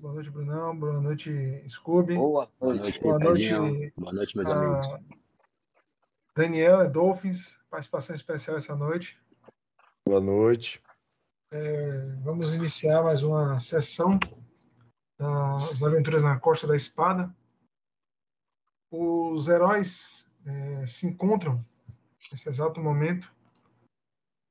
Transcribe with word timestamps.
Boa 0.00 0.14
noite, 0.14 0.30
Brunão. 0.30 0.74
Boa 0.74 0.98
noite, 0.98 1.30
Scooby. 1.68 2.14
Boa 2.14 2.50
noite. 2.58 3.02
Boa 3.02 3.18
noite, 3.18 3.92
Boa 3.98 4.12
noite, 4.14 4.34
meus 4.34 4.48
a 4.48 4.54
amigos. 4.54 4.86
Daniela 6.34 6.88
Dolphins, 6.88 7.58
participação 7.68 8.16
especial 8.16 8.56
essa 8.56 8.74
noite. 8.74 9.20
Boa 10.08 10.18
noite. 10.18 10.82
Vamos 12.22 12.54
iniciar 12.54 13.02
mais 13.02 13.22
uma 13.22 13.60
sessão 13.60 14.18
das 15.18 15.82
aventuras 15.82 16.22
na 16.22 16.40
Costa 16.40 16.66
da 16.66 16.74
Espada. 16.74 17.30
Os 18.90 19.48
heróis 19.48 20.26
eh, 20.46 20.86
se 20.86 21.08
encontram 21.08 21.62
nesse 22.32 22.48
exato 22.48 22.80
momento, 22.80 23.30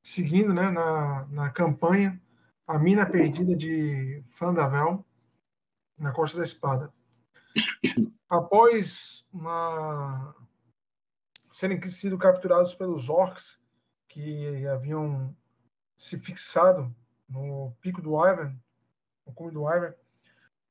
seguindo 0.05 0.53
né, 0.53 0.69
na, 0.69 1.25
na 1.25 1.49
campanha 1.49 2.21
A 2.67 2.77
Mina 2.77 3.03
Perdida 3.03 3.55
de 3.55 4.23
Fandavel, 4.29 5.03
na 5.99 6.11
Costa 6.11 6.37
da 6.37 6.43
Espada. 6.43 6.93
Após 8.29 9.25
uma... 9.31 10.35
serem 11.51 11.81
sido 11.89 12.17
capturados 12.17 12.73
pelos 12.73 13.09
orcs 13.09 13.59
que 14.07 14.67
haviam 14.67 15.35
se 15.97 16.17
fixado 16.17 16.93
no 17.27 17.75
pico 17.81 18.01
do 18.01 18.15
Ivan, 18.25 18.55
no 19.25 19.33
cume 19.33 19.51
do 19.51 19.67
Ivan, 19.69 19.93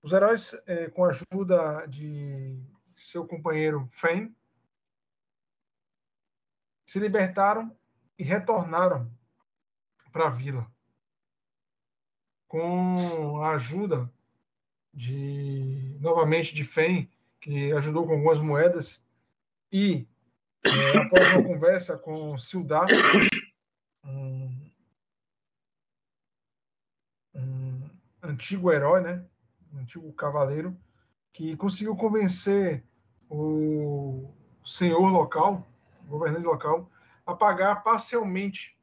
os 0.03 0.13
heróis, 0.13 0.57
eh, 0.67 0.89
com 0.91 1.05
a 1.05 1.11
ajuda 1.11 1.87
de 1.87 2.61
seu 2.95 3.27
companheiro 3.27 3.89
Fen, 3.93 4.35
se 6.87 6.99
libertaram 6.99 7.77
e 8.19 8.25
retornaram 8.25 9.11
para 10.13 10.27
a 10.27 10.31
vila. 10.31 10.71
Com 12.47 13.43
a 13.43 13.51
ajuda 13.51 14.11
de 14.99 15.97
novamente 16.01 16.53
de 16.53 16.65
Fen, 16.65 17.09
que 17.41 17.71
ajudou 17.73 18.05
com 18.05 18.15
algumas 18.15 18.41
moedas, 18.41 19.01
e 19.71 20.09
eh, 20.65 20.99
após 20.99 21.33
uma 21.35 21.45
conversa 21.45 21.97
com 21.97 22.37
Sildar, 22.37 22.89
um, 24.05 24.71
um 27.37 27.91
antigo 28.25 28.73
herói, 28.73 29.01
né? 29.01 29.25
um 29.73 29.79
antigo 29.79 30.13
cavaleiro, 30.15 30.77
que 31.33 31.57
conseguiu 31.57 31.95
convencer 31.95 32.83
o 33.31 34.29
senhor 34.65 35.13
local, 35.13 35.65
governante 36.09 36.45
local, 36.45 36.91
a 37.25 37.35
pagar 37.37 37.85
parcialmente 37.85 38.77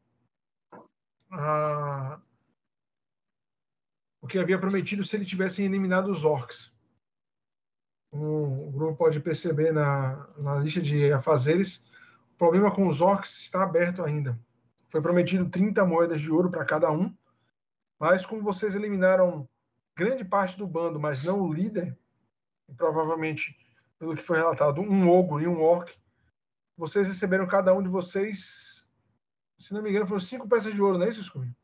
a- 1.30 2.22
o 4.26 4.28
que 4.28 4.40
havia 4.40 4.58
prometido 4.58 5.04
se 5.04 5.16
ele 5.16 5.24
tivesse 5.24 5.62
eliminado 5.62 6.08
os 6.08 6.26
orcs. 6.26 6.74
O 8.12 8.72
grupo 8.72 8.98
pode 8.98 9.20
perceber 9.20 9.72
na, 9.72 10.28
na 10.36 10.56
lista 10.56 10.82
de 10.82 11.14
afazeres, 11.14 11.86
o 12.34 12.38
problema 12.38 12.74
com 12.74 12.88
os 12.88 13.02
orcs 13.02 13.42
está 13.42 13.62
aberto 13.62 14.04
ainda. 14.04 14.38
Foi 14.90 15.00
prometido 15.00 15.48
30 15.48 15.86
moedas 15.86 16.20
de 16.20 16.32
ouro 16.32 16.50
para 16.50 16.66
cada 16.66 16.92
um, 16.92 17.16
mas 18.00 18.26
como 18.26 18.42
vocês 18.42 18.74
eliminaram 18.74 19.48
grande 19.96 20.26
parte 20.26 20.58
do 20.58 20.66
bando, 20.66 21.00
mas 21.00 21.24
não 21.24 21.42
o 21.42 21.54
líder, 21.54 21.96
e 22.68 22.74
provavelmente, 22.74 23.56
pelo 24.00 24.16
que 24.16 24.24
foi 24.24 24.38
relatado, 24.38 24.82
um 24.82 25.08
ogro 25.08 25.40
e 25.40 25.48
um 25.48 25.62
orc, 25.62 25.96
vocês 26.76 27.08
receberam 27.08 27.46
cada 27.46 27.76
um 27.76 27.84
de 27.84 27.90
vocês, 27.90 28.88
se 29.60 29.72
não 29.72 29.84
me 29.84 29.92
engano, 29.92 30.08
foram 30.08 30.20
cinco 30.20 30.50
peças 30.50 30.74
de 30.74 30.82
ouro, 30.82 30.98
não 30.98 31.06
é 31.06 31.10
isso, 31.10 31.24
Scooby? 31.24 31.56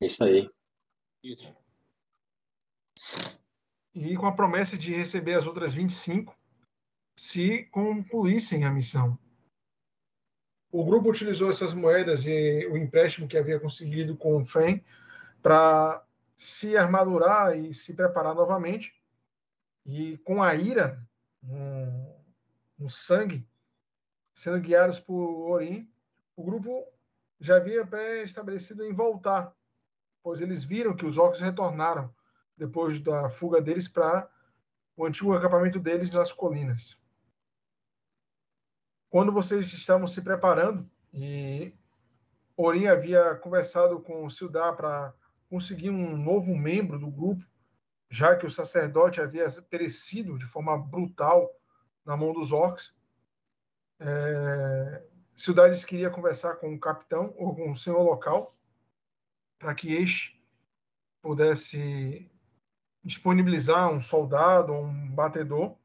Isso 0.00 0.24
aí. 0.24 0.50
Isso. 1.28 1.54
E 3.94 4.16
com 4.16 4.26
a 4.26 4.32
promessa 4.32 4.78
de 4.78 4.94
receber 4.94 5.34
as 5.34 5.46
outras 5.46 5.74
25 5.74 6.34
se 7.18 7.64
concluíssem 7.64 8.64
a 8.64 8.70
missão. 8.70 9.18
O 10.72 10.84
grupo 10.84 11.10
utilizou 11.10 11.50
essas 11.50 11.74
moedas 11.74 12.26
e 12.26 12.66
o 12.66 12.78
empréstimo 12.78 13.28
que 13.28 13.36
havia 13.36 13.60
conseguido 13.60 14.16
com 14.16 14.36
o 14.36 14.44
FEM 14.44 14.82
para 15.42 16.02
se 16.34 16.76
armadurar 16.78 17.58
e 17.58 17.74
se 17.74 17.92
preparar 17.92 18.34
novamente. 18.34 18.94
E 19.84 20.16
com 20.18 20.42
a 20.42 20.54
ira 20.54 21.06
no, 21.42 22.24
no 22.78 22.88
sangue, 22.88 23.46
sendo 24.34 24.60
guiados 24.60 24.98
por 24.98 25.50
Orim, 25.50 25.90
o 26.36 26.42
grupo 26.42 26.86
já 27.38 27.56
havia 27.56 27.86
pré-estabelecido 27.86 28.84
em 28.84 28.94
voltar, 28.94 29.54
pois 30.22 30.40
eles 30.40 30.64
viram 30.64 30.96
que 30.96 31.06
os 31.06 31.18
orcs 31.18 31.40
retornaram 31.40 32.12
depois 32.56 33.00
da 33.00 33.28
fuga 33.28 33.60
deles 33.60 33.88
para 33.88 34.28
o 34.96 35.06
antigo 35.06 35.32
acampamento 35.32 35.78
deles 35.78 36.10
nas 36.10 36.32
colinas. 36.32 36.98
Quando 39.08 39.32
vocês 39.32 39.72
estavam 39.72 40.06
se 40.06 40.20
preparando 40.20 40.90
e 41.14 41.72
Orim 42.56 42.88
havia 42.88 43.36
conversado 43.36 44.00
com 44.00 44.26
o 44.26 44.30
Sildar 44.30 44.76
para 44.76 45.14
conseguir 45.48 45.90
um 45.90 46.16
novo 46.16 46.54
membro 46.54 46.98
do 46.98 47.08
grupo, 47.08 47.46
já 48.10 48.36
que 48.36 48.44
o 48.44 48.50
sacerdote 48.50 49.20
havia 49.20 49.48
perecido 49.70 50.36
de 50.36 50.46
forma 50.46 50.76
brutal 50.76 51.48
na 52.04 52.16
mão 52.16 52.32
dos 52.32 52.52
orcs, 52.52 52.92
é, 54.00 55.02
Sildar 55.36 55.70
queria 55.86 56.10
conversar 56.10 56.56
com 56.56 56.74
o 56.74 56.80
capitão 56.80 57.32
ou 57.36 57.54
com 57.54 57.70
o 57.70 57.76
senhor 57.76 58.02
local 58.02 58.57
para 59.58 59.74
que 59.74 59.92
este 59.92 60.38
pudesse 61.20 62.30
disponibilizar 63.02 63.90
um 63.90 64.00
soldado 64.00 64.72
ou 64.72 64.84
um 64.84 65.10
batedor 65.10 65.76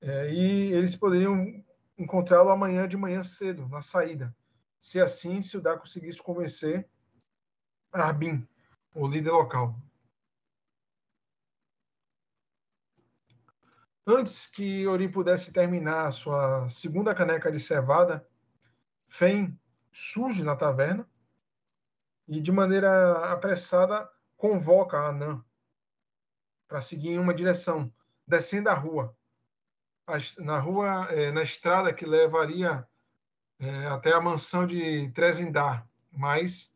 é, 0.00 0.32
e 0.32 0.72
eles 0.72 0.96
poderiam 0.96 1.62
encontrá-lo 1.98 2.48
amanhã 2.50 2.88
de 2.88 2.96
manhã 2.96 3.22
cedo, 3.22 3.68
na 3.68 3.82
saída. 3.82 4.34
Se 4.80 4.98
assim, 4.98 5.42
Sildar 5.42 5.78
conseguisse 5.78 6.22
convencer 6.22 6.88
Arbin, 7.92 8.48
o 8.94 9.06
líder 9.06 9.32
local. 9.32 9.76
Antes 14.06 14.46
que 14.46 14.86
Orim 14.86 15.10
pudesse 15.10 15.52
terminar 15.52 16.06
a 16.06 16.12
sua 16.12 16.68
segunda 16.70 17.14
caneca 17.14 17.52
de 17.52 17.60
cevada, 17.60 18.26
Fen 19.06 19.58
surge 19.92 20.42
na 20.42 20.56
taverna 20.56 21.06
e, 22.30 22.40
de 22.40 22.52
maneira 22.52 23.32
apressada, 23.32 24.08
convoca 24.36 24.96
a 24.96 25.08
Anã 25.08 25.44
para 26.68 26.80
seguir 26.80 27.08
em 27.08 27.18
uma 27.18 27.34
direção, 27.34 27.92
descendo 28.24 28.70
a 28.70 28.74
rua. 28.74 29.16
Na 30.38 30.60
rua, 30.60 31.08
eh, 31.10 31.32
na 31.32 31.42
estrada 31.42 31.92
que 31.92 32.06
levaria 32.06 32.88
eh, 33.58 33.86
até 33.88 34.12
a 34.12 34.20
mansão 34.20 34.64
de 34.64 35.10
Trezindar, 35.10 35.88
mas 36.12 36.72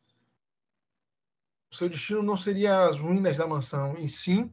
o 1.70 1.76
seu 1.76 1.88
destino 1.88 2.22
não 2.22 2.36
seria 2.36 2.88
as 2.88 2.98
ruínas 2.98 3.36
da 3.36 3.46
mansão, 3.46 3.96
em 3.96 4.08
sim 4.08 4.52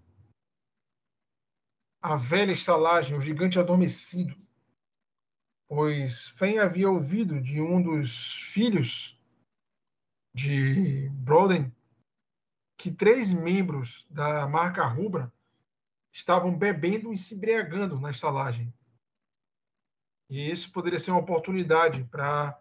a 2.00 2.16
velha 2.16 2.52
estalagem, 2.52 3.18
o 3.18 3.22
gigante 3.22 3.60
adormecido, 3.60 4.36
pois 5.68 6.28
Fen 6.30 6.60
havia 6.60 6.90
ouvido 6.90 7.42
de 7.42 7.60
um 7.60 7.82
dos 7.82 8.36
filhos 8.52 9.21
de 10.34 11.10
Broden 11.10 11.72
que 12.78 12.92
três 12.92 13.32
membros 13.32 14.08
da 14.10 14.48
marca 14.48 14.84
Rubra 14.86 15.32
estavam 16.12 16.58
bebendo 16.58 17.14
e 17.14 17.18
se 17.18 17.36
embriagando 17.36 18.00
na 18.00 18.10
estalagem. 18.10 18.74
E 20.30 20.50
isso 20.50 20.72
poderia 20.72 21.00
ser 21.00 21.12
uma 21.12 21.20
oportunidade 21.20 22.04
para 22.06 22.60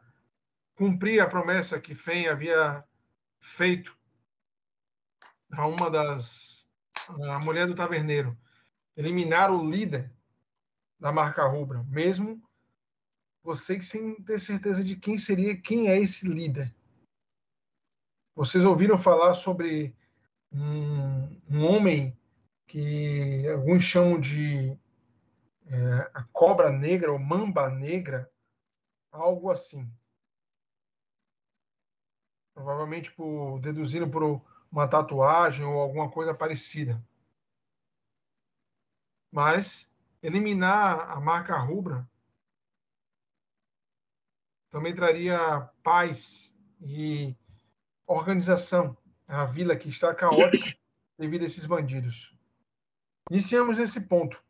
cumprir 0.74 1.20
a 1.20 1.28
promessa 1.28 1.80
que 1.80 1.94
Fen 1.94 2.28
havia 2.28 2.84
feito 3.40 3.96
a 5.52 5.66
uma 5.66 5.90
das 5.90 6.68
a 7.24 7.38
mulher 7.38 7.66
do 7.66 7.74
taverneiro 7.74 8.36
eliminar 8.96 9.50
o 9.50 9.68
líder 9.68 10.12
da 10.98 11.10
marca 11.10 11.46
rubra, 11.46 11.82
mesmo 11.84 12.42
vocês 13.42 13.86
sem 13.86 14.14
ter 14.22 14.38
certeza 14.38 14.84
de 14.84 14.96
quem 14.96 15.16
seria, 15.16 15.56
quem 15.56 15.88
é 15.88 15.98
esse 15.98 16.28
líder. 16.28 16.74
Vocês 18.34 18.64
ouviram 18.64 18.96
falar 18.96 19.34
sobre 19.34 19.94
um, 20.52 21.40
um 21.48 21.64
homem 21.64 22.16
que 22.66 23.48
alguns 23.48 23.82
chamam 23.82 24.20
de 24.20 24.78
é, 25.66 26.10
a 26.14 26.22
cobra 26.32 26.70
negra 26.70 27.12
ou 27.12 27.18
mamba 27.18 27.68
negra, 27.68 28.30
algo 29.10 29.50
assim. 29.50 29.92
Provavelmente 32.54 33.12
por 33.12 33.60
deduzindo 33.60 34.08
por 34.08 34.42
uma 34.70 34.88
tatuagem 34.88 35.64
ou 35.64 35.80
alguma 35.80 36.10
coisa 36.10 36.34
parecida. 36.34 37.02
Mas 39.32 39.90
eliminar 40.22 41.10
a 41.10 41.20
marca 41.20 41.56
rubra 41.56 42.08
também 44.70 44.94
traria 44.94 45.68
paz 45.82 46.56
e 46.80 47.36
organização 48.12 48.96
a 49.26 49.44
vila 49.44 49.76
que 49.76 49.88
está 49.88 50.14
caótica 50.14 50.76
devido 51.18 51.42
a 51.42 51.46
esses 51.46 51.64
bandidos. 51.64 52.34
Iniciamos 53.30 53.78
nesse 53.78 54.00
ponto. 54.00 54.42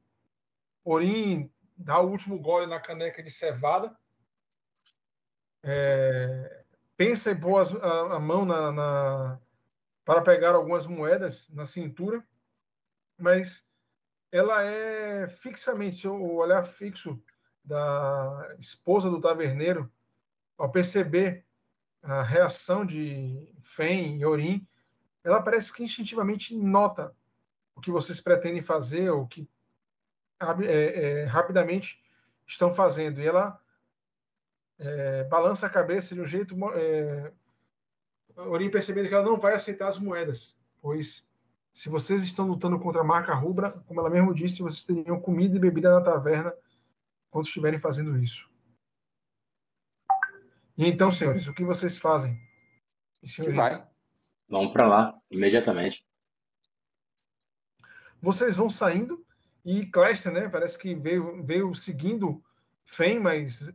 Orim 0.84 1.52
dá 1.76 2.00
o 2.00 2.08
último 2.08 2.38
gole 2.38 2.66
na 2.66 2.80
caneca 2.80 3.22
de 3.22 3.30
cevada, 3.30 3.94
é, 5.62 6.64
pensa 6.96 7.30
em 7.30 7.38
pôr 7.38 7.60
a, 7.82 8.16
a 8.16 8.20
mão 8.20 8.44
na, 8.44 8.72
na, 8.72 9.40
para 10.04 10.22
pegar 10.22 10.54
algumas 10.54 10.86
moedas 10.86 11.48
na 11.50 11.66
cintura, 11.66 12.24
mas 13.18 13.64
ela 14.32 14.62
é 14.62 15.28
fixamente, 15.28 16.00
seu 16.00 16.22
olhar 16.34 16.64
fixo 16.64 17.22
da 17.62 18.54
esposa 18.58 19.10
do 19.10 19.20
taverneiro, 19.20 19.90
ao 20.56 20.70
perceber 20.70 21.44
a 22.02 22.22
reação 22.22 22.84
de 22.84 23.52
Fen 23.62 24.18
e 24.18 24.24
Orim, 24.24 24.66
ela 25.22 25.42
parece 25.42 25.72
que 25.72 25.84
instintivamente 25.84 26.56
nota 26.56 27.14
o 27.74 27.80
que 27.80 27.90
vocês 27.90 28.20
pretendem 28.20 28.62
fazer, 28.62 29.10
ou 29.10 29.26
que 29.26 29.48
é, 30.64 31.22
é, 31.22 31.24
rapidamente 31.24 32.02
estão 32.46 32.72
fazendo. 32.72 33.20
E 33.20 33.26
ela 33.26 33.60
é, 34.78 35.24
balança 35.24 35.66
a 35.66 35.70
cabeça 35.70 36.14
de 36.14 36.20
um 36.20 36.26
jeito. 36.26 36.56
É, 36.74 37.32
Orim 38.36 38.70
percebendo 38.70 39.08
que 39.08 39.14
ela 39.14 39.24
não 39.24 39.36
vai 39.36 39.54
aceitar 39.54 39.88
as 39.88 39.98
moedas, 39.98 40.56
pois 40.80 41.26
se 41.72 41.88
vocês 41.88 42.22
estão 42.22 42.46
lutando 42.46 42.78
contra 42.78 43.00
a 43.00 43.04
marca 43.04 43.34
rubra, 43.34 43.70
como 43.86 44.00
ela 44.00 44.10
mesmo 44.10 44.34
disse, 44.34 44.62
vocês 44.62 44.84
teriam 44.84 45.20
comida 45.20 45.56
e 45.56 45.60
bebida 45.60 45.90
na 45.90 46.00
taverna 46.00 46.52
quando 47.30 47.46
estiverem 47.46 47.78
fazendo 47.78 48.18
isso. 48.18 48.49
E 50.80 50.86
então, 50.86 51.10
senhores, 51.10 51.46
o 51.46 51.52
que 51.52 51.62
vocês 51.62 51.98
fazem? 51.98 52.40
E 53.22 53.52
vai. 53.52 53.86
Vamos 54.48 54.72
para 54.72 54.88
lá, 54.88 55.20
imediatamente. 55.30 56.06
Vocês 58.22 58.56
vão 58.56 58.70
saindo 58.70 59.22
e 59.62 59.84
Cléster, 59.84 60.32
né, 60.32 60.48
parece 60.48 60.78
que 60.78 60.94
veio, 60.94 61.44
veio 61.44 61.74
seguindo 61.74 62.42
Fen, 62.86 63.20
mas 63.20 63.70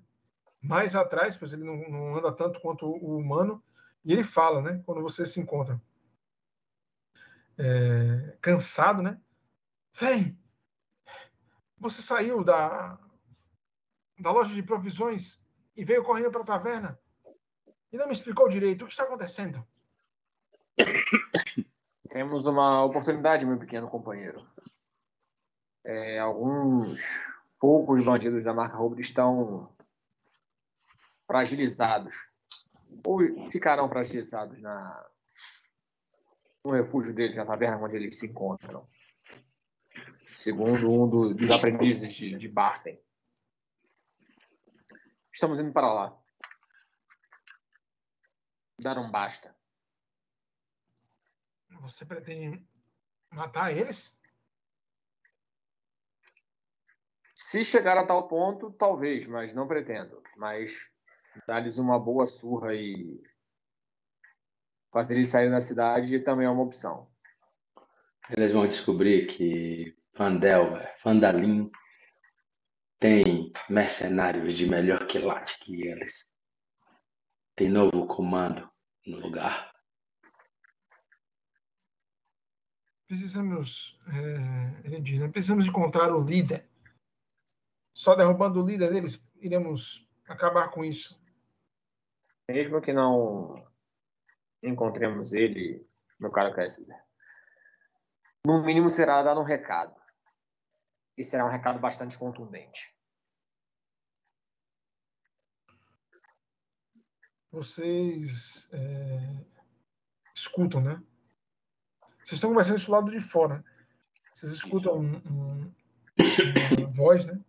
mais 0.60 0.96
atrás, 0.96 1.38
pois 1.38 1.54
ele 1.54 1.64
não, 1.64 1.88
não 1.88 2.16
anda 2.16 2.32
tanto 2.32 2.60
quanto 2.60 2.88
o 2.88 3.20
humano. 3.20 3.64
E 4.04 4.12
ele 4.12 4.24
fala, 4.24 4.60
né, 4.60 4.82
quando 4.84 5.04
vocês 5.04 5.30
se 5.30 5.40
encontram 5.40 5.80
é, 7.56 8.36
cansado, 8.42 9.04
né? 9.04 9.22
Vem! 9.94 10.36
Você 11.78 12.02
saiu 12.02 12.44
da, 12.44 12.98
da 14.20 14.32
loja 14.32 14.56
de 14.56 14.64
provisões 14.64 15.40
e 15.76 15.84
veio 15.84 16.04
correndo 16.04 16.32
para 16.32 16.42
a 16.42 16.46
taverna 16.46 17.00
e 17.92 17.98
não 17.98 18.08
me 18.08 18.14
explicou 18.14 18.50
direito 18.50 18.84
o 18.84 18.86
que 18.88 18.92
está 18.92 19.04
acontecendo. 19.04 19.66
Temos 22.10 22.46
uma 22.46 22.84
oportunidade, 22.84 23.46
meu 23.46 23.58
pequeno 23.58 23.90
companheiro. 23.90 24.46
É, 25.84 26.20
alguns 26.20 27.00
poucos 27.60 28.04
bandidos 28.04 28.44
da 28.44 28.54
marca 28.54 28.76
Roubo 28.76 29.00
estão 29.00 29.74
fragilizados 31.26 32.16
ou 33.06 33.50
ficarão 33.50 33.90
fragilizados 33.90 34.62
na, 34.62 35.06
no 36.64 36.72
refúgio 36.72 37.14
deles, 37.14 37.36
na 37.36 37.46
taverna 37.46 37.78
onde 37.78 37.96
eles 37.96 38.20
se 38.20 38.28
encontram. 38.28 38.86
Segundo 40.34 40.92
um 40.92 41.08
do, 41.08 41.34
dos 41.34 41.50
aprendizes 41.50 42.14
de, 42.14 42.38
de 42.38 42.48
Barton. 42.50 42.98
Estamos 45.36 45.60
indo 45.60 45.74
para 45.74 45.92
lá. 45.92 46.18
Dar 48.80 48.98
um 48.98 49.12
basta. 49.12 49.54
Você 51.82 52.06
pretende 52.06 52.66
matar 53.30 53.76
eles? 53.76 54.18
Se 57.36 57.66
chegar 57.66 57.98
a 57.98 58.06
tal 58.06 58.30
ponto, 58.30 58.72
talvez, 58.72 59.28
mas 59.28 59.54
não 59.54 59.68
pretendo. 59.68 60.24
Mas 60.38 60.90
dar-lhes 61.46 61.78
uma 61.78 62.00
boa 62.00 62.26
surra 62.26 62.74
e 62.74 63.22
fazer 64.90 65.16
eles 65.16 65.28
saírem 65.28 65.52
da 65.52 65.60
cidade 65.60 66.18
também 66.22 66.48
é 66.48 66.50
uma 66.50 66.64
opção. 66.64 67.12
Eles 68.30 68.54
vão 68.54 68.66
descobrir 68.66 69.28
que 69.28 69.98
Vandel, 70.14 70.78
Vandalin 71.04 71.70
tem 73.00 73.52
mercenários 73.70 74.56
de 74.56 74.68
melhor 74.68 75.06
quilate 75.08 75.60
que 75.60 75.88
eles. 75.88 76.34
Tem 77.56 77.70
novo 77.70 78.06
comando 78.08 78.70
no 79.06 79.18
lugar. 79.20 79.74
Precisamos, 83.08 84.00
é, 84.08 84.88
ele 84.88 85.00
diz, 85.00 85.20
né? 85.20 85.28
precisamos 85.28 85.68
encontrar 85.68 86.14
o 86.14 86.22
líder. 86.22 86.68
Só 87.94 88.16
derrubando 88.16 88.62
o 88.62 88.66
líder 88.66 88.92
deles, 88.92 89.22
iremos 89.36 90.08
acabar 90.28 90.70
com 90.70 90.84
isso. 90.84 91.24
Mesmo 92.50 92.82
que 92.82 92.92
não 92.92 93.56
encontremos 94.62 95.34
ele, 95.34 95.88
meu 96.20 96.32
caro 96.32 96.54
Kessler, 96.54 96.98
no 98.46 98.64
mínimo 98.64 98.90
será 98.90 99.24
dar 99.24 99.38
um 99.38 99.44
recado. 99.44 99.96
E 101.18 101.24
será 101.24 101.46
um 101.46 101.50
recado 101.50 101.80
bastante 101.80 102.18
contundente. 102.18 102.94
Vocês 107.52 108.68
é, 108.74 109.46
escutam, 110.36 110.82
né? 110.82 111.02
Vocês 112.18 112.34
estão 112.34 112.50
conversando 112.50 112.78
isso 112.78 112.88
do 112.88 112.92
lado 112.92 113.12
de 113.12 113.20
fora. 113.20 113.64
Vocês 114.34 114.52
escutam 114.52 115.00
um, 115.00 115.16
um, 115.16 115.76
uma 116.78 116.88
voz, 116.94 117.26
né? 117.26 117.40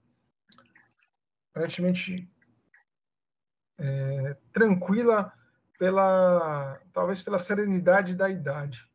Aparentemente 1.50 2.30
é, 3.78 4.34
tranquila 4.52 5.32
pela 5.78 6.80
talvez 6.92 7.22
pela 7.22 7.38
serenidade 7.38 8.14
da 8.14 8.30
idade. 8.30 8.88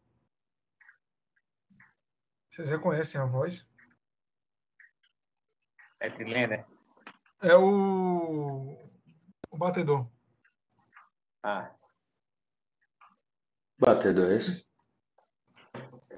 Vocês 2.52 2.70
reconhecem 2.70 3.20
a 3.20 3.26
voz? 3.26 3.66
É 6.02 6.10
Trilé, 6.10 6.48
né? 6.48 6.66
É 7.44 7.56
o 7.56 8.76
o 9.52 9.58
batedor. 9.58 10.10
Ah. 11.44 11.72
Batedor, 13.78 14.32
é 14.32 14.38
esse? 14.38 14.66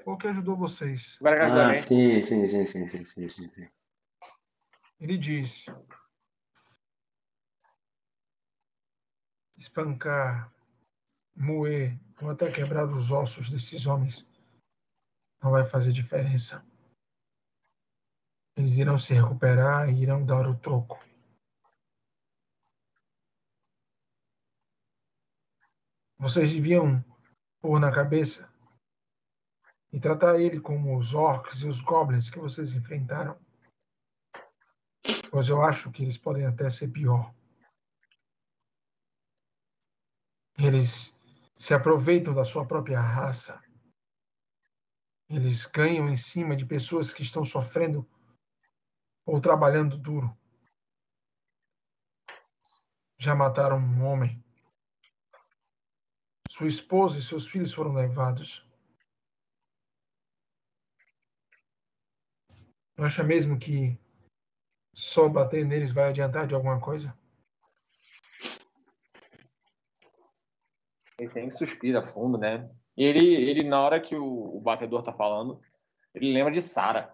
Qual 0.06 0.18
que 0.18 0.28
ajudou 0.28 0.56
vocês? 0.56 1.20
Ah, 1.22 1.76
sim, 1.76 2.22
sim, 2.22 2.48
sim, 2.48 2.66
sim, 2.66 2.88
sim, 2.88 3.06
sim, 3.06 3.30
sim, 3.30 3.52
sim. 3.52 3.70
Ele 5.02 5.18
diz: 5.18 5.66
espancar, 9.58 10.50
moer 11.36 12.00
ou 12.22 12.30
até 12.30 12.50
quebrar 12.50 12.86
os 12.86 13.12
ossos 13.12 13.50
desses 13.50 13.86
homens 13.86 14.26
não 15.42 15.52
vai 15.52 15.66
fazer 15.66 15.92
diferença. 15.92 16.66
Eles 18.56 18.78
irão 18.78 18.98
se 18.98 19.14
recuperar 19.14 19.90
e 19.90 20.02
irão 20.02 20.26
dar 20.26 20.48
o 20.48 20.58
troco. 20.58 21.00
Vocês 26.18 26.54
deviam 26.54 27.04
pôr 27.60 27.80
na 27.80 27.94
cabeça 27.94 28.50
e 29.92 30.00
tratar 30.00 30.40
ele 30.40 30.60
como 30.60 30.98
os 30.98 31.14
orcs 31.14 31.62
e 31.62 31.68
os 31.68 31.82
goblins 31.82 32.30
que 32.30 32.40
vocês 32.40 32.74
enfrentaram. 32.74 33.40
Pois 35.30 35.50
eu 35.50 35.62
acho 35.62 35.92
que 35.92 36.04
eles 36.04 36.18
podem 36.18 36.46
até 36.46 36.70
ser 36.70 36.90
pior. 36.90 37.34
Eles 40.58 41.18
se 41.58 41.74
aproveitam 41.74 42.34
da 42.34 42.46
sua 42.46 42.66
própria 42.66 43.02
raça. 43.02 43.62
Eles 45.30 45.66
ganham 45.66 46.08
em 46.08 46.16
cima 46.16 46.56
de 46.56 46.66
pessoas 46.66 47.12
que 47.12 47.24
estão 47.24 47.44
sofrendo 47.44 48.08
ou 49.26 49.40
trabalhando 49.42 49.98
duro. 49.98 50.36
Já 53.18 53.36
mataram 53.36 53.78
um 53.78 54.06
homem. 54.06 54.44
Sua 56.50 56.68
esposa 56.68 57.18
e 57.18 57.22
seus 57.22 57.48
filhos 57.48 57.74
foram 57.74 57.94
levados. 57.94 58.68
Acha 62.98 63.24
mesmo 63.24 63.58
que 63.58 63.98
só 64.94 65.28
bater 65.28 65.66
neles 65.66 65.92
vai 65.92 66.10
adiantar 66.10 66.46
de 66.46 66.54
alguma 66.54 66.80
coisa? 66.80 67.18
Ele 71.18 71.30
tem 71.32 71.48
que 71.48 71.56
suspira 71.56 72.06
fundo, 72.06 72.38
né? 72.38 72.70
Ele, 72.96 73.20
ele, 73.20 73.64
na 73.64 73.82
hora 73.82 74.00
que 74.00 74.16
o, 74.16 74.58
o 74.58 74.62
batedor 74.62 75.02
tá 75.02 75.12
falando, 75.12 75.60
ele 76.14 76.32
lembra 76.32 76.52
de 76.52 76.62
Sara. 76.62 77.13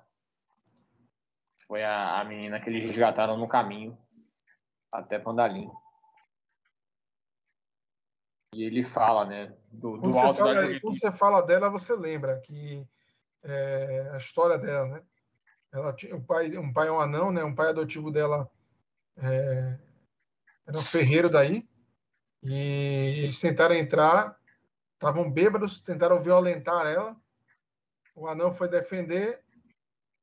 Foi 1.69 1.83
a, 1.83 2.19
a 2.19 2.25
menina 2.25 2.59
que 2.59 2.67
eles 2.67 2.83
resgataram 2.83 3.37
no 3.37 3.47
caminho 3.47 3.95
até 4.91 5.19
Pandalim. 5.19 5.69
E 8.55 8.63
ele 8.63 8.81
fala, 8.83 9.23
né? 9.23 9.55
Do, 9.71 9.97
do 9.97 10.17
alto 10.17 10.37
você 10.37 10.39
fala, 10.39 10.53
da 10.55 10.61
juventude. 10.61 10.81
quando 10.81 10.99
você 10.99 11.11
fala 11.11 11.41
dela, 11.41 11.69
você 11.69 11.95
lembra 11.95 12.39
que 12.39 12.83
é, 13.43 14.09
a 14.11 14.17
história 14.17 14.57
dela, 14.57 14.87
né? 14.87 15.03
Ela 15.71 15.93
tinha 15.93 16.15
um 16.15 16.23
pai, 16.23 16.57
um 16.57 16.73
pai 16.73 16.87
é 16.87 16.91
um 16.91 16.99
anão, 16.99 17.31
né? 17.31 17.43
Um 17.43 17.53
pai 17.53 17.69
adotivo 17.69 18.09
dela 18.09 18.49
é, 19.17 19.77
era 20.65 20.77
um 20.79 20.83
ferreiro 20.83 21.29
daí. 21.29 21.69
E 22.41 23.21
eles 23.25 23.39
tentaram 23.39 23.75
entrar, 23.75 24.35
estavam 24.95 25.29
bêbados, 25.29 25.79
tentaram 25.81 26.17
violentar 26.17 26.87
ela. 26.87 27.15
O 28.15 28.27
anão 28.27 28.51
foi 28.51 28.67
defender 28.67 29.43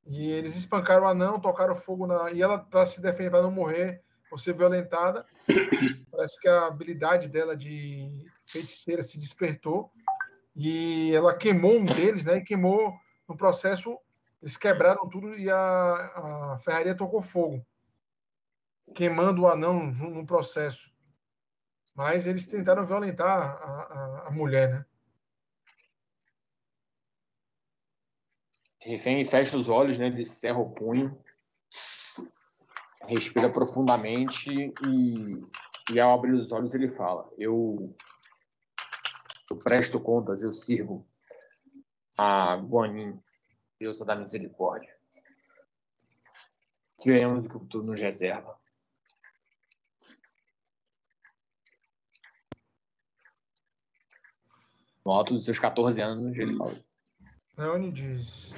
e 0.08 0.30
eles 0.30 0.56
espancaram 0.56 1.04
o 1.04 1.08
anão, 1.08 1.40
tocaram 1.40 1.74
fogo 1.74 2.06
na. 2.06 2.30
E 2.30 2.40
ela, 2.40 2.58
para 2.58 2.86
se 2.86 3.00
defender, 3.00 3.30
para 3.30 3.42
não 3.42 3.50
morrer 3.50 4.02
ou 4.30 4.38
ser 4.38 4.54
violentada, 4.54 5.26
parece 6.10 6.40
que 6.40 6.48
a 6.48 6.66
habilidade 6.66 7.28
dela 7.28 7.56
de 7.56 8.24
feiticeira 8.46 9.02
se 9.02 9.18
despertou 9.18 9.90
e 10.54 11.12
ela 11.14 11.36
queimou 11.36 11.76
um 11.76 11.84
deles, 11.84 12.24
né? 12.24 12.38
E 12.38 12.44
queimou 12.44 12.94
no 13.28 13.36
processo, 13.36 13.98
eles 14.40 14.56
quebraram 14.56 15.08
tudo 15.08 15.36
e 15.36 15.50
a, 15.50 15.56
a 16.54 16.58
ferraria 16.60 16.94
tocou 16.94 17.20
fogo, 17.20 17.64
queimando 18.94 19.42
o 19.42 19.48
anão 19.48 19.86
no 19.86 20.24
processo. 20.24 20.94
Mas 21.94 22.26
eles 22.26 22.46
tentaram 22.46 22.86
violentar 22.86 23.28
a, 23.28 24.24
a, 24.24 24.24
a 24.28 24.30
mulher, 24.30 24.70
né? 24.70 24.86
Refém 28.86 29.24
fecha 29.24 29.56
os 29.56 29.68
olhos, 29.68 29.98
né? 29.98 30.06
Ele 30.06 30.24
cerra 30.24 30.60
o 30.60 30.70
punho, 30.70 31.20
respira 33.02 33.52
profundamente 33.52 34.48
e, 34.48 35.44
e 35.92 35.98
ao 35.98 36.16
abrir 36.16 36.34
os 36.34 36.52
olhos 36.52 36.72
ele 36.72 36.92
fala: 36.92 37.28
Eu, 37.36 37.92
eu 39.50 39.56
presto 39.58 39.98
contas, 39.98 40.40
eu 40.40 40.52
sirvo 40.52 41.04
a 42.16 42.54
Guanin, 42.54 43.20
deusa 43.80 44.04
da 44.04 44.14
misericórdia. 44.14 44.94
Veremos 47.04 47.46
o 47.46 47.66
que 47.66 47.76
o 47.76 47.82
nos 47.82 48.00
reserva. 48.00 48.56
No 55.04 55.10
alto 55.10 55.34
dos 55.34 55.44
seus 55.44 55.58
14 55.58 56.00
anos, 56.00 56.38
ele 56.38 56.56
fala. 56.56 56.72
Leone 57.58 57.90
diz: 57.90 58.54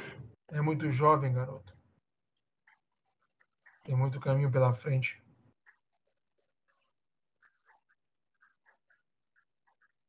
É 0.50 0.60
muito 0.60 0.90
jovem, 0.90 1.32
garoto. 1.32 1.76
Tem 3.84 3.94
muito 3.94 4.18
caminho 4.20 4.50
pela 4.50 4.72
frente. 4.72 5.22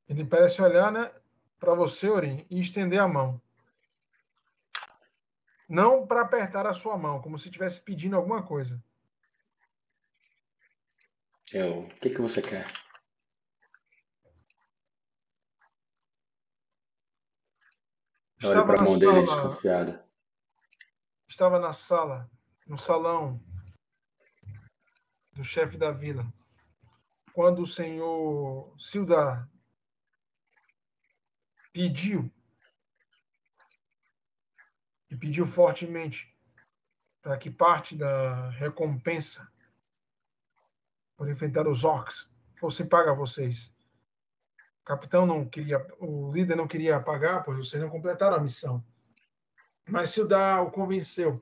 Ele 0.08 0.25
parece 0.25 0.62
olhar, 0.62 0.91
né, 0.91 1.12
para 1.60 1.74
você, 1.74 2.10
Orim, 2.10 2.46
e 2.50 2.60
estender 2.60 3.00
a 3.00 3.08
mão. 3.08 3.41
Não 5.67 6.08
para 6.08 6.22
apertar 6.22 6.65
a 6.65 6.74
sua 6.74 6.98
mão, 6.98 7.22
como 7.22 7.38
se 7.38 7.48
estivesse 7.48 7.79
pedindo 7.79 8.15
alguma 8.15 8.41
coisa. 8.41 8.84
Eu, 11.51 11.81
o 11.81 11.89
que, 11.96 12.10
que 12.10 12.22
você 12.22 12.41
quer? 12.41 12.72
Olha 18.43 18.65
para 18.65 18.79
a 18.79 18.84
mão 18.84 18.98
dele 18.98 19.22
desconfiada. 19.22 20.09
Estava 21.39 21.58
na 21.58 21.72
sala, 21.72 22.29
no 22.67 22.77
salão 22.77 23.41
do 25.31 25.41
chefe 25.41 25.77
da 25.77 25.89
vila, 25.89 26.27
quando 27.31 27.62
o 27.62 27.65
senhor 27.65 28.75
Sildar 28.77 29.50
pediu 31.72 32.29
e 35.10 35.15
pediu 35.15 35.46
fortemente 35.46 36.38
para 37.22 37.38
que 37.38 37.50
parte 37.50 37.96
da 37.96 38.50
recompensa 38.50 39.50
por 41.15 41.29
enfrentar 41.29 41.69
os 41.69 41.86
orcs 41.86 42.29
fosse 42.60 42.84
paga 42.84 43.12
a 43.12 43.15
vocês. 43.15 43.74
O 44.81 44.84
capitão 44.84 45.25
não 45.25 45.48
queria, 45.48 45.88
o 46.01 46.34
líder 46.34 46.58
não 46.58 46.67
queria 46.67 47.00
pagar, 47.00 47.46
pois 47.46 47.65
vocês 47.65 47.81
não 47.81 47.89
completaram 47.89 48.36
a 48.36 48.41
missão. 48.41 48.84
Mas 49.91 50.10
Sildar 50.10 50.63
o 50.63 50.72
convenceu. 50.72 51.41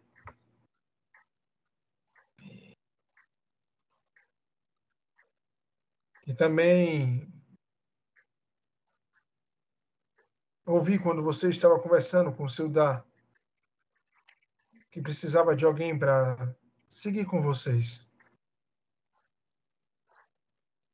E 6.26 6.34
também 6.34 7.32
ouvi 10.66 11.00
quando 11.00 11.24
você 11.24 11.50
estava 11.50 11.80
conversando 11.80 12.34
com 12.34 12.44
o 12.44 12.50
Sildar 12.50 13.06
que 14.92 15.02
precisava 15.02 15.56
de 15.56 15.64
alguém 15.64 15.98
para 15.98 16.56
seguir 16.90 17.26
com 17.26 17.42
vocês. 17.42 18.06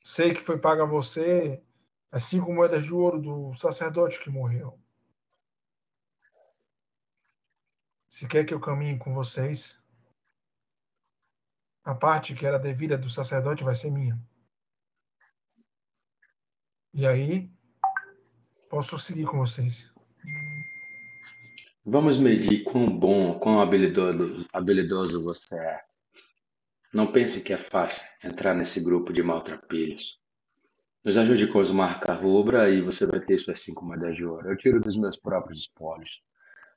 Sei 0.03 0.33
que 0.33 0.41
foi 0.41 0.59
pago 0.59 0.83
a 0.83 0.85
você 0.85 1.63
as 2.11 2.25
cinco 2.25 2.53
moedas 2.53 2.83
de 2.83 2.93
ouro 2.93 3.19
do 3.19 3.55
sacerdote 3.55 4.19
que 4.19 4.29
morreu. 4.29 4.82
Se 8.13 8.27
quer 8.27 8.45
que 8.45 8.53
eu 8.53 8.59
caminhe 8.59 8.95
com 8.99 9.11
vocês, 9.11 9.75
a 11.83 11.95
parte 11.95 12.35
que 12.35 12.45
era 12.45 12.59
devida 12.59 12.95
do 12.95 13.09
sacerdote 13.09 13.63
vai 13.63 13.73
ser 13.73 13.89
minha. 13.89 14.21
E 16.93 17.07
aí, 17.07 17.51
posso 18.69 18.99
seguir 18.99 19.25
com 19.25 19.39
vocês. 19.39 19.91
Vamos 21.83 22.15
medir 22.15 22.63
quão 22.63 22.87
bom, 22.87 23.39
quão 23.39 23.59
habilidoso, 23.59 24.47
habilidoso 24.53 25.23
você 25.23 25.55
é. 25.55 25.81
Não 26.93 27.11
pense 27.11 27.43
que 27.43 27.51
é 27.51 27.57
fácil 27.57 28.07
entrar 28.23 28.53
nesse 28.53 28.83
grupo 28.83 29.11
de 29.11 29.23
maltrapilhos. 29.23 30.21
Nos 31.03 31.17
ajude 31.17 31.47
com 31.47 31.57
os 31.57 31.71
marca 31.71 32.13
rubra 32.13 32.69
e 32.69 32.79
você 32.79 33.07
vai 33.07 33.19
ter 33.19 33.39
suas 33.39 33.59
cinco 33.61 33.83
moedas 33.83 34.15
de 34.15 34.23
ouro. 34.23 34.51
Eu 34.51 34.55
tiro 34.55 34.79
dos 34.79 34.95
meus 34.95 35.17
próprios 35.17 35.61
espólios. 35.61 36.21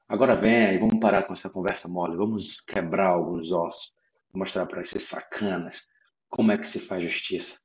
Agora 0.08 0.36
venha 0.36 0.72
e 0.72 0.78
vamos 0.78 1.00
parar 1.00 1.24
com 1.24 1.32
essa 1.32 1.50
conversa 1.50 1.88
mole. 1.88 2.16
Vamos 2.16 2.60
quebrar 2.60 3.08
alguns 3.08 3.52
ossos. 3.52 3.94
Mostrar 4.32 4.66
para 4.66 4.82
esses 4.82 5.02
sacanas 5.02 5.88
como 6.28 6.52
é 6.52 6.58
que 6.58 6.66
se 6.66 6.78
faz 6.78 7.02
justiça. 7.02 7.60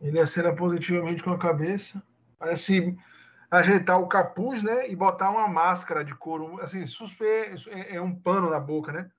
Ele 0.00 0.18
acena 0.18 0.54
positivamente 0.54 1.22
com 1.22 1.30
a 1.30 1.38
cabeça. 1.38 2.02
Parece 2.38 2.96
ajeitar 3.50 4.00
o 4.00 4.08
capuz, 4.08 4.62
né, 4.62 4.90
e 4.90 4.94
botar 4.94 5.30
uma 5.30 5.48
máscara 5.48 6.04
de 6.04 6.14
couro, 6.14 6.60
assim, 6.60 6.84
suspe... 6.86 7.24
é, 7.24 7.96
é 7.96 8.00
um 8.00 8.14
pano 8.14 8.50
na 8.50 8.60
boca, 8.60 8.92
né? 8.92 9.10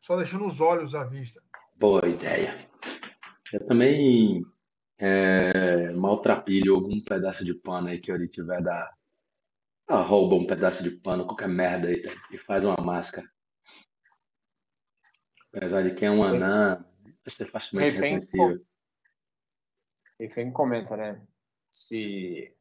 Só 0.00 0.16
deixando 0.16 0.46
os 0.46 0.60
olhos 0.60 0.94
à 0.94 1.04
vista. 1.04 1.42
Boa 1.74 2.06
ideia. 2.06 2.54
Eu 3.52 3.66
também 3.66 4.44
é, 4.98 5.92
maltrapilho 5.92 6.74
algum 6.74 7.00
pedaço 7.00 7.44
de 7.44 7.54
pano 7.54 7.88
aí 7.88 7.98
que 7.98 8.10
ele 8.10 8.28
tiver 8.28 8.62
da. 8.62 8.90
Ah, 9.88 10.02
rouba 10.02 10.34
um 10.34 10.46
pedaço 10.46 10.82
de 10.82 10.90
pano, 11.00 11.26
qualquer 11.26 11.48
merda 11.48 11.88
aí, 11.88 12.02
tá? 12.02 12.10
e 12.32 12.38
faz 12.38 12.64
uma 12.64 12.76
máscara. 12.76 13.28
Apesar 15.54 15.82
de 15.82 15.94
que 15.94 16.04
é 16.04 16.10
um 16.10 16.24
anã, 16.24 16.84
vai 17.02 17.14
ser 17.28 17.46
facilmente 17.46 17.94
Refém, 17.94 18.02
reconhecível. 18.02 18.66
Refém 20.18 20.52
comenta, 20.52 20.96
né? 20.96 21.24
Se 21.72 22.52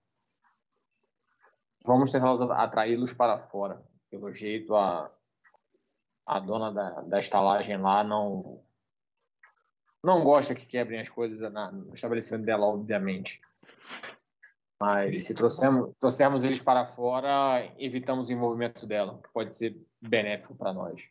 vamos 1.84 2.12
tentar 2.12 2.36
atraí-los 2.64 3.12
para 3.12 3.40
fora. 3.48 3.84
Pelo 4.10 4.32
jeito, 4.32 4.76
a, 4.76 5.12
a 6.26 6.40
dona 6.40 6.72
da, 6.72 7.02
da 7.02 7.20
estalagem 7.20 7.78
lá 7.78 8.04
não 8.04 8.64
não 10.04 10.24
gosta 10.24 10.54
que 10.54 10.68
quebrem 10.68 11.02
as 11.02 11.10
coisas 11.10 11.40
na, 11.52 11.72
no 11.72 11.96
estabelecimento 11.96 12.46
dela, 12.46 12.68
obviamente. 12.68 13.42
Mas 14.80 15.26
se 15.26 15.34
trouxermos, 15.34 15.94
trouxermos 16.00 16.44
eles 16.44 16.60
para 16.60 16.86
fora, 16.86 17.72
evitamos 17.78 18.30
o 18.30 18.34
envolvimento 18.34 18.86
dela, 18.86 19.20
que 19.24 19.32
pode 19.32 19.56
ser 19.56 19.76
benéfico 20.02 20.56
para 20.56 20.74
nós. 20.74 21.10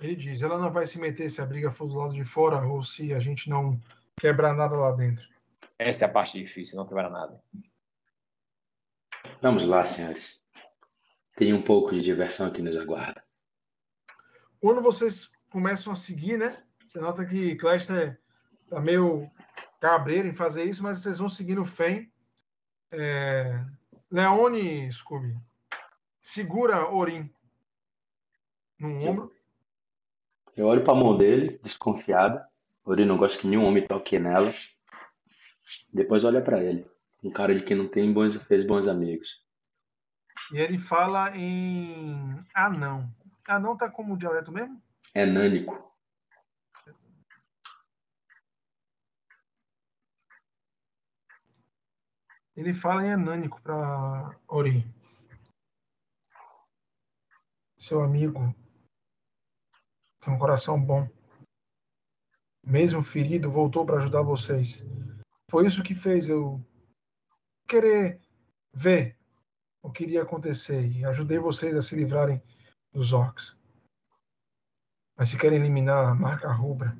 Ele 0.00 0.14
diz: 0.14 0.42
ela 0.42 0.58
não 0.58 0.70
vai 0.70 0.86
se 0.86 0.98
meter 0.98 1.30
se 1.30 1.40
a 1.40 1.46
briga 1.46 1.72
for 1.72 1.88
do 1.88 1.94
lado 1.94 2.14
de 2.14 2.24
fora 2.24 2.64
ou 2.64 2.82
se 2.82 3.12
a 3.12 3.18
gente 3.18 3.50
não 3.50 3.80
quebrar 4.16 4.54
nada 4.54 4.76
lá 4.76 4.92
dentro. 4.92 5.26
Essa 5.78 6.04
é 6.04 6.08
a 6.08 6.12
parte 6.12 6.38
difícil, 6.38 6.76
não 6.76 6.86
quebrar 6.86 7.10
nada. 7.10 7.42
Vamos 9.40 9.64
lá, 9.64 9.84
senhores. 9.84 10.46
Tem 11.34 11.52
um 11.52 11.62
pouco 11.62 11.92
de 11.92 12.00
diversão 12.00 12.50
que 12.50 12.62
nos 12.62 12.76
aguarda. 12.76 13.24
Quando 14.60 14.80
vocês 14.80 15.28
começam 15.50 15.92
a 15.92 15.96
seguir, 15.96 16.38
né? 16.38 16.62
Você 16.86 17.00
nota 17.00 17.24
que 17.24 17.56
Cleister 17.56 18.20
tá 18.68 18.80
meio 18.80 19.28
cabreiro 19.80 20.28
em 20.28 20.34
fazer 20.34 20.64
isso, 20.64 20.82
mas 20.82 21.00
vocês 21.00 21.18
vão 21.18 21.28
seguindo 21.28 21.62
o 21.62 21.66
Fen. 21.66 22.11
É... 22.92 23.64
Leone, 24.10 24.92
Scooby, 24.92 25.36
segura 26.20 26.88
Orim 26.90 27.32
no 28.78 29.08
ombro. 29.08 29.32
Eu 30.56 30.66
olho 30.66 30.82
para 30.82 30.92
a 30.92 30.96
mão 30.96 31.16
dele, 31.16 31.58
desconfiada. 31.62 32.46
Ori 32.84 33.04
não 33.04 33.16
gosta 33.16 33.40
que 33.40 33.46
nenhum 33.46 33.64
homem 33.64 33.86
toque 33.86 34.18
nela. 34.18 34.52
Depois 35.92 36.24
olha 36.24 36.42
para 36.42 36.62
ele. 36.62 36.84
Um 37.22 37.30
cara 37.30 37.54
de 37.54 37.62
que 37.62 37.74
não 37.74 37.88
tem 37.88 38.12
bons, 38.12 38.36
fez 38.36 38.64
bons 38.66 38.88
amigos. 38.88 39.46
E 40.52 40.58
ele 40.58 40.78
fala 40.78 41.34
em 41.36 42.38
anão. 42.52 43.08
Anão 43.46 43.76
tá 43.76 43.88
como 43.88 44.16
dialeto 44.16 44.50
mesmo? 44.50 44.82
É 45.14 45.24
nânico. 45.24 45.91
Ele 52.54 52.74
fala 52.74 53.06
em 53.06 53.10
enânico 53.10 53.60
para 53.62 54.38
Ori. 54.46 54.84
Seu 57.78 58.02
amigo 58.02 58.54
tem 60.20 60.34
um 60.34 60.38
coração 60.38 60.80
bom. 60.80 61.08
Mesmo 62.64 63.02
ferido, 63.02 63.50
voltou 63.50 63.84
para 63.84 63.96
ajudar 63.96 64.22
vocês. 64.22 64.84
Foi 65.50 65.66
isso 65.66 65.82
que 65.82 65.94
fez 65.94 66.28
eu 66.28 66.64
querer 67.66 68.20
ver 68.72 69.18
o 69.82 69.90
que 69.90 70.04
iria 70.04 70.22
acontecer 70.22 70.86
e 70.86 71.04
ajudei 71.04 71.38
vocês 71.38 71.74
a 71.74 71.82
se 71.82 71.96
livrarem 71.96 72.40
dos 72.92 73.12
orcs. 73.12 73.56
Mas 75.16 75.30
se 75.30 75.38
querem 75.38 75.58
eliminar 75.58 76.06
a 76.06 76.14
marca 76.14 76.52
rubra, 76.52 76.96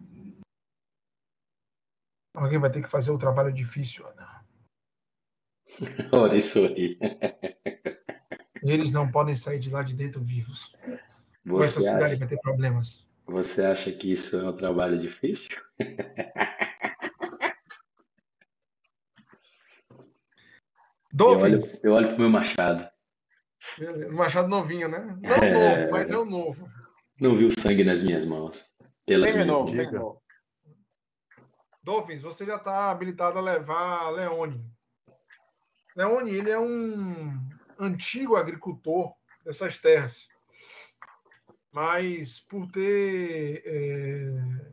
alguém 2.34 2.58
vai 2.58 2.70
ter 2.70 2.82
que 2.82 2.90
fazer 2.90 3.10
o 3.10 3.18
trabalho 3.18 3.52
difícil, 3.52 4.06
Ana. 4.08 4.41
Olha 6.12 6.36
isso 6.36 6.58
aí. 6.66 6.98
Eles 8.62 8.92
não 8.92 9.10
podem 9.10 9.36
sair 9.36 9.58
de 9.58 9.70
lá 9.70 9.82
de 9.82 9.94
dentro 9.94 10.20
vivos. 10.22 10.72
Com 11.48 11.60
essa 11.62 11.80
Você 11.80 11.86
cidade 11.88 12.04
acha, 12.04 12.16
vai 12.18 12.28
ter 12.28 12.40
problemas. 12.40 13.06
você 13.26 13.62
acha 13.64 13.90
que 13.92 14.12
isso 14.12 14.36
é 14.36 14.44
um 14.48 14.52
trabalho 14.56 14.98
difícil? 14.98 15.50
Eu 21.14 21.26
olho, 21.28 21.56
Dolphins, 21.58 21.84
eu 21.84 21.92
olho 21.92 22.08
pro 22.08 22.18
meu 22.20 22.30
machado. 22.30 22.88
machado 24.12 24.48
novinho, 24.48 24.88
né? 24.88 25.16
Não 25.20 25.30
É. 25.34 25.78
novo, 25.80 25.92
mas 25.92 26.10
é 26.10 26.16
o 26.16 26.24
novo. 26.24 26.68
Não 27.20 27.34
vi 27.36 27.44
o 27.44 27.50
sangue 27.60 27.84
nas 27.84 28.02
minhas 28.02 28.24
mãos. 28.24 28.74
Pelas 29.04 29.34
minhas 29.34 29.46
mãos. 29.48 29.70
diga. 29.70 29.84
semi-novo. 29.84 30.22
Dolphins, 31.82 32.22
você 32.22 32.46
já 32.46 32.56
está 32.56 32.90
habilitado 32.90 33.38
a 33.38 33.42
levar 33.42 34.08
Leone. 34.10 34.64
Leone, 35.94 36.32
ele 36.32 36.50
é 36.50 36.58
um 36.58 37.38
antigo 37.78 38.36
agricultor 38.36 39.14
dessas 39.44 39.78
terras. 39.78 40.28
Mas 41.70 42.40
por 42.40 42.70
ter 42.70 43.62
é, 43.64 44.72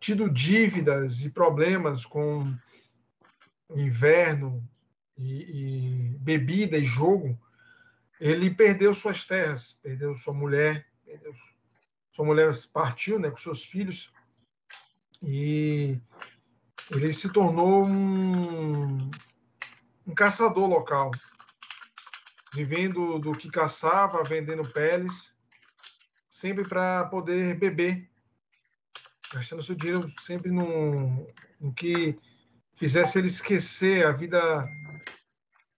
tido 0.00 0.28
dívidas 0.28 1.20
e 1.20 1.30
problemas 1.30 2.04
com 2.04 2.54
inverno 3.70 4.62
e, 5.16 6.14
e 6.14 6.18
bebida 6.18 6.76
e 6.76 6.84
jogo, 6.84 7.38
ele 8.20 8.50
perdeu 8.50 8.94
suas 8.94 9.24
terras, 9.24 9.78
perdeu 9.82 10.14
sua 10.14 10.34
mulher, 10.34 10.86
perdeu, 11.04 11.34
sua 12.12 12.24
mulher 12.24 12.52
partiu 12.72 13.18
né, 13.18 13.30
com 13.30 13.36
seus 13.36 13.64
filhos 13.64 14.12
e 15.22 15.98
ele 16.90 17.12
se 17.12 17.32
tornou 17.32 17.86
um, 17.86 19.10
um 20.06 20.14
caçador 20.14 20.68
local, 20.68 21.10
vivendo 22.54 23.18
do 23.18 23.32
que 23.32 23.50
caçava, 23.50 24.22
vendendo 24.22 24.68
peles, 24.70 25.32
sempre 26.28 26.66
para 26.66 27.04
poder 27.06 27.58
beber, 27.58 28.08
gastando 29.32 29.62
seu 29.62 29.74
dinheiro 29.74 30.12
sempre 30.20 30.50
no, 30.50 31.26
no 31.60 31.72
que 31.74 32.18
fizesse 32.74 33.18
ele 33.18 33.28
esquecer 33.28 34.06
a 34.06 34.12
vida 34.12 34.64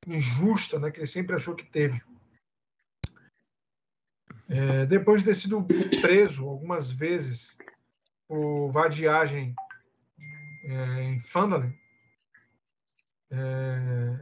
injusta 0.06 0.78
né, 0.78 0.90
que 0.90 1.00
ele 1.00 1.06
sempre 1.06 1.34
achou 1.34 1.54
que 1.54 1.64
teve. 1.64 2.00
É, 4.48 4.86
depois 4.86 5.22
de 5.22 5.28
ter 5.28 5.34
sido 5.34 5.66
preso 6.00 6.48
algumas 6.48 6.90
vezes 6.90 7.56
por 8.28 8.70
vadiagem 8.70 9.54
é, 10.64 11.02
em 11.02 11.20
Fandalen, 11.20 11.76
é, 13.30 14.16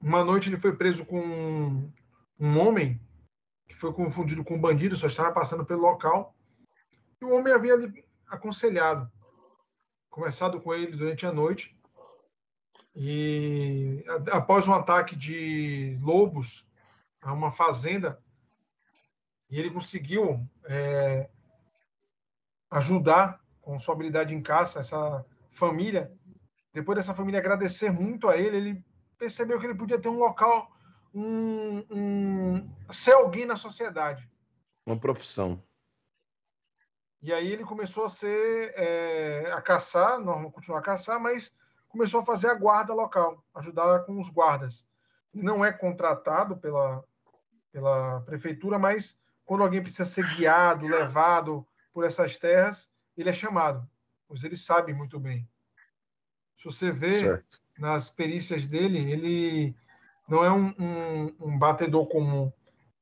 uma 0.00 0.24
noite 0.24 0.48
ele 0.48 0.60
foi 0.60 0.76
preso 0.76 1.04
com 1.04 1.20
um, 1.20 1.92
um 2.38 2.58
homem 2.58 3.00
que 3.68 3.74
foi 3.74 3.92
confundido 3.92 4.44
com 4.44 4.54
um 4.54 4.60
bandido, 4.60 4.96
só 4.96 5.06
estava 5.06 5.32
passando 5.32 5.64
pelo 5.64 5.82
local. 5.82 6.34
E 7.20 7.24
o 7.24 7.32
homem 7.34 7.52
havia 7.52 7.76
lhe 7.76 8.04
aconselhado, 8.28 9.10
conversado 10.08 10.60
com 10.60 10.72
ele 10.72 10.96
durante 10.96 11.26
a 11.26 11.32
noite. 11.32 11.76
E 12.94 14.04
após 14.30 14.66
um 14.66 14.72
ataque 14.72 15.14
de 15.14 15.96
lobos 16.00 16.66
a 17.22 17.32
uma 17.32 17.50
fazenda, 17.50 18.22
e 19.50 19.58
ele 19.58 19.70
conseguiu 19.70 20.46
é, 20.64 21.28
ajudar 22.70 23.42
com 23.60 23.78
sua 23.78 23.94
habilidade 23.94 24.34
em 24.34 24.42
caça 24.42 24.80
essa 24.80 25.24
família. 25.50 26.12
Depois 26.72 26.96
dessa 26.96 27.14
família 27.14 27.40
agradecer 27.40 27.90
muito 27.90 28.28
a 28.28 28.36
ele, 28.36 28.56
ele 28.56 28.84
percebeu 29.18 29.58
que 29.58 29.66
ele 29.66 29.74
podia 29.74 29.98
ter 29.98 30.08
um 30.08 30.18
local, 30.18 30.70
um, 31.14 31.84
um 31.90 32.92
ser 32.92 33.12
alguém 33.12 33.46
na 33.46 33.56
sociedade. 33.56 34.28
Uma 34.86 34.98
profissão. 34.98 35.62
E 37.20 37.32
aí 37.32 37.50
ele 37.50 37.64
começou 37.64 38.04
a 38.04 38.08
ser 38.08 38.72
é, 38.76 39.50
a 39.52 39.60
caçar, 39.60 40.20
não 40.20 40.50
continuar 40.50 40.78
a 40.78 40.82
caçar, 40.82 41.18
mas 41.18 41.52
começou 41.88 42.20
a 42.20 42.24
fazer 42.24 42.48
a 42.48 42.54
guarda 42.54 42.94
local, 42.94 43.44
ajudar 43.54 44.04
com 44.04 44.20
os 44.20 44.30
guardas. 44.30 44.86
Não 45.34 45.64
é 45.64 45.72
contratado 45.72 46.56
pela, 46.56 47.04
pela 47.72 48.20
prefeitura, 48.20 48.78
mas 48.78 49.18
quando 49.44 49.62
alguém 49.62 49.82
precisa 49.82 50.04
ser 50.04 50.24
guiado, 50.36 50.86
levado 50.86 51.66
por 51.92 52.04
essas 52.04 52.38
terras, 52.38 52.88
ele 53.16 53.30
é 53.30 53.32
chamado, 53.32 53.88
pois 54.28 54.44
ele 54.44 54.56
sabe 54.56 54.94
muito 54.94 55.18
bem. 55.18 55.48
Se 56.58 56.64
você 56.64 56.90
vê 56.90 57.10
Certo. 57.10 57.62
nas 57.78 58.10
perícias 58.10 58.66
dele, 58.66 58.98
ele 59.10 59.74
não 60.28 60.44
é 60.44 60.52
um, 60.52 60.74
um, 60.78 61.36
um 61.40 61.58
batedor 61.58 62.06
comum. 62.08 62.52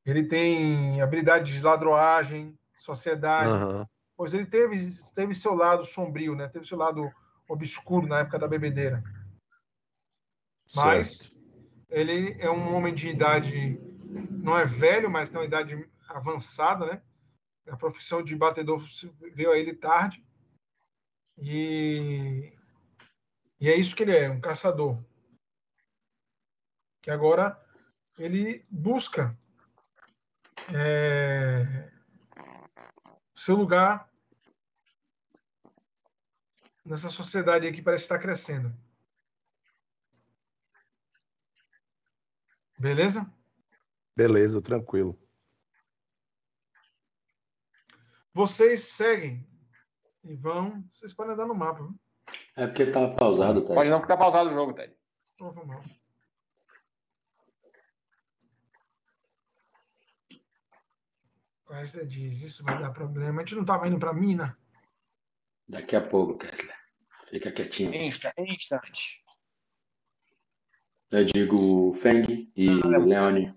Ele 0.05 0.23
tem 0.25 1.01
habilidades 1.01 1.53
de 1.53 1.61
ladroagem, 1.61 2.57
sociedade, 2.79 3.49
Aham. 3.51 3.89
pois 4.17 4.35
ele 4.35 4.47
teve, 4.47 4.77
teve 5.15 5.35
seu 5.35 5.55
lado 5.55 5.85
sombrio, 5.85 6.37
né? 6.37 6.47
teve 6.49 6.67
seu 6.67 6.79
lado 6.79 7.11
obscuro 7.49 8.07
na 8.07 8.21
época 8.21 8.39
da 8.39 8.47
bebedeira. 8.47 9.03
Mas- 10.75 11.17
Certo. 11.17 11.37
Ele 11.89 12.37
é 12.41 12.51
um 12.51 12.75
homem 12.75 12.93
de 12.93 13.09
idade, 13.09 13.79
não 14.43 14.59
é 14.59 14.65
velho, 14.65 15.09
mas 15.09 15.31
tem 15.31 15.39
uma 15.39 15.47
idade 15.47 15.89
avançada, 16.09 16.85
né? 16.85 17.03
A 17.69 17.77
profissão 17.77 18.23
de 18.23 18.35
batedor 18.35 18.83
veio 19.33 19.53
a 19.53 19.57
ele 19.57 19.73
tarde. 19.73 20.25
E, 21.39 22.53
e 23.61 23.69
é 23.69 23.77
isso 23.77 23.97
que 23.97 24.03
ele 24.03 24.17
é, 24.17 24.29
um 24.29 24.41
caçador. 24.41 25.03
Que 27.03 27.11
agora 27.11 27.61
ele 28.19 28.63
busca 28.71 29.37
é, 30.75 31.91
seu 33.35 33.57
lugar 33.57 34.11
nessa 36.85 37.09
sociedade 37.09 37.67
aí 37.67 37.73
que 37.73 37.83
parece 37.83 38.05
estar 38.05 38.19
crescendo. 38.19 38.75
Beleza? 42.79 43.31
Beleza, 44.15 44.61
tranquilo. 44.61 45.19
Vocês 48.35 48.83
seguem 48.83 49.49
e 50.23 50.37
vão. 50.37 50.85
Vocês 50.93 51.15
podem 51.15 51.33
andar 51.33 51.47
no 51.47 51.55
mapa. 51.55 51.83
viu? 51.83 51.99
É 52.57 52.67
porque 52.67 52.87
tava 52.87 53.15
pausado, 53.15 53.61
tá? 53.67 53.75
Pode 53.75 53.91
não 53.91 54.01
que 54.01 54.09
tá 54.09 54.17
pausado 54.17 54.49
o 54.49 54.53
jogo, 54.53 54.73
Ted. 54.73 54.95
Não 55.39 55.53
vou 55.53 55.67
mal. 55.67 55.83
O 61.69 61.73
resto 61.75 62.07
diz: 62.07 62.41
Isso 62.41 62.65
vai 62.65 62.79
dar 62.79 62.93
problema. 62.93 63.43
A 63.43 63.45
gente 63.45 63.57
não 63.57 63.63
estava 63.63 63.87
indo 63.87 63.99
para 63.99 64.15
mina. 64.15 64.57
Daqui 65.69 65.97
a 65.97 66.01
pouco, 66.01 66.39
Kessler. 66.39 66.75
Fica 67.29 67.53
quietinho. 67.53 67.95
Insta, 67.95 68.33
instante. 68.39 69.23
Eu 71.13 71.25
digo 71.25 71.93
Feng 71.95 72.51
e 72.57 72.69
Leone. 72.69 73.55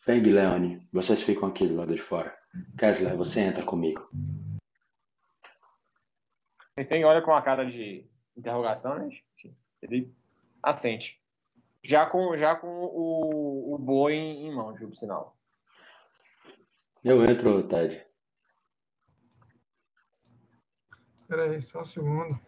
Feng 0.00 0.26
e 0.26 0.32
Leone, 0.32 0.88
vocês 0.90 1.22
ficam 1.22 1.48
aqui 1.48 1.66
do 1.66 1.74
lado 1.74 1.94
de 1.94 2.00
fora. 2.00 2.36
Kessler, 2.78 3.14
você 3.16 3.40
entra 3.40 3.64
comigo. 3.64 4.08
Enfim, 6.78 7.04
olha 7.04 7.20
com 7.20 7.34
a 7.34 7.42
cara 7.42 7.66
de 7.66 8.10
interrogação, 8.36 8.98
né? 8.98 9.10
Ele 9.80 10.12
assente. 10.62 11.20
Já 11.82 12.06
com, 12.06 12.36
já 12.36 12.54
com 12.54 12.68
o, 12.68 13.74
o 13.74 13.78
boi 13.78 14.14
em, 14.14 14.46
em 14.46 14.54
mãos, 14.54 14.78
viu, 14.78 14.88
por 14.88 14.96
sinal. 14.96 15.36
Eu 17.04 17.24
entro, 17.24 17.66
Ted. 17.66 18.06
Espera 21.16 21.50
aí, 21.50 21.60
só 21.60 21.80
um 21.80 21.84
segundo. 21.84 22.40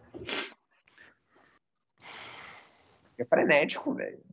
É 3.17 3.25
frenético, 3.25 3.93
velho. 3.93 4.23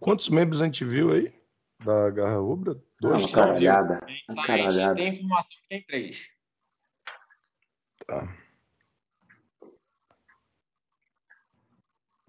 Quantos 0.00 0.28
membros 0.28 0.60
a 0.60 0.64
gente 0.64 0.84
viu 0.84 1.12
aí? 1.12 1.32
Da 1.84 2.10
Garra 2.10 2.38
Rubra? 2.38 2.72
Ah, 2.72 2.82
Dois? 3.00 3.22
Uma 3.22 3.28
site, 3.28 3.32
caralhada. 4.46 4.94
tem 4.96 5.14
informação 5.14 5.56
que 5.62 5.68
tem 5.68 5.82
três. 5.84 6.28
Tá. 8.06 8.41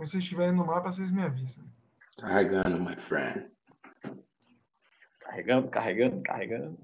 Quando 0.03 0.09
vocês 0.09 0.23
estiverem 0.23 0.51
no 0.51 0.65
mapa, 0.65 0.91
vocês 0.91 1.09
me 1.11 1.23
avisam. 1.23 1.63
Carregando, 2.19 2.77
my 2.77 2.93
friend. 2.97 3.49
Carregando, 5.21 5.69
carregando, 5.69 6.21
carregando. 6.21 6.77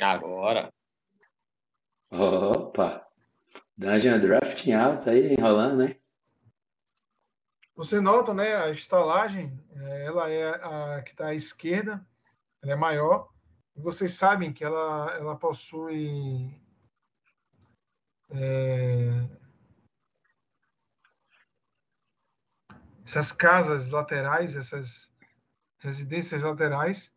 Agora. 0.00 0.72
Opa! 2.10 3.06
Dungeon 3.78 4.18
Draft 4.18 4.66
em 4.66 4.74
alta 4.74 5.12
aí, 5.12 5.34
enrolando, 5.34 5.84
né? 5.84 5.96
Você 7.76 8.00
nota, 8.00 8.34
né, 8.34 8.56
a 8.56 8.70
estalagem, 8.70 9.56
eh, 9.76 10.06
ela 10.06 10.28
é 10.28 10.48
a 10.50 11.02
que 11.02 11.12
está 11.12 11.28
à 11.28 11.34
esquerda, 11.34 12.04
ela 12.60 12.72
é 12.72 12.76
maior, 12.76 13.32
e 13.76 13.80
vocês 13.80 14.14
sabem 14.14 14.52
que 14.52 14.64
ela, 14.64 15.14
ela 15.16 15.36
possui 15.36 16.60
eh, 18.30 19.28
essas 23.06 23.30
casas 23.30 23.88
laterais, 23.88 24.56
essas 24.56 25.12
residências 25.78 26.42
laterais, 26.42 27.12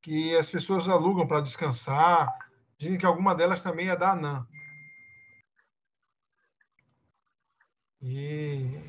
que 0.00 0.36
as 0.36 0.48
pessoas 0.48 0.88
alugam 0.88 1.26
para 1.26 1.40
descansar. 1.40 2.28
Dizem 2.78 2.96
que 2.96 3.04
alguma 3.04 3.34
delas 3.34 3.60
também 3.60 3.88
é 3.88 3.96
da 3.96 4.12
Anã. 4.12 4.46
E 8.00 8.80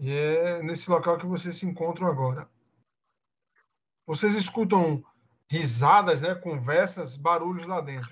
E 0.00 0.12
é 0.12 0.62
nesse 0.62 0.88
local 0.88 1.18
que 1.18 1.26
vocês 1.26 1.56
se 1.56 1.66
encontram 1.66 2.06
agora. 2.06 2.48
Vocês 4.06 4.32
escutam 4.34 5.02
risadas, 5.50 6.20
né, 6.20 6.36
conversas, 6.36 7.16
barulhos 7.16 7.66
lá 7.66 7.80
dentro. 7.80 8.08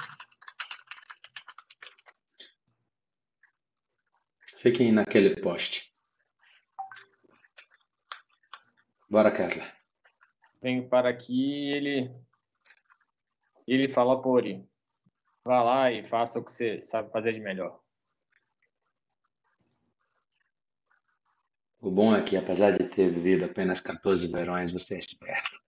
Fiquem 4.66 4.90
naquele 4.90 5.40
poste. 5.40 5.92
Bora, 9.09 9.31
Kessler. 9.31 9.72
Venho 10.61 10.88
para 10.88 11.09
aqui 11.09 11.35
e 11.35 11.72
ele. 11.72 12.16
Ele 13.64 13.88
fala 13.88 14.20
por 14.20 14.38
Ori. 14.38 14.68
Vá 15.44 15.62
lá 15.62 15.92
e 15.92 16.02
faça 16.09 16.40
o 16.40 16.44
que 16.44 16.50
você 16.50 16.81
sabe 16.81 17.12
fazer 17.12 17.33
de 17.33 17.38
melhor. 17.38 17.81
O 21.79 21.88
bom 21.88 22.16
é 22.16 22.20
que, 22.20 22.37
apesar 22.37 22.72
de 22.72 22.88
ter 22.88 23.09
vivido 23.09 23.44
apenas 23.44 23.81
14 23.81 24.33
verões, 24.33 24.72
você 24.72 24.96
é 24.96 24.98
esperto. 24.98 25.62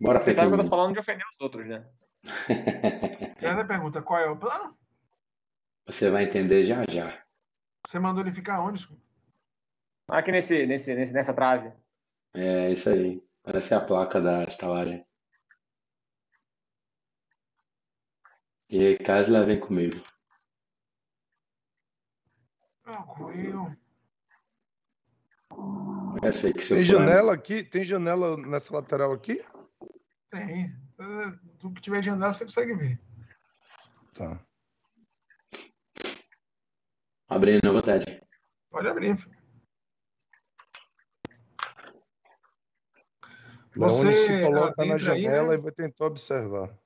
Bora, 0.00 0.20
Você 0.20 0.32
sabe 0.32 0.54
que 0.54 0.60
eu 0.60 0.62
tô 0.62 0.70
falando 0.70 0.92
de 0.92 1.00
ofender 1.00 1.26
os 1.32 1.40
outros, 1.40 1.66
né? 1.66 1.84
Ela 3.42 3.64
pergunta 3.64 4.00
qual 4.00 4.20
é 4.20 4.30
o 4.30 4.38
plano? 4.38 4.83
Você 5.86 6.10
vai 6.10 6.24
entender 6.24 6.64
já 6.64 6.84
já. 6.88 7.22
Você 7.86 7.98
mandou 7.98 8.22
ele 8.24 8.32
ficar 8.34 8.60
onde? 8.60 8.88
Aqui 10.08 10.32
nesse, 10.32 10.66
nesse, 10.66 10.94
nesse, 10.94 11.12
nessa 11.12 11.34
trave. 11.34 11.72
É 12.34 12.70
isso 12.72 12.88
aí. 12.90 13.22
Parece 13.42 13.74
a 13.74 13.80
placa 13.80 14.20
da 14.20 14.44
estalagem. 14.44 15.06
E 18.70 18.78
aí, 18.86 18.98
Kessler, 18.98 19.44
vem 19.46 19.60
comigo. 19.60 19.96
Tranquilo. 22.82 23.76
Eu 26.22 26.32
sei 26.32 26.52
que 26.52 26.62
seu 26.62 26.76
Tem 26.78 26.86
plano- 26.86 27.06
janela 27.06 27.34
aqui? 27.34 27.62
Tem 27.62 27.84
janela 27.84 28.36
nessa 28.38 28.74
lateral 28.74 29.12
aqui? 29.12 29.44
Tem. 30.30 30.74
Tudo 31.58 31.74
que 31.74 31.82
tiver 31.82 32.00
de 32.00 32.06
janela 32.06 32.32
você 32.32 32.44
consegue 32.44 32.74
ver. 32.74 33.00
Tá. 34.14 34.40
Abrindo 37.28 37.68
à 37.68 37.72
vontade. 37.72 38.04
Pode 38.70 38.88
abrir. 38.88 39.16
Leone 43.76 43.92
Você 43.92 44.12
se 44.12 44.40
coloca 44.42 44.84
na 44.84 44.94
adentra 44.94 45.14
aí, 45.14 45.22
janela 45.22 45.48
né? 45.48 45.54
e 45.54 45.58
vai 45.58 45.72
tentar 45.72 46.06
observar. 46.06 46.78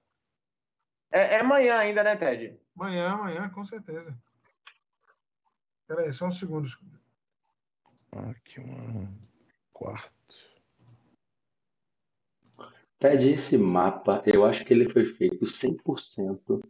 É, 1.11 1.37
é 1.37 1.41
amanhã 1.41 1.77
ainda, 1.77 2.03
né, 2.03 2.17
Ted? 2.17 2.59
Amanhã, 2.77 3.11
amanhã, 3.11 3.49
com 3.51 3.65
certeza. 3.65 4.17
Espera 5.83 6.03
aí, 6.03 6.13
só 6.13 6.27
um 6.27 6.33
segundo. 6.33 6.65
desculpa. 6.67 6.99
Aqui 8.13 8.61
um 8.61 9.19
quarto. 9.73 10.13
Ted, 12.99 13.31
esse 13.31 13.57
mapa, 13.57 14.23
eu 14.27 14.45
acho 14.45 14.65
que 14.65 14.73
ele 14.73 14.91
foi 14.91 15.05
feito 15.05 15.45
100% 15.45 16.63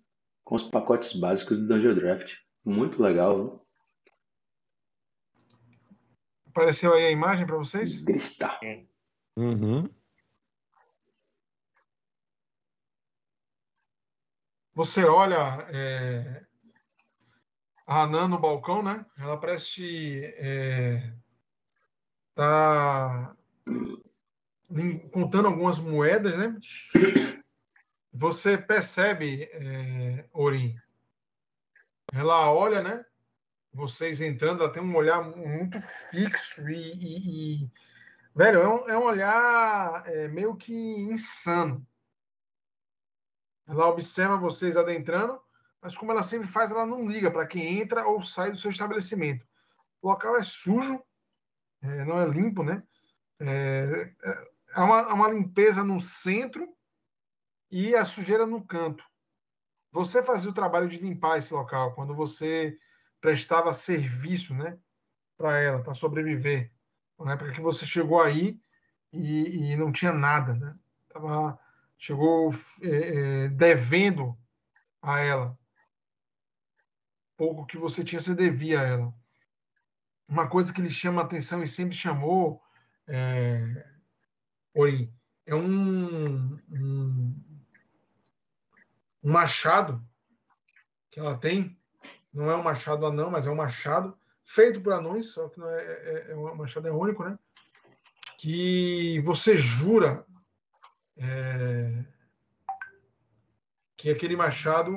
com 0.45 0.55
os 0.55 0.65
pacotes 0.65 1.15
básicos 1.15 1.59
do 1.59 1.67
Dungeon 1.67 1.95
Draft. 1.95 2.37
Muito 2.69 3.03
legal, 3.03 3.35
viu? 3.35 3.67
Apareceu 6.49 6.93
aí 6.93 7.07
a 7.07 7.11
imagem 7.11 7.47
para 7.47 7.57
vocês? 7.57 8.03
Cristal. 8.03 8.61
Uhum. 9.39 9.89
Você 14.75 15.03
olha 15.03 15.67
é, 15.71 16.45
a 17.87 18.03
Anã 18.03 18.29
no 18.29 18.39
balcão, 18.39 18.83
né? 18.83 19.07
Ela 19.17 19.41
parece 19.41 20.23
é, 20.37 21.11
tá 22.35 23.35
contando 25.11 25.49
algumas 25.49 25.79
moedas, 25.79 26.37
né? 26.37 26.55
Você 28.13 28.59
percebe, 28.59 29.45
é, 29.53 30.29
Orim, 30.35 30.77
ela 32.13 32.51
olha, 32.53 32.83
né? 32.83 33.05
Vocês 33.73 34.21
entrando, 34.21 34.63
ela 34.63 34.73
tem 34.73 34.83
um 34.83 34.97
olhar 34.97 35.23
muito 35.23 35.81
fixo 36.11 36.67
e, 36.69 36.93
e- 36.93 37.65
e- 37.65 37.73
velho, 38.35 38.61
é 38.61 38.69
um, 38.69 38.89
é 38.89 38.99
um 38.99 39.05
olhar 39.05 40.03
é, 40.07 40.29
meio 40.29 40.57
que 40.57 40.73
insano. 40.75 41.87
Ela 43.67 43.87
observa 43.89 44.37
vocês 44.39 44.77
adentrando, 44.77 45.41
mas 45.81 45.97
como 45.97 46.11
ela 46.11 46.23
sempre 46.23 46.49
faz, 46.49 46.71
ela 46.71 46.87
não 46.87 47.07
liga 47.07 47.31
para 47.31 47.47
quem 47.47 47.79
entra 47.81 48.07
ou 48.07 48.23
sai 48.23 48.51
do 48.51 48.59
seu 48.59 48.71
estabelecimento. 48.71 49.47
O 50.01 50.09
local 50.09 50.37
é 50.37 50.43
sujo, 50.43 51.03
é, 51.83 52.05
não 52.05 52.19
é 52.21 52.27
limpo, 52.27 52.63
né? 52.63 52.83
É, 53.39 54.15
é- 54.23 54.49
há 54.73 54.85
uma, 54.85 55.01
há 55.03 55.15
uma 55.15 55.29
limpeza 55.31 55.85
no 55.85 56.01
centro 56.01 56.75
e 57.71 57.95
a 57.95 58.05
sujeira 58.05 58.47
no 58.47 58.65
canto. 58.65 59.05
Você 59.91 60.23
fazia 60.23 60.51
o 60.51 60.55
trabalho 60.55 60.89
de 60.89 60.99
limpar 60.99 61.39
esse 61.39 61.53
local 61.53 61.95
quando 61.95 62.15
você 62.15 62.79
prestava 63.21 63.73
serviço, 63.73 64.55
né, 64.55 64.79
para 65.37 65.59
ela, 65.59 65.83
para 65.83 65.95
sobreviver. 65.95 66.73
Na 67.19 67.33
época 67.33 67.53
que 67.53 67.61
você 67.61 67.85
chegou 67.85 68.21
aí 68.21 68.61
e, 69.13 69.73
e 69.73 69.77
não 69.77 69.91
tinha 69.91 70.13
nada, 70.13 70.55
né? 70.55 70.77
Tava, 71.09 71.59
chegou 71.97 72.53
é, 72.83 72.89
é, 73.45 73.49
devendo 73.49 74.39
a 75.03 75.19
ela. 75.19 75.59
Pouco 77.37 77.67
que 77.67 77.77
você 77.77 78.05
tinha, 78.05 78.21
você 78.21 78.35
devia 78.35 78.81
a 78.81 78.85
ela. 78.85 79.15
Uma 80.29 80.49
coisa 80.49 80.73
que 80.73 80.83
lhe 80.83 80.91
chama 80.91 81.23
atenção 81.23 81.63
e 81.63 81.69
sempre 81.69 81.97
chamou, 81.97 82.63
é, 83.07 83.87
é 85.47 85.55
um, 85.55 86.55
um 86.71 87.48
machado 89.29 90.03
que 91.11 91.21
ela 91.21 91.37
tem. 91.37 91.79
Não 92.33 92.51
é 92.51 92.57
um 92.57 92.63
machado 92.63 93.07
anão, 93.07 93.31
mas 93.31 93.47
é 93.47 93.51
um 93.51 93.57
machado 93.57 94.19
feito 94.45 94.81
por 94.81 94.93
anões, 94.93 95.33
só 95.33 95.49
que 95.49 95.59
não 95.59 95.69
é, 95.69 95.83
é, 95.83 96.27
é 96.31 96.37
um 96.37 96.55
machado 96.55 96.89
é 96.89 96.91
único, 96.91 97.25
né? 97.25 97.39
Que 98.39 99.21
você 99.21 99.59
jura 99.59 100.25
é, 101.17 102.05
que 103.97 104.11
aquele 104.11 104.37
machado 104.37 104.97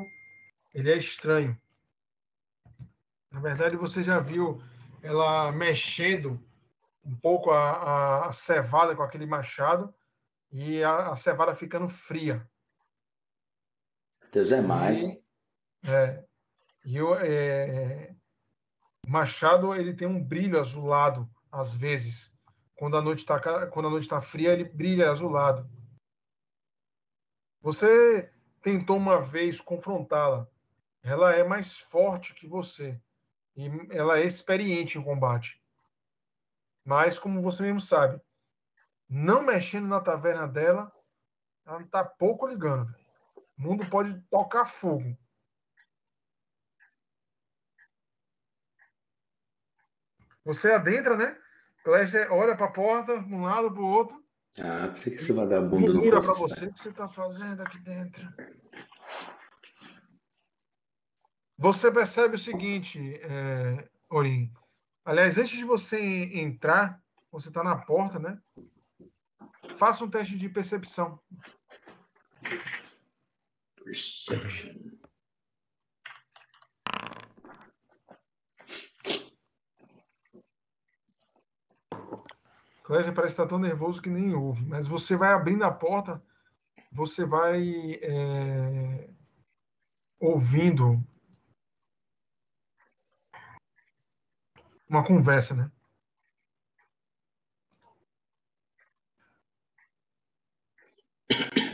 ele 0.74 0.92
é 0.92 0.98
estranho. 0.98 1.60
Na 3.32 3.40
verdade, 3.40 3.76
você 3.76 4.04
já 4.04 4.20
viu 4.20 4.62
ela 5.02 5.52
mexendo 5.52 6.40
um 7.04 7.16
pouco 7.16 7.52
a, 7.52 7.72
a, 7.72 8.28
a 8.28 8.34
cevada 8.34 8.96
com 8.96 9.02
aquele 9.02 9.26
machado 9.26 9.94
e 10.52 10.84
a, 10.84 11.10
a 11.10 11.16
cevada 11.16 11.56
ficando 11.56 11.90
fria. 11.90 12.48
Deus 14.32 14.52
é 14.52 14.62
mais. 14.62 15.04
E, 15.04 15.22
é, 15.90 16.26
e 16.86 17.02
o 17.02 17.16
é, 17.16 18.16
machado 19.08 19.74
ele 19.76 19.94
tem 19.94 20.08
um 20.08 20.24
brilho 20.24 20.60
azulado 20.60 21.30
às 21.52 21.76
vezes. 21.76 22.32
Quando 22.76 22.98
a 22.98 23.02
noite 23.02 23.20
está 23.20 23.68
quando 23.68 23.88
a 23.88 23.92
noite 23.92 24.04
está 24.04 24.22
fria, 24.22 24.54
ele 24.54 24.64
brilha 24.64 25.12
azulado. 25.12 25.70
Você 27.62 28.32
tentou 28.62 28.98
uma 28.98 29.22
vez 29.22 29.62
confrontá-la. 29.62 30.48
Ela 31.04 31.34
é 31.36 31.44
mais 31.44 31.78
forte 31.78 32.34
que 32.34 32.48
você. 32.48 33.00
E 33.56 33.70
ela 33.92 34.20
é 34.20 34.26
experiente 34.26 34.98
em 34.98 35.04
combate. 35.04 35.62
Mas, 36.84 37.20
como 37.20 37.42
você 37.42 37.62
mesmo 37.62 37.82
sabe, 37.82 38.20
não 39.08 39.44
mexendo 39.44 39.88
na 39.88 40.00
taverna 40.00 40.48
dela, 40.48 40.92
ela 41.66 41.84
tá 41.86 42.04
pouco 42.04 42.48
ligando. 42.48 42.92
O 43.62 43.64
mundo 43.64 43.88
pode 43.92 44.20
tocar 44.32 44.66
fogo. 44.66 45.16
Você 50.44 50.72
adentra, 50.72 51.16
né? 51.16 51.38
Lester 51.86 52.32
olha 52.34 52.58
para 52.58 52.66
a 52.66 52.72
porta, 52.72 53.20
de 53.20 53.32
um 53.32 53.44
lado 53.44 53.72
para 53.72 53.82
o 53.82 53.86
outro. 53.86 54.26
Ah, 54.60 54.88
pensei 54.88 55.14
que 55.14 55.22
esse 55.22 55.32
vagabundo 55.32 55.94
não 55.94 56.02
fosse. 56.02 56.28
para 56.28 56.34
você 56.34 56.66
o 56.66 56.74
que 56.74 56.82
você 56.82 56.90
está 56.90 57.08
fazendo 57.08 57.62
aqui 57.62 57.78
dentro. 57.80 58.28
Você 61.56 61.92
percebe 61.92 62.38
o 62.38 62.40
seguinte, 62.40 63.00
é, 63.22 63.88
Orin. 64.10 64.52
Aliás, 65.06 65.38
antes 65.38 65.56
de 65.56 65.64
você 65.64 66.00
entrar, 66.00 67.00
você 67.32 67.50
está 67.50 67.64
na 67.64 67.76
porta, 67.76 68.18
né? 68.18 68.42
Faça 69.76 70.04
um 70.04 70.10
teste 70.10 70.36
de 70.36 70.50
percepção. 70.50 71.22
Perception. 73.84 75.02
Clésia 82.84 83.14
parece 83.14 83.34
estar 83.34 83.48
tão 83.48 83.58
nervoso 83.58 84.02
que 84.02 84.10
nem 84.10 84.34
ouve, 84.34 84.66
mas 84.66 84.86
você 84.88 85.16
vai 85.16 85.32
abrindo 85.32 85.64
a 85.64 85.72
porta, 85.72 86.22
você 86.92 87.24
vai 87.26 87.94
é, 88.02 89.10
ouvindo 90.20 91.02
uma 94.90 95.06
conversa, 95.06 95.56
né? 95.56 95.72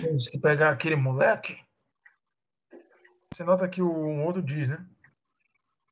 Temos 0.02 0.28
que 0.28 0.40
pegar 0.40 0.70
aquele 0.70 0.96
moleque. 0.96 1.67
Você 3.38 3.44
nota 3.44 3.70
que 3.70 3.84
o 3.84 3.88
um 3.88 4.26
outro 4.26 4.42
diz, 4.42 4.68
né? 4.68 4.84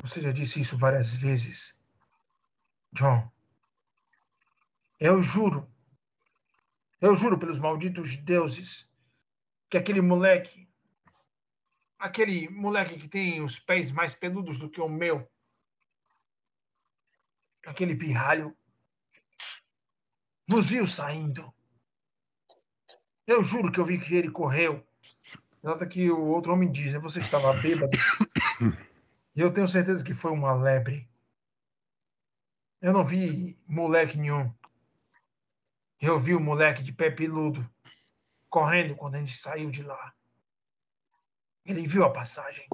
Você 0.01 0.19
já 0.19 0.31
disse 0.31 0.59
isso 0.59 0.75
várias 0.75 1.13
vezes, 1.13 1.79
John. 2.91 3.31
Eu 4.99 5.21
juro, 5.21 5.71
eu 6.99 7.15
juro 7.15 7.37
pelos 7.37 7.59
malditos 7.59 8.17
deuses, 8.17 8.89
que 9.69 9.77
aquele 9.77 10.01
moleque, 10.01 10.67
aquele 11.99 12.49
moleque 12.49 12.97
que 12.97 13.07
tem 13.07 13.43
os 13.43 13.59
pés 13.59 13.91
mais 13.91 14.15
peludos 14.15 14.57
do 14.57 14.67
que 14.67 14.81
o 14.81 14.89
meu, 14.89 15.31
aquele 17.63 17.95
pirralho, 17.95 18.57
nos 20.49 20.65
viu 20.65 20.87
saindo. 20.87 21.53
Eu 23.27 23.43
juro 23.43 23.71
que 23.71 23.79
eu 23.79 23.85
vi 23.85 24.03
que 24.03 24.15
ele 24.15 24.31
correu. 24.31 24.83
Nota 25.65 25.87
que 25.87 26.11
o 26.11 26.27
outro 26.27 26.53
homem 26.53 26.71
diz, 26.71 26.93
né? 26.93 26.99
Você 26.99 27.19
estava 27.19 27.51
bêbado. 27.53 27.97
E 29.35 29.41
eu 29.41 29.51
tenho 29.51 29.67
certeza 29.67 30.03
que 30.03 30.13
foi 30.13 30.31
uma 30.31 30.53
lebre. 30.53 31.09
Eu 32.79 32.93
não 32.93 33.03
vi 33.03 33.57
moleque 33.67 34.15
nenhum. 34.15 34.53
Eu 35.99 36.19
vi 36.19 36.35
o 36.35 36.39
moleque 36.39 36.83
de 36.83 36.93
pé 36.93 37.09
peludo 37.09 37.67
correndo 38.47 38.95
quando 38.95 39.15
a 39.15 39.19
gente 39.19 39.39
saiu 39.39 39.71
de 39.71 39.81
lá. 39.81 40.13
Ele 41.65 41.87
viu 41.87 42.03
a 42.03 42.11
passagem. 42.11 42.67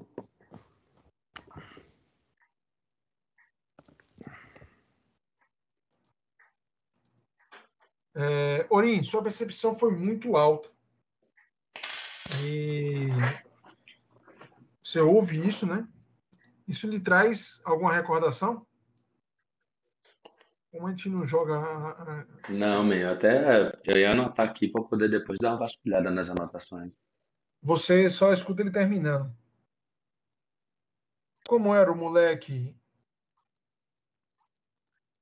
É, 8.14 8.68
Orin, 8.70 9.02
sua 9.02 9.24
percepção 9.24 9.80
foi 9.80 9.96
muito 9.96 10.36
alta. 10.36 10.70
E 12.40 13.10
você 14.84 15.00
ouve 15.00 15.46
isso, 15.46 15.66
né? 15.66 15.88
Isso 16.68 16.88
lhe 16.88 17.00
traz 17.00 17.60
alguma 17.64 17.92
recordação? 17.92 18.66
Como 20.72 20.88
a 20.88 20.92
gente 20.92 21.10
não 21.10 21.26
joga 21.26 22.26
Não, 22.48 22.84
meu, 22.84 23.12
até 23.12 23.78
eu 23.84 23.98
ia 23.98 24.12
anotar 24.12 24.48
aqui 24.48 24.70
para 24.70 24.84
poder 24.84 25.10
depois 25.10 25.38
dar 25.40 25.50
uma 25.50 25.60
vasculhada 25.60 26.10
nas 26.10 26.30
anotações. 26.30 26.98
Você 27.62 28.10
só 28.10 28.32
escuta 28.32 28.62
ele 28.62 28.72
terminando. 28.72 29.36
Como 31.48 31.76
era 31.76 31.92
o 31.92 31.96
moleque, 31.96 32.74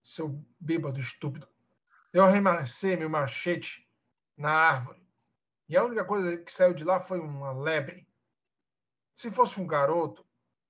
seu 0.04 0.40
bêbado 0.60 1.00
estúpido? 1.00 1.48
Eu 2.14 2.24
arremessei 2.24 2.96
meu 2.96 3.10
machete 3.10 3.88
na 4.38 4.52
árvore. 4.52 5.09
E 5.70 5.78
a 5.78 5.86
única 5.86 6.04
coisa 6.04 6.36
que 6.36 6.52
saiu 6.52 6.74
de 6.74 6.84
lá 6.84 7.00
foi 7.00 7.20
uma 7.20 7.54
lebre. 7.54 8.08
Se 9.16 9.30
fosse 9.30 9.62
um 9.62 9.68
garoto, 9.68 10.26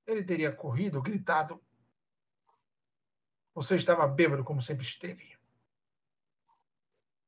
ele 0.05 0.23
teria 0.23 0.51
corrido 0.51 1.01
gritado. 1.01 1.63
Você 3.55 3.77
estava 3.77 4.05
bêbado, 4.05 4.43
como 4.43 4.61
sempre 4.61 4.85
esteve. 4.85 5.37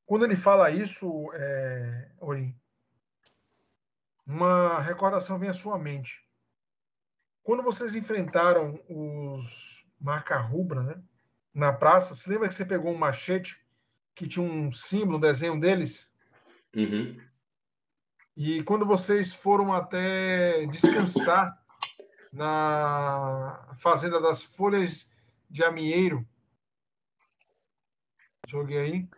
Quando 0.06 0.26
ele 0.26 0.36
fala 0.36 0.70
isso, 0.70 1.32
é, 1.34 2.12
uma 4.28 4.80
recordação 4.82 5.40
vem 5.40 5.50
à 5.50 5.54
sua 5.54 5.80
mente. 5.80 6.28
Quando 7.42 7.64
vocês 7.64 7.96
enfrentaram 7.96 8.84
os 8.90 9.86
marca 9.98 10.38
rubra, 10.38 10.84
né, 10.84 11.02
na 11.54 11.72
praça, 11.72 12.16
se 12.16 12.30
lembra 12.30 12.50
que 12.50 12.54
você 12.54 12.66
pegou 12.66 12.92
um 12.92 12.98
machete 12.98 13.66
que 14.14 14.28
tinha 14.28 14.44
um 14.44 14.72
símbolo, 14.72 15.18
um 15.18 15.22
desenho 15.22 15.60
deles? 15.60 16.12
Uhum. 16.76 17.31
E 18.44 18.64
quando 18.64 18.88
vocês 18.88 19.32
foram 19.32 19.72
até 19.72 20.66
descansar 20.66 21.56
na 22.34 23.72
fazenda 23.78 24.20
das 24.20 24.42
folhas 24.42 25.08
de 25.48 25.64
amieiro, 25.64 26.28
joguei 28.48 28.80
aí, 28.80 29.10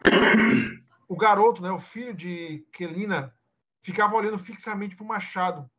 o 1.08 1.16
garoto, 1.16 1.62
né, 1.62 1.72
o 1.72 1.80
filho 1.80 2.14
de 2.14 2.68
Kelina, 2.74 3.34
ficava 3.82 4.14
olhando 4.14 4.38
fixamente 4.38 4.94
para 4.94 5.06
o 5.06 5.08
machado, 5.08 5.72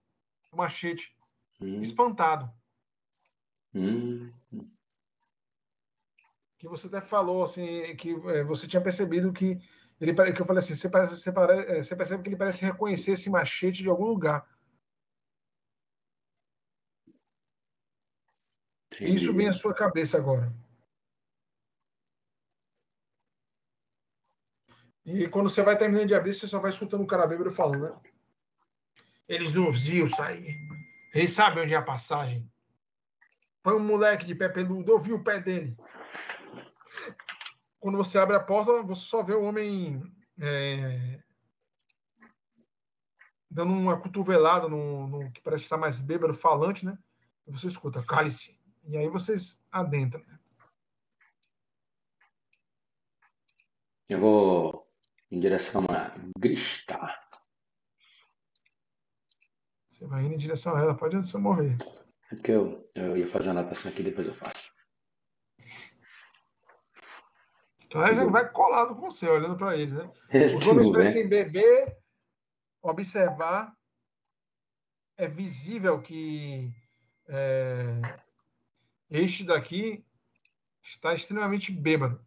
o 0.50 0.56
machete, 0.56 1.14
Hum, 1.60 1.82
espantado. 1.82 2.50
hum. 3.74 4.32
Que 6.58 6.66
você 6.66 6.86
até 6.86 7.02
falou 7.02 7.44
assim 7.44 7.94
que 7.96 8.12
é, 8.30 8.42
você 8.42 8.66
tinha 8.66 8.82
percebido 8.82 9.34
que 9.34 9.58
ele 10.00 10.32
que 10.32 10.42
eu 10.42 10.46
falei 10.46 10.60
assim, 10.60 10.74
você, 10.74 10.88
parece, 10.88 11.16
você, 11.16 11.32
pare- 11.32 11.66
é, 11.66 11.82
você 11.82 11.94
percebe 11.94 12.22
que 12.22 12.28
ele 12.28 12.36
parece 12.36 12.64
reconhecer 12.64 13.12
esse 13.12 13.30
machete 13.30 13.82
de 13.82 13.88
algum 13.88 14.06
lugar. 14.06 14.48
E 19.00 19.14
isso 19.14 19.34
vem 19.34 19.48
à 19.48 19.52
sua 19.52 19.74
cabeça 19.74 20.16
agora. 20.16 20.52
E 25.04 25.28
quando 25.28 25.50
você 25.50 25.62
vai 25.62 25.76
terminando 25.76 26.08
de 26.08 26.14
abrir, 26.14 26.34
você 26.34 26.46
só 26.46 26.58
vai 26.58 26.70
escutando 26.70 27.02
o 27.02 27.06
cara 27.06 27.26
bêbado 27.26 27.52
falando, 27.52 27.82
né? 27.82 28.00
Eles 29.28 29.54
nos 29.54 29.84
viu 29.84 30.08
sair. 30.08 30.56
Eles 31.12 31.32
sabem 31.32 31.64
onde 31.64 31.74
é 31.74 31.76
a 31.76 31.82
passagem. 31.82 32.50
Foi 33.62 33.74
um 33.76 33.84
moleque 33.84 34.26
de 34.26 34.34
pé 34.34 34.48
peludo, 34.48 34.90
eu 34.90 34.98
vi 34.98 35.12
o 35.12 35.22
pé 35.22 35.40
dele. 35.40 35.76
Quando 37.84 37.98
você 37.98 38.16
abre 38.16 38.34
a 38.34 38.40
porta, 38.40 38.82
você 38.82 39.02
só 39.02 39.22
vê 39.22 39.34
o 39.34 39.42
homem 39.42 40.02
é, 40.40 41.22
dando 43.50 43.74
uma 43.74 44.00
cotovelada 44.00 44.66
no, 44.68 45.06
no 45.06 45.30
que 45.30 45.42
parece 45.42 45.64
estar 45.64 45.76
mais 45.76 46.00
bêbado, 46.00 46.32
falante, 46.32 46.86
né? 46.86 46.98
Você 47.46 47.66
escuta, 47.66 48.02
cale-se. 48.02 48.58
E 48.84 48.96
aí 48.96 49.06
vocês 49.10 49.60
adentram. 49.70 50.24
Eu 54.08 54.18
vou 54.18 54.90
em 55.30 55.38
direção 55.38 55.84
a 55.90 56.14
Gristar. 56.38 57.28
Você 59.90 60.06
vai 60.06 60.24
indo 60.24 60.32
em 60.32 60.38
direção 60.38 60.74
a 60.74 60.80
ela, 60.80 60.94
pode 60.94 61.28
se 61.28 61.36
mover. 61.36 61.76
É 62.32 62.34
porque 62.34 62.52
eu, 62.52 62.88
eu 62.96 63.14
ia 63.14 63.28
fazer 63.28 63.50
a 63.50 63.52
anotação 63.52 63.92
aqui, 63.92 64.02
depois 64.02 64.26
eu 64.26 64.32
faço. 64.32 64.73
Então 67.94 68.02
aí 68.02 68.12
você 68.12 68.24
vai 68.28 68.50
colado 68.50 68.96
com 68.96 69.02
você, 69.02 69.28
olhando 69.28 69.56
para 69.56 69.76
eles, 69.76 69.94
né? 69.94 70.10
Ele 70.28 70.56
Os 70.56 70.66
homens 70.66 70.88
vê. 70.88 70.92
parecem 70.94 71.28
beber, 71.28 71.96
observar. 72.82 73.72
É 75.16 75.28
visível 75.28 76.02
que 76.02 76.72
é, 77.28 78.00
este 79.08 79.44
daqui 79.44 80.04
está 80.82 81.14
extremamente 81.14 81.70
bêbado. 81.70 82.20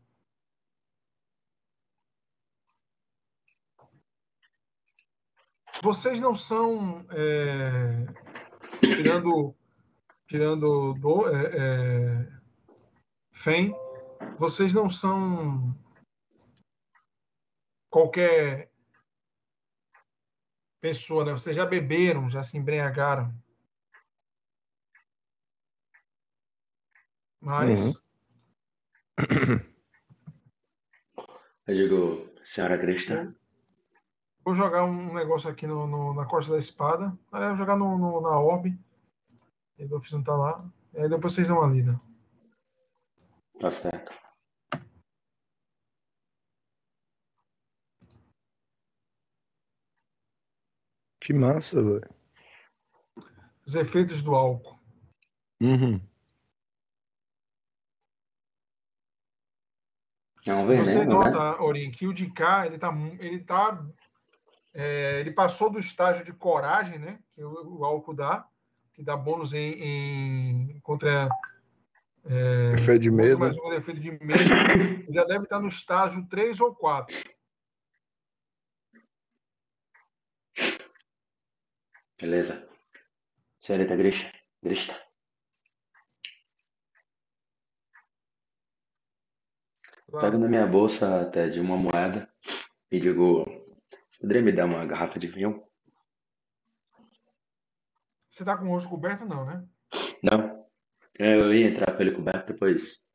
Vocês 5.84 6.22
não 6.22 6.34
são. 6.34 7.06
é, 7.12 7.92
tirando. 8.80 9.54
Tirando. 10.28 10.94
Do, 10.94 11.28
é, 11.28 11.58
é, 11.58 12.38
vocês 14.38 14.74
não 14.74 14.90
são. 14.90 15.74
Qualquer 17.90 18.72
pessoa, 20.82 21.24
né? 21.26 21.32
Vocês 21.34 21.56
já 21.56 21.66
beberam, 21.66 22.30
já 22.30 22.44
se 22.44 22.58
embriagaram. 22.58 23.34
Mas. 27.42 27.80
Uhum. 27.88 27.94
Eu 31.66 31.76
digo, 31.76 32.30
senhora 32.44 32.78
Crista, 32.78 33.36
Vou 34.46 34.56
jogar 34.56 34.86
um 34.86 35.14
negócio 35.14 35.50
aqui 35.50 35.68
no, 35.68 35.86
no- 35.86 36.14
na 36.14 36.26
costa 36.26 36.54
da 36.54 36.58
espada. 36.58 37.18
Eu 37.34 37.48
vou 37.50 37.58
jogar 37.58 37.76
no, 37.76 37.98
no- 37.98 38.22
na 38.22 38.40
orbe. 38.40 38.80
E 39.78 39.84
o 39.84 39.90
Dolphins 39.90 40.14
não 40.14 40.24
tá 40.24 40.38
lá. 40.38 40.72
E 40.94 41.00
aí 41.02 41.10
depois 41.10 41.34
vocês 41.34 41.50
dão 41.50 41.58
uma 41.58 41.68
lida. 41.68 42.00
Tá 43.60 43.72
certo. 43.72 44.12
Que 51.20 51.34
massa, 51.34 51.84
velho. 51.84 52.10
Os 53.66 53.76
efeitos 53.76 54.24
do 54.24 54.34
álcool. 54.34 54.80
Uhum. 55.62 56.00
É 60.48 60.54
um 60.54 60.66
Você 60.66 61.00
veneno, 61.00 61.20
né? 61.20 61.32
nota, 61.32 61.62
Orin, 61.62 61.92
que 61.92 62.08
o 62.08 62.14
de 62.14 62.32
cá, 62.32 62.66
ele 62.66 62.78
tá. 62.78 62.94
Ele, 63.20 63.44
tá 63.44 63.86
é, 64.74 65.20
ele 65.20 65.32
passou 65.32 65.70
do 65.70 65.80
estágio 65.80 66.24
de 66.24 66.32
coragem, 66.32 66.98
né? 66.98 67.20
Que 67.34 67.44
o, 67.44 67.80
o 67.80 67.84
álcool 67.86 68.14
dá, 68.14 68.48
que 68.94 69.04
dá 69.04 69.18
bônus 69.18 69.54
em, 69.54 69.74
em- 69.74 70.80
contra. 70.82 71.28
É, 72.30 72.76
Efeito 72.76 73.04
de 73.04 73.12
medo. 73.12 73.40
mais 73.40 73.58
um 73.58 73.70
defeito 73.70 74.02
de 74.02 74.12
medo. 74.12 75.14
Já 75.14 75.24
deve 75.24 75.46
estar 75.46 75.60
no 75.62 75.70
estágio 75.70 76.28
3 76.28 76.60
ou 76.60 76.76
4. 76.76 77.16
Beleza. 82.20 82.68
Senhorita 83.62 83.96
Grisha, 83.96 84.32
Grista. 84.62 84.96
Pego 90.20 90.38
na 90.38 90.48
minha 90.48 90.66
bolsa, 90.66 91.30
Ted, 91.32 91.60
uma 91.60 91.78
moeda 91.78 92.30
e 92.92 93.00
digo, 93.00 93.46
poderia 94.20 94.42
me 94.42 94.52
dar 94.52 94.66
uma 94.66 94.86
garrafa 94.86 95.20
de 95.20 95.28
vinho? 95.28 95.64
Você 98.30 98.44
tá 98.44 98.58
com 98.58 98.66
o 98.66 98.70
rosto 98.70 98.90
coberto, 98.90 99.26
não, 99.26 99.46
né? 99.46 99.68
Não. 100.24 100.67
Eu 101.20 101.52
ia 101.52 101.68
entrar 101.68 101.96
com 101.96 102.02
ele 102.02 102.16
coberto 102.16 102.54
depois. 102.54 103.08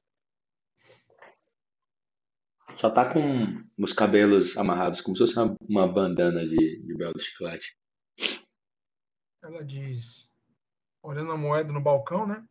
Só 2.77 2.91
tá 2.91 3.12
com 3.12 3.62
os 3.79 3.93
cabelos 3.93 4.57
amarrados, 4.57 5.01
como 5.01 5.17
se 5.17 5.23
fosse 5.23 5.38
uma, 5.38 5.57
uma 5.69 5.93
bandana 5.93 6.45
de, 6.45 6.83
de 6.83 6.95
belo 6.97 7.21
chiclete. 7.21 7.79
Ela 9.41 9.65
diz, 9.65 10.33
olhando 11.01 11.31
a 11.31 11.37
moeda 11.37 11.73
no 11.73 11.81
balcão, 11.81 12.27
né? 12.27 12.45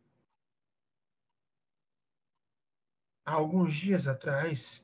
Há 3.26 3.34
alguns 3.34 3.74
dias 3.74 4.06
atrás, 4.06 4.82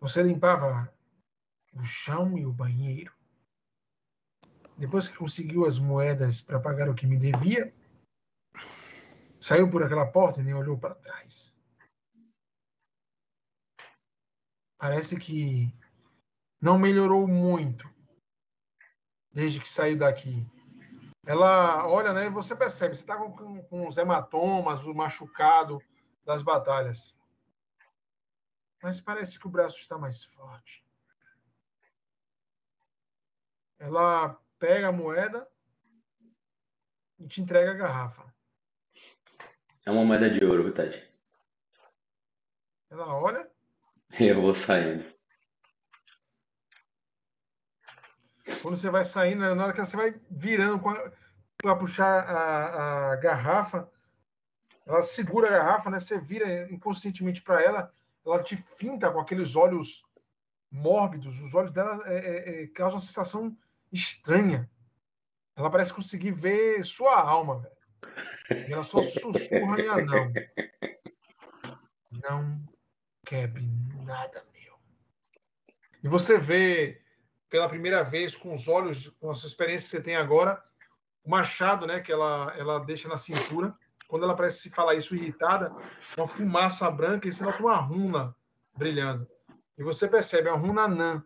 você 0.00 0.22
limpava 0.22 0.90
o 1.74 1.82
chão 1.82 2.38
e 2.38 2.46
o 2.46 2.52
banheiro. 2.52 3.14
Depois 4.78 5.08
que 5.08 5.16
conseguiu 5.16 5.66
as 5.66 5.78
moedas 5.78 6.40
para 6.40 6.58
pagar 6.58 6.88
o 6.88 6.94
que 6.94 7.06
me 7.06 7.18
devia, 7.18 7.72
saiu 9.44 9.70
por 9.70 9.82
aquela 9.82 10.10
porta 10.10 10.40
e 10.40 10.42
nem 10.42 10.54
olhou 10.54 10.78
para 10.78 10.94
trás. 10.94 11.54
Parece 14.78 15.18
que 15.18 15.70
não 16.58 16.78
melhorou 16.78 17.28
muito 17.28 17.86
desde 19.30 19.60
que 19.60 19.68
saiu 19.68 19.98
daqui. 19.98 20.46
Ela 21.26 21.86
olha, 21.86 22.14
né? 22.14 22.30
Você 22.30 22.56
percebe, 22.56 22.94
você 22.94 23.02
está 23.02 23.18
com, 23.18 23.32
com, 23.32 23.62
com 23.64 23.86
os 23.86 23.98
hematomas, 23.98 24.86
o 24.86 24.94
machucado 24.94 25.78
das 26.24 26.42
batalhas. 26.42 27.14
Mas 28.82 28.98
parece 28.98 29.38
que 29.38 29.46
o 29.46 29.50
braço 29.50 29.76
está 29.76 29.98
mais 29.98 30.24
forte. 30.24 30.82
Ela 33.78 34.40
pega 34.58 34.88
a 34.88 34.92
moeda 34.92 35.46
e 37.18 37.28
te 37.28 37.42
entrega 37.42 37.72
a 37.72 37.74
garrafa. 37.74 38.33
É 39.86 39.90
uma 39.90 40.04
moeda 40.04 40.30
de 40.30 40.44
ouro, 40.44 40.64
viu, 40.64 40.72
Ted? 40.72 41.02
Ela 42.90 43.06
olha, 43.14 43.48
E 44.18 44.24
eu 44.26 44.40
vou 44.40 44.54
saindo. 44.54 45.04
quando 48.62 48.76
você 48.76 48.88
vai 48.88 49.04
saindo, 49.04 49.40
né, 49.40 49.52
na 49.54 49.64
hora 49.64 49.72
que 49.74 49.80
você 49.80 49.96
vai 49.96 50.14
virando 50.30 50.80
para 51.58 51.76
puxar 51.76 52.24
a, 52.24 53.12
a 53.12 53.16
garrafa, 53.16 53.90
ela 54.86 55.02
segura 55.02 55.48
a 55.48 55.50
garrafa, 55.50 55.90
né? 55.90 56.00
Você 56.00 56.18
vira 56.18 56.70
inconscientemente 56.72 57.42
para 57.42 57.62
ela, 57.62 57.92
ela 58.24 58.42
te 58.42 58.56
finta 58.56 59.10
com 59.10 59.20
aqueles 59.20 59.54
olhos 59.54 60.02
mórbidos, 60.70 61.38
os 61.40 61.54
olhos 61.54 61.72
dela 61.72 62.02
é, 62.06 62.16
é, 62.16 62.62
é, 62.62 62.66
causam 62.68 62.98
uma 62.98 63.04
sensação 63.04 63.56
estranha. 63.92 64.68
Ela 65.56 65.70
parece 65.70 65.92
conseguir 65.92 66.32
ver 66.32 66.84
sua 66.84 67.20
alma, 67.20 67.60
velho. 67.60 67.74
Ela 68.50 68.84
só 68.84 69.02
sussurra 69.02 69.80
em 69.80 69.88
anão. 69.88 70.32
Não 72.10 72.64
quebre 73.24 73.66
nada 74.04 74.44
meu. 74.52 74.74
E 76.02 76.08
você 76.08 76.38
vê 76.38 77.00
pela 77.48 77.68
primeira 77.68 78.02
vez 78.02 78.36
com 78.36 78.54
os 78.54 78.68
olhos, 78.68 79.08
com 79.20 79.30
essa 79.30 79.46
experiência 79.46 79.88
que 79.88 79.96
você 79.96 80.02
tem 80.02 80.16
agora, 80.16 80.62
o 81.24 81.30
machado, 81.30 81.86
né, 81.86 82.00
que 82.00 82.12
ela 82.12 82.54
ela 82.58 82.78
deixa 82.80 83.08
na 83.08 83.16
cintura. 83.16 83.68
Quando 84.06 84.24
ela 84.24 84.36
parece 84.36 84.60
se 84.60 84.70
falar 84.70 84.94
isso 84.94 85.14
irritada, 85.14 85.74
uma 86.16 86.28
fumaça 86.28 86.90
branca 86.90 87.26
e 87.26 87.32
você 87.32 87.42
nota 87.42 87.62
uma 87.62 87.76
runa 87.76 88.36
brilhando. 88.76 89.26
E 89.78 89.82
você 89.82 90.06
percebe 90.06 90.48
a 90.48 90.54
runa 90.54 90.86
Nan. 90.86 91.24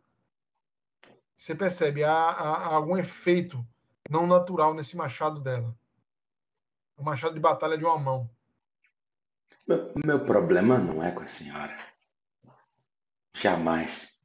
Você 1.36 1.54
percebe 1.54 2.04
há, 2.04 2.12
há, 2.12 2.56
há 2.56 2.74
algum 2.74 2.96
efeito 2.96 3.64
não 4.08 4.26
natural 4.26 4.72
nesse 4.74 4.96
machado 4.96 5.40
dela. 5.40 5.76
O 6.98 7.04
machado 7.04 7.34
de 7.34 7.40
batalha 7.40 7.78
de 7.78 7.84
uma 7.84 7.96
mão. 7.98 8.28
Meu, 9.66 9.92
meu 10.04 10.24
problema 10.24 10.78
não 10.78 11.02
é 11.02 11.12
com 11.12 11.20
a 11.22 11.26
senhora. 11.26 11.76
Jamais. 13.34 14.20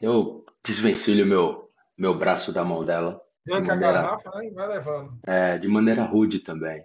Eu 0.00 0.44
desvencilho 0.64 1.24
meu, 1.24 1.70
meu 1.96 2.18
braço 2.18 2.52
da 2.52 2.64
mão 2.64 2.84
dela. 2.84 3.22
Arranca 3.48 3.72
a 3.72 3.76
maneira- 3.76 4.02
garrafa 4.02 4.30
né, 4.30 4.46
e 4.46 4.50
vai 4.50 4.66
levando. 4.66 5.18
É, 5.26 5.56
de 5.56 5.68
maneira 5.68 6.02
rude 6.02 6.40
também. 6.40 6.84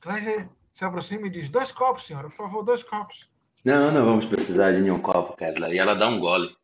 Traz 0.00 0.26
aí. 0.26 0.48
Se 0.72 0.84
aproxima 0.84 1.26
e 1.26 1.30
diz: 1.30 1.48
dois 1.50 1.70
copos, 1.70 2.06
senhora, 2.06 2.28
por 2.28 2.36
favor, 2.36 2.62
dois 2.62 2.82
copos. 2.82 3.30
Não, 3.64 3.90
não 3.92 4.04
vamos 4.06 4.26
precisar 4.26 4.72
de 4.72 4.80
nenhum 4.80 5.00
copo, 5.02 5.36
Kesla. 5.36 5.68
E 5.68 5.78
ela 5.78 5.94
dá 5.94 6.06
um 6.08 6.20
gole. 6.20 6.56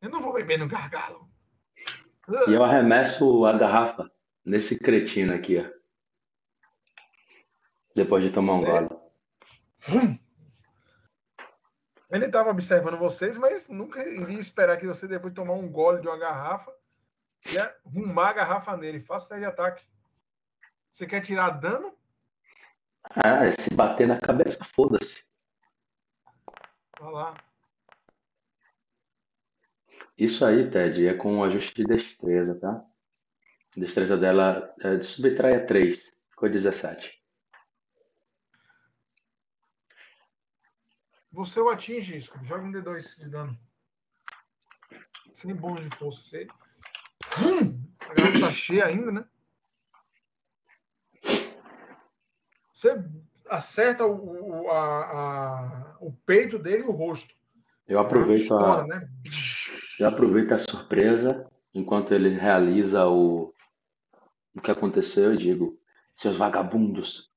Eu 0.00 0.10
não 0.10 0.20
vou 0.20 0.32
beber 0.32 0.58
no 0.58 0.68
gargalo. 0.68 1.28
E 2.48 2.52
eu 2.52 2.64
arremesso 2.64 3.44
a 3.44 3.52
garrafa 3.52 4.10
nesse 4.46 4.78
cretino 4.78 5.34
aqui, 5.34 5.58
ó. 5.58 5.76
Depois 7.94 8.22
de 8.22 8.30
tomar 8.30 8.54
um 8.54 8.64
gole. 8.64 8.88
Vum! 9.80 10.18
Ele 12.10 12.26
estava 12.26 12.50
observando 12.50 12.96
vocês, 12.96 13.36
mas 13.36 13.68
nunca 13.68 14.08
iria 14.08 14.38
esperar 14.38 14.78
que 14.78 14.86
você, 14.86 15.08
depois 15.08 15.32
de 15.32 15.40
tomar 15.40 15.54
um 15.54 15.68
gole 15.68 16.00
de 16.00 16.06
uma 16.06 16.16
garrafa, 16.16 16.72
ia 17.46 17.74
rumar 17.84 18.30
a 18.30 18.32
garrafa 18.34 18.76
nele. 18.76 19.00
Faça 19.00 19.30
teste 19.30 19.40
de 19.40 19.46
ataque. 19.46 19.84
Você 20.92 21.06
quer 21.06 21.20
tirar 21.20 21.50
dano? 21.50 21.92
Ah, 23.10 23.50
se 23.50 23.74
bater 23.74 24.06
na 24.06 24.20
cabeça, 24.20 24.64
foda-se. 24.64 25.24
Vai 26.98 27.12
lá. 27.12 27.34
Isso 30.16 30.44
aí, 30.44 30.70
Ted, 30.70 31.06
é 31.06 31.14
com 31.14 31.42
ajuste 31.42 31.74
de 31.74 31.84
destreza, 31.84 32.58
tá? 32.58 32.84
A 33.76 33.80
destreza 33.80 34.16
dela 34.16 34.74
é 34.80 34.96
de 34.96 35.04
subtraia 35.04 35.64
3. 35.66 36.10
Ficou 36.30 36.48
17. 36.48 37.20
Você 41.32 41.60
o 41.60 41.68
atinge, 41.68 42.22
Scooby. 42.22 42.46
Joga 42.46 42.64
um 42.64 42.72
D2 42.72 43.16
de 43.18 43.28
dano. 43.28 43.58
Sem 45.34 45.54
bônus 45.54 45.86
de 45.88 45.96
força. 45.96 46.20
Você... 46.22 46.46
Vum! 47.36 47.78
A 48.08 48.14
garrafa 48.14 48.40
tá 48.40 48.52
cheia 48.52 48.86
ainda, 48.86 49.12
né? 49.12 49.24
Você 52.72 53.04
acerta 53.48 54.06
o, 54.06 54.64
o, 54.64 54.70
a- 54.70 55.04
a- 55.04 55.96
o 56.00 56.12
peito 56.12 56.58
dele 56.58 56.82
e 56.84 56.86
o 56.86 56.92
rosto. 56.92 57.34
Eu 57.86 57.98
aproveito 58.00 58.52
a, 58.54 58.86
né? 58.86 59.08
Eu 59.98 60.08
aproveito 60.08 60.52
a 60.52 60.58
surpresa 60.58 61.46
enquanto 61.74 62.12
ele 62.14 62.30
realiza 62.30 63.06
o, 63.06 63.54
o 64.56 64.60
que 64.60 64.70
aconteceu 64.70 65.34
e 65.34 65.36
digo: 65.36 65.78
Seus 66.14 66.36
vagabundos, 66.36 67.30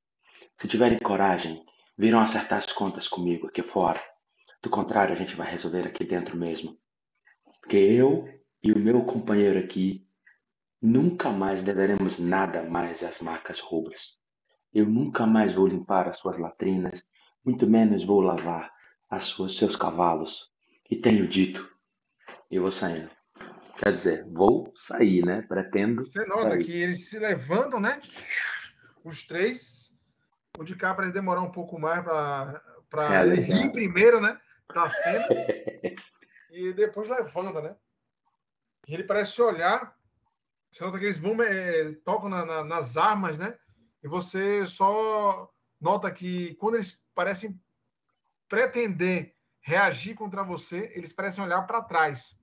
se 0.58 0.68
tiverem 0.68 0.98
coragem, 1.00 1.64
virão 1.98 2.20
acertar 2.20 2.58
as 2.58 2.72
contas 2.72 3.08
comigo 3.08 3.48
aqui 3.48 3.62
fora. 3.62 4.00
Do 4.62 4.70
contrário, 4.70 5.14
a 5.14 5.18
gente 5.18 5.36
vai 5.36 5.50
resolver 5.50 5.86
aqui 5.86 6.06
dentro 6.06 6.38
mesmo. 6.38 6.78
Porque 7.60 7.78
eu 7.78 8.26
e 8.64 8.72
o 8.72 8.80
meu 8.80 9.04
companheiro 9.04 9.60
aqui 9.60 10.08
nunca 10.82 11.30
mais 11.30 11.62
deveremos 11.62 12.20
nada 12.20 12.64
mais 12.64 13.04
às 13.04 13.20
marcas 13.20 13.60
rubras. 13.60 14.20
Eu 14.74 14.86
nunca 14.86 15.26
mais 15.26 15.54
vou 15.54 15.68
limpar 15.68 16.08
as 16.08 16.18
suas 16.18 16.38
latrinas, 16.38 17.08
muito 17.44 17.68
menos 17.68 18.04
vou 18.04 18.22
lavar 18.22 18.72
as 19.10 19.26
suas, 19.26 19.56
seus 19.56 19.76
cavalos. 19.76 20.52
E 20.90 20.96
tenho 20.96 21.28
dito, 21.28 21.70
e 22.50 22.58
vou 22.60 22.72
saindo. 22.72 23.19
Quer 23.80 23.94
dizer, 23.94 24.26
vou 24.28 24.74
sair, 24.76 25.26
né? 25.26 25.42
Pretendo. 25.42 26.04
Você 26.06 26.26
nota 26.26 26.50
sair. 26.50 26.66
que 26.66 26.72
eles 26.74 27.08
se 27.10 27.18
levantam, 27.18 27.80
né? 27.80 28.02
Os 29.06 29.24
três. 29.24 29.94
O 30.58 30.66
de 30.66 30.76
cá 30.76 30.94
parece 30.94 31.14
demorar 31.14 31.40
um 31.42 31.52
pouco 31.52 31.80
mais 31.80 32.04
para 32.04 33.26
ir 33.38 33.72
primeiro, 33.72 34.20
né? 34.20 34.38
Da 34.76 34.90
cena. 34.90 35.26
e 36.52 36.74
depois 36.74 37.08
levanta, 37.08 37.62
né? 37.62 37.76
E 38.86 38.94
ele 38.94 39.06
parece 39.06 39.42
olhar. 39.42 39.96
Você 40.70 40.84
nota 40.84 41.00
que 41.00 41.06
eles 41.06 41.18
vão, 41.18 41.42
eh, 41.42 41.94
tocam 42.04 42.28
na- 42.28 42.46
na- 42.46 42.64
nas 42.66 42.98
armas, 42.98 43.40
né? 43.40 43.58
E 44.04 44.10
você 44.10 44.66
só 44.66 45.50
nota 45.80 46.12
que 46.12 46.54
quando 46.56 46.76
eles 46.76 47.02
parecem 47.16 47.58
pretender 48.50 49.34
reagir 49.62 50.16
contra 50.16 50.44
você, 50.44 50.92
eles 50.94 51.14
parecem 51.14 51.42
olhar 51.42 51.62
para 51.66 51.82
trás, 51.82 52.38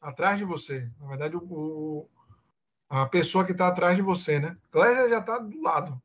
atrás 0.00 0.38
de 0.38 0.44
você. 0.44 0.90
Na 1.00 1.08
verdade, 1.08 1.36
o, 1.36 1.42
o- 1.42 2.10
a 2.88 3.06
pessoa 3.06 3.44
que 3.44 3.52
está 3.52 3.68
atrás 3.68 3.96
de 3.96 4.02
você, 4.02 4.38
né? 4.40 4.56
Glésia 4.72 5.08
já 5.08 5.18
está 5.18 5.38
do 5.38 5.60
lado. 5.60 6.00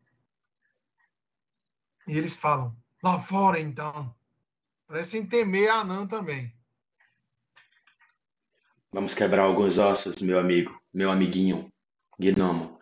E 2.08 2.18
eles 2.18 2.36
falam: 2.36 2.76
lá 3.02 3.20
fora, 3.20 3.60
então. 3.60 4.14
Parecem 4.88 5.26
temer 5.26 5.70
a 5.70 5.76
Anã 5.80 6.06
também. 6.06 6.54
Vamos 8.92 9.16
quebrar 9.16 9.44
alguns 9.44 9.80
ossos, 9.80 10.22
meu 10.22 10.38
amigo, 10.38 10.80
meu 10.94 11.10
amiguinho, 11.10 11.72
gnomo. 12.20 12.80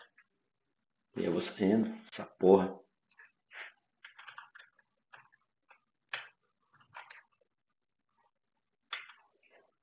E 1.16 1.24
eu 1.24 1.32
vou 1.32 1.39
saindo, 1.41 1.89
essa 2.12 2.26
porra. 2.26 2.78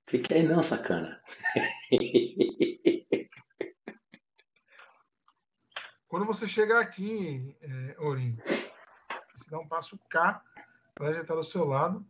Fique 0.08 0.32
aí 0.34 0.42
não, 0.42 0.62
sacana. 0.62 1.22
Quando 6.08 6.24
você 6.24 6.48
chegar 6.48 6.80
aqui, 6.80 7.54
é, 7.60 7.96
Orin, 8.00 8.36
você 8.42 8.70
dá 9.50 9.58
um 9.58 9.68
passo 9.68 9.98
cá, 10.08 10.42
ela 10.98 11.12
já 11.12 11.20
está 11.20 11.34
do 11.34 11.44
seu 11.44 11.64
lado. 11.64 12.06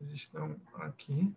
Eles 0.00 0.14
estão 0.14 0.58
aqui. 0.74 1.36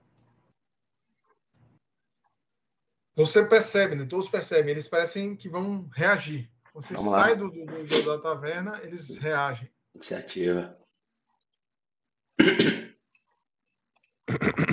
Você 3.16 3.46
percebe, 3.46 3.96
né? 3.96 4.06
Todos 4.06 4.30
percebem. 4.30 4.72
Eles 4.72 4.88
parecem 4.88 5.36
que 5.36 5.50
vão 5.50 5.90
reagir. 5.90 6.50
Você 6.74 6.94
Vamos 6.94 7.12
sai 7.12 7.36
do, 7.36 7.50
do- 7.50 7.66
do- 7.66 8.06
da 8.06 8.18
taverna, 8.22 8.82
eles 8.82 9.18
reagem. 9.18 9.70
Iniciativa. 9.94 10.80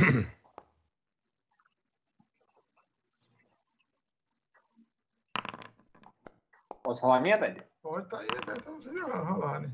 Posso 6.83 7.03
rolar 7.03 7.17
a 7.17 7.21
minha, 7.21 7.37
Dani? 7.37 7.61
Pode 7.83 8.05
estar 8.05 8.21
aí 8.21 8.29
para 8.29 8.55
você 8.73 8.93
jogar, 8.93 9.23
rolar, 9.23 9.61
né? 9.61 9.73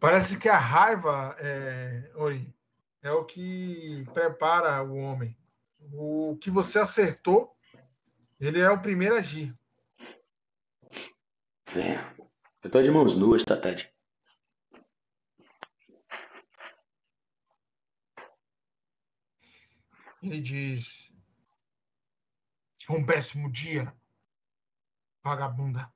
Parece 0.00 0.38
que 0.38 0.48
a 0.48 0.56
raiva, 0.56 1.36
é, 1.40 2.08
Ori, 2.14 2.54
é 3.02 3.10
o 3.10 3.24
que 3.24 4.04
prepara 4.14 4.80
o 4.82 4.96
homem. 4.96 5.36
O 5.92 6.38
que 6.40 6.50
você 6.50 6.78
acertou, 6.78 7.57
ele 8.40 8.60
é 8.60 8.70
o 8.70 8.80
primeiro 8.80 9.16
a 9.16 9.18
agir. 9.18 9.56
Venha. 11.70 12.16
Eu 12.62 12.70
tô 12.70 12.82
de 12.82 12.90
mãos 12.90 13.16
nuas, 13.16 13.44
tá, 13.44 13.60
Ted? 13.60 13.92
Ele 20.22 20.40
diz: 20.40 21.12
"É 22.88 22.92
um 22.92 23.04
péssimo 23.04 23.50
dia, 23.50 23.92
vagabunda, 25.22 25.92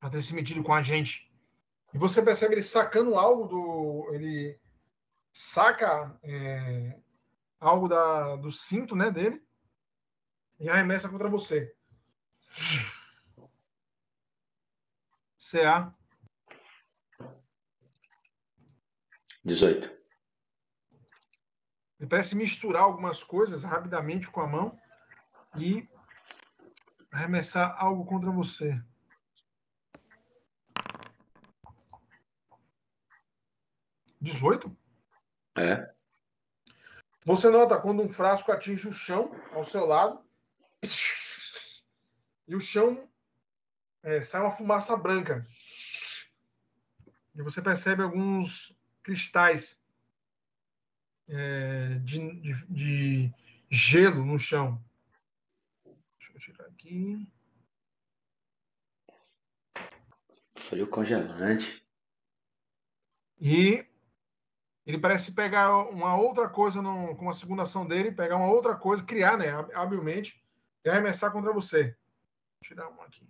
para 0.00 0.10
ter 0.10 0.22
se 0.22 0.34
metido 0.34 0.62
com 0.62 0.72
a 0.72 0.82
gente." 0.82 1.30
E 1.92 1.98
você 1.98 2.22
percebe 2.22 2.54
ele 2.54 2.62
sacando 2.62 3.16
algo 3.16 3.46
do, 3.46 4.14
ele 4.14 4.58
saca 5.32 6.18
é, 6.22 6.98
algo 7.60 7.86
da, 7.86 8.36
do 8.36 8.50
cinto, 8.50 8.96
né, 8.96 9.10
dele 9.10 9.43
e 10.58 10.68
arremessa 10.68 11.08
contra 11.08 11.28
você. 11.28 11.74
CA 15.38 15.94
18. 19.44 19.94
Ele 22.00 22.08
parece 22.08 22.34
misturar 22.34 22.82
algumas 22.82 23.22
coisas 23.22 23.62
rapidamente 23.62 24.30
com 24.30 24.40
a 24.40 24.46
mão 24.46 24.78
e 25.56 25.86
arremessar 27.12 27.76
algo 27.78 28.04
contra 28.06 28.30
você. 28.30 28.82
Dezoito? 34.20 34.74
É. 35.56 35.94
Você 37.26 37.50
nota 37.50 37.78
quando 37.78 38.02
um 38.02 38.08
frasco 38.08 38.50
atinge 38.50 38.88
o 38.88 38.92
chão 38.92 39.30
ao 39.52 39.62
seu 39.62 39.84
lado 39.84 40.23
e 42.48 42.54
o 42.54 42.60
chão 42.60 43.08
é, 44.02 44.20
sai 44.22 44.40
uma 44.40 44.50
fumaça 44.50 44.96
branca. 44.96 45.46
E 47.34 47.42
você 47.42 47.60
percebe 47.60 48.02
alguns 48.02 48.76
cristais 49.02 49.80
é, 51.28 51.98
de, 52.00 52.40
de- 52.40 52.66
de 52.68 53.34
gelo 53.70 54.24
no 54.24 54.38
chão. 54.38 54.82
Deixa 56.18 56.32
eu 56.34 56.38
tirar 56.40 56.66
aqui. 56.66 57.32
Frio 60.54 60.86
congelante. 60.86 61.84
E 63.40 63.86
ele 64.86 64.98
parece 64.98 65.32
pegar 65.32 65.76
uma 65.88 66.16
outra 66.16 66.48
coisa 66.48 66.80
no- 66.82 67.16
com 67.16 67.28
a 67.28 67.32
segunda 67.32 67.62
ação 67.62 67.86
dele, 67.86 68.12
pegar 68.12 68.36
uma 68.36 68.50
outra 68.50 68.76
coisa, 68.76 69.02
criar, 69.02 69.36
né, 69.38 69.48
habilmente, 69.74 70.43
e 70.84 70.90
arremessar 70.90 71.32
contra 71.32 71.52
você. 71.52 71.84
Vou 71.84 72.62
tirar 72.62 72.88
uma 72.88 73.04
aqui. 73.04 73.26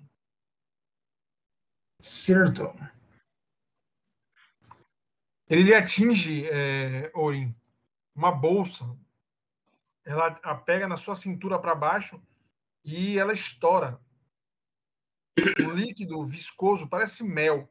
Certo. 2.00 2.74
Ele 5.48 5.74
atinge, 5.74 6.46
é, 6.50 7.10
Orin, 7.14 7.54
uma 8.14 8.32
bolsa. 8.32 8.84
Ela 10.04 10.38
a 10.42 10.54
pega 10.54 10.86
na 10.86 10.96
sua 10.96 11.16
cintura 11.16 11.58
para 11.58 11.74
baixo 11.74 12.20
e 12.84 13.18
ela 13.18 13.32
estoura. 13.32 14.00
O 15.66 15.70
líquido 15.70 16.26
viscoso 16.26 16.88
parece 16.88 17.22
mel. 17.22 17.70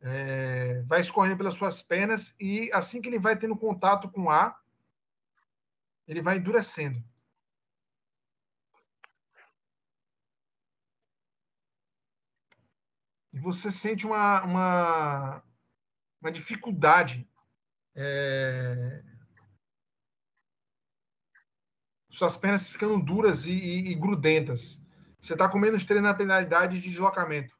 É, 0.00 0.82
vai 0.82 1.00
escorrendo 1.00 1.38
pelas 1.38 1.54
suas 1.54 1.82
pernas 1.82 2.34
e 2.38 2.70
assim 2.72 3.00
que 3.02 3.08
ele 3.08 3.18
vai 3.18 3.36
tendo 3.36 3.56
contato 3.56 4.08
com 4.08 4.24
o 4.24 4.30
ar, 4.30 4.62
ele 6.06 6.22
vai 6.22 6.38
endurecendo. 6.38 7.02
E 13.38 13.40
você 13.40 13.70
sente 13.70 14.04
uma, 14.04 14.42
uma, 14.42 15.42
uma 16.20 16.32
dificuldade. 16.32 17.24
é, 17.94 19.00
Suas 22.10 22.36
pernas 22.36 22.66
ficando 22.66 23.00
duras 23.00 23.46
e, 23.46 23.52
e- 23.52 23.90
e 23.90 23.94
grudentas. 23.94 24.84
Você 25.20 25.34
está 25.34 25.48
com 25.48 25.56
menos 25.58 25.84
três 25.84 26.02
na 26.02 26.12
penalidade 26.12 26.80
de 26.80 26.90
deslocamento. 26.90 27.54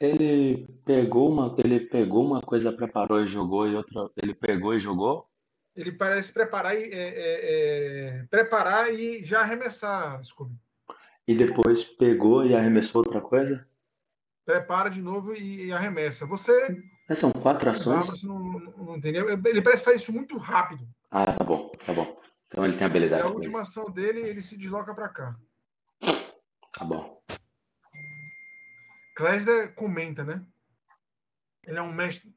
Ele 0.00 0.66
pegou 0.84 1.30
uma, 1.30 1.54
ele 1.58 1.78
pegou 1.78 2.24
uma 2.24 2.40
coisa, 2.40 2.72
preparou 2.72 3.22
e 3.22 3.26
jogou 3.28 3.68
e 3.68 3.76
outra, 3.76 4.10
ele 4.16 4.34
pegou 4.34 4.74
e 4.74 4.80
jogou. 4.80 5.28
ele 5.76 5.92
parece 5.92 6.32
preparar 6.32 6.74
e, 6.74 6.84
é, 6.84 6.88
é, 6.90 8.08
é, 8.22 8.22
preparar 8.28 8.92
e 8.92 9.24
já 9.24 9.40
arremessar, 9.40 10.24
Scooby. 10.24 10.56
E 11.28 11.34
depois 11.34 11.84
pegou 11.84 12.44
e 12.44 12.56
arremessou 12.56 13.04
outra 13.04 13.20
coisa? 13.20 13.69
Prepara 14.50 14.90
de 14.90 15.00
novo 15.00 15.32
e, 15.32 15.66
e 15.66 15.72
arremessa. 15.72 16.26
Você. 16.26 16.82
Essas 17.08 17.18
são 17.18 17.30
quatro 17.30 17.70
ações? 17.70 18.22
Não, 18.24 18.38
não, 18.38 18.96
entendeu? 18.96 19.30
Ele 19.30 19.62
parece 19.62 19.84
fazer 19.84 19.96
isso 19.96 20.12
muito 20.12 20.36
rápido. 20.36 20.88
Ah, 21.08 21.32
tá 21.32 21.44
bom, 21.44 21.70
tá 21.86 21.92
bom. 21.92 22.20
Então 22.48 22.64
ele 22.64 22.76
tem 22.76 22.84
habilidade. 22.84 23.22
E 23.22 23.26
a 23.26 23.30
última 23.30 23.62
ação 23.62 23.88
dele, 23.88 24.20
ele 24.20 24.42
se 24.42 24.56
desloca 24.56 24.92
para 24.92 25.08
cá. 25.08 25.36
Tá 26.72 26.84
bom. 26.84 27.22
Klesder 29.14 29.72
comenta, 29.74 30.24
né? 30.24 30.44
Ele 31.64 31.78
é 31.78 31.82
um 31.82 31.92
mestre. 31.92 32.34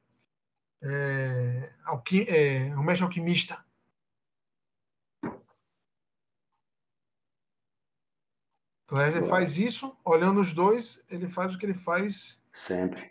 É, 0.82 1.72
alqui, 1.84 2.26
é, 2.28 2.72
um 2.76 2.82
mestre 2.84 3.04
alquimista. 3.04 3.63
Klesder 8.94 9.24
faz 9.24 9.58
isso, 9.58 9.92
olhando 10.04 10.40
os 10.40 10.52
dois, 10.52 11.02
ele 11.10 11.26
faz 11.26 11.52
o 11.52 11.58
que 11.58 11.66
ele 11.66 11.74
faz. 11.74 12.40
Sempre. 12.52 13.10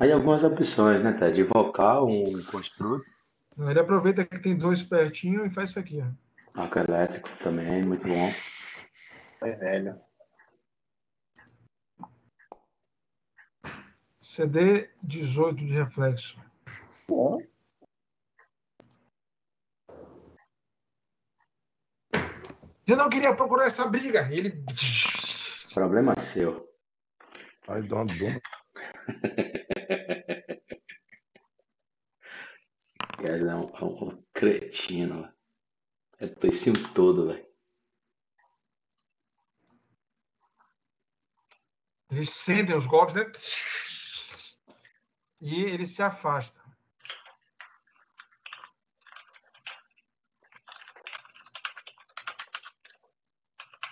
Aí 0.00 0.10
algumas 0.10 0.42
opções, 0.42 1.00
né, 1.00 1.12
Ted? 1.12 1.44
Vocal, 1.44 2.08
um 2.08 2.42
construto. 2.42 3.04
Ele 3.56 3.78
aproveita 3.78 4.24
que 4.24 4.40
tem 4.40 4.58
dois 4.58 4.82
pertinho 4.82 5.46
e 5.46 5.50
faz 5.50 5.70
isso 5.70 5.78
aqui, 5.78 6.02
ó. 6.02 6.60
Arco 6.60 6.80
elétrico 6.80 7.30
também, 7.38 7.84
muito 7.84 8.04
bom. 8.04 8.32
É 9.42 9.52
velho. 9.52 10.00
CD 14.18 14.90
18 15.04 15.54
de 15.54 15.72
reflexo. 15.72 16.36
Bom. 17.08 17.40
Eu 22.86 22.96
não 22.96 23.08
queria 23.08 23.34
procurar 23.34 23.66
essa 23.66 23.86
briga. 23.86 24.28
Ele. 24.32 24.64
Problema 25.72 26.18
seu. 26.18 26.68
I 27.68 27.82
don't 27.82 28.12
do. 28.18 28.40
Guys, 33.18 33.44
é 33.44 33.54
um, 33.54 33.70
é 33.70 33.84
um 33.84 34.24
cretino. 34.32 35.32
É 36.18 36.26
o 36.26 36.34
precinho 36.36 36.92
todo, 36.92 37.28
velho. 37.28 37.46
Eles 42.10 42.30
sentem 42.30 42.76
os 42.76 42.86
golpes, 42.86 43.14
né? 43.14 43.24
E 45.40 45.62
ele 45.62 45.86
se 45.86 46.02
afasta. 46.02 46.61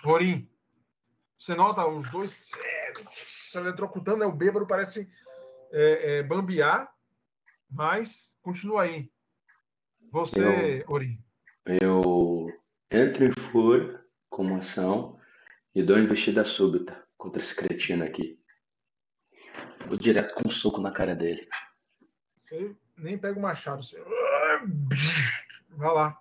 Rorim, 0.03 0.49
você 1.37 1.55
nota 1.55 1.85
os 1.87 2.09
dois 2.11 2.49
se 3.27 3.57
eletrocutando, 3.57 4.19
né? 4.19 4.25
o 4.25 4.31
bêbado 4.31 4.65
parece 4.65 5.09
é, 5.71 6.17
é, 6.17 6.23
bambear, 6.23 6.93
mas 7.69 8.33
continua 8.41 8.83
aí. 8.83 9.11
Você, 10.11 10.83
Eu- 10.85 10.93
Orim. 10.93 11.23
Eu 11.65 12.47
entro 12.91 13.23
em 13.25 13.31
fúria 13.31 14.03
como 14.29 14.55
ação 14.55 15.19
e 15.73 15.83
dou 15.83 15.97
investida 15.99 16.43
súbita 16.43 17.07
contra 17.17 17.41
esse 17.41 17.55
cretino 17.55 18.03
aqui. 18.03 18.39
Vou 19.87 19.97
direto 19.97 20.33
com 20.35 20.47
um 20.47 20.51
soco 20.51 20.81
na 20.81 20.91
cara 20.91 21.15
dele. 21.15 21.47
Você 22.41 22.75
nem 22.97 23.17
pega 23.17 23.37
o 23.37 23.41
machado. 23.41 23.83
Você... 23.83 23.97
Vai 25.69 25.93
lá. 25.93 26.20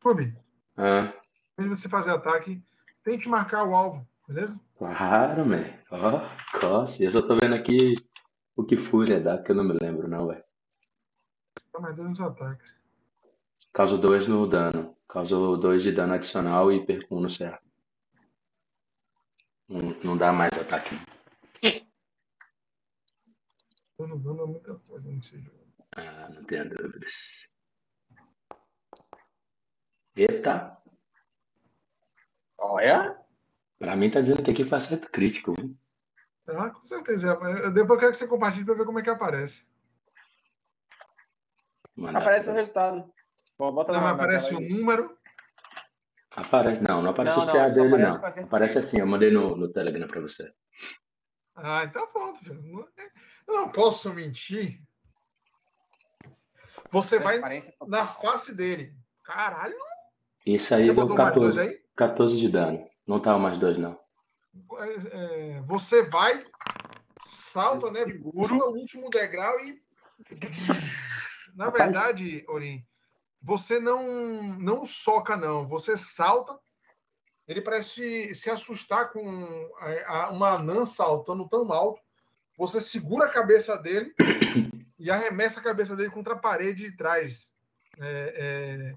Clube, 0.00 0.32
Ah, 0.76 1.12
de 1.58 1.68
você 1.68 1.88
fazer 1.88 2.10
ataque, 2.10 2.62
tente 3.04 3.28
marcar 3.28 3.64
o 3.64 3.74
alvo, 3.74 4.08
beleza? 4.26 4.58
claro, 4.78 5.44
man. 5.44 5.64
Ó, 5.90 6.20
coce. 6.58 7.04
Eu 7.04 7.10
só 7.10 7.20
tô 7.20 7.36
vendo 7.36 7.54
aqui 7.54 7.94
o 8.56 8.64
que 8.64 8.76
fúria 8.76 9.20
dá, 9.20 9.42
que 9.42 9.50
eu 9.50 9.54
não 9.56 9.64
me 9.64 9.76
lembro, 9.80 10.08
não, 10.08 10.26
velho. 10.26 10.42
Tá 11.72 11.80
mais 11.80 11.94
dois 11.94 12.08
nos 12.08 12.20
ataques. 12.20 12.74
Causo 13.72 13.98
2 13.98 14.26
no 14.26 14.46
dano. 14.48 14.96
Causo 15.06 15.56
2 15.58 15.82
de 15.82 15.92
dano 15.92 16.14
adicional 16.14 16.72
e 16.72 16.84
perco 16.84 17.16
um 17.16 17.20
no 17.20 17.28
CA. 17.28 17.60
Não, 19.68 19.80
não 20.02 20.16
dá 20.16 20.32
mais 20.32 20.58
ataque. 20.58 20.90
Dano, 23.98 24.18
dano 24.18 24.42
é 24.42 24.46
muita 24.46 24.74
coisa 24.88 25.08
nesse 25.08 25.38
jogo. 25.38 25.60
Ah, 25.94 26.28
não 26.30 26.42
tenho 26.42 26.68
dúvidas. 26.70 27.49
Eita, 30.20 30.76
Olha. 32.58 33.16
pra 33.78 33.96
mim 33.96 34.10
tá 34.10 34.20
dizendo 34.20 34.42
que 34.42 34.50
aqui 34.50 34.64
foi 34.64 34.76
acerto 34.76 35.10
crítico, 35.10 35.54
viu? 35.54 35.74
Ah, 36.46 36.68
com 36.68 36.84
certeza. 36.84 37.34
Depois 37.72 37.90
eu 37.90 37.98
quero 37.98 38.10
que 38.12 38.18
você 38.18 38.26
compartilhe 38.26 38.66
para 38.66 38.74
ver 38.74 38.84
como 38.84 38.98
é 38.98 39.02
que 39.02 39.08
aparece. 39.08 39.64
Mandar 41.96 42.20
Aparece 42.20 42.44
pra- 42.44 42.52
o 42.52 42.56
resultado. 42.56 43.12
Bom, 43.58 43.72
bota 43.72 43.92
Não, 43.92 44.06
aparece 44.06 44.54
o 44.54 44.58
aí. 44.58 44.68
número. 44.68 45.16
Aparece, 46.36 46.82
não, 46.82 47.00
não 47.02 47.10
aparece 47.12 47.38
Não, 47.38 47.42
o 47.44 47.46
não, 47.46 47.52
CA 47.54 47.70
só 47.72 47.74
dele, 47.74 47.96
não. 47.98 48.14
Aparece 48.14 48.44
crítico. 48.44 48.78
assim, 48.78 49.00
eu 49.00 49.06
mandei 49.06 49.30
no, 49.30 49.56
no 49.56 49.72
Telegram 49.72 50.06
pra 50.06 50.20
você. 50.20 50.52
Ah, 51.54 51.84
então 51.84 52.06
pronto, 52.12 52.38
filho. 52.40 52.60
Não- 52.62 52.88
Eu 53.48 53.54
não 53.62 53.72
posso 53.72 54.12
mentir. 54.12 54.82
Você 56.90 57.18
vai 57.18 57.40
na 57.86 58.06
face 58.06 58.54
dele. 58.54 58.94
Caralho. 59.24 59.76
Isso 60.46 60.74
aí 60.74 60.86
Você 60.86 60.86
deu 60.86 60.94
botou 60.94 61.16
mais 61.16 61.34
dois 61.34 61.56
14, 61.56 61.60
aí? 61.60 61.80
14 61.96 62.36
de 62.38 62.48
dano. 62.48 62.88
Não 63.06 63.20
tava 63.20 63.38
mais 63.38 63.58
dois, 63.58 63.76
não. 63.78 63.98
É, 64.78 65.56
é, 65.56 65.60
você 65.62 66.02
vai, 66.04 66.42
salta, 67.24 67.90
né? 67.92 68.04
Seguro. 68.04 68.48
Pula 68.48 68.68
o 68.70 68.74
último 68.76 69.08
degrau 69.10 69.58
e. 69.60 69.80
Na 71.54 71.66
Rapaz. 71.66 71.84
verdade, 71.84 72.44
Orim, 72.48 72.84
você 73.42 73.80
não, 73.80 74.42
não 74.58 74.86
soca, 74.86 75.36
não. 75.36 75.66
Você 75.68 75.96
salta. 75.96 76.58
Ele 77.48 77.60
parece 77.60 78.32
se 78.34 78.48
assustar 78.48 79.10
com 79.12 79.68
a- 79.78 80.12
a- 80.26 80.30
uma 80.30 80.50
anã 80.50 80.84
saltando 80.86 81.48
tão 81.48 81.70
alto. 81.72 82.00
Você 82.56 82.80
segura 82.80 83.26
a 83.26 83.32
cabeça 83.32 83.76
dele 83.76 84.14
e 84.98 85.10
arremessa 85.10 85.58
a 85.58 85.62
cabeça 85.62 85.96
dele 85.96 86.10
contra 86.10 86.34
a 86.34 86.38
parede 86.38 86.88
de 86.90 86.96
trás. 86.96 87.52
É, 87.98 88.34
é, 88.36 88.94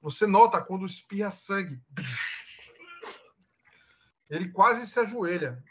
você 0.00 0.26
nota 0.26 0.60
quando 0.60 0.86
espirra 0.86 1.30
sangue. 1.30 1.80
Ele 4.28 4.48
quase 4.50 4.86
se 4.86 4.98
ajoelha. 5.00 5.62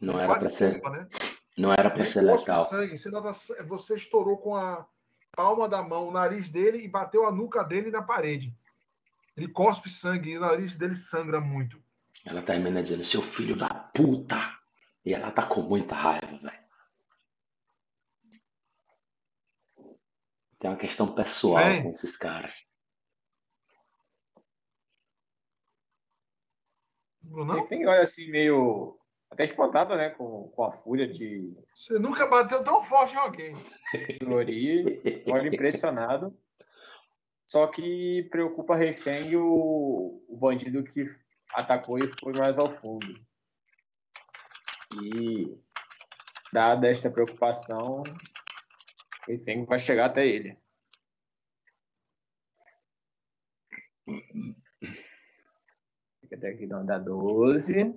Não 0.00 0.18
era 0.18 0.38
pra 0.38 0.50
ser, 0.50 0.80
tomba, 0.80 0.90
né? 0.96 1.08
não 1.56 1.72
era 1.72 1.94
Ele 1.94 2.04
ser 2.04 2.22
letal. 2.22 2.64
sangue. 2.64 2.98
Você, 2.98 3.10
nota- 3.10 3.64
você 3.64 3.94
estourou 3.96 4.38
com 4.38 4.56
a 4.56 4.86
palma 5.32 5.68
da 5.68 5.82
mão 5.82 6.08
o 6.08 6.12
nariz 6.12 6.48
dele 6.48 6.78
e 6.78 6.88
bateu 6.88 7.26
a 7.26 7.30
nuca 7.32 7.62
dele 7.62 7.90
na 7.90 8.02
parede. 8.02 8.52
Ele 9.36 9.48
cospe 9.48 9.88
sangue 9.88 10.30
e 10.30 10.38
o 10.38 10.40
nariz 10.40 10.74
dele 10.74 10.96
sangra 10.96 11.40
muito. 11.40 11.80
Ela 12.26 12.42
termina 12.42 12.82
dizendo, 12.82 13.04
seu 13.04 13.22
filho 13.22 13.56
da 13.56 13.68
puta! 13.68 14.36
E 15.04 15.14
ela 15.14 15.30
tá 15.30 15.46
com 15.46 15.62
muita 15.62 15.94
raiva, 15.94 16.26
velho. 16.26 16.60
Tem 20.58 20.70
uma 20.70 20.76
questão 20.76 21.14
pessoal 21.14 21.64
Bem. 21.64 21.82
com 21.84 21.90
esses 21.90 22.16
caras. 22.16 22.66
Brunão, 27.30 27.58
Enfim, 27.60 27.86
olha 27.86 28.02
assim, 28.02 28.28
meio 28.28 28.98
até 29.30 29.44
espantado, 29.44 29.96
né? 29.96 30.10
Com, 30.10 30.48
com 30.48 30.64
a 30.64 30.72
fúria 30.72 31.06
de 31.06 31.54
você 31.74 31.98
nunca 31.98 32.26
bateu 32.26 32.62
tão 32.64 32.82
forte 32.82 33.14
em 33.14 33.18
alguém. 33.18 33.52
Lori. 34.22 35.00
Olha, 35.28 35.48
impressionado. 35.48 36.36
Só 37.46 37.66
que 37.68 38.28
preocupa 38.30 38.76
refém 38.76 39.36
o, 39.36 40.22
o 40.28 40.36
bandido 40.36 40.82
que 40.84 41.04
atacou 41.54 41.98
e 41.98 42.10
foi 42.20 42.32
mais 42.32 42.58
ao 42.58 42.68
fundo. 42.68 43.06
E, 45.02 45.56
dada 46.52 46.88
esta 46.88 47.10
preocupação, 47.10 48.02
refém 49.26 49.64
vai 49.64 49.78
chegar 49.78 50.06
até 50.06 50.26
ele. 50.26 50.58
Fica 56.30 56.46
até 56.46 56.54
aqui, 56.54 56.64
não 56.64 56.86
dá 56.86 56.96
12. 56.96 57.92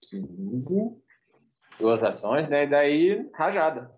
Quinze. 0.00 1.00
Duas 1.78 2.02
ações, 2.02 2.48
né? 2.48 2.64
E 2.64 2.66
daí, 2.66 3.30
rajada. 3.32 3.96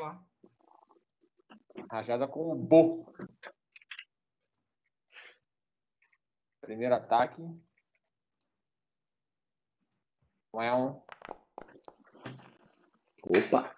Lá. 0.00 0.26
Rajada 1.88 2.26
com 2.26 2.50
o 2.50 2.56
Bo. 2.56 3.14
Primeiro 6.60 6.96
ataque. 6.96 7.40
Well. 10.52 11.06
É 13.24 13.38
Opa! 13.38 13.76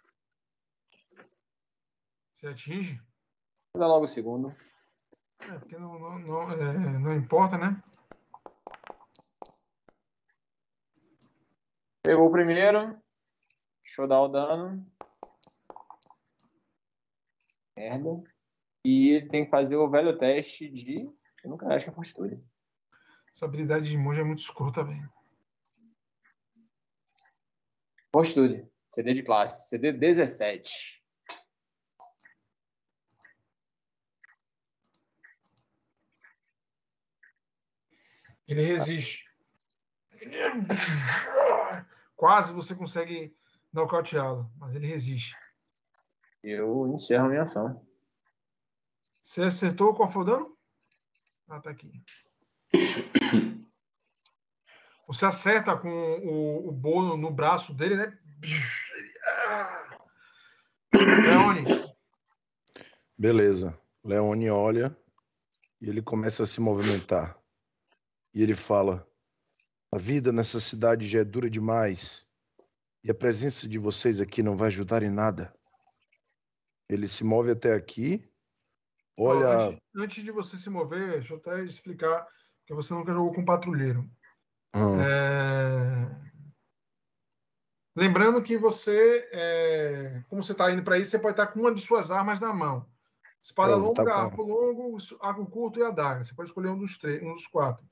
Você 2.38 2.46
atinge? 2.46 3.02
Dar 3.76 3.88
logo 3.88 4.04
o 4.04 4.06
segundo. 4.06 4.54
É, 5.40 5.58
porque 5.58 5.76
não, 5.76 5.98
não, 5.98 6.18
não, 6.20 6.52
é, 6.52 6.98
não 7.00 7.16
importa, 7.16 7.58
né? 7.58 7.82
Pegou 12.00 12.28
o 12.28 12.30
primeiro. 12.30 12.96
Deixa 13.82 14.02
eu 14.02 14.06
dar 14.06 14.20
o 14.20 14.28
dano. 14.28 14.86
Merda. 17.76 18.22
E 18.84 19.26
tem 19.32 19.44
que 19.44 19.50
fazer 19.50 19.76
o 19.76 19.90
velho 19.90 20.16
teste 20.16 20.68
de. 20.68 21.10
Eu 21.42 21.50
nunca 21.50 21.66
acho 21.74 21.86
que 21.86 21.90
é 21.90 21.94
fortitude. 21.94 22.40
Essa 23.34 23.46
habilidade 23.46 23.90
de 23.90 23.98
monge 23.98 24.20
é 24.20 24.24
muito 24.24 24.42
escrota, 24.42 24.84
velho. 24.84 25.12
Fortitude. 28.12 28.64
CD 28.88 29.12
de 29.12 29.24
classe. 29.24 29.68
CD 29.68 29.92
17. 29.92 30.97
Ele 38.48 38.62
resiste. 38.62 39.28
Quase 42.16 42.52
você 42.52 42.74
consegue 42.74 43.36
nocauteá-lo, 43.72 44.50
mas 44.56 44.74
ele 44.74 44.86
resiste. 44.86 45.36
Eu 46.42 46.88
encerro 46.88 47.26
a 47.26 47.28
minha 47.28 47.42
ação. 47.42 47.86
Você 49.22 49.42
acertou 49.42 49.94
qual 49.94 50.10
foi 50.10 50.22
o 50.22 50.24
dano? 50.24 50.58
Ah, 51.46 51.60
tá 51.60 51.70
aqui. 51.70 52.02
Você 55.06 55.26
acerta 55.26 55.76
com 55.76 55.88
o, 55.90 56.68
o 56.68 56.72
bolo 56.72 57.16
no 57.16 57.30
braço 57.30 57.74
dele, 57.74 57.96
né? 57.96 58.18
Leone. 60.94 61.64
Beleza. 63.18 63.78
Leone 64.04 64.50
olha 64.50 64.96
e 65.80 65.88
ele 65.88 66.02
começa 66.02 66.42
a 66.42 66.46
se 66.46 66.60
movimentar. 66.60 67.38
E 68.38 68.42
ele 68.42 68.54
fala: 68.54 69.04
A 69.92 69.98
vida 69.98 70.30
nessa 70.30 70.60
cidade 70.60 71.08
já 71.08 71.18
é 71.18 71.24
dura 71.24 71.50
demais. 71.50 72.24
E 73.02 73.10
a 73.10 73.14
presença 73.14 73.68
de 73.68 73.80
vocês 73.80 74.20
aqui 74.20 74.44
não 74.44 74.56
vai 74.56 74.68
ajudar 74.68 75.02
em 75.02 75.10
nada. 75.10 75.52
Ele 76.88 77.08
se 77.08 77.24
move 77.24 77.50
até 77.50 77.74
aqui. 77.74 78.24
Olha. 79.18 79.70
Antes, 79.70 79.80
antes 79.96 80.24
de 80.24 80.30
você 80.30 80.56
se 80.56 80.70
mover, 80.70 81.14
deixa 81.14 81.34
eu 81.34 81.38
até 81.38 81.64
explicar, 81.64 82.28
porque 82.60 82.74
você 82.74 82.94
nunca 82.94 83.12
jogou 83.12 83.34
com 83.34 83.44
patrulheiro. 83.44 84.08
Hum, 84.72 85.00
É, 85.00 86.08
Lembrando 87.96 88.40
que 88.40 88.56
você, 88.56 89.28
é, 89.32 90.22
como 90.28 90.44
você 90.44 90.52
está 90.52 90.70
indo 90.70 90.84
para 90.84 90.96
isso, 90.96 91.10
você 91.10 91.18
pode 91.18 91.32
estar 91.32 91.48
com 91.48 91.58
uma 91.58 91.74
de 91.74 91.80
suas 91.80 92.12
armas 92.12 92.38
na 92.38 92.52
mão. 92.52 92.86
Espada 93.42 93.72
Eu 93.72 93.80
vou 93.80 93.88
longa, 93.88 94.04
tá 94.04 94.14
arco 94.14 94.42
longo, 94.42 94.96
arco 95.20 95.44
curto 95.46 95.80
e 95.80 95.82
adaga. 95.82 96.22
Você 96.22 96.32
pode 96.32 96.50
escolher 96.50 96.68
um 96.68 96.78
dos 96.78 96.96
três, 96.96 97.20
um 97.20 97.34
dos 97.34 97.48
quatro. 97.48 97.84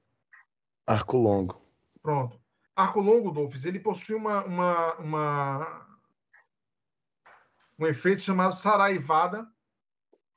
Arco 0.86 1.16
longo. 1.16 1.60
Pronto. 2.02 2.40
Arco 2.74 3.00
longo, 3.00 3.30
Dolphins, 3.30 3.64
ele 3.64 3.80
possui 3.80 4.14
uma, 4.14 4.44
uma, 4.44 4.94
uma- 4.96 5.98
um 7.78 7.86
efeito 7.86 8.22
chamado 8.22 8.54
Saraivada 8.56 9.46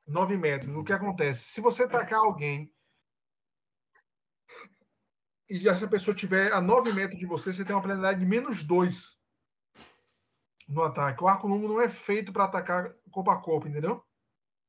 9 0.08 0.38
metros. 0.38 0.76
O 0.76 0.84
que 0.84 0.94
acontece? 0.94 1.44
Se 1.46 1.62
você 1.62 1.84
atacar 1.84 2.20
alguém 2.20 2.74
e 5.50 5.68
essa 5.68 5.88
pessoa 5.88 6.16
tiver 6.16 6.54
a 6.54 6.62
9 6.62 6.94
metros 6.94 7.20
de 7.20 7.26
você, 7.26 7.54
você 7.54 7.66
tem 7.66 7.76
uma 7.76 7.82
penalidade 7.82 8.20
de 8.20 8.26
menos 8.26 8.64
2 8.64 9.18
no 10.68 10.84
ataque. 10.84 11.24
O 11.24 11.28
arco 11.28 11.48
longo 11.48 11.68
não 11.68 11.82
é 11.82 11.90
feito 11.90 12.32
para 12.32 12.46
atacar 12.46 12.94
corpo 13.12 13.32
a 13.32 13.42
corpo, 13.42 13.68
entendeu? 13.68 14.04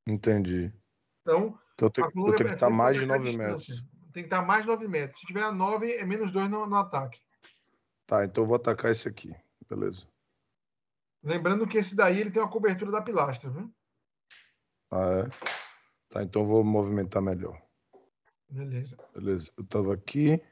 Entendi. 0.06 0.72
Então, 1.22 1.58
Então 1.74 1.86
eu 1.88 1.90
tenho, 1.90 2.06
eu 2.06 2.32
é 2.32 2.36
tenho 2.36 2.48
que 2.48 2.54
estar 2.54 2.70
mais 2.70 2.96
de 2.98 3.04
atacar 3.04 3.20
à 3.20 3.24
9 3.24 3.30
distância. 3.38 3.74
metros. 3.74 3.89
Tem 4.12 4.22
que 4.22 4.26
estar 4.26 4.42
mais 4.42 4.62
de 4.62 4.68
9 4.68 4.88
metros. 4.88 5.20
Se 5.20 5.26
tiver 5.26 5.42
a 5.42 5.52
9, 5.52 5.92
é 5.92 6.04
menos 6.04 6.32
2 6.32 6.48
no, 6.50 6.66
no 6.66 6.76
ataque. 6.76 7.20
Tá, 8.06 8.24
então 8.24 8.44
eu 8.44 8.48
vou 8.48 8.56
atacar 8.56 8.90
esse 8.90 9.08
aqui. 9.08 9.34
Beleza. 9.68 10.06
Lembrando 11.22 11.66
que 11.66 11.78
esse 11.78 11.94
daí 11.94 12.18
ele 12.18 12.30
tem 12.30 12.42
uma 12.42 12.50
cobertura 12.50 12.90
da 12.90 13.02
pilastra, 13.02 13.50
viu? 13.50 13.72
Ah, 14.90 15.26
é? 15.26 15.28
Tá, 16.08 16.22
então 16.22 16.42
eu 16.42 16.46
vou 16.46 16.64
movimentar 16.64 17.22
melhor. 17.22 17.60
Beleza. 18.48 18.96
Beleza. 19.14 19.52
Eu 19.56 19.64
tava 19.64 19.94
aqui. 19.94 20.42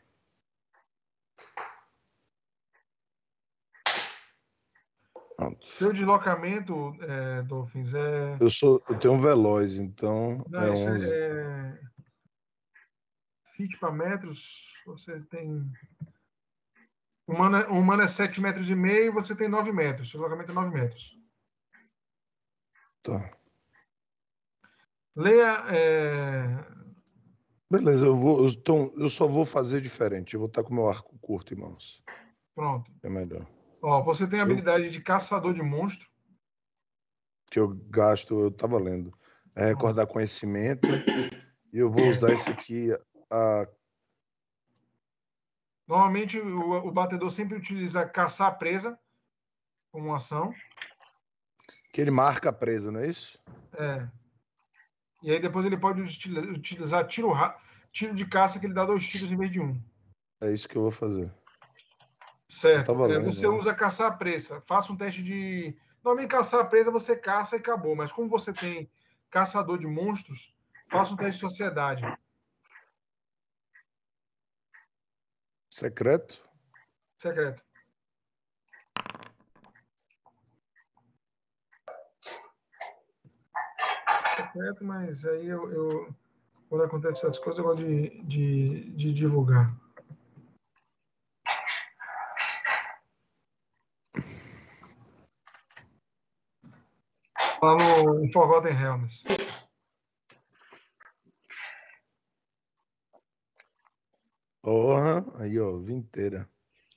Pronto. 5.36 5.66
Seu 5.66 5.92
deslocamento, 5.92 6.96
é, 7.00 7.42
Dolphins, 7.42 7.94
é. 7.94 8.36
Eu 8.40 8.50
sou, 8.50 8.82
eu 8.88 8.98
tenho 8.98 9.14
um 9.14 9.18
veloz, 9.18 9.78
então 9.78 10.44
Não, 10.48 10.62
é 10.62 10.74
isso 10.74 10.88
11. 10.88 11.12
é. 11.12 11.80
Feet 13.58 13.76
para 13.80 13.90
metros, 13.90 14.72
você 14.86 15.20
tem. 15.22 15.68
Humano 17.26 17.56
é, 17.56 17.66
humano 17.66 18.02
é 18.02 18.06
7 18.06 18.40
metros 18.40 18.70
e 18.70 18.74
meio, 18.76 19.12
você 19.12 19.34
tem 19.34 19.48
9 19.48 19.72
metros. 19.72 20.08
Seu 20.08 20.20
deslocamento 20.20 20.52
é 20.52 20.54
9 20.54 20.70
metros. 20.70 21.18
Tá. 23.02 23.36
Leia. 25.16 25.64
é, 25.74 26.78
Beleza, 27.68 28.06
eu 28.06 28.14
vou, 28.14 28.44
eu, 28.44 28.48
então, 28.48 28.92
eu 28.96 29.08
só 29.08 29.26
vou 29.26 29.44
fazer 29.44 29.80
diferente. 29.80 30.34
Eu 30.34 30.40
vou 30.40 30.46
estar 30.48 30.62
com 30.62 30.72
meu 30.72 30.88
arco 30.88 31.18
curto 31.18 31.52
em 31.52 31.56
mãos. 31.56 32.00
Pronto. 32.54 32.88
É 33.02 33.10
melhor. 33.10 33.44
Ó, 33.82 34.02
você 34.04 34.24
tem 34.24 34.38
a 34.38 34.44
habilidade 34.44 34.88
de 34.88 35.02
caçador 35.02 35.52
de 35.52 35.62
monstro. 35.62 36.08
Que 37.50 37.58
eu 37.58 37.74
gasto, 37.90 38.38
eu 38.38 38.52
tava 38.52 38.78
lendo. 38.78 39.12
É 39.56 39.66
recordar 39.66 40.06
conhecimento. 40.06 40.88
E 41.72 41.78
eu 41.78 41.90
vou 41.90 42.08
usar 42.08 42.32
esse 42.32 42.48
aqui. 42.48 42.88
A, 43.30 43.66
Normalmente 45.86 46.38
o, 46.38 46.86
o 46.86 46.92
batedor 46.92 47.30
sempre 47.30 47.56
utiliza 47.56 48.06
caçar 48.06 48.48
a 48.48 48.52
presa 48.54 48.98
como 49.90 50.14
ação. 50.14 50.54
que 51.92 52.00
ele 52.00 52.10
marca 52.10 52.50
a 52.50 52.52
presa, 52.52 52.92
não 52.92 53.00
é 53.00 53.08
isso? 53.08 53.42
É. 53.72 54.06
E 55.22 55.32
aí 55.32 55.40
depois 55.40 55.64
ele 55.64 55.78
pode 55.78 56.02
util- 56.02 56.52
utilizar 56.52 57.06
tiro, 57.06 57.32
tiro 57.90 58.14
de 58.14 58.26
caça 58.26 58.60
que 58.60 58.66
ele 58.66 58.74
dá 58.74 58.84
dois 58.84 59.06
tiros 59.06 59.32
em 59.32 59.36
vez 59.36 59.50
de 59.50 59.60
um. 59.60 59.82
É 60.40 60.52
isso 60.52 60.68
que 60.68 60.76
eu 60.76 60.82
vou 60.82 60.90
fazer. 60.90 61.32
Certo. 62.48 62.94
Tá 62.94 63.12
É, 63.12 63.18
você 63.18 63.48
né? 63.48 63.54
usa 63.54 63.74
caçar 63.74 64.12
a 64.12 64.16
presa. 64.16 64.62
Faça 64.66 64.92
um 64.92 64.96
teste 64.96 65.22
de. 65.22 65.76
Normalmente 66.04 66.30
caçar 66.30 66.60
a 66.60 66.64
presa 66.64 66.90
você 66.90 67.16
caça 67.16 67.56
e 67.56 67.58
acabou. 67.58 67.96
Mas 67.96 68.12
como 68.12 68.28
você 68.28 68.52
tem 68.52 68.90
caçador 69.30 69.78
de 69.78 69.86
monstros, 69.86 70.54
faça 70.90 71.12
um 71.12 71.16
teste 71.16 71.40
de 71.40 71.40
sociedade. 71.40 72.02
Secreto? 75.78 76.42
Secreto. 77.22 77.62
Secreto, 84.36 84.84
mas 84.84 85.24
aí 85.24 85.46
eu, 85.46 85.70
eu- 85.72 86.14
quando 86.68 86.84
acontece 86.84 87.24
essas 87.24 87.38
coisas, 87.38 87.58
eu 87.58 87.64
gosto 87.64 87.84
de, 87.84 88.22
de, 88.24 88.90
de 88.90 89.12
divulgar. 89.12 89.72
No 97.62 98.24
em 98.24 98.32
Forgotten 98.32 98.72
Realms. 98.72 99.22
Porra, 104.68 105.24
aí 105.36 105.58
ó, 105.58 105.78
vinteira. 105.78 106.46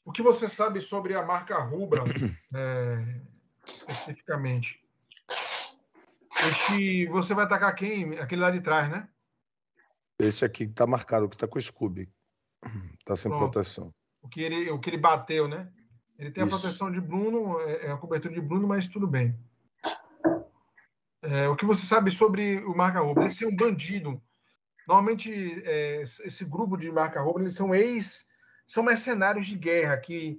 O 0.03 0.11
que 0.11 0.22
você 0.22 0.49
sabe 0.49 0.82
sobre 0.82 1.15
a 1.15 1.24
marca 1.24 1.57
Rubra, 1.57 2.03
é, 2.53 3.22
especificamente? 3.65 4.84
Este, 6.49 7.05
você 7.05 7.34
vai 7.34 7.45
atacar 7.45 7.74
quem? 7.74 8.19
Aquele 8.19 8.41
lá 8.41 8.51
de 8.51 8.59
trás, 8.59 8.91
né? 8.91 9.07
Esse 10.19 10.43
aqui 10.43 10.67
que 10.67 10.74
tá 10.74 10.86
marcado, 10.86 11.30
que 11.30 11.38
tá 11.38 11.47
com 11.47 11.57
o 11.57 11.61
Scooby. 11.61 12.11
Tá 13.05 13.15
sem 13.15 13.32
Pronto. 13.32 13.49
proteção. 13.51 13.93
O 14.22 14.28
que 14.28 14.41
ele, 14.41 14.69
o 14.69 14.78
que 14.78 14.89
ele 14.89 14.97
bateu, 14.97 15.47
né? 15.47 15.72
Ele 16.19 16.30
tem 16.30 16.43
a 16.43 16.47
Isso. 16.47 16.59
proteção 16.59 16.91
de 16.91 16.99
Bruno, 16.99 17.57
é, 17.61 17.86
é 17.86 17.91
a 17.91 17.97
cobertura 17.97 18.34
de 18.34 18.41
Bruno, 18.41 18.67
mas 18.67 18.89
tudo 18.89 19.07
bem. 19.07 19.34
É, 21.22 21.47
o 21.47 21.55
que 21.55 21.65
você 21.65 21.86
sabe 21.86 22.11
sobre 22.11 22.57
o 22.65 22.76
marca 22.76 22.99
Rubra? 22.99 23.28
Esse 23.28 23.45
é 23.45 23.47
um 23.47 23.55
bandido. 23.55 24.22
Normalmente, 24.91 25.63
é, 25.65 26.01
esse 26.01 26.43
grupo 26.43 26.75
de 26.75 26.91
marca 26.91 27.21
Rubra, 27.21 27.43
eles 27.43 27.55
são 27.55 27.73
ex, 27.73 28.27
são 28.67 28.83
mercenários 28.83 29.45
de 29.45 29.55
guerra, 29.57 29.95
que 29.97 30.37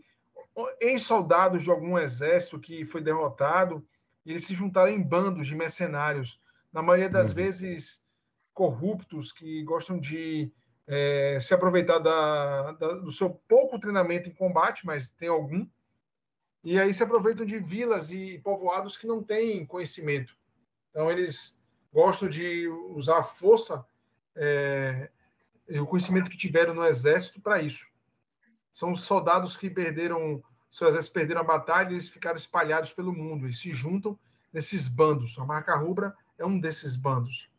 ex-soldados 0.78 1.62
de 1.62 1.70
algum 1.70 1.98
exército 1.98 2.60
que 2.60 2.84
foi 2.84 3.00
derrotado, 3.00 3.82
eles 4.26 4.44
se 4.44 4.52
juntaram 4.52 4.92
em 4.92 5.02
bandos 5.02 5.46
de 5.46 5.54
mercenários 5.56 6.38
na 6.70 6.82
maioria 6.82 7.08
das 7.08 7.30
Uhum. 7.30 7.36
vezes 7.36 8.02
corruptos, 8.52 9.32
que 9.32 9.64
gostam 9.64 9.98
de 9.98 10.52
é, 10.86 11.38
se 11.40 11.54
aproveitar 11.54 11.98
da, 11.98 12.72
da- 12.72 12.96
do 12.96 13.10
seu 13.10 13.30
pouco 13.30 13.78
treinamento 13.78 14.28
em 14.28 14.34
combate, 14.34 14.84
mas 14.84 15.10
tem 15.12 15.28
algum, 15.30 15.66
e 16.62 16.78
aí 16.78 16.92
se 16.92 17.02
aproveitam 17.02 17.46
de 17.46 17.58
vilas 17.58 18.10
e 18.10 18.38
povoados 18.40 18.98
que 18.98 19.06
não 19.06 19.22
têm 19.22 19.64
conhecimento. 19.64 20.36
Então, 20.90 21.10
eles 21.10 21.58
gostam 21.90 22.28
de 22.28 22.68
usar 22.68 23.20
a 23.20 23.22
força 23.22 23.82
é, 24.36 25.10
o 25.80 25.86
conhecimento 25.86 26.30
que 26.30 26.36
tiveram 26.36 26.74
no 26.74 26.84
exército 26.84 27.40
para 27.40 27.62
isso. 27.62 27.86
São 28.72 28.92
os 28.92 29.02
soldados 29.02 29.56
que 29.56 29.68
perderam, 29.68 30.42
seus 30.70 30.90
exércitos 30.90 31.14
perderam 31.14 31.40
a 31.40 31.44
batalha 31.44 31.90
eles 31.90 32.08
ficaram 32.08 32.36
espalhados 32.36 32.92
pelo 32.92 33.12
mundo 33.12 33.46
e 33.46 33.52
se 33.52 33.72
juntam 33.72 34.18
nesses 34.52 34.88
bandos. 34.88 35.38
A 35.38 35.44
marca 35.44 35.74
rubra 35.76 36.14
é 36.38 36.44
um 36.44 36.58
desses 36.58 36.96
bandos. 36.96 37.50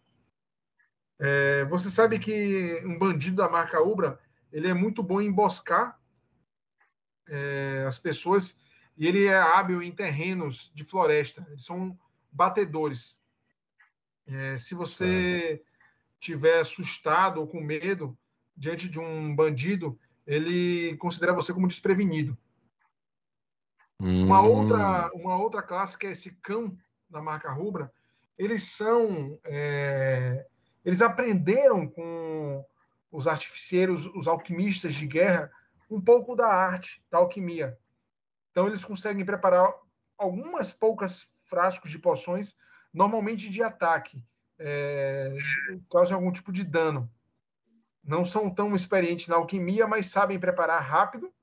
É, 1.20 1.64
você 1.66 1.90
sabe 1.90 2.20
que 2.20 2.82
um 2.86 2.98
bandido 2.98 3.38
da 3.38 3.48
marca 3.48 3.82
Ubra 3.82 4.20
ele 4.52 4.68
é 4.68 4.74
muito 4.74 5.02
bom 5.02 5.22
em 5.22 5.28
emboscar 5.28 6.00
é, 7.28 7.86
as 7.88 7.98
pessoas 7.98 8.58
e 8.98 9.08
ele 9.08 9.26
é 9.26 9.38
hábil 9.38 9.82
em 9.82 9.92
terrenos 9.92 10.72
de 10.76 10.84
floresta. 10.84 11.46
Eles 11.50 11.64
são 11.64 11.98
batedores. 12.32 13.18
É, 14.28 14.58
se 14.58 14.76
você 14.76 15.64
tiver 16.24 16.60
assustado 16.60 17.40
ou 17.42 17.48
com 17.48 17.60
medo 17.60 18.18
diante 18.56 18.88
de 18.88 19.00
um 19.00 19.36
bandido, 19.36 20.00
ele 20.26 20.96
considera 20.98 21.34
você 21.34 21.54
como 21.54 21.68
desprevenido. 21.68 22.38
Uma 24.00 24.42
Hum, 24.42 24.52
outra, 24.52 25.12
uma 25.14 25.38
outra 25.38 25.62
classe 25.62 25.98
que 25.98 26.08
é 26.08 26.12
esse 26.12 26.32
cão 26.42 26.76
da 27.10 27.22
marca 27.22 27.52
rubra, 27.52 27.92
eles 28.38 28.72
são, 28.72 29.38
é, 29.44 30.46
eles 30.84 31.02
aprenderam 31.02 31.88
com 31.88 32.66
os 33.12 33.28
artificeiros, 33.28 34.06
os 34.16 34.28
alquimistas 34.28 34.94
de 34.96 35.06
guerra, 35.06 35.52
um 35.90 36.02
pouco 36.02 36.36
da 36.36 36.48
arte, 36.48 37.04
da 37.12 37.18
alquimia. 37.20 37.78
Então 38.52 38.68
eles 38.68 38.84
conseguem 38.84 39.26
preparar 39.26 39.72
algumas 40.18 40.72
poucas 40.72 41.30
frascos 41.46 41.92
de 41.92 42.00
poções, 42.00 42.56
normalmente 42.94 43.50
de 43.50 43.62
ataque, 43.62 44.24
é, 44.60 45.36
causam 45.92 46.18
algum 46.18 46.32
tipo 46.32 46.52
de 46.52 46.64
dano. 46.64 47.10
Não 48.04 48.26
são 48.26 48.54
tão 48.54 48.76
experientes 48.76 49.28
na 49.28 49.36
alquimia, 49.36 49.88
mas 49.88 50.08
sabem 50.10 50.40
preparar 50.40 50.82
rápido 50.82 51.34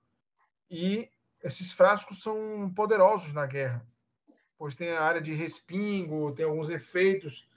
e 0.71 1.09
esses 1.43 1.73
frascos 1.73 2.23
são 2.23 2.71
poderosos 2.75 3.33
na 3.33 3.47
guerra, 3.47 3.87
pois 4.59 4.75
tem 4.75 4.91
a 4.91 5.03
área 5.03 5.21
de 5.21 5.33
respingo, 5.33 6.33
tem 6.33 6.45
alguns 6.45 6.69
efeitos. 6.69 7.49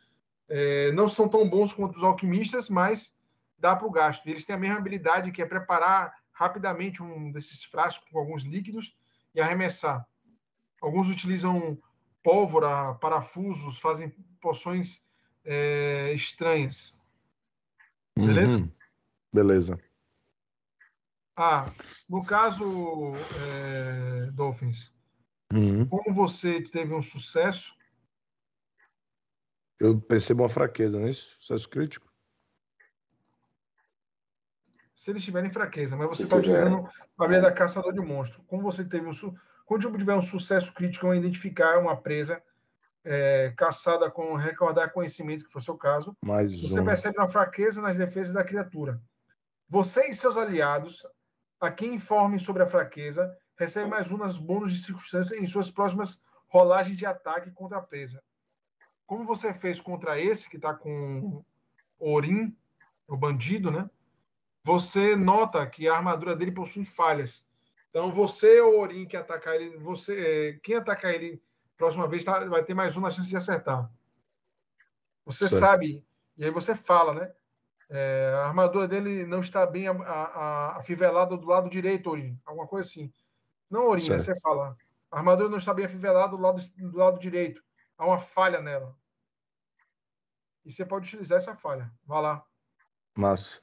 É, 0.47 0.91
não 0.93 1.07
são 1.07 1.27
tão 1.27 1.47
bons 1.47 1.73
quanto 1.73 1.97
os 1.97 2.03
alquimistas, 2.03 2.69
mas 2.69 3.13
dá 3.57 3.75
para 3.75 3.87
o 3.87 3.91
gasto. 3.91 4.25
Eles 4.27 4.45
têm 4.45 4.55
a 4.55 4.59
mesma 4.59 4.77
habilidade 4.77 5.31
que 5.31 5.41
é 5.41 5.45
preparar 5.45 6.13
rapidamente 6.31 7.03
um 7.03 7.31
desses 7.31 7.63
frascos 7.63 8.09
com 8.09 8.19
alguns 8.19 8.43
líquidos 8.43 8.95
e 9.35 9.41
arremessar. 9.41 10.05
Alguns 10.81 11.09
utilizam 11.09 11.77
pólvora, 12.23 12.93
parafusos, 12.95 13.79
fazem 13.79 14.09
poções 14.41 15.05
é, 15.43 16.13
estranhas. 16.13 16.95
beleza? 18.17 18.57
uhum. 18.57 18.71
Beleza. 19.33 19.79
Ah, 21.35 21.65
no 22.07 22.23
caso, 22.23 22.63
é, 23.41 24.31
Dolphins, 24.35 24.93
Uhum. 25.51 25.85
como 25.87 26.13
você 26.13 26.61
teve 26.61 26.93
um 26.93 27.01
sucesso, 27.01 27.75
Eu 29.79 29.99
percebo 29.99 30.43
uma 30.43 30.49
fraqueza, 30.49 30.97
não 30.97 31.07
é 31.07 31.09
isso? 31.09 31.35
Sucesso 31.39 31.69
crítico? 31.69 32.13
se 34.95 35.11
eles 35.11 35.23
tiverem 35.23 35.51
fraqueza, 35.51 35.97
mas 35.97 36.07
você 36.07 36.23
está 36.23 36.37
utilizando 36.37 36.87
a 37.17 37.25
habilidade 37.25 37.53
da 37.53 37.59
caçador 37.59 37.91
de 37.91 37.99
monstro. 37.99 38.41
Como 38.43 38.63
você 38.63 38.85
teve 38.85 39.05
um 39.05 39.13
su... 39.13 39.35
quando 39.65 39.91
tiver 39.97 40.15
um 40.15 40.21
sucesso 40.21 40.73
crítico 40.73 41.13
em 41.13 41.19
identificar 41.19 41.77
uma 41.77 41.97
presa 41.97 42.41
é, 43.05 43.53
caçada 43.57 44.09
com 44.09 44.35
recordar 44.35 44.91
conhecimento, 44.91 45.45
que 45.45 45.51
foi 45.51 45.61
o 45.61 45.65
seu 45.65 45.77
caso, 45.77 46.15
Mais 46.23 46.61
você 46.61 46.79
um. 46.79 46.85
percebe 46.85 47.17
uma 47.17 47.27
fraqueza 47.27 47.81
nas 47.81 47.97
defesas 47.97 48.33
da 48.33 48.43
criatura. 48.43 49.01
Você 49.69 50.09
e 50.09 50.13
seus 50.13 50.37
aliados, 50.37 51.05
a 51.59 51.71
quem 51.71 51.95
informem 51.95 52.39
sobre 52.39 52.63
a 52.63 52.67
fraqueza, 52.67 53.35
recebem 53.57 53.89
mais 53.89 54.11
um 54.11 54.17
nas 54.17 54.37
bônus 54.37 54.71
de 54.71 54.79
circunstância 54.79 55.35
em 55.35 55.45
suas 55.45 55.69
próximas 55.69 56.21
rolagens 56.47 56.97
de 56.97 57.05
ataque 57.05 57.51
contra 57.51 57.77
a 57.77 57.81
presa. 57.81 58.21
Como 59.05 59.25
você 59.25 59.53
fez 59.53 59.81
contra 59.81 60.19
esse 60.19 60.49
que 60.49 60.57
está 60.57 60.73
com 60.73 61.43
Orim, 61.99 62.55
o 63.07 63.17
bandido, 63.17 63.71
né? 63.71 63.89
Você 64.63 65.15
nota 65.15 65.65
que 65.67 65.87
a 65.87 65.95
armadura 65.95 66.35
dele 66.35 66.51
possui 66.51 66.85
falhas. 66.85 67.45
Então 67.89 68.11
você 68.11 68.61
ou 68.61 68.79
Orim 68.79 69.05
que 69.05 69.17
atacar 69.17 69.55
ele, 69.55 69.77
você, 69.77 70.13
eh, 70.19 70.59
quem 70.63 70.75
atacar 70.75 71.13
ele 71.13 71.41
próxima 71.77 72.07
vez 72.07 72.23
tá- 72.23 72.45
vai 72.45 72.63
ter 72.63 72.73
mais 72.73 72.95
um 72.97 73.01
na 73.01 73.11
chance 73.11 73.27
de 73.29 73.35
acertar. 73.37 73.89
Você 75.25 75.47
Certo. 75.47 75.59
sabe 75.59 76.05
e 76.37 76.43
aí 76.45 76.51
você 76.51 76.75
fala, 76.75 77.13
né? 77.13 77.33
É, 77.89 78.33
a 78.37 78.47
armadura 78.47 78.87
dele 78.87 79.25
não 79.25 79.39
está 79.39 79.65
bem 79.65 79.85
afivelada 80.75 81.37
do 81.37 81.45
lado 81.47 81.69
direito, 81.69 82.09
Orim. 82.09 82.39
Alguma 82.45 82.67
coisa 82.67 82.87
assim. 82.89 83.11
Não, 83.69 83.87
Orim, 83.87 84.09
né? 84.09 84.19
Certo. 84.19 84.25
você 84.35 84.41
fala. 84.41 84.75
A 85.11 85.17
armadura 85.17 85.49
não 85.49 85.57
está 85.57 85.73
bem 85.73 85.85
afivelada 85.85 86.29
do 86.35 86.41
lado, 86.41 86.61
do 86.75 86.97
lado 86.97 87.19
direito. 87.19 87.63
Há 87.97 88.05
uma 88.05 88.17
falha 88.19 88.59
nela. 88.61 88.95
E 90.65 90.71
você 90.73 90.85
pode 90.85 91.07
utilizar 91.07 91.37
essa 91.37 91.55
falha. 91.55 91.91
Vá 92.05 92.19
lá. 92.19 92.45
Mas 93.15 93.61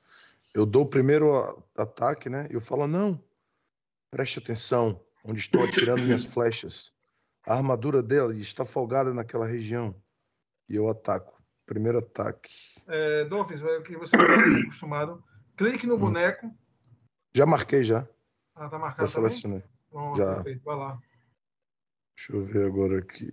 eu 0.55 0.65
dou 0.65 0.83
o 0.83 0.89
primeiro 0.89 1.65
ataque, 1.77 2.29
né? 2.29 2.47
Eu 2.51 2.61
falo, 2.61 2.87
não, 2.87 3.23
preste 4.11 4.39
atenção, 4.39 5.01
onde 5.25 5.41
estou 5.41 5.65
atirando 5.65 6.03
minhas 6.03 6.23
flechas. 6.25 6.95
A 7.47 7.55
armadura 7.55 8.03
dele 8.03 8.41
está 8.41 8.65
folgada 8.65 9.13
naquela 9.15 9.47
região. 9.47 9.95
E 10.69 10.77
eu 10.77 10.89
ataco. 10.89 11.41
Primeiro 11.67 11.99
ataque. 11.99 12.53
É, 12.87 13.25
Dolphins, 13.25 13.61
é 13.63 13.79
o 13.79 13.83
que 13.83 13.97
você 13.97 14.15
está 14.17 14.27
acostumado. 14.69 15.23
Clique 15.57 15.87
no 15.87 15.95
Hum. 15.97 15.99
boneco. 16.01 16.55
Já 17.35 17.47
marquei 17.47 17.83
já. 17.85 18.07
Ah, 18.55 18.69
tá 18.69 18.77
Já 18.77 18.79
marcado 18.79 19.13
também? 19.13 19.31
selecionei. 19.31 19.63
Bom, 19.91 20.15
Já. 20.15 20.35
perfeito. 20.37 20.63
Vai 20.65 20.77
lá. 20.77 20.99
Deixa 22.17 22.33
eu 22.35 22.43
ver 22.43 22.67
agora 22.67 22.99
aqui. 22.99 23.33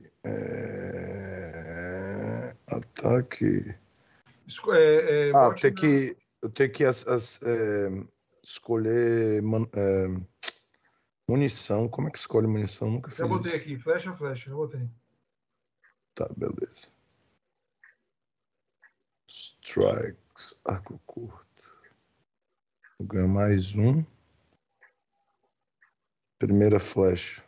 É, 1.17 2.55
Ataque. 2.67 3.75
Esco- 4.47 4.73
é, 4.73 5.29
é, 5.29 5.31
Ah, 5.35 5.53
tem 5.53 5.73
que. 5.73 6.15
Eu 6.41 6.49
tenho 6.49 6.71
que 6.71 6.85
as- 6.85 7.05
as, 7.07 7.41
é, 7.43 7.89
escolher 8.43 9.41
man- 9.41 9.67
é, 9.73 10.07
munição. 11.27 11.89
Como 11.89 12.07
é 12.07 12.11
que 12.11 12.17
escolhe 12.17 12.47
munição? 12.47 12.89
Nunca 12.89 13.09
fiz 13.09 13.19
Já 13.19 13.27
botei 13.27 13.51
isso. 13.51 13.61
aqui. 13.61 13.77
Flecha, 13.77 14.13
flecha. 14.13 14.49
Já 14.49 14.55
botei. 14.55 14.89
Tá, 16.15 16.27
beleza. 16.35 16.89
Strikes, 19.27 20.59
arco 20.65 20.99
curto. 21.05 21.77
Vou 22.97 23.07
ganhar 23.07 23.27
mais 23.27 23.75
um. 23.75 24.03
Primeira 26.39 26.79
flecha. 26.79 27.43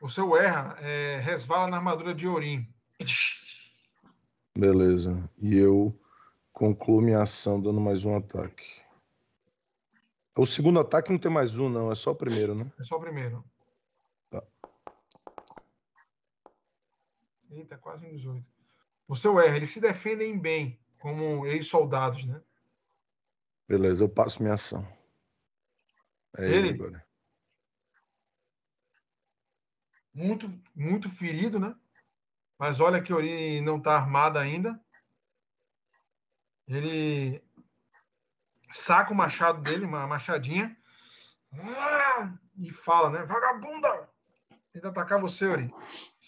O 0.00 0.08
seu 0.08 0.36
erra 0.36 0.76
é, 0.80 1.20
resvala 1.20 1.68
na 1.68 1.76
armadura 1.78 2.14
de 2.14 2.28
Orim. 2.28 2.66
Beleza. 4.56 5.28
E 5.38 5.56
eu 5.56 5.98
concluo 6.52 7.00
minha 7.00 7.22
ação 7.22 7.60
dando 7.60 7.80
mais 7.80 8.04
um 8.04 8.16
ataque. 8.16 8.87
O 10.38 10.46
segundo 10.46 10.78
ataque 10.78 11.10
não 11.10 11.18
tem 11.18 11.32
mais 11.32 11.58
um, 11.58 11.68
não. 11.68 11.90
É 11.90 11.96
só 11.96 12.12
o 12.12 12.14
primeiro, 12.14 12.54
né? 12.54 12.70
É 12.78 12.84
só 12.84 12.94
o 12.94 13.00
primeiro. 13.00 13.44
Tá. 14.30 14.40
Eita, 17.50 17.76
quase 17.76 18.06
um 18.06 18.10
18. 18.10 18.46
O 19.08 19.16
seu 19.16 19.40
erra, 19.40 19.56
eles 19.56 19.70
se 19.70 19.80
defendem 19.80 20.38
bem, 20.38 20.78
como 21.00 21.44
ex-soldados, 21.44 22.24
né? 22.24 22.40
Beleza, 23.66 24.04
eu 24.04 24.08
passo 24.08 24.40
minha 24.40 24.54
ação. 24.54 24.86
É 26.36 26.44
ele, 26.44 26.68
Ele? 26.68 26.74
agora. 26.74 27.04
Muito, 30.14 30.48
muito 30.72 31.10
ferido, 31.10 31.58
né? 31.58 31.74
Mas 32.56 32.78
olha 32.78 33.02
que 33.02 33.12
Ori 33.12 33.60
não 33.60 33.78
está 33.78 33.96
armado 33.96 34.38
ainda. 34.38 34.80
Ele 36.68 37.42
saca 38.72 39.12
o 39.12 39.16
machado 39.16 39.62
dele, 39.62 39.84
uma 39.84 40.06
machadinha, 40.06 40.76
ah! 41.52 42.32
e 42.58 42.72
fala, 42.72 43.10
né? 43.10 43.24
Vagabunda! 43.24 44.08
Tenta 44.72 44.88
atacar 44.88 45.20
você, 45.20 45.46
Ori. 45.46 45.74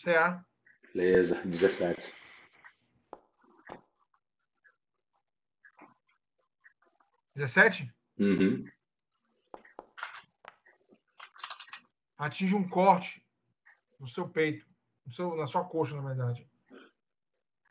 CA. 0.02 0.44
Beleza, 0.94 1.40
17. 1.44 2.14
Dezessete? 7.34 7.92
Uhum. 8.18 8.66
Atinge 12.18 12.54
um 12.54 12.68
corte 12.68 13.24
no 13.98 14.08
seu 14.08 14.28
peito. 14.28 14.66
no 15.06 15.12
seu, 15.12 15.36
na 15.36 15.46
sua 15.46 15.64
coxa, 15.64 15.94
na 15.94 16.02
verdade. 16.02 16.48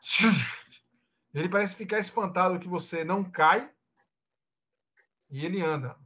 Ele 1.34 1.48
parece 1.48 1.76
ficar 1.76 1.98
espantado 1.98 2.58
que 2.58 2.66
você 2.66 3.04
não 3.04 3.22
cai 3.22 3.70
e 5.30 5.44
ele 5.44 5.62
anda. 5.62 5.96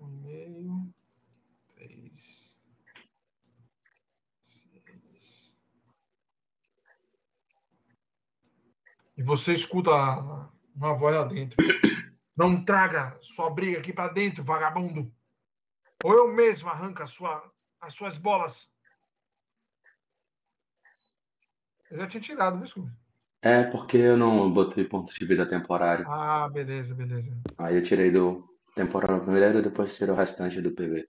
Um 0.00 0.08
meio, 0.08 0.94
três, 1.74 2.58
seis. 4.44 5.54
E 9.16 9.22
você 9.22 9.52
escuta 9.52 9.90
uma 10.74 10.94
voz 10.94 11.14
lá 11.14 11.24
dentro. 11.24 11.56
Não 12.36 12.64
traga 12.64 13.18
sua 13.20 13.50
briga 13.50 13.78
aqui 13.78 13.92
para 13.92 14.12
dentro, 14.12 14.44
vagabundo. 14.44 15.12
Ou 16.04 16.12
eu 16.12 16.28
mesmo 16.32 16.68
arranco 16.68 17.04
sua, 17.08 17.52
as 17.80 17.94
suas 17.94 18.16
bolas. 18.16 18.72
Eu 21.90 21.98
já 21.98 22.06
tinha 22.06 22.20
tirado, 22.20 22.58
viu, 22.58 22.66
Scooby? 22.66 23.07
É, 23.40 23.62
porque 23.64 23.96
eu 23.96 24.16
não 24.16 24.52
botei 24.52 24.84
ponto 24.84 25.14
de 25.14 25.24
vida 25.24 25.46
temporário. 25.46 26.06
Ah, 26.08 26.48
beleza, 26.48 26.94
beleza. 26.94 27.30
Aí 27.56 27.76
eu 27.76 27.82
tirei 27.82 28.10
do 28.10 28.48
temporário 28.74 29.22
primeiro 29.22 29.58
e 29.58 29.62
depois 29.62 29.96
tirei 29.96 30.12
o 30.12 30.16
restante 30.16 30.60
do 30.60 30.72
PV. 30.72 31.08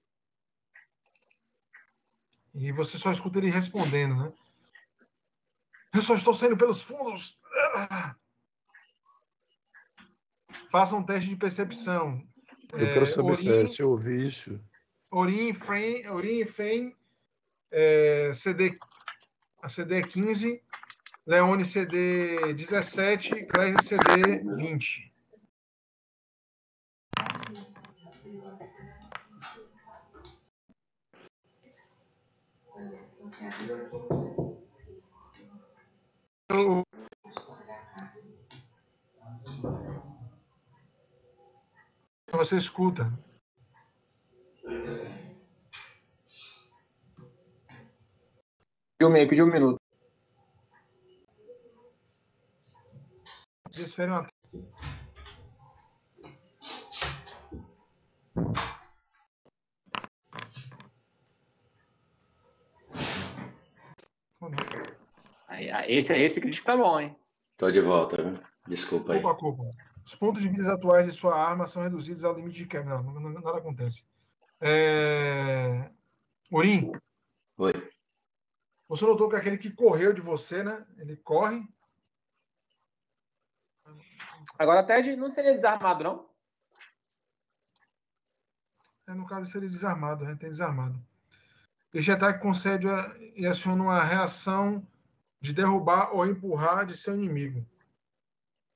E 2.54 2.72
você 2.72 2.98
só 2.98 3.12
escuta 3.12 3.40
ele 3.40 3.50
respondendo, 3.50 4.16
né? 4.16 4.34
Eu 5.94 6.02
só 6.02 6.16
estou 6.16 6.34
saindo 6.34 6.58
pelos 6.58 6.82
fundos. 6.84 7.38
Faça 10.72 10.96
um 10.96 11.04
teste 11.04 11.30
de 11.30 11.36
percepção. 11.36 12.22
Eu 12.74 12.80
É, 12.88 12.94
quero 12.94 13.06
saber 13.08 13.36
se, 13.36 13.50
Orin- 13.50 13.68
se 13.68 13.82
eu 13.82 13.90
ouvi 13.90 14.28
isso. 14.28 14.60
Orin, 15.12 15.54
Fen, 15.54 16.08
Orin 16.10 16.42
e 16.42 16.46
Fen, 16.46 16.96
é, 17.72 18.32
CD, 18.34 18.78
a 19.64 19.70
CD 19.70 19.96
é 19.96 20.02
15, 20.02 20.62
Leone 21.30 21.64
CD 21.64 22.56
17, 22.56 23.46
Clésia 23.46 23.84
CD 23.84 24.40
20. 24.56 25.14
Eu- 36.50 36.84
Você 42.32 42.58
escuta. 42.58 43.06
Meio, 49.10 49.28
pediu 49.28 49.46
um 49.46 49.52
minuto. 49.52 49.79
Desfere 53.80 54.12
uma 54.12 54.28
aí, 65.48 65.70
Esse, 65.88 66.14
esse 66.18 66.42
crítico 66.42 66.66
tá 66.66 66.78
bom, 66.78 67.00
hein? 67.00 67.16
Tô 67.58 67.70
de 67.72 67.82
volta, 67.82 68.22
viu? 68.22 68.40
Desculpa 68.68 69.14
aí. 69.14 69.22
Culpa, 69.22 69.38
culpa. 69.38 69.64
Os 70.06 70.16
pontos 70.16 70.42
de 70.42 70.50
vida 70.50 70.74
atuais 70.74 71.06
de 71.06 71.12
sua 71.12 71.36
arma 71.36 71.68
são 71.68 71.84
reduzidos 71.84 72.24
ao 72.24 72.36
limite 72.36 72.58
de 72.60 72.68
quebra. 72.68 73.02
Não, 73.02 73.14
não- 73.20 73.30
nada 73.32 73.58
acontece. 73.58 74.06
É... 74.62 75.90
Orim, 76.52 76.92
Oi. 77.58 77.74
você 78.88 79.06
notou 79.06 79.30
que 79.30 79.36
aquele 79.36 79.58
que 79.58 79.72
correu 79.72 80.12
de 80.14 80.20
você, 80.22 80.64
né? 80.64 80.86
Ele 80.98 81.16
corre. 81.16 81.64
Agora, 84.58 84.86
Ted 84.86 85.16
não 85.16 85.30
seria 85.30 85.54
desarmado, 85.54 86.04
não? 86.04 86.30
É, 89.08 89.14
no 89.14 89.26
caso, 89.26 89.52
seria 89.52 89.70
desarmado, 89.70 90.26
né? 90.26 90.36
Tem 90.36 90.50
desarmado. 90.50 91.00
Este 91.94 92.12
ataque 92.12 92.42
concede 92.42 92.88
a- 92.88 93.16
e 93.36 93.48
aciona 93.48 93.82
uma 93.82 94.04
reação 94.04 94.86
de 95.42 95.54
derrubar 95.54 96.14
ou 96.14 96.26
empurrar 96.26 96.86
de 96.86 96.96
seu 96.96 97.16
inimigo. 97.16 97.66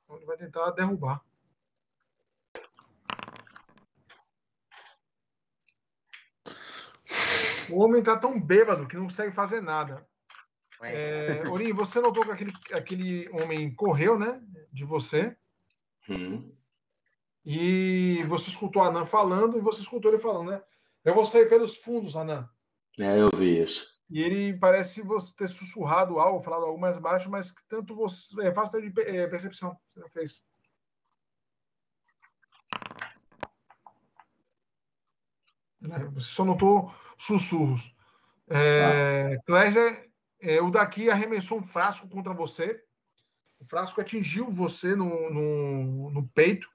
Então, 0.03 0.17
ele 0.17 0.25
vai 0.25 0.37
tentar 0.37 0.71
derrubar. 0.71 1.23
O 7.71 7.81
homem 7.81 7.99
está 7.99 8.17
tão 8.17 8.39
bêbado 8.39 8.87
que 8.87 8.95
não 8.95 9.05
consegue 9.05 9.33
fazer 9.35 9.61
nada. 9.61 10.05
É, 10.83 11.43
Orim, 11.49 11.73
você 11.73 11.99
notou 11.99 12.23
que 12.23 12.31
aquele, 12.31 12.51
aquele 12.73 13.29
homem 13.31 13.73
correu, 13.73 14.17
né? 14.17 14.41
De 14.71 14.83
você. 14.83 15.35
Hum. 16.09 16.51
E 17.45 18.23
você 18.27 18.49
escutou 18.49 18.81
a 18.81 18.87
Anan 18.87 19.05
falando 19.05 19.57
e 19.57 19.61
você 19.61 19.81
escutou 19.81 20.11
ele 20.11 20.21
falando, 20.21 20.51
né? 20.51 20.63
Eu 21.03 21.13
vou 21.13 21.25
sair 21.25 21.47
pelos 21.47 21.77
fundos, 21.77 22.15
Anan. 22.15 22.49
É, 22.99 23.19
eu 23.19 23.29
vi 23.35 23.61
isso. 23.61 23.93
E 24.09 24.21
ele 24.21 24.57
parece 24.57 25.01
ter 25.35 25.47
sussurrado 25.47 26.19
algo, 26.19 26.41
falado 26.41 26.65
algo 26.65 26.79
mais 26.79 26.97
baixo, 26.97 27.29
mas 27.29 27.51
que 27.51 27.63
tanto 27.67 27.95
você. 27.95 28.29
É 28.41 28.53
fácil 28.53 28.81
de 28.81 29.01
é, 29.01 29.27
percepção. 29.27 29.77
Você 29.93 29.99
não 29.99 30.09
fez. 30.09 30.43
Né? 35.81 35.97
Você 36.13 36.27
só 36.27 36.45
notou 36.45 36.93
sussurros. 37.17 37.93
É, 38.47 39.37
Clésia, 39.45 40.05
é, 40.43 40.61
o 40.61 40.69
daqui 40.69 41.09
arremessou 41.09 41.59
um 41.59 41.63
frasco 41.63 42.07
contra 42.09 42.33
você. 42.33 42.83
O 43.61 43.65
frasco 43.65 44.01
atingiu 44.01 44.51
você 44.51 44.93
no, 44.93 45.31
no, 45.31 46.09
no 46.11 46.27
peito 46.27 46.67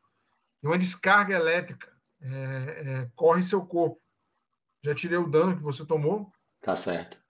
e 0.63 0.67
uma 0.67 0.79
descarga 0.79 1.35
elétrica 1.35 1.93
é, 2.21 2.29
é, 2.31 3.11
corre 3.15 3.43
em 3.43 3.45
seu 3.45 3.65
corpo. 3.65 4.01
Já 4.83 4.95
tirei 4.95 5.19
o 5.19 5.29
dano 5.29 5.55
que 5.55 5.63
você 5.63 5.85
tomou. 5.85 6.33
Tá 6.63 6.75
certo. 6.75 7.23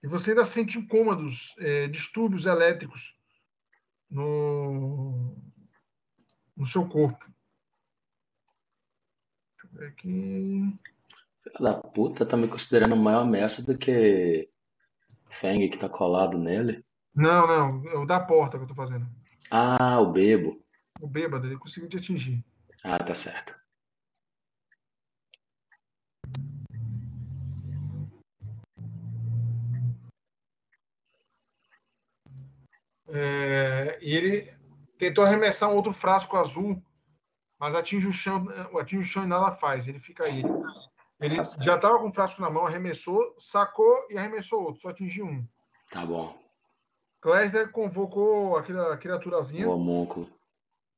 E 0.00 0.06
você 0.06 0.30
ainda 0.30 0.44
sente 0.44 0.78
incômodos, 0.78 1.54
é, 1.58 1.88
distúrbios 1.88 2.46
elétricos 2.46 3.14
no, 4.08 5.36
no 6.56 6.66
seu 6.66 6.88
corpo. 6.88 7.26
Deixa 9.56 9.66
eu 9.66 9.70
ver 9.72 9.88
aqui. 9.88 10.78
Filha 11.42 11.58
da 11.58 11.74
puta 11.74 12.24
tá 12.24 12.36
me 12.36 12.46
considerando 12.46 12.94
maior 12.96 13.22
ameaça 13.22 13.60
do 13.62 13.76
que 13.76 14.48
Feng 15.30 15.68
que 15.70 15.78
tá 15.78 15.88
colado 15.88 16.36
nele. 16.36 16.84
Não, 17.14 17.46
não, 17.46 17.90
é 17.90 17.94
o 17.96 18.04
da 18.04 18.20
porta 18.20 18.58
que 18.58 18.64
eu 18.64 18.68
tô 18.68 18.74
fazendo. 18.74 19.06
Ah, 19.50 20.00
o 20.00 20.12
bebo. 20.12 20.62
O 21.00 21.08
bêbado, 21.08 21.46
ele 21.46 21.56
conseguiu 21.56 21.88
te 21.88 21.96
atingir. 21.96 22.44
Ah, 22.84 22.98
tá 22.98 23.14
certo. 23.14 23.58
É, 33.08 33.98
e 34.00 34.14
ele 34.14 34.52
tentou 34.98 35.24
arremessar 35.24 35.70
um 35.70 35.74
outro 35.74 35.92
frasco 35.92 36.36
azul, 36.36 36.80
mas 37.58 37.74
atinge 37.74 38.06
o 38.06 38.12
chão, 38.12 38.46
atinge 38.78 39.02
o 39.02 39.10
chão 39.10 39.24
e 39.24 39.26
nada 39.26 39.52
faz. 39.52 39.88
Ele 39.88 39.98
fica 39.98 40.24
aí. 40.24 40.38
Ele, 40.40 40.48
ele 41.20 41.36
Tá 41.36 41.42
já 41.62 41.76
estava 41.76 41.98
com 41.98 42.08
o 42.08 42.12
frasco 42.14 42.40
na 42.40 42.50
mão, 42.50 42.66
arremessou, 42.66 43.34
sacou 43.38 44.06
e 44.10 44.16
arremessou 44.16 44.62
outro, 44.62 44.80
só 44.80 44.88
atingiu 44.88 45.26
um. 45.26 45.46
Tá 45.90 46.04
bom. 46.06 46.38
Clésder 47.20 47.70
convocou 47.70 48.56
aquela 48.56 48.96
criaturazinha, 48.96 49.68
O 49.68 49.72
homúnculo. 49.74 50.28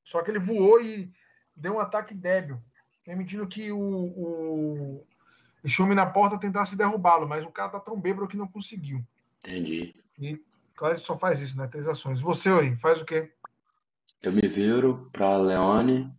só 0.04 0.22
que 0.22 0.30
ele 0.30 0.38
voou 0.38 0.80
e 0.80 1.12
deu 1.56 1.74
um 1.74 1.80
ataque 1.80 2.14
débil, 2.14 2.62
permitindo 3.04 3.46
que 3.48 3.72
o, 3.72 3.78
o 3.80 5.06
Enxume 5.64 5.94
na 5.94 6.06
porta 6.06 6.38
tentasse 6.38 6.76
derrubá-lo, 6.76 7.28
mas 7.28 7.44
o 7.44 7.50
cara 7.50 7.70
tá 7.70 7.80
tão 7.80 8.00
bêbado 8.00 8.28
que 8.28 8.36
não 8.36 8.46
conseguiu. 8.48 9.04
Entendi. 9.40 9.94
E 10.18 10.40
Clésder 10.76 11.04
só 11.04 11.18
faz 11.18 11.40
isso, 11.40 11.56
né? 11.56 11.66
Três 11.68 11.86
ações. 11.88 12.20
Você, 12.20 12.50
Orin, 12.50 12.76
faz 12.76 13.00
o 13.02 13.04
quê? 13.04 13.32
Eu 14.22 14.32
me 14.32 14.46
viro 14.46 15.08
pra 15.12 15.36
Leone 15.36 16.12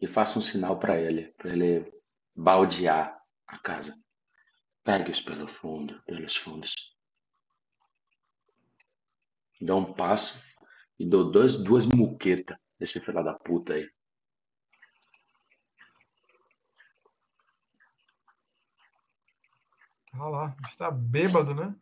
e 0.00 0.06
faço 0.06 0.38
um 0.38 0.42
sinal 0.42 0.78
pra 0.78 0.98
ele, 0.98 1.34
pra 1.36 1.50
ele 1.50 1.92
baldear 2.34 3.17
a 3.48 3.58
casa. 3.58 3.94
Pegue-os 4.84 5.20
pelo 5.20 5.48
fundo, 5.48 6.02
pelos 6.04 6.36
fundos. 6.36 6.74
Dou 9.60 9.78
um 9.80 9.92
passo 9.94 10.42
e 10.98 11.06
dou 11.08 11.30
dois, 11.30 11.56
duas 11.62 11.86
muquetas 11.86 12.56
desse 12.78 13.00
filho 13.00 13.22
da 13.22 13.34
puta 13.34 13.74
aí. 13.74 13.88
Olha 20.14 20.28
lá, 20.30 20.56
está 20.68 20.90
bêbado, 20.90 21.54
né? 21.54 21.74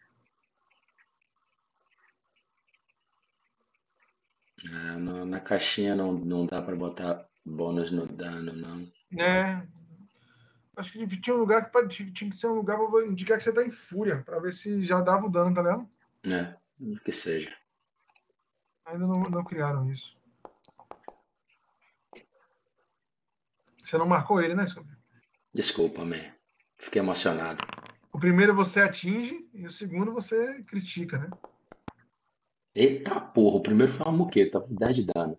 No- 5.04 5.24
na 5.24 5.40
caixinha 5.40 5.94
não, 5.96 6.12
não 6.12 6.44
dá 6.46 6.60
pra 6.62 6.76
botar 6.76 7.26
bônus 7.44 7.90
no 7.90 8.06
dano, 8.06 8.52
não. 8.52 8.86
É. 9.18 9.66
Acho 10.77 10.93
que 10.93 11.20
tinha 11.20 11.35
um 11.35 11.39
lugar 11.39 11.70
que 11.70 12.12
tinha 12.12 12.31
que 12.31 12.37
ser 12.37 12.49
um 12.49 12.55
lugar 12.55 12.79
para 12.79 13.07
indicar 13.07 13.39
que 13.39 13.45
você 13.45 13.53
tá 13.53 13.64
em 13.64 13.70
fúria, 13.70 14.22
para 14.22 14.39
ver 14.39 14.53
se 14.53 14.85
já 14.85 15.01
dava 15.01 15.27
o 15.27 15.31
dano, 15.31 15.55
tá 15.55 15.62
ligado? 15.62 15.91
É, 16.24 16.55
que 17.03 17.12
seja. 17.12 17.57
Ainda 18.85 19.07
não, 19.07 19.22
não 19.22 19.43
criaram 19.43 19.91
isso. 19.91 20.14
Você 23.83 23.97
não 23.97 24.07
marcou 24.07 24.43
ele, 24.43 24.55
né, 24.55 24.66
Scooby? 24.66 24.95
Desculpa, 25.55 26.05
man. 26.05 26.35
Fiquei 26.77 27.01
emocionado. 27.01 27.64
O 28.12 28.18
primeiro 28.18 28.55
você 28.55 28.81
atinge 28.81 29.49
e 29.55 29.64
o 29.64 29.70
segundo 29.70 30.12
você 30.12 30.61
critica, 30.64 31.18
né? 31.18 31.31
Eita 32.74 33.18
porra, 33.18 33.57
o 33.57 33.62
primeiro 33.62 33.91
foi 33.91 34.07
uma 34.07 34.16
muqueta, 34.16 34.61
10 34.68 34.97
de 34.97 35.07
dano. 35.07 35.39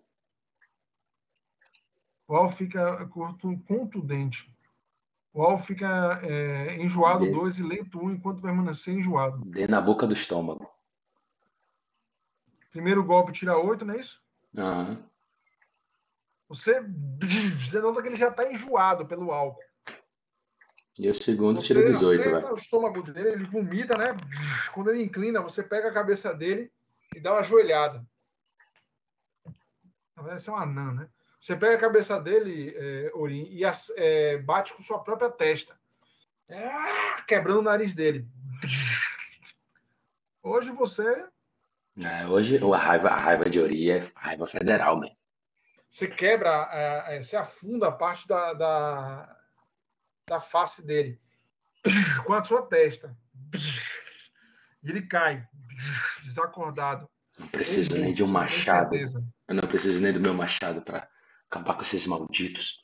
O 2.26 2.34
Al 2.34 2.50
fica 2.50 3.06
contundente. 3.08 4.52
O 5.32 5.42
Al 5.42 5.58
fica 5.58 6.20
é, 6.22 6.76
enjoado 6.76 7.30
2 7.30 7.58
e 7.58 7.62
lento 7.62 7.98
1 7.98 8.04
um, 8.04 8.10
enquanto 8.10 8.42
permanecer 8.42 8.94
enjoado. 8.94 9.44
Dê 9.44 9.66
na 9.66 9.80
boca 9.80 10.06
do 10.06 10.12
estômago. 10.12 10.68
Primeiro 12.70 13.04
golpe 13.04 13.32
tira 13.32 13.56
8, 13.58 13.84
não 13.84 13.94
é 13.94 13.98
isso? 13.98 14.22
Aham. 14.56 14.90
Uhum. 14.90 15.08
Você, 16.48 16.80
você 16.80 17.80
nota 17.80 18.00
que 18.00 18.08
ele 18.08 18.16
já 18.16 18.28
está 18.28 18.50
enjoado 18.50 19.06
pelo 19.06 19.30
álcool. 19.30 19.62
E 20.98 21.08
o 21.08 21.14
segundo 21.14 21.60
você 21.60 21.68
tira 21.68 21.84
18, 21.84 22.22
velho. 22.22 22.54
o 22.54 22.58
estômago 22.58 23.02
dele, 23.02 23.28
ele 23.28 23.44
vomita, 23.44 23.96
né? 23.96 24.16
Quando 24.72 24.90
ele 24.90 25.02
inclina, 25.02 25.40
você 25.40 25.62
pega 25.62 25.88
a 25.88 25.92
cabeça 25.92 26.34
dele 26.34 26.72
e 27.14 27.20
dá 27.20 27.34
uma 27.34 27.44
joelhada. 27.44 28.04
Essa 30.30 30.50
é 30.50 30.54
uma 30.54 30.62
anã, 30.64 30.92
né? 30.92 31.08
Você 31.40 31.56
pega 31.56 31.76
a 31.76 31.80
cabeça 31.80 32.20
dele, 32.20 32.74
é, 32.76 33.10
Orim, 33.14 33.46
e 33.50 33.64
as, 33.64 33.90
é, 33.96 34.38
bate 34.38 34.74
com 34.74 34.82
sua 34.82 35.02
própria 35.02 35.30
testa. 35.30 35.78
É, 36.48 37.22
quebrando 37.26 37.60
o 37.60 37.62
nariz 37.62 37.94
dele. 37.94 38.26
Hoje 40.42 40.70
você. 40.70 41.28
É, 42.02 42.26
hoje 42.26 42.58
a 42.58 42.76
raiva, 42.76 43.08
a 43.08 43.16
raiva 43.16 43.50
de 43.50 43.60
Ori 43.60 43.90
é 43.90 44.02
raiva 44.16 44.46
federal, 44.46 44.98
man. 44.98 45.10
Você 45.88 46.06
quebra, 46.06 46.68
é, 46.72 47.16
é, 47.16 47.22
você 47.22 47.36
afunda 47.36 47.88
a 47.88 47.92
parte 47.92 48.26
da, 48.26 48.52
da, 48.52 49.36
da 50.26 50.40
face 50.40 50.84
dele 50.84 51.20
com 52.24 52.32
a 52.32 52.42
sua 52.42 52.62
testa. 52.62 53.16
E 54.82 54.90
ele 54.90 55.02
cai, 55.02 55.46
desacordado. 56.24 57.08
Não 57.38 57.48
preciso 57.48 57.96
nem 57.96 58.14
de 58.14 58.22
um 58.22 58.26
machado. 58.26 58.94
Eu 58.96 59.54
não 59.54 59.68
preciso 59.68 60.00
nem 60.00 60.12
do 60.12 60.20
meu 60.20 60.34
machado 60.34 60.82
para 60.82 61.08
acabar 61.50 61.74
com 61.74 61.82
esses 61.82 62.06
malditos. 62.06 62.82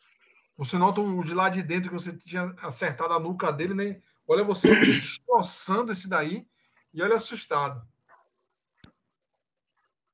Você 0.57 0.79
nota 0.79 1.01
o 1.01 1.25
de 1.25 1.35
lá 1.35 1.49
de 1.49 1.63
dentro 1.63 1.91
que 1.91 1.95
você 1.95 2.17
tinha 2.19 2.55
acertado 2.63 3.13
a 3.13 3.21
nuca 3.21 3.53
dele, 3.53 3.75
né? 3.75 4.03
Olha 4.27 4.45
você 4.45 4.75
destroçando 4.81 5.93
esse 5.93 6.09
daí 6.09 6.49
e 6.93 7.03
olha 7.03 7.17
assustado. 7.17 7.87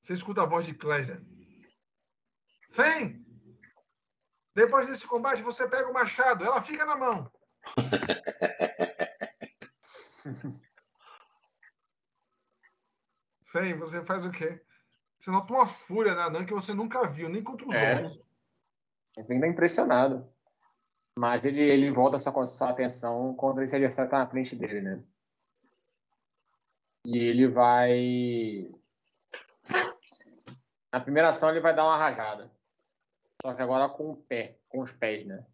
Você 0.00 0.14
escuta 0.14 0.42
a 0.42 0.46
voz 0.46 0.66
de 0.66 0.74
Clésia. 0.74 1.22
Vem! 2.70 3.24
Depois 4.54 4.88
desse 4.88 5.06
combate, 5.06 5.42
você 5.42 5.68
pega 5.68 5.88
o 5.88 5.94
machado, 5.94 6.44
ela 6.44 6.62
fica 6.62 6.84
na 6.84 6.96
mão. 6.96 7.30
Fem, 13.46 13.76
você 13.76 14.04
faz 14.04 14.24
o 14.24 14.30
quê? 14.30 14.62
Você 15.18 15.30
nota 15.30 15.52
uma 15.52 15.66
fúria 15.66 16.14
na 16.14 16.30
Nan 16.30 16.46
que 16.46 16.54
você 16.54 16.72
nunca 16.72 17.08
viu, 17.08 17.28
nem 17.28 17.42
contra 17.42 17.66
os 17.66 17.74
é. 17.74 17.94
outros. 17.94 18.29
Ainda 19.18 19.46
impressionado. 19.46 20.32
Mas 21.16 21.44
ele, 21.44 21.60
ele 21.60 21.90
volta 21.90 22.18
sua, 22.18 22.46
sua 22.46 22.70
atenção 22.70 23.34
quando 23.34 23.62
esse 23.62 23.74
adversário 23.74 24.06
está 24.06 24.18
na 24.18 24.26
frente 24.28 24.54
dele, 24.56 24.80
né? 24.80 25.04
E 27.04 27.18
ele 27.18 27.48
vai. 27.48 28.70
Na 30.92 31.00
primeira 31.00 31.28
ação 31.28 31.50
ele 31.50 31.60
vai 31.60 31.74
dar 31.74 31.84
uma 31.84 31.96
rajada. 31.96 32.50
Só 33.42 33.54
que 33.54 33.62
agora 33.62 33.88
com 33.88 34.10
o 34.10 34.16
pé, 34.16 34.58
com 34.68 34.80
os 34.80 34.92
pés, 34.92 35.26
né? 35.26 35.44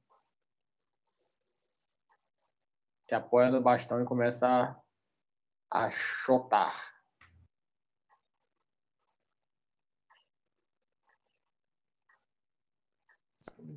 Se 3.09 3.14
apoia 3.14 3.50
no 3.50 3.61
bastão 3.61 4.02
e 4.02 4.04
começa 4.04 4.48
a, 4.48 5.84
a 5.84 5.90
chotar. 5.90 6.95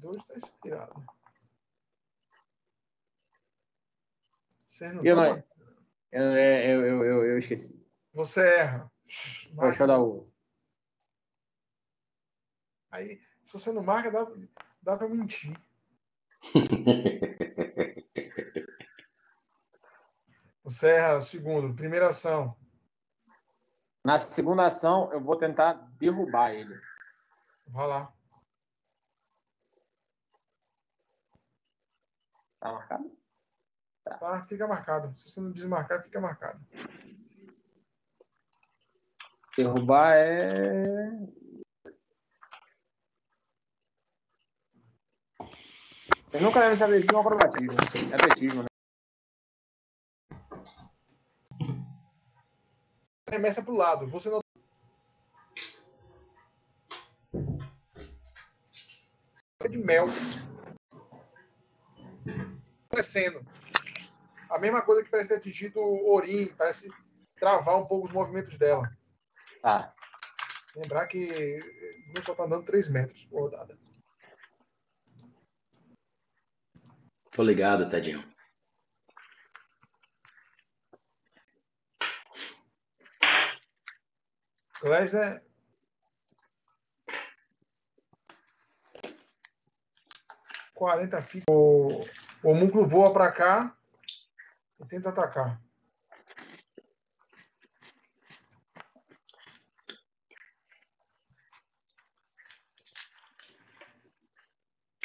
O 0.02 0.12
está 0.12 0.36
inspirado. 0.36 1.06
Você 4.68 4.92
não 4.92 5.04
eu, 5.04 5.16
tá 5.16 5.22
não, 5.22 5.44
eu, 6.12 6.24
eu, 6.24 6.86
eu, 6.86 7.04
eu, 7.04 7.26
eu 7.26 7.38
esqueci. 7.38 7.80
Você 8.14 8.42
erra. 8.42 8.92
Eu 9.58 9.88
dar 9.88 9.98
outro. 9.98 10.34
Aí, 12.92 13.20
se 13.44 13.54
você 13.54 13.72
não 13.72 13.82
marca, 13.84 14.12
dá, 14.12 14.28
dá 14.82 14.98
pra 14.98 15.10
mentir. 15.10 15.56
você 20.64 20.92
erra, 20.92 21.22
segundo, 21.22 21.76
primeira 21.76 22.08
ação. 22.08 22.58
Na 24.04 24.18
segunda 24.18 24.66
ação, 24.66 25.12
eu 25.12 25.22
vou 25.22 25.36
tentar 25.36 25.74
derrubar 26.00 26.54
ele. 26.54 26.80
Vai 27.68 27.88
lá. 27.88 28.14
Tá 32.60 32.72
marcado? 32.74 33.18
Tá. 34.04 34.18
tá, 34.18 34.46
fica 34.46 34.68
marcado. 34.68 35.18
Se 35.18 35.30
você 35.30 35.40
não 35.40 35.52
desmarcar, 35.52 36.04
fica 36.04 36.20
marcado. 36.20 36.60
Derrubar 39.58 40.16
é. 40.16 40.84
Eu 46.32 46.42
nunca 46.42 46.60
lembro 46.60 46.78
se 46.78 46.84
é 46.84 46.86
atletismo 46.86 47.18
ou 47.18 47.22
acrobatismo. 47.22 47.72
É 48.12 48.16
atletismo, 48.16 48.64
né? 48.64 48.70
Remessa 53.30 53.62
pro 53.62 53.76
lado. 53.76 54.08
Você 54.08 54.30
não. 54.30 54.40
de 59.70 59.78
mel 59.78 60.06
acontecendo. 63.00 63.46
A 64.50 64.60
mesma 64.60 64.82
coisa 64.82 65.04
que 65.04 65.10
parece 65.10 65.30
ter 65.30 65.36
atingido 65.36 65.80
o 65.80 66.14
Orim, 66.14 66.48
parece 66.58 66.90
travar 67.36 67.78
um 67.78 67.86
pouco 67.86 68.08
os 68.08 68.12
movimentos 68.14 68.58
dela. 68.58 68.90
Ah. 69.64 69.94
Lembrar 70.76 71.08
que 71.08 71.60
não 72.16 72.24
só 72.24 72.36
tá 72.36 72.44
andando 72.44 72.66
3 72.66 72.90
metros 72.90 73.26
por 73.26 73.42
rodada. 73.42 73.78
Tô 77.32 77.44
ligado, 77.44 77.90
Tadinho. 77.90 78.28
Gleisner. 84.82 85.44
Quarenta. 90.74 91.20
O 91.50 92.02
homúnculo 92.44 92.88
voa 92.88 93.12
para 93.12 93.32
cá 93.32 93.76
e 94.80 94.86
tenta 94.86 95.10
atacar. 95.10 95.62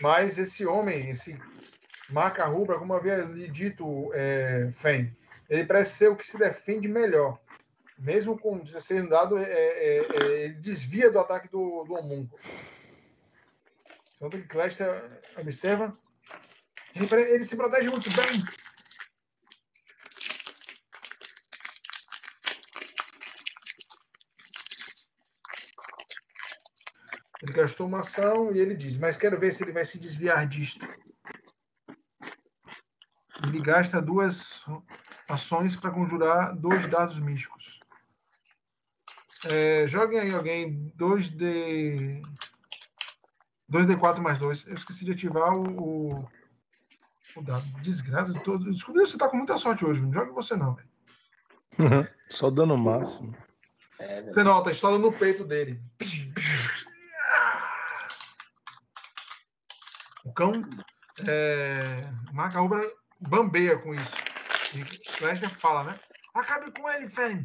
Mas 0.01 0.39
esse 0.39 0.67
homem, 0.67 1.11
esse 1.11 1.39
marca 2.11 2.45
rubra, 2.47 2.79
como 2.79 2.95
havia 2.95 3.17
lhe 3.17 3.49
dito, 3.49 4.11
é, 4.13 4.71
Fen, 4.73 5.17
ele 5.49 5.65
parece 5.65 5.97
ser 5.97 6.09
o 6.09 6.17
que 6.17 6.27
se 6.27 6.39
defende 6.39 6.89
melhor. 6.89 7.41
Mesmo 7.99 8.39
com 8.39 8.59
16 8.59 9.05
no 9.05 9.09
dado, 9.09 9.39
é, 9.39 9.45
é, 9.45 9.99
é, 9.99 10.45
ele 10.45 10.55
desvia 10.55 11.11
do 11.11 11.19
ataque 11.19 11.49
do, 11.49 11.85
do 11.85 11.95
homúnculo. 11.95 12.39
Então, 14.17 14.29
Cléster 14.49 14.89
observa 15.41 15.97
ele 16.95 17.45
se 17.45 17.57
protege 17.57 17.89
muito 17.91 18.09
bem. 18.11 18.43
Ele 27.43 27.53
gastou 27.53 27.87
uma 27.87 28.01
ação 28.01 28.55
e 28.55 28.59
ele 28.59 28.75
diz, 28.75 28.97
mas 28.97 29.17
quero 29.17 29.39
ver 29.39 29.53
se 29.53 29.63
ele 29.63 29.73
vai 29.73 29.85
se 29.85 29.99
desviar 29.99 30.47
disto. 30.47 30.89
Ele 33.43 33.61
gasta 33.61 34.01
duas 34.01 34.65
ações 35.29 35.77
para 35.77 35.91
conjurar 35.91 36.57
dois 36.57 36.87
dados 36.89 37.19
místicos. 37.19 37.81
É, 39.51 39.87
joguem 39.87 40.21
aí 40.21 40.33
alguém 40.33 40.91
2D. 40.97 42.23
2D4 43.71 44.21
mais 44.21 44.39
2. 44.39 44.69
Eu 44.69 44.75
esqueci 44.75 45.05
de 45.05 45.13
ativar 45.13 45.53
o, 45.53 46.13
O 46.13 46.29
dado. 47.43 47.65
Desgraça 47.83 48.33
de 48.33 48.43
todo. 48.43 48.71
Descobri 48.71 49.03
que 49.03 49.11
você 49.11 49.19
tá 49.19 49.29
com 49.29 49.37
muita 49.37 49.59
sorte 49.59 49.85
hoje. 49.85 50.01
Não 50.01 50.13
joga 50.13 50.33
você 50.33 50.57
não, 50.57 50.75
velho. 50.75 50.89
Só 52.31 52.51
dando 52.51 52.75
o 52.75 52.79
máximo. 52.79 53.37
É. 53.99 54.23
Você 54.23 54.43
nota, 54.43 54.71
estoura 54.71 54.99
no 54.99 55.13
peito 55.13 55.45
dele. 55.45 55.81
O 60.25 60.33
cão 60.33 60.53
é, 61.29 62.11
marca 62.33 62.61
rubra 62.61 62.81
bambeia 63.21 63.79
com 63.79 63.95
isso. 63.95 64.13
E 64.75 65.25
Lester 65.25 65.51
fala, 65.61 65.85
né? 65.85 65.93
Acabe 66.35 66.73
com 66.73 66.89
ele, 66.89 67.09
Fen. 67.09 67.45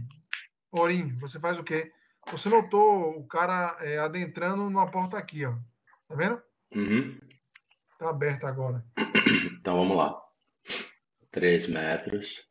Orim, 0.71 1.09
você 1.09 1.39
faz 1.39 1.57
o 1.57 1.63
quê? 1.63 1.91
Você 2.31 2.49
notou 2.49 3.17
o 3.17 3.27
cara 3.27 3.77
é, 3.81 3.97
adentrando 3.97 4.69
numa 4.69 4.89
porta 4.89 5.17
aqui, 5.17 5.45
ó. 5.45 5.53
Tá 6.07 6.15
vendo? 6.15 6.41
Uhum. 6.75 7.19
Tá 7.99 8.11
aberta 8.11 8.47
agora. 8.47 8.81
Então 9.59 9.75
vamos 9.75 9.97
lá. 9.97 10.17
3 11.31 11.67
metros 11.67 12.49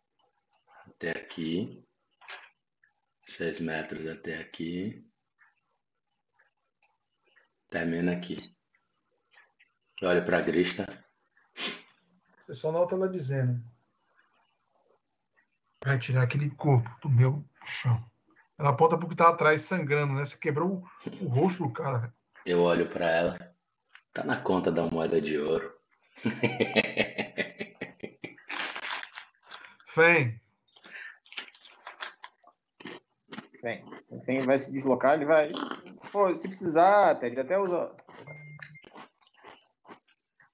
até 0.87 1.11
aqui. 1.11 1.83
6 3.23 3.61
metros 3.61 4.07
até 4.07 4.39
aqui. 4.39 5.03
Termina 7.71 8.13
aqui. 8.13 8.37
Olha 10.03 10.23
para 10.23 10.37
a 10.37 10.43
grista. 10.43 10.87
Você 12.41 12.53
só 12.53 12.71
nota 12.71 12.95
ela 12.95 13.09
dizendo. 13.09 13.59
Vai 15.83 15.99
tirar 15.99 16.25
aquele 16.25 16.51
corpo 16.51 16.91
do 17.01 17.09
meu 17.09 17.43
chão. 17.65 18.05
Ela 18.59 18.69
aponta 18.69 18.99
pro 18.99 19.09
que 19.09 19.17
tá 19.17 19.31
atrás 19.31 19.63
sangrando, 19.63 20.13
né? 20.13 20.27
Você 20.27 20.37
quebrou 20.37 20.85
o, 21.23 21.25
o 21.25 21.29
rosto 21.29 21.67
do 21.67 21.73
cara. 21.73 22.15
Eu 22.45 22.61
olho 22.61 22.87
para 22.87 23.11
ela. 23.11 23.48
Tá 24.13 24.25
na 24.25 24.41
conta 24.41 24.73
da 24.73 24.85
moeda 24.87 25.21
de 25.21 25.39
ouro. 25.39 25.73
Fen, 29.89 30.41
Bem, 33.63 33.85
quem 34.25 34.47
vai 34.47 34.57
se 34.57 34.73
deslocar, 34.73 35.15
ele 35.15 35.25
vai. 35.25 35.49
Pô, 36.13 36.35
se 36.37 36.47
precisar, 36.49 37.11
até, 37.11 37.27
ele 37.27 37.41
até 37.41 37.59
usa. 37.59 37.91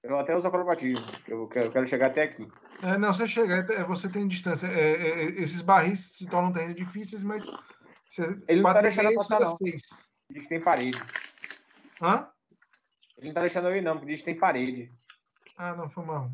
Eu 0.03 0.17
até 0.19 0.35
uso 0.35 0.47
acrobatismo. 0.47 1.05
Eu 1.27 1.47
quero, 1.47 1.67
eu 1.67 1.71
quero 1.71 1.87
chegar 1.87 2.07
até 2.07 2.23
aqui. 2.23 2.47
É, 2.83 2.97
não, 2.97 3.13
você 3.13 3.27
chega, 3.27 3.65
é, 3.73 3.83
você 3.83 4.09
tem 4.09 4.27
distância. 4.27 4.67
É, 4.67 4.91
é, 4.91 5.23
é, 5.23 5.25
esses 5.41 5.61
barris 5.61 6.13
se 6.13 6.25
tornam 6.25 6.51
terreno 6.51 6.73
difíceis, 6.73 7.23
mas 7.23 7.43
você 8.09 8.23
Ele 8.47 8.61
não 8.61 8.73
tá 8.73 8.81
deixando 8.81 9.13
passar, 9.13 9.39
não. 9.39 9.57
seis. 9.57 9.81
Diz 10.29 10.43
que 10.43 10.49
tem 10.49 10.61
parede. 10.61 10.99
Hã? 12.01 12.27
Ele 13.17 13.27
não 13.27 13.33
tá 13.33 13.41
deixando 13.41 13.69
eu 13.69 13.75
ir, 13.77 13.81
não, 13.81 13.93
porque 13.93 14.11
diz 14.11 14.19
que 14.21 14.25
tem 14.25 14.37
parede. 14.37 14.91
Ah, 15.57 15.73
não, 15.73 15.89
foi 15.89 16.03
mal. 16.03 16.29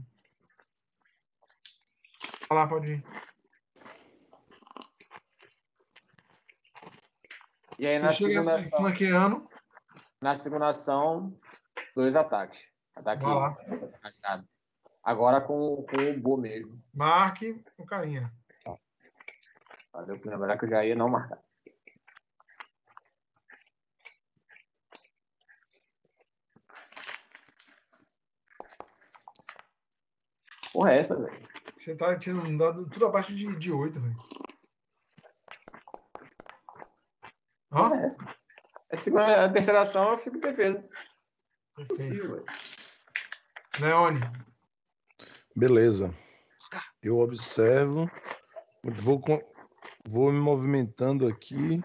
Vai 2.50 2.58
lá, 2.58 2.68
pode 2.68 2.94
ir. 2.94 3.04
E 7.78 7.88
aí 7.88 7.98
Você 7.98 8.06
na 8.06 8.14
segunda 8.14 8.54
ação, 8.56 8.80
flanqueando, 8.80 9.50
na 10.22 10.36
segunda 10.36 10.68
ação, 10.68 11.40
dois 11.96 12.16
ataques. 12.16 12.70
Ataque. 12.96 13.26
Agora 15.04 15.42
com, 15.42 15.84
com 15.84 16.12
o 16.12 16.20
Bo 16.20 16.38
mesmo. 16.38 16.80
Marque 16.94 17.64
o 17.78 17.86
carinha. 17.86 18.32
Valeu 19.92 20.20
por 20.20 20.32
lembrar 20.32 20.58
que 20.58 20.66
eu 20.66 20.70
já 20.70 20.86
ia 20.86 20.96
não 20.96 21.10
marcar. 21.10 21.40
Porra, 30.74 30.94
é 30.94 31.00
essa, 31.00 31.20
velho? 31.20 31.50
Você 31.78 31.96
tá 31.96 32.18
tirando 32.18 32.46
um 32.46 32.58
dado 32.58 32.90
tudo 32.90 33.06
abaixo 33.06 33.36
de, 33.36 33.56
de 33.58 33.72
8, 33.72 34.00
velho. 34.00 34.16
Ó, 37.72 37.90
Porra, 37.90 38.02
é 38.02 38.06
essa? 38.06 38.36
A, 38.92 38.96
segunda, 38.96 39.46
a 39.46 39.52
terceira 39.52 39.82
ação 39.82 40.12
eu 40.12 40.18
fico 40.18 40.38
em 40.38 40.42
defesa. 40.42 40.80
perfeito. 41.76 41.88
Possível, 41.88 42.32
velho. 42.36 42.46
Leone, 43.80 44.20
Beleza. 45.56 46.14
Eu 47.04 47.20
observo. 47.20 48.10
Vou, 48.84 49.22
vou 50.08 50.32
me 50.32 50.40
movimentando 50.40 51.28
aqui. 51.28 51.82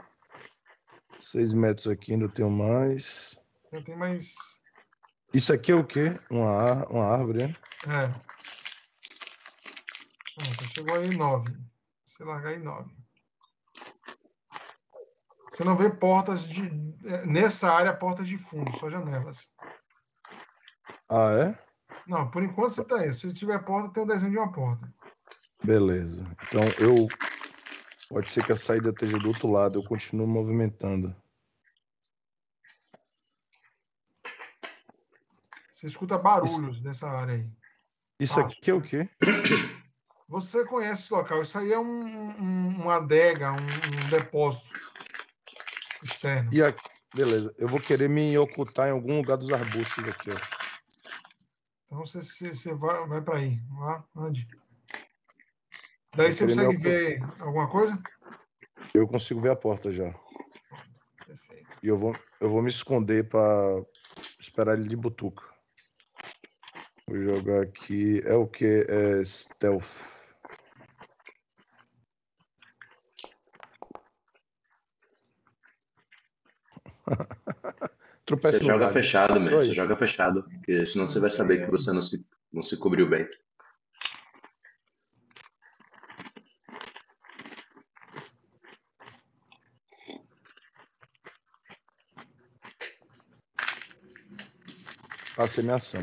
Seis 1.19 1.53
metros 1.53 1.89
aqui, 1.89 2.13
ainda 2.13 2.29
tenho 2.29 2.51
mais. 2.51 3.39
eu 3.73 3.83
tenho 3.83 3.99
mais. 3.99 4.35
Isso 5.35 5.53
aqui 5.53 5.73
é 5.73 5.75
o 5.75 5.85
quê? 5.85 6.11
Uma, 6.31 6.87
uma 6.89 7.05
árvore, 7.05 7.49
né? 7.49 7.55
É. 7.87 8.66
Chegou 10.75 10.97
aí 10.97 11.09
em 11.09 11.17
9. 11.17 11.45
Você 12.07 12.25
largar 12.25 12.55
em 12.55 12.63
9. 12.63 12.95
Você 15.51 15.65
não 15.65 15.77
vê 15.77 15.91
portas 15.91 16.47
de. 16.49 16.63
é, 17.05 17.25
Nessa 17.27 17.71
área, 17.73 17.97
portas 17.97 18.27
de 18.29 18.37
fundo, 18.39 18.77
só 18.79 18.91
janelas. 18.91 19.49
Ah, 21.09 21.33
é? 21.33 21.67
Não, 22.07 22.31
por 22.31 22.43
enquanto 22.43 22.75
você 22.75 22.85
tá 22.85 22.97
aí. 22.97 23.13
Se 23.15 23.33
tiver 23.33 23.59
porta, 23.65 23.93
tem 23.93 24.03
o 24.03 24.07
desenho 24.07 24.31
de 24.33 24.39
uma 24.39 24.53
porta. 24.53 24.93
Beleza. 25.65 26.25
Então 26.49 26.63
eu. 26.79 27.09
Pode 28.09 28.31
ser 28.31 28.45
que 28.45 28.53
a 28.53 28.57
saída 28.57 28.91
esteja 28.91 29.19
do 29.19 29.29
outro 29.29 29.51
lado. 29.51 29.79
Eu 29.81 29.85
continuo 29.85 30.27
movimentando. 30.27 31.15
Você 35.73 35.87
escuta 35.89 36.17
barulhos 36.19 36.81
nessa 36.83 37.09
área 37.09 37.35
aí. 37.35 37.51
Isso 38.19 38.39
Ah. 38.41 38.45
aqui 38.47 38.71
é 38.71 38.75
o 38.75 38.81
quê? 38.83 39.09
Você 40.29 40.65
conhece 40.65 41.05
esse 41.05 41.13
local. 41.13 41.43
Isso 41.43 41.57
aí 41.59 41.73
é 41.73 41.79
um, 41.79 41.85
um- 41.85 42.83
uma 42.83 42.97
adega, 42.97 43.53
um, 43.53 44.05
um 44.05 44.09
depósito 44.11 44.67
externo. 46.03 46.53
E 46.53 46.63
aqui. 46.63 46.89
Beleza. 47.15 47.55
Eu 47.59 47.69
vou 47.69 47.81
querer 47.81 48.09
me 48.09 48.37
ocultar 48.37 48.89
em 48.89 48.93
algum 48.93 49.17
lugar 49.17 49.37
dos 49.37 49.51
arbustos 49.53 50.07
aqui, 50.09 50.31
ó. 50.31 50.37
Então 51.87 52.05
você, 52.05 52.21
você, 52.21 52.75
vai, 52.75 53.07
vai 53.07 53.23
para 53.23 53.39
aí. 53.39 53.59
Lá, 53.79 54.05
ande. 54.17 54.47
Daí 56.15 56.33
você 56.33 56.47
consegue 56.47 56.77
ver 56.77 57.23
alguma 57.41 57.71
coisa? 57.71 57.99
Eu 58.95 59.07
consigo 59.07 59.41
ver 59.41 59.51
a 59.51 59.57
porta 59.57 59.93
já. 59.93 60.13
Perfeito. 61.27 61.67
E 61.83 61.89
eu 61.89 61.97
vou, 61.97 62.15
eu 62.41 62.49
vou 62.51 62.63
me 62.63 62.69
esconder 62.69 63.29
pra 63.29 63.83
esperar 64.39 64.79
ele 64.79 64.89
de 64.89 64.97
butuca. 64.97 65.45
Vou 67.07 67.17
jogar 67.23 67.63
aqui. 67.63 68.21
É 68.25 68.35
o 68.35 68.47
que? 68.47 68.85
É 68.89 69.25
stealth. 69.25 70.16
Tropeça 78.27 78.59
Você 78.59 78.65
no 78.65 78.71
joga 78.71 78.81
galho. 78.87 78.93
fechado 78.93 79.41
mesmo, 79.41 79.61
você 79.61 79.73
joga 79.75 79.97
fechado. 79.97 80.43
Porque 80.43 80.85
senão 80.85 81.07
você 81.07 81.21
vai 81.21 81.31
saber 81.31 81.65
que 81.65 81.71
você 81.71 81.93
não 81.93 82.03
se, 82.03 82.27
não 82.53 82.63
se 82.63 82.77
cobriu 82.77 83.09
bem. 83.09 83.27
Passei 95.37 95.63
minha 95.63 95.77
ação. 95.77 96.01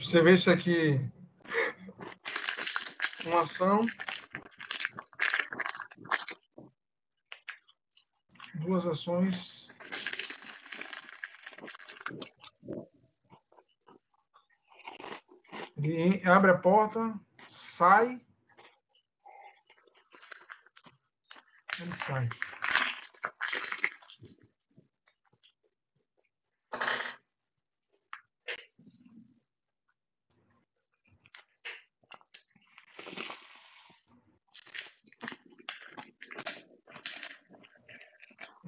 Você 0.00 0.20
vê 0.22 0.32
isso 0.34 0.50
aqui. 0.50 1.00
Uma 3.26 3.42
ação. 3.42 3.86
Duas 8.80 8.98
ações. 8.98 9.68
Ele 15.76 16.22
abre 16.26 16.50
a 16.52 16.58
porta, 16.58 17.14
sai. 17.46 18.20
Ele 21.78 21.94
sai. 21.94 22.28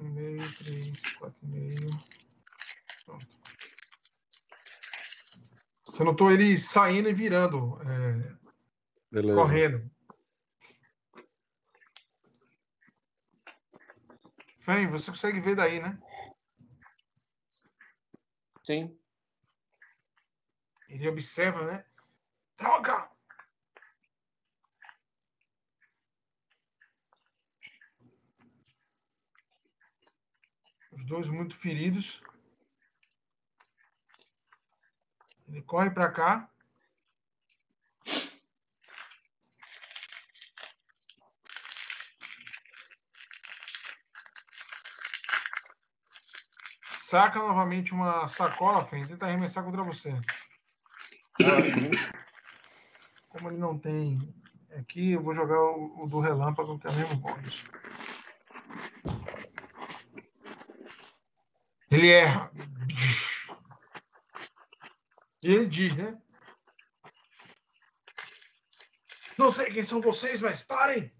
Um 0.03 0.09
meio, 0.09 0.55
três, 0.57 1.15
quatro 1.15 1.37
e 1.43 1.47
meio. 1.47 1.89
Pronto. 3.05 3.27
Notou 6.13 6.31
ele 6.31 6.59
saindo 6.59 7.09
e 7.09 7.13
virando, 7.13 7.81
é, 7.81 8.37
Beleza. 9.09 9.35
correndo. 9.35 9.91
Fen, 14.59 14.91
você 14.91 15.09
consegue 15.09 15.39
ver 15.39 15.55
daí, 15.55 15.81
né? 15.81 15.99
Sim. 18.63 18.95
Ele 20.87 21.09
observa, 21.09 21.65
né? 21.65 21.83
Droga! 22.59 23.09
Os 30.91 31.03
dois 31.07 31.27
muito 31.27 31.55
feridos. 31.55 32.21
Ele 35.53 35.61
corre 35.61 35.91
para 35.91 36.09
cá. 36.09 36.49
Saca 46.81 47.37
novamente 47.37 47.93
uma 47.93 48.25
sacola, 48.25 48.83
Fen, 48.87 49.05
tenta 49.05 49.27
arremessar 49.27 49.63
contra 49.63 49.83
você. 49.83 50.11
Como 53.29 53.49
ele 53.49 53.57
não 53.57 53.77
tem 53.77 54.17
aqui, 54.75 55.11
eu 55.11 55.21
vou 55.21 55.35
jogar 55.35 55.61
o, 55.61 56.05
o 56.05 56.07
do 56.07 56.19
relâmpago, 56.19 56.79
que 56.79 56.87
é 56.87 56.89
o 56.89 56.95
mesmo 56.95 57.15
bônus. 57.17 57.63
Ele 61.91 62.09
erra. 62.09 62.51
E 65.43 65.51
ele 65.51 65.67
diz, 65.67 65.93
né? 65.95 66.17
Não 69.37 69.51
sei 69.51 69.65
quem 69.65 69.83
são 69.83 69.99
vocês, 69.99 70.41
mas 70.41 70.63
parem! 70.63 71.11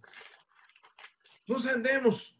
Nos 1.47 1.65
rendemos! 1.65 2.33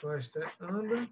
Flesta 0.00 0.54
anda. 0.60 1.08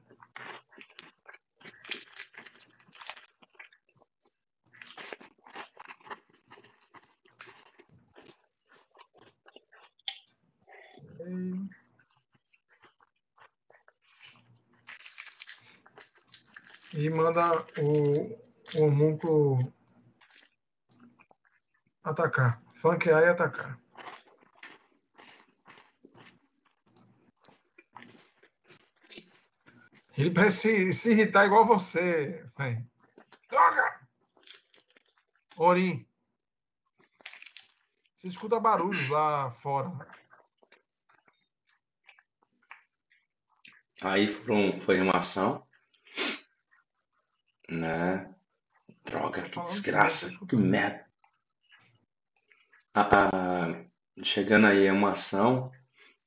E 17.04 17.10
manda 17.10 17.52
o, 17.76 18.34
o 18.78 18.86
homúnculo 18.86 19.74
atacar. 22.02 22.62
Flanquear 22.76 23.22
e 23.22 23.26
atacar. 23.26 23.78
Ele 30.16 30.32
parece 30.32 30.60
se, 30.60 30.94
se 30.94 31.10
irritar 31.10 31.44
igual 31.44 31.66
você, 31.66 32.42
véio. 32.56 32.90
Droga! 33.50 34.00
Orim. 35.58 36.08
Você 38.16 38.28
escuta 38.28 38.58
barulhos 38.58 39.10
lá 39.10 39.50
fora. 39.50 39.90
Aí 44.02 44.26
foi 44.26 45.02
uma 45.02 45.18
ação. 45.18 45.63
Né? 47.74 48.34
Droga, 49.04 49.42
que 49.42 49.60
desgraça, 49.60 50.30
que 50.48 50.56
merda. 50.56 51.04
Ah, 52.94 53.08
ah, 53.12 53.84
chegando 54.22 54.66
aí 54.66 54.86
é 54.86 54.92
uma 54.92 55.12
ação 55.12 55.72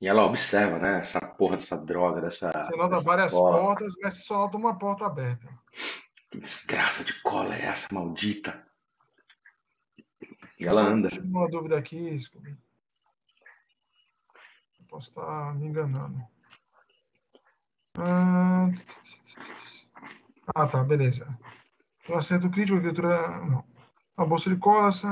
e 0.01 0.07
ela 0.07 0.25
observa, 0.25 0.77
né? 0.77 0.99
Essa 0.99 1.19
porra 1.21 1.55
dessa 1.55 1.77
droga, 1.77 2.21
dessa. 2.21 2.51
Você 2.51 2.75
nota 2.75 2.99
várias 2.99 3.31
cola. 3.31 3.59
portas, 3.59 3.93
mas 4.01 4.15
você 4.15 4.21
só 4.23 4.39
nota 4.39 4.57
uma 4.57 4.77
porta 4.77 5.05
aberta. 5.05 5.47
Que 6.29 6.39
desgraça 6.39 7.03
de 7.03 7.19
cola 7.21 7.55
é 7.55 7.65
essa, 7.65 7.87
maldita? 7.93 8.67
E 10.59 10.67
ela 10.67 10.81
anda. 10.81 11.09
Tive 11.09 11.27
uma 11.27 11.49
dúvida 11.49 11.77
aqui, 11.77 12.19
Scooby. 12.19 12.57
Eu 14.79 14.85
Posso 14.87 15.09
estar 15.09 15.55
me 15.55 15.67
enganando. 15.67 16.21
Ah, 17.97 18.69
ah, 20.55 20.67
tá, 20.67 20.83
beleza. 20.83 21.27
Eu 22.07 22.15
acerto 22.17 22.49
crítico, 22.49 22.77
a 22.77 22.81
criatura. 22.81 23.45
Não. 23.45 23.63
A 24.15 24.25
bolsa 24.25 24.49
de 24.49 24.57
cola. 24.57 24.89
Essa... 24.89 25.07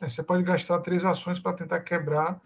É, 0.00 0.08
Você 0.08 0.22
pode 0.22 0.42
gastar 0.42 0.80
três 0.80 1.04
ações 1.04 1.38
para 1.38 1.56
tentar 1.56 1.80
quebrar. 1.80 2.40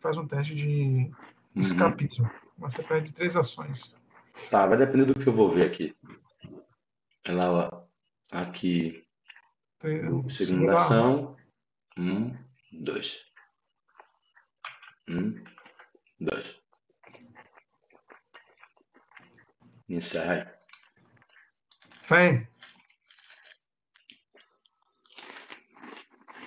Faz 0.00 0.16
um 0.16 0.26
teste 0.26 0.54
de 0.54 0.66
Uhum. 0.66 1.62
escapismo. 1.62 2.30
Mas 2.56 2.74
você 2.74 2.82
perde 2.82 3.12
três 3.12 3.36
ações. 3.36 3.94
Tá, 4.50 4.66
vai 4.66 4.76
depender 4.78 5.04
do 5.04 5.14
que 5.14 5.26
eu 5.26 5.32
vou 5.32 5.50
ver 5.50 5.66
aqui. 5.66 5.96
Ela 7.26 7.86
aqui, 8.32 9.04
segunda 10.28 10.72
ação. 10.72 11.36
Um, 11.96 12.36
dois. 12.72 13.24
Um, 15.08 15.42
dois. 16.20 16.60
Encerra 19.88 20.32
aí. 20.34 20.58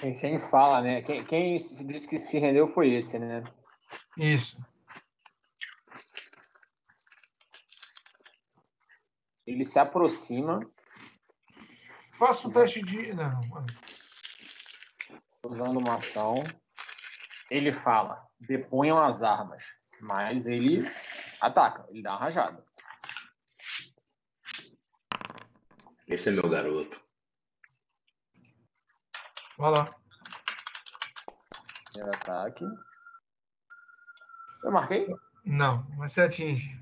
Quem 0.02 0.16
sem 0.16 0.40
fala, 0.40 0.82
né? 0.82 1.02
Quem, 1.04 1.24
quem 1.24 1.56
disse 1.56 2.08
que 2.08 2.18
se 2.18 2.40
rendeu 2.40 2.68
foi 2.68 2.92
esse, 2.94 3.20
né? 3.20 3.44
isso. 4.18 4.58
Ele 9.46 9.64
se 9.64 9.78
aproxima, 9.78 10.60
Faça 12.22 12.48
um 12.48 12.52
teste 12.52 12.84
de. 12.84 13.14
Não, 13.16 13.42
não. 13.50 13.66
usando 15.44 15.80
uma 15.80 15.96
ação. 15.96 16.36
Ele 17.50 17.72
fala: 17.72 18.24
deponham 18.40 19.04
as 19.04 19.24
armas. 19.24 19.66
Mas 20.00 20.46
ele 20.46 20.84
ataca, 21.42 21.84
ele 21.90 22.04
dá 22.04 22.12
uma 22.12 22.20
rajada. 22.20 22.64
Esse 26.08 26.30
é 26.30 26.32
meu 26.32 26.48
garoto. 26.48 27.04
vai 29.58 29.72
lá. 29.72 29.86
Primeiro 31.86 32.16
ataque. 32.18 32.66
Eu 34.64 34.72
marquei? 34.72 35.08
Não, 35.44 35.88
mas 35.98 36.14
você 36.14 36.22
atinge. 36.22 36.80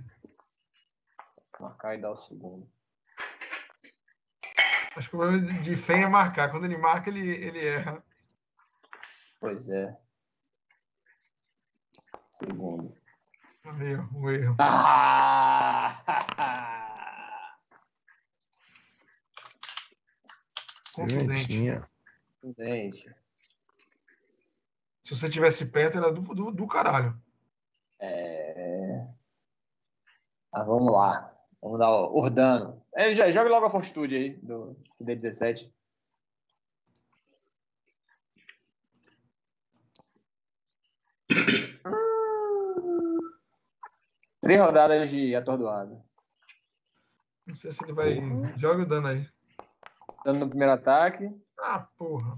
Vou 1.58 1.70
marcar 1.70 1.96
e 1.96 2.02
dar 2.02 2.12
o 2.12 2.18
segundo. 2.18 2.70
Acho 4.96 5.10
que 5.10 5.16
o 5.16 5.20
problema 5.20 5.48
de 5.48 5.76
Fen 5.76 6.04
é 6.04 6.10
marcar. 6.10 6.52
Quando 6.52 6.66
ele 6.66 6.78
marca, 6.78 7.10
ele, 7.10 7.28
ele 7.30 7.66
erra. 7.66 8.04
Pois 9.40 9.70
é. 9.70 9.98
Segundo. 12.32 12.94
O 13.66 13.70
erro, 13.82 14.10
o 14.22 14.30
erro. 14.32 14.56
Ah! 14.60 15.94
Contundente. 20.94 21.86
Se 25.04 25.16
você 25.16 25.30
tivesse 25.30 25.66
perto, 25.66 25.98
era 25.98 26.12
do, 26.12 26.22
do, 26.34 26.52
do 26.52 26.68
caralho. 26.68 27.20
é... 28.00 29.08
Ah, 30.52 30.64
vamos 30.64 30.92
lá. 30.92 31.34
Vamos 31.62 31.80
dar 31.80 31.90
o 31.90 32.18
Ordano. 32.18 32.79
É, 32.96 33.14
já, 33.14 33.30
joga 33.32 33.50
logo 33.50 33.66
a 33.66 33.70
fortitude 33.70 34.16
aí 34.16 34.30
do 34.38 34.76
CD17. 35.00 35.72
Hum. 41.86 43.20
Três 44.42 44.60
rodadas 44.60 45.10
de 45.10 45.36
atordoado. 45.36 46.02
Não 47.46 47.54
sei 47.54 47.72
se 47.72 47.84
ele 47.84 47.94
vai. 47.94 48.16
Joga 48.58 48.84
o 48.84 48.86
dano 48.86 49.08
aí. 49.08 49.28
Dando 50.24 50.40
no 50.40 50.50
primeiro 50.50 50.74
ataque, 50.74 51.30
Ah, 51.60 51.80
porra. 51.98 52.36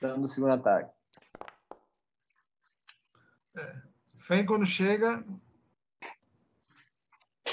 dando 0.00 0.20
no 0.22 0.28
segundo 0.28 0.52
ataque. 0.52 0.90
Fen, 4.20 4.44
quando 4.44 4.66
chega. 4.66 5.24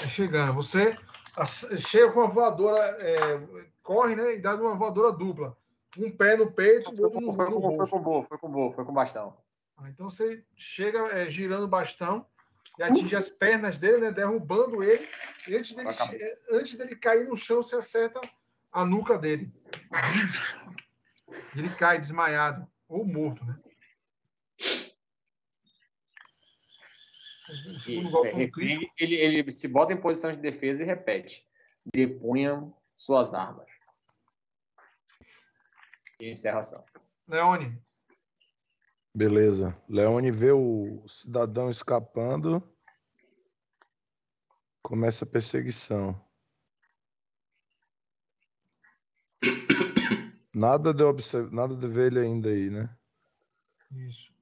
É 0.02 0.08
chegando. 0.08 0.52
Você 0.54 0.96
chega 1.88 2.12
com 2.12 2.20
uma 2.20 2.28
voadora. 2.28 2.78
é, 3.00 3.14
corre, 3.82 4.14
né? 4.16 4.34
E 4.34 4.40
dá 4.40 4.54
uma 4.54 4.76
voadora 4.76 5.12
dupla. 5.12 5.56
Um 5.98 6.10
pé 6.10 6.36
no 6.36 6.50
peito, 6.50 6.90
o 6.90 6.96
Foi 6.96 7.04
outro 7.04 7.20
no, 7.20 7.32
foi, 7.34 7.44
no 7.50 7.60
com, 7.60 7.60
foi 7.68 7.76
rosto. 7.78 7.90
com 7.96 8.02
boa, 8.02 8.24
foi 8.24 8.38
com 8.38 8.50
boa, 8.50 8.72
foi 8.74 8.84
com 8.84 8.92
bastão. 8.92 9.36
Ah, 9.76 9.88
Então 9.88 10.10
você 10.10 10.44
chega 10.56 10.98
é, 11.08 11.28
girando 11.30 11.64
o 11.64 11.68
bastão 11.68 12.26
e 12.78 12.82
atinge 12.82 13.14
as 13.14 13.28
pernas 13.28 13.78
dele, 13.78 13.98
né? 13.98 14.10
Derrubando 14.10 14.82
ele. 14.82 15.06
Antes 15.52 15.74
dele, 15.76 15.92
che- 15.92 16.34
antes 16.50 16.74
dele 16.76 16.96
cair 16.96 17.28
no 17.28 17.36
chão, 17.36 17.62
você 17.62 17.76
acerta 17.76 18.20
a 18.72 18.84
nuca 18.84 19.16
dele. 19.18 19.52
Ele 21.56 21.68
cai 21.70 22.00
desmaiado 22.00 22.66
ou 22.88 23.04
morto, 23.04 23.44
né? 23.44 23.56
O 27.54 27.80
segundo 27.80 28.10
golpe 28.10 28.30
foi 28.32 28.44
um 28.44 28.50
crítico. 28.50 28.94
Ele, 28.98 29.14
ele 29.14 29.50
se 29.50 29.68
bota 29.68 29.92
em 29.92 30.00
posição 30.00 30.32
de 30.32 30.40
defesa 30.40 30.82
e 30.82 30.86
repete: 30.86 31.46
depunham 31.94 32.76
suas 32.96 33.34
armas. 33.34 33.68
E 36.20 36.30
encerra 36.30 36.58
a 36.58 36.60
ação. 36.60 36.84
Leone, 37.26 37.80
Beleza. 39.16 39.80
Leone 39.88 40.32
vê 40.32 40.50
o 40.50 41.06
cidadão 41.06 41.70
escapando. 41.70 42.60
Começa 44.82 45.24
a 45.24 45.28
perseguição. 45.28 46.20
Nada 50.52 50.92
de, 50.92 51.04
observ... 51.04 51.52
Nada 51.52 51.76
de 51.76 51.86
ver 51.86 52.10
ele 52.10 52.18
ainda 52.18 52.48
aí, 52.48 52.70
né? 52.70 52.96
Isso. 53.92 54.33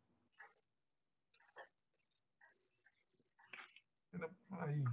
Aí. 4.63 4.85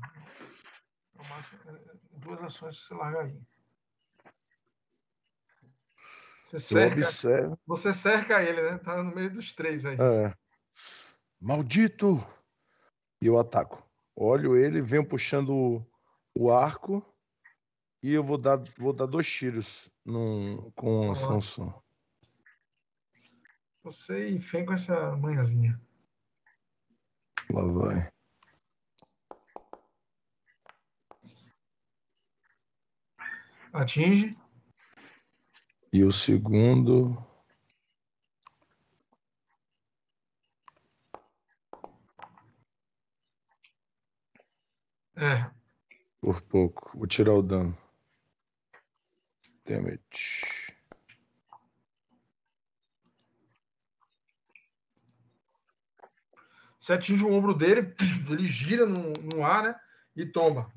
É 1.20 1.28
máximo- 1.30 1.60
é- 1.68 1.96
é 1.96 2.20
Duas 2.20 2.42
ações 2.44 2.80
que 2.80 2.86
você 2.86 2.94
larga 2.96 3.22
aí. 3.22 3.42
Você 6.46 6.60
cerca, 6.60 6.96
observo. 6.96 7.60
você 7.68 7.94
cerca 7.94 8.42
ele, 8.44 8.62
né? 8.62 8.78
Tá 8.80 9.04
no 9.04 9.14
meio 9.14 9.32
dos 9.32 9.54
três 9.54 9.86
aí. 9.86 9.96
É. 9.96 10.34
Maldito! 11.40 12.26
E 13.22 13.28
eu 13.28 13.38
ataco. 13.38 13.88
Olho 14.16 14.58
ele, 14.58 14.82
venho 14.82 15.08
puxando 15.08 15.54
o, 15.54 15.86
o 16.36 16.52
arco 16.52 17.06
e 18.02 18.12
eu 18.12 18.24
vou 18.24 18.38
dar, 18.38 18.58
vou 18.78 18.92
dar 18.92 19.06
dois 19.06 19.30
tiros 19.32 19.90
num, 20.04 20.72
com 20.72 21.12
a. 21.12 21.16
Samsung. 21.16 21.72
Você 23.84 24.30
e 24.30 24.40
Fen 24.40 24.66
com 24.66 24.74
essa 24.74 25.16
manhãzinha. 25.16 25.80
Lá 27.52 27.64
vai. 27.64 28.12
Atinge. 33.74 34.36
E 35.92 36.04
o 36.04 36.12
segundo. 36.12 37.18
É. 45.16 45.50
Por 46.22 46.42
pouco. 46.42 46.98
Vou 46.98 47.08
tirar 47.08 47.34
o 47.34 47.42
dano. 47.42 47.78
Damage. 49.66 50.70
Você 56.80 56.94
atinge 56.94 57.24
o 57.24 57.32
ombro 57.32 57.54
dele, 57.54 57.94
ele 58.32 58.48
gira 58.48 58.86
no, 58.86 59.14
no 59.34 59.44
ar, 59.44 59.64
né? 59.64 59.76
E 60.16 60.26
tomba. 60.26 60.72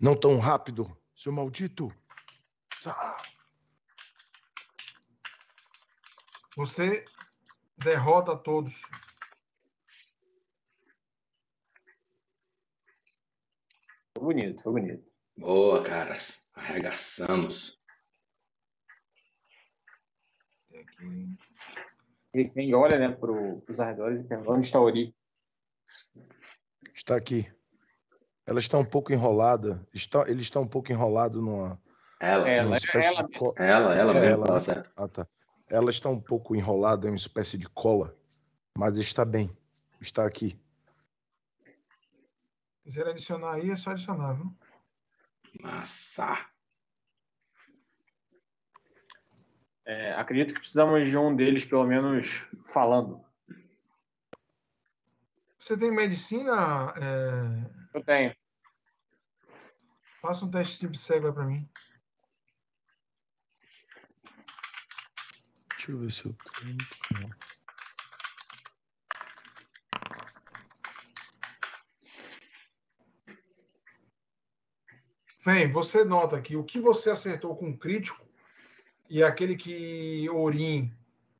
Não 0.00 0.18
tão 0.18 0.38
rápido, 0.38 0.96
seu 1.14 1.30
maldito. 1.30 1.92
Você 6.56 7.04
derrota 7.76 8.34
todos. 8.34 8.72
Foi 14.16 14.24
bonito, 14.24 14.62
foi 14.62 14.72
bonito. 14.72 15.12
Boa, 15.36 15.82
caras. 15.82 16.50
Arregaçamos. 16.54 17.78
Refém 22.32 22.74
olha 22.74 22.98
né, 22.98 23.14
para 23.14 23.32
os 23.32 23.80
arredores 23.80 24.22
e 24.22 24.24
pergunta 24.24 24.52
onde 24.52 24.66
está 24.66 24.78
a 24.78 24.82
Ori. 24.82 25.14
Está 26.94 27.16
aqui. 27.16 27.59
Ela 28.50 28.58
está 28.58 28.76
um 28.76 28.84
pouco 28.84 29.12
enrolada. 29.12 29.86
Está, 29.94 30.28
ele 30.28 30.42
está 30.42 30.58
um 30.58 30.66
pouco 30.66 30.90
enrolado 30.90 31.40
numa, 31.40 31.80
Ela, 32.18 32.48
Ela, 32.48 32.64
numa 32.64 32.76
espécie 32.76 33.06
ela 33.06 33.22
de 33.22 33.38
co- 33.38 33.54
ela, 33.56 33.94
ela 33.94 34.16
É, 34.16 34.20
mesmo, 34.20 34.44
ela. 34.44 34.60
certo. 34.60 34.90
Ah, 34.96 35.06
tá. 35.06 35.24
Ela 35.68 35.88
está 35.88 36.08
um 36.08 36.20
pouco 36.20 36.56
enrolada 36.56 37.06
em 37.06 37.10
uma 37.10 37.16
espécie 37.16 37.56
de 37.56 37.68
cola, 37.68 38.12
mas 38.76 38.98
está 38.98 39.24
bem. 39.24 39.56
Está 40.00 40.26
aqui. 40.26 40.60
Quiser 42.82 43.06
adicionar 43.06 43.52
aí, 43.54 43.70
é 43.70 43.76
só 43.76 43.90
adicionar, 43.90 44.32
viu? 44.32 44.52
Massa. 45.62 46.44
É, 49.84 50.12
acredito 50.14 50.54
que 50.54 50.60
precisamos 50.60 51.06
de 51.08 51.16
um 51.16 51.36
deles, 51.36 51.64
pelo 51.64 51.86
menos, 51.86 52.48
falando. 52.66 53.24
Você 55.56 55.76
tem 55.78 55.92
medicina? 55.92 56.92
É... 56.96 57.96
Eu 57.96 58.04
tenho. 58.04 58.39
Faça 60.20 60.44
um 60.44 60.50
teste 60.50 60.76
simples 60.76 61.00
cego 61.00 61.28
aí 61.28 61.32
pra 61.32 61.44
mim. 61.44 61.68
Deixa 65.70 65.92
eu 65.92 65.98
ver 65.98 66.10
se 66.10 66.26
eu 66.26 66.36
tenho. 66.60 66.76
Vem, 75.42 75.70
você 75.70 76.04
nota 76.04 76.40
que 76.40 76.54
o 76.54 76.64
que 76.64 76.78
você 76.78 77.10
acertou 77.10 77.56
com 77.56 77.74
crítico 77.74 78.22
e 79.08 79.22
aquele 79.22 79.56
que 79.56 80.28
Orim 80.28 80.92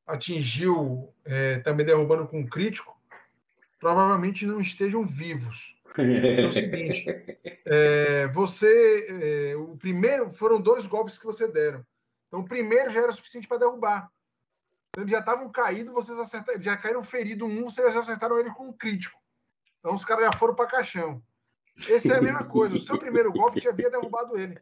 atingiu 0.06 1.12
é, 1.22 1.58
também 1.58 1.84
derrubando 1.84 2.26
com 2.26 2.48
crítico, 2.48 2.98
provavelmente 3.78 4.46
não 4.46 4.58
estejam 4.58 5.04
vivos. 5.06 5.76
É 5.98 6.46
o 6.46 6.52
seguinte, 6.52 7.04
é, 7.66 8.28
você, 8.28 9.06
é, 9.52 9.56
o 9.56 9.72
primeiro 9.78 10.32
foram 10.32 10.60
dois 10.60 10.86
golpes 10.86 11.18
que 11.18 11.24
você 11.24 11.48
deram. 11.48 11.84
Então 12.28 12.40
o 12.40 12.48
primeiro 12.48 12.90
já 12.90 13.00
era 13.00 13.12
suficiente 13.12 13.48
para 13.48 13.58
derrubar. 13.58 14.10
Então, 14.90 15.02
eles 15.02 15.10
já 15.10 15.20
estavam 15.20 15.50
caídos, 15.50 15.92
vocês 15.92 16.18
acertaram, 16.18 16.62
já 16.62 16.76
caíram 16.76 17.02
ferido 17.02 17.44
um, 17.44 17.64
vocês 17.64 17.92
já 17.92 18.00
acertaram 18.00 18.38
ele 18.38 18.50
com 18.50 18.68
um 18.68 18.72
crítico. 18.72 19.18
Então 19.78 19.94
os 19.94 20.04
caras 20.04 20.26
já 20.26 20.32
foram 20.32 20.54
para 20.54 20.66
caixão. 20.66 21.22
Esse 21.88 22.12
é 22.12 22.16
a 22.16 22.22
mesma 22.22 22.44
coisa. 22.44 22.74
O 22.74 22.80
seu 22.80 22.98
primeiro 22.98 23.32
golpe 23.32 23.60
já 23.60 23.70
havia 23.70 23.90
derrubado 23.90 24.38
ele. 24.38 24.60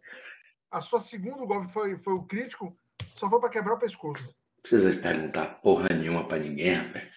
A 0.71 0.81
sua 0.81 1.01
segundo 1.01 1.47
golpe 1.47 1.73
foi, 1.73 1.97
foi 1.99 2.15
o 2.15 2.25
crítico, 2.25 2.77
só 3.03 3.29
foi 3.29 3.41
para 3.41 3.49
quebrar 3.49 3.75
o 3.75 3.79
pescoço. 3.79 4.23
Não 4.23 4.63
precisa 4.63 4.97
perguntar 4.97 5.61
porra 5.61 5.89
nenhuma 5.91 6.27
pra 6.27 6.39
ninguém, 6.39 6.75
rapaz. 6.75 7.13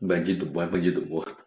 Bandido 0.00 0.46
bom 0.46 0.62
é 0.62 0.66
bandido 0.66 1.06
morto. 1.06 1.39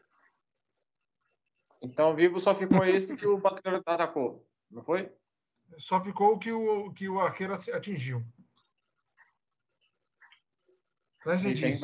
Então, 1.84 2.16
vivo 2.16 2.40
só 2.40 2.56
ficou 2.56 2.86
esse 2.86 3.16
que 3.18 3.28
o 3.28 3.42
patrulheiro 3.42 3.84
atacou. 3.86 4.48
Não 4.72 4.82
foi? 4.82 5.12
Só 5.78 6.02
ficou 6.02 6.34
o 6.34 6.40
que 6.40 6.52
o, 6.52 6.94
que 6.94 7.10
o 7.10 7.20
arqueiro 7.20 7.54
atingiu. 7.54 8.24
Leslie 11.26 11.54
Refém 11.54 11.72
diz: 11.72 11.82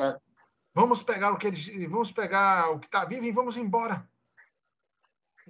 Vamos 0.72 1.02
pegar 1.02 1.32
o 1.32 1.38
que 1.38 1.48
eles. 1.48 1.66
Vamos 1.88 2.10
pegar 2.10 2.70
o 2.70 2.78
que 2.78 2.86
está 2.86 3.04
vivo 3.04 3.24
e 3.26 3.32
vamos 3.32 3.58
embora. 3.58 4.08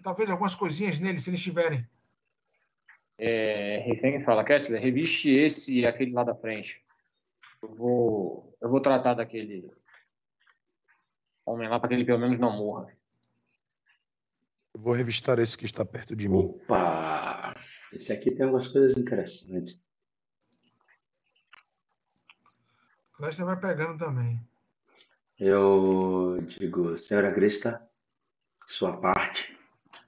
Talvez 0.03 0.31
algumas 0.31 0.55
coisinhas 0.55 0.99
nele, 0.99 1.21
se 1.21 1.31
eles 1.31 1.43
tiverem. 1.43 1.87
É, 3.19 3.79
Refém 3.87 4.21
fala, 4.23 4.45
Kessler, 4.45 4.81
reviste 4.81 5.29
esse 5.29 5.81
e 5.81 5.87
aquele 5.87 6.13
lá 6.13 6.25
da 6.25 6.35
frente. 6.35 6.83
Eu 7.63 7.75
vou, 7.75 8.57
eu 8.61 8.71
vou 8.71 8.81
tratar 8.81 9.13
daquele 9.15 9.71
homem 11.45 11.69
lá 11.69 11.79
para 11.79 11.91
que 11.91 11.95
ele 11.95 12.05
pelo 12.05 12.19
menos 12.19 12.39
não 12.39 12.57
morra. 12.57 12.97
Vou 14.83 14.95
revistar 14.95 15.39
esse 15.39 15.59
que 15.59 15.67
está 15.67 15.85
perto 15.85 16.17
de 16.17 16.27
mim. 16.27 16.39
Opa! 16.39 17.55
Esse 17.93 18.15
aqui 18.15 18.31
tem 18.31 18.45
algumas 18.45 18.67
coisas 18.67 18.97
interessantes. 18.97 19.85
Lester 23.19 23.45
vai 23.45 23.61
pegando 23.61 23.99
também. 23.99 24.41
Eu 25.39 26.39
digo, 26.47 26.97
senhora 26.97 27.31
Grista, 27.31 27.87
sua 28.67 28.97
parte. 28.99 29.55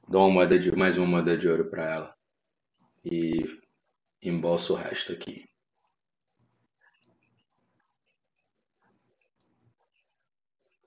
Dou 0.08 0.26
uma 0.26 0.34
moeda 0.34 0.58
de, 0.58 0.74
mais 0.74 0.96
uma 0.96 1.06
moeda 1.06 1.36
de 1.36 1.46
ouro 1.46 1.68
pra 1.68 1.90
ela. 1.90 2.16
E 3.04 3.60
embolso 4.22 4.72
o 4.72 4.76
resto 4.76 5.12
aqui. 5.12 5.46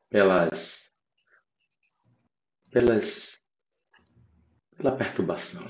Pelas. 0.09 0.91
Pelas. 2.71 3.44
Pela 4.85 4.97
perturbação. 4.97 5.67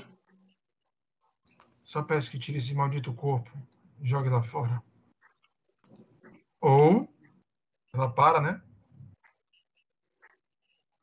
Só 1.82 2.02
peço 2.02 2.30
que 2.30 2.38
tire 2.38 2.58
esse 2.58 2.74
maldito 2.74 3.14
corpo 3.14 3.50
e 3.98 4.06
jogue 4.06 4.28
lá 4.28 4.42
fora. 4.42 4.82
Ou 6.60 7.08
ela 7.94 8.12
para, 8.12 8.42
né? 8.42 8.62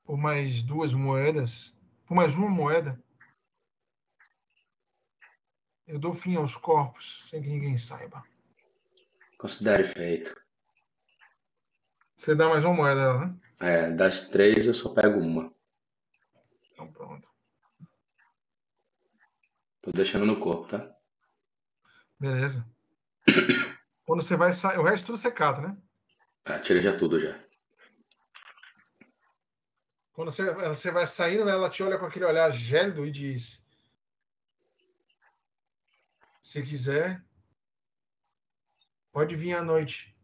Por 0.03 0.15
mais 0.15 0.61
duas 0.61 0.93
moedas, 0.93 1.75
por 2.05 2.13
mais 2.13 2.35
uma 2.35 2.47
moeda, 2.47 3.03
Eu 5.87 5.97
dou 5.97 6.13
fim 6.13 6.35
aos 6.35 6.55
corpos 6.55 7.27
sem 7.27 7.41
que 7.41 7.49
ninguém 7.49 7.77
saiba. 7.77 8.23
Considere 9.39 9.83
feito. 9.83 10.39
Você 12.15 12.35
dá 12.35 12.47
mais 12.47 12.63
uma 12.63 12.75
moeda 12.75 13.25
né? 13.25 13.39
É, 13.59 13.89
das 13.89 14.29
três 14.29 14.67
eu 14.67 14.73
só 14.75 14.93
pego 14.93 15.19
uma. 15.19 15.51
Então 16.71 16.91
pronto. 16.91 17.33
Tô 19.83 19.91
deixando 19.91 20.25
no 20.25 20.39
corpo, 20.39 20.69
tá? 20.69 20.95
Beleza. 22.17 22.65
Quando 24.05 24.23
você 24.23 24.37
vai 24.37 24.53
sair. 24.53 24.79
O 24.79 24.83
resto 24.83 25.07
tudo 25.07 25.17
secado, 25.17 25.61
né? 25.61 25.77
É, 26.45 26.57
tirei 26.59 26.81
já 26.81 26.97
tudo 26.97 27.19
já. 27.19 27.37
Quando 30.13 30.31
você, 30.31 30.53
você 30.53 30.89
vai 30.89 31.05
saindo, 31.05 31.49
ela 31.49 31.69
te 31.69 31.83
olha 31.83 31.97
com 31.97 32.05
aquele 32.05 32.23
olhar 32.23 32.49
gélido 32.51 33.05
e 33.05 33.11
diz: 33.11 33.61
Se 36.41 36.63
quiser, 36.63 37.21
pode 39.11 39.35
vir 39.35 39.53
à 39.53 39.61
noite. 39.61 40.15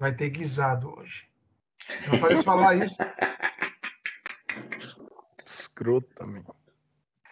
Vai 0.00 0.12
ter 0.12 0.28
guisado 0.28 0.92
hoje. 0.98 1.30
Eu 2.12 2.18
falei 2.18 2.42
falar 2.42 2.74
isso. 2.74 2.96
Escroto 5.46 6.12
também. 6.14 6.44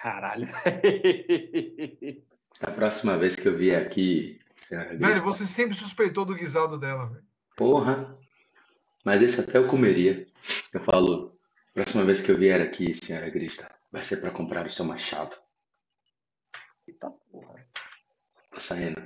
Caralho. 0.00 0.48
A 2.60 2.70
próxima 2.70 3.16
vez 3.16 3.36
que 3.36 3.46
eu 3.46 3.56
vier 3.56 3.80
aqui, 3.80 4.40
senhora 4.56 4.96
Velho, 4.96 5.20
você 5.22 5.46
sempre 5.46 5.76
suspeitou 5.76 6.24
do 6.24 6.34
guisado 6.34 6.78
dela, 6.78 7.06
velho. 7.06 7.24
Porra! 7.56 8.18
Mas 9.04 9.22
esse 9.22 9.40
até 9.40 9.58
eu 9.58 9.68
comeria. 9.68 10.26
Eu 10.74 10.80
falo, 10.82 11.38
próxima 11.72 12.04
vez 12.04 12.20
que 12.20 12.32
eu 12.32 12.36
vier 12.36 12.60
aqui, 12.60 12.92
senhora 12.94 13.30
Grista, 13.30 13.72
vai 13.92 14.02
ser 14.02 14.16
pra 14.18 14.30
comprar 14.30 14.66
o 14.66 14.70
seu 14.70 14.84
machado. 14.84 15.36
Eita 16.86 17.10
porra. 17.30 17.64
Tô 18.50 18.58
saindo. 18.58 19.00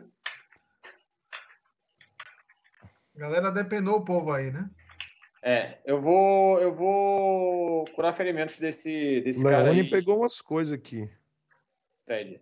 A 3.15 3.19
galera 3.19 3.51
depenou 3.51 3.97
o 3.97 4.05
povo 4.05 4.33
aí, 4.33 4.51
né? 4.51 4.71
É, 5.45 5.81
eu 5.85 6.01
vou, 6.01 6.61
eu 6.61 6.73
vou 6.73 7.85
curar 7.97 8.13
ferimentos 8.15 8.59
desse, 8.59 9.21
desse 9.23 9.43
cara 9.43 9.65
Leone 9.65 9.81
aí. 9.81 9.91
pegou 9.91 10.19
umas 10.19 10.41
coisas 10.41 10.73
aqui. 10.73 11.11
Pede. 12.07 12.41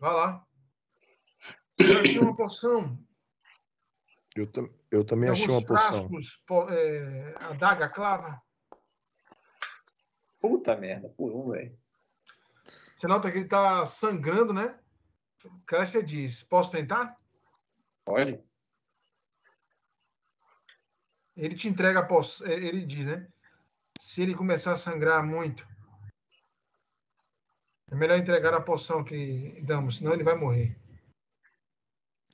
Vai 0.00 0.12
lá. 0.14 0.46
Eu 1.78 2.00
achei 2.00 2.18
uma 2.20 2.34
poção. 2.34 2.98
Eu, 4.34 4.46
tam- 4.50 4.70
eu 4.90 5.04
também 5.04 5.28
achei 5.30 5.46
uma 5.48 5.64
poção. 5.64 6.08
po- 6.46 6.68
é, 6.70 7.34
a 7.38 7.52
daga 7.52 7.88
clava. 7.88 8.40
Puta 10.40 10.74
merda, 10.76 11.08
por 11.10 11.32
um, 11.34 11.50
velho. 11.50 11.78
Você 12.96 13.06
nota 13.06 13.30
que 13.30 13.38
ele 13.38 13.48
tá 13.48 13.84
sangrando, 13.84 14.54
né? 14.54 14.78
Clécia 15.66 16.02
diz: 16.02 16.42
Posso 16.44 16.70
tentar? 16.70 17.18
Pode? 18.04 18.42
Ele 21.36 21.54
te 21.54 21.68
entrega 21.68 22.00
a 22.00 22.04
poção. 22.04 22.46
Ele 22.46 22.84
diz, 22.84 23.04
né? 23.04 23.28
Se 24.00 24.22
ele 24.22 24.34
começar 24.34 24.72
a 24.72 24.76
sangrar 24.76 25.24
muito, 25.24 25.66
é 27.90 27.94
melhor 27.94 28.18
entregar 28.18 28.54
a 28.54 28.60
poção 28.60 29.04
que 29.04 29.60
damos, 29.62 29.98
senão 29.98 30.12
ele 30.12 30.24
vai 30.24 30.34
morrer. 30.34 30.76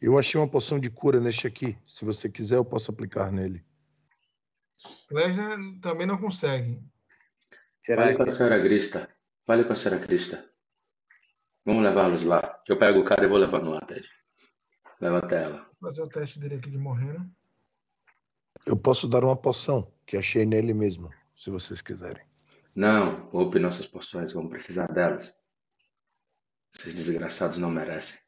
Eu 0.00 0.18
achei 0.18 0.40
uma 0.40 0.48
poção 0.48 0.80
de 0.80 0.90
cura 0.90 1.20
neste 1.20 1.46
aqui. 1.46 1.78
Se 1.86 2.04
você 2.04 2.28
quiser, 2.28 2.56
eu 2.56 2.64
posso 2.64 2.90
aplicar 2.90 3.30
nele. 3.30 3.64
Clécia 5.08 5.56
também 5.80 6.06
não 6.06 6.18
consegue. 6.18 6.82
Será 7.80 8.02
Fale 8.02 8.16
com 8.16 8.22
a 8.24 8.28
senhora 8.28 8.58
Grista. 8.58 9.08
Fale 9.46 9.64
com 9.64 9.72
a 9.72 9.76
senhora 9.76 10.04
Grista. 10.04 10.50
Vamos 11.64 11.84
levá-los 11.84 12.24
lá. 12.24 12.60
Eu 12.66 12.76
pego 12.78 13.00
o 13.00 13.04
cara 13.04 13.24
e 13.24 13.28
vou 13.28 13.38
levando 13.38 13.70
lá, 13.70 13.80
Ted. 13.82 14.08
Levo 15.00 15.16
até 15.16 15.44
ela. 15.44 15.58
Vou 15.80 15.90
fazer 15.90 16.02
o 16.02 16.08
teste 16.08 16.40
dele 16.40 16.56
aqui 16.56 16.70
de 16.70 16.78
morrendo. 16.78 17.30
Eu 18.66 18.76
posso 18.76 19.08
dar 19.08 19.24
uma 19.24 19.36
poção 19.36 19.92
que 20.06 20.16
achei 20.16 20.46
nele 20.46 20.72
mesmo, 20.72 21.10
se 21.36 21.50
vocês 21.50 21.82
quiserem. 21.82 22.24
Não, 22.74 23.28
poupe 23.28 23.58
nossas 23.58 23.86
poções, 23.86 24.32
vamos 24.32 24.50
precisar 24.50 24.86
delas. 24.86 25.36
Esses 26.74 26.94
desgraçados 26.94 27.58
não 27.58 27.70
merecem. 27.70 28.20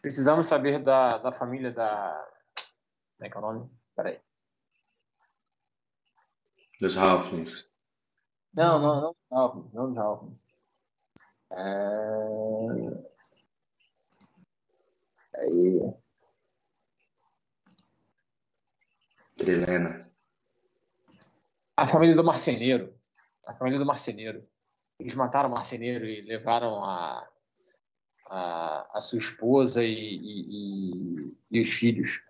Precisamos 0.00 0.46
saber 0.46 0.82
da, 0.82 1.18
da 1.18 1.32
família 1.32 1.70
da. 1.70 2.26
Como 3.16 3.26
é 3.26 3.30
que 3.30 3.36
é 3.36 3.38
o 3.38 3.42
nome? 3.42 3.70
Peraí. 3.94 4.18
Dos 6.80 6.96
Halflings. 6.96 7.70
Não, 8.54 8.80
não, 8.80 9.00
não. 9.00 9.16
Não, 9.30 9.70
não, 9.74 9.90
não. 9.90 10.32
É... 11.52 12.30
Aí. 15.36 15.94
Trilena. 19.40 20.06
A 21.76 21.86
família 21.88 22.14
do 22.14 22.22
marceneiro. 22.24 22.94
A 23.46 23.54
família 23.54 23.78
do 23.78 23.86
marceneiro. 23.86 24.46
Eles 24.98 25.14
mataram 25.14 25.48
o 25.48 25.52
marceneiro 25.52 26.04
e 26.04 26.20
levaram 26.20 26.84
a, 26.84 27.26
a, 28.28 28.98
a 28.98 29.00
sua 29.00 29.18
esposa 29.18 29.82
e, 29.82 29.94
e, 29.94 30.40
e- 30.50 31.36
e 31.52 31.60
os 31.60 31.70
filhos. 31.70 32.20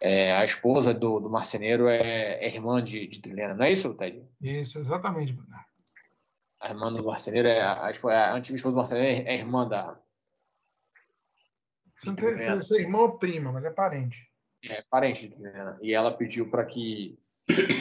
É, 0.00 0.32
a 0.36 0.44
esposa 0.44 0.92
do, 0.94 1.18
do 1.20 1.30
marceneiro 1.30 1.88
é, 1.88 2.44
é 2.44 2.46
irmã 2.48 2.82
de, 2.82 3.06
de 3.06 3.20
Trilena, 3.20 3.54
não 3.54 3.64
é 3.64 3.72
isso, 3.72 3.94
Ted? 3.94 4.24
Isso, 4.40 4.78
exatamente. 4.78 5.32
Bruno. 5.32 5.48
A 6.60 6.70
irmã 6.70 6.92
do 6.92 7.04
marceneiro 7.04 7.48
é 7.48 7.60
a, 7.60 7.72
a, 7.72 7.90
a 7.90 8.34
antiga 8.34 8.56
esposa 8.56 8.72
do 8.72 8.76
marceneiro 8.78 9.28
é, 9.28 9.34
é 9.34 9.38
irmã 9.38 9.66
da. 9.68 9.98
Você 11.98 12.08
não 12.10 12.16
tem 12.16 12.36
você, 12.36 12.54
você 12.54 12.78
é 12.78 12.82
irmão 12.82 13.02
ou 13.02 13.18
prima, 13.18 13.52
mas 13.52 13.64
é 13.64 13.70
parente. 13.70 14.30
É 14.64 14.82
parente 14.82 15.28
de 15.28 15.34
Trilena. 15.34 15.78
E 15.82 15.92
ela 15.92 16.16
pediu 16.16 16.48
para 16.50 16.64
que 16.64 17.18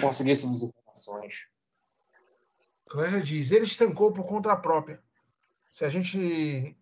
conseguíssemos 0.01 0.63
informações. 0.63 1.47
Clésia 2.89 3.21
diz: 3.21 3.51
ele 3.51 3.65
estancou 3.65 4.11
por 4.11 4.25
conta 4.25 4.55
própria. 4.55 5.01
Se 5.71 5.85
a 5.85 5.89
gente 5.89 6.75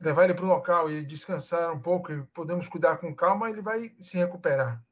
levar 0.00 0.24
ele 0.24 0.34
para 0.34 0.44
o 0.44 0.48
local 0.48 0.90
e 0.90 1.04
descansar 1.04 1.72
um 1.72 1.80
pouco 1.80 2.12
e 2.12 2.22
podemos 2.26 2.68
cuidar 2.68 2.96
com 2.96 3.14
calma, 3.14 3.48
ele 3.48 3.60
vai 3.60 3.94
se 4.00 4.16
recuperar. 4.16 4.82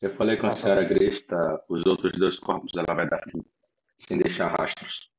Eu 0.00 0.10
falei 0.10 0.36
com 0.36 0.46
a 0.46 0.52
senhora 0.52 0.84
Grista, 0.84 1.62
os 1.68 1.84
outros 1.86 2.12
dois 2.12 2.38
corpos 2.38 2.72
ela 2.76 2.94
vai 2.94 3.08
dar 3.08 3.22
fim, 3.30 3.44
sem 3.98 4.18
deixar 4.18 4.48
rastros. 4.48 5.13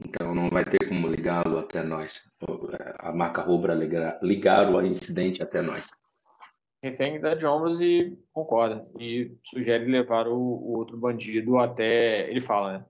Então 0.00 0.34
não 0.34 0.50
vai 0.50 0.64
ter 0.64 0.88
como 0.88 1.08
ligá-lo 1.08 1.58
até 1.58 1.82
nós. 1.82 2.30
A 2.98 3.12
marca 3.12 3.42
rubra 3.42 3.74
ligar, 3.74 4.18
ligar 4.22 4.70
o 4.72 4.82
incidente 4.82 5.42
até 5.42 5.62
nós. 5.62 5.90
Refém 6.82 7.20
dá 7.20 7.34
de 7.34 7.46
ombros 7.46 7.80
e 7.80 8.18
concorda. 8.32 8.86
E 8.98 9.34
sugere 9.42 9.90
levar 9.90 10.28
o, 10.28 10.36
o 10.36 10.76
outro 10.76 10.96
bandido 10.96 11.58
até. 11.58 12.28
Ele 12.30 12.42
fala, 12.42 12.78
né? 12.78 12.84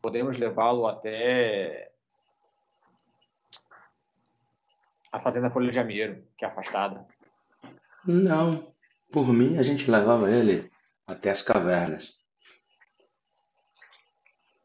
Podemos 0.00 0.36
levá-lo 0.36 0.86
até 0.86 1.90
a 5.12 5.20
Fazenda 5.20 5.50
Folha 5.50 5.68
de 5.68 5.74
Jameiro, 5.74 6.26
que 6.36 6.44
é 6.44 6.48
afastada. 6.48 7.06
Não, 8.06 8.74
por 9.12 9.28
mim 9.32 9.58
a 9.58 9.62
gente 9.62 9.90
levava 9.90 10.30
ele 10.30 10.70
até 11.06 11.30
as 11.30 11.42
cavernas. 11.42 12.24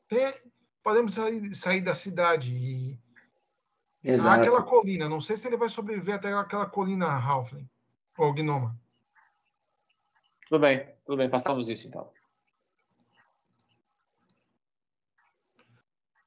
Tem- 0.08 0.34
podemos 0.84 1.16
sair, 1.16 1.56
sair 1.56 1.82
da 1.82 1.96
cidade 1.96 2.54
e 2.54 3.00
Exato. 4.04 4.42
aquela 4.42 4.64
colina. 4.64 5.10
Não 5.10 5.22
sei 5.22 5.38
se 5.38 5.48
ele 5.48 5.58
vai 5.58 5.70
sobreviver 5.70 6.16
até 6.16 6.34
aquela 6.34 6.66
colina 6.66 7.08
Halfling 7.08 7.70
ou 8.18 8.34
Gnoma. 8.34 8.80
Tudo 10.48 10.62
bem, 10.62 10.88
tudo 11.06 11.18
bem, 11.18 11.30
façamos 11.30 11.70
isso 11.70 11.88
então. 11.88 12.12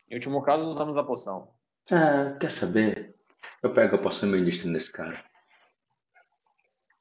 Em 0.09 0.15
último 0.15 0.43
caso, 0.43 0.69
usamos 0.69 0.97
a 0.99 1.03
poção. 1.03 1.53
Ah, 1.91 2.37
quer 2.39 2.51
saber? 2.51 3.17
Eu 3.63 3.73
pego 3.73 3.97
a 3.97 3.99
poção 3.99 4.29
e 4.29 4.33
ministro 4.33 4.69
nesse 4.71 4.93
cara. 4.93 5.25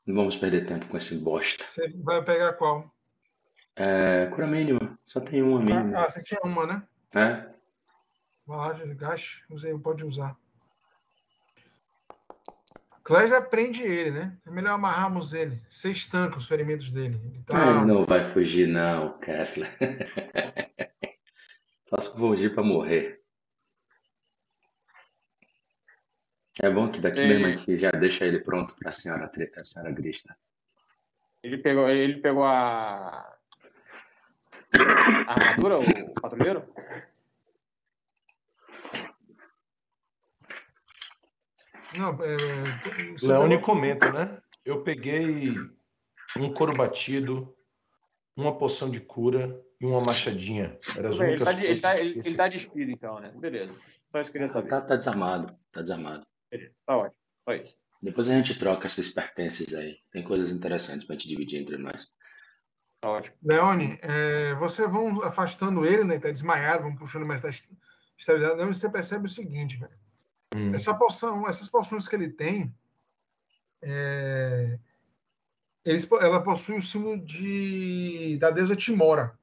Não 0.06 0.15
vamos 0.15 0.38
perder 0.38 0.65
tempo 0.65 0.88
com 0.88 0.98
esse 0.98 1.19
bosta. 1.19 1.65
Você 1.69 1.90
vai 1.98 2.23
pegar 2.23 2.53
qual? 2.53 2.90
É, 3.76 4.28
cura 4.34 4.48
mínima. 4.48 4.98
Só 5.06 5.19
tem 5.19 5.41
uma 5.44 5.60
mínima. 5.60 5.99
Ah, 5.99 6.10
você 6.10 6.23
tinha 6.23 6.40
uma, 6.44 6.65
né? 6.65 6.88
É? 7.14 7.50
Vai 8.46 8.58
lá, 8.58 8.74
gaste, 8.96 9.44
usei, 9.50 9.78
pode 9.78 10.06
usar. 10.06 10.38
Clésia 13.04 13.42
prende 13.42 13.84
ele, 13.84 14.12
né? 14.12 14.38
É 14.46 14.52
melhor 14.52 14.74
amarrarmos 14.74 15.34
ele. 15.34 15.62
Você 15.70 15.92
estanca 15.92 16.38
os 16.38 16.48
ferimentos 16.48 16.92
dele. 16.92 17.20
Ele 17.24 17.44
tá... 17.44 17.68
Ele 17.68 17.86
não 17.86 18.06
vai 18.06 18.26
fugir, 18.26 18.68
não, 18.68 19.18
Kessler. 19.20 19.70
Se 22.00 22.18
fugir 22.18 22.54
pra 22.54 22.64
morrer. 22.64 23.22
É 26.62 26.70
bom 26.70 26.90
que 26.92 27.00
daqui 27.00 27.20
Ei. 27.20 27.28
mesmo 27.28 27.46
a 27.48 27.50
gente 27.50 27.78
já 27.78 27.92
deixa 27.92 28.26
ele 28.26 28.40
pronto 28.40 28.74
pra 28.76 28.92
senhora, 28.92 29.30
a 29.58 29.64
senhora 29.64 29.92
Grista. 29.92 30.38
Ele 31.44 31.58
pegou, 31.58 31.90
ele 31.90 32.22
pegou 32.22 32.44
a, 32.44 33.38
A 35.27 35.34
armadura, 35.34 35.80
o 35.80 36.14
patrulheiro? 36.22 36.64
Não, 41.98 42.11
é, 42.23 42.38
Leone 43.22 43.56
pegou- 43.56 43.61
comenta, 43.61 44.11
né? 44.11 44.41
Eu 44.64 44.84
peguei 44.84 45.53
um 46.38 46.53
couro 46.53 46.73
batido, 46.76 47.53
uma 48.35 48.57
poção 48.57 48.89
de 48.89 49.02
cura 49.02 49.61
e 49.80 49.85
uma 49.85 49.99
machadinha. 50.02 50.77
Eram 50.98 51.10
as 51.10 51.18
bem, 51.18 51.31
ele, 51.34 51.43
tá, 51.43 51.52
de- 51.52 51.65
ele, 51.65 51.81
tá, 51.81 51.99
ele, 51.99 52.19
ele 52.26 52.35
tá 52.35 52.48
despido, 52.48 52.91
então, 52.91 53.19
né? 53.19 53.31
Beleza. 53.35 53.73
Só 54.11 54.22
isso 54.22 54.31
que 54.31 54.38
eu 54.38 54.41
queria 54.41 54.48
saber. 54.48 54.69
Tá, 54.69 54.81
tá 54.81 54.95
desarmado, 54.95 55.53
tá 55.72 55.81
desarmado. 55.81 56.26
Beleza. 56.49 56.73
Tá 56.85 56.98
ótimo. 56.98 57.19
Isso. 57.49 57.76
Depois 58.02 58.30
a 58.30 58.34
gente 58.34 58.57
troca 58.57 58.85
esses 58.85 59.11
pertences 59.11 59.73
aí. 59.73 59.98
Tem 60.11 60.23
coisas 60.23 60.52
interessantes 60.52 61.06
pra 61.06 61.15
gente 61.15 61.27
dividir 61.27 61.60
entre 61.61 61.77
nós. 61.77 62.11
Tá 63.02 63.10
ótimo. 63.10 63.36
Leone, 63.44 63.98
é, 64.02 64.53
você 64.56 64.88
vão 64.88 65.23
afastando 65.23 65.84
ele, 65.86 66.03
né? 66.03 66.19
Tá 66.19 66.30
desmaiado, 66.32 66.84
vão 66.84 66.95
puxando 66.95 67.26
mais 67.26 67.41
da 67.41 67.49
estabilidade. 67.49 68.56
Leone, 68.57 68.76
você 68.76 68.88
percebe 68.90 69.26
o 69.26 69.30
seguinte, 69.30 69.78
velho. 69.78 69.91
Hum, 70.56 70.73
Essa 70.76 70.94
poção, 70.94 71.48
essas 71.48 71.68
poções 71.68 72.07
que 72.07 72.15
ele 72.15 72.30
tem, 72.30 72.73
é, 73.82 74.78
eles, 75.84 76.07
ela 76.11 76.44
possui 76.44 76.78
o 76.78 76.82
símbolo 76.82 77.18
de, 77.26 78.38
da 78.40 78.52
deusa 78.52 78.76
Timora. 78.76 79.36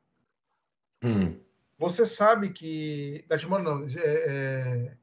hum, 1.02 1.40
Você 1.78 2.06
sabe 2.06 2.50
que. 2.50 3.24
Da 3.28 3.36
Timora 3.36 3.62
não. 3.64 3.88
é, 3.88 3.96
é, 3.96 4.96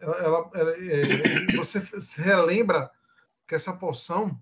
ela, 0.00 0.16
ela- 0.18 0.50
ela- 0.54 0.76
é, 0.76 1.56
você 1.56 1.80
se 2.00 2.20
relembra 2.20 2.90
que 3.48 3.54
essa 3.54 3.72
poção 3.72 4.38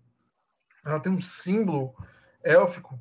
ela 0.84 0.98
tem 0.98 1.12
um 1.12 1.20
símbolo 1.20 1.94
élfico 2.42 2.98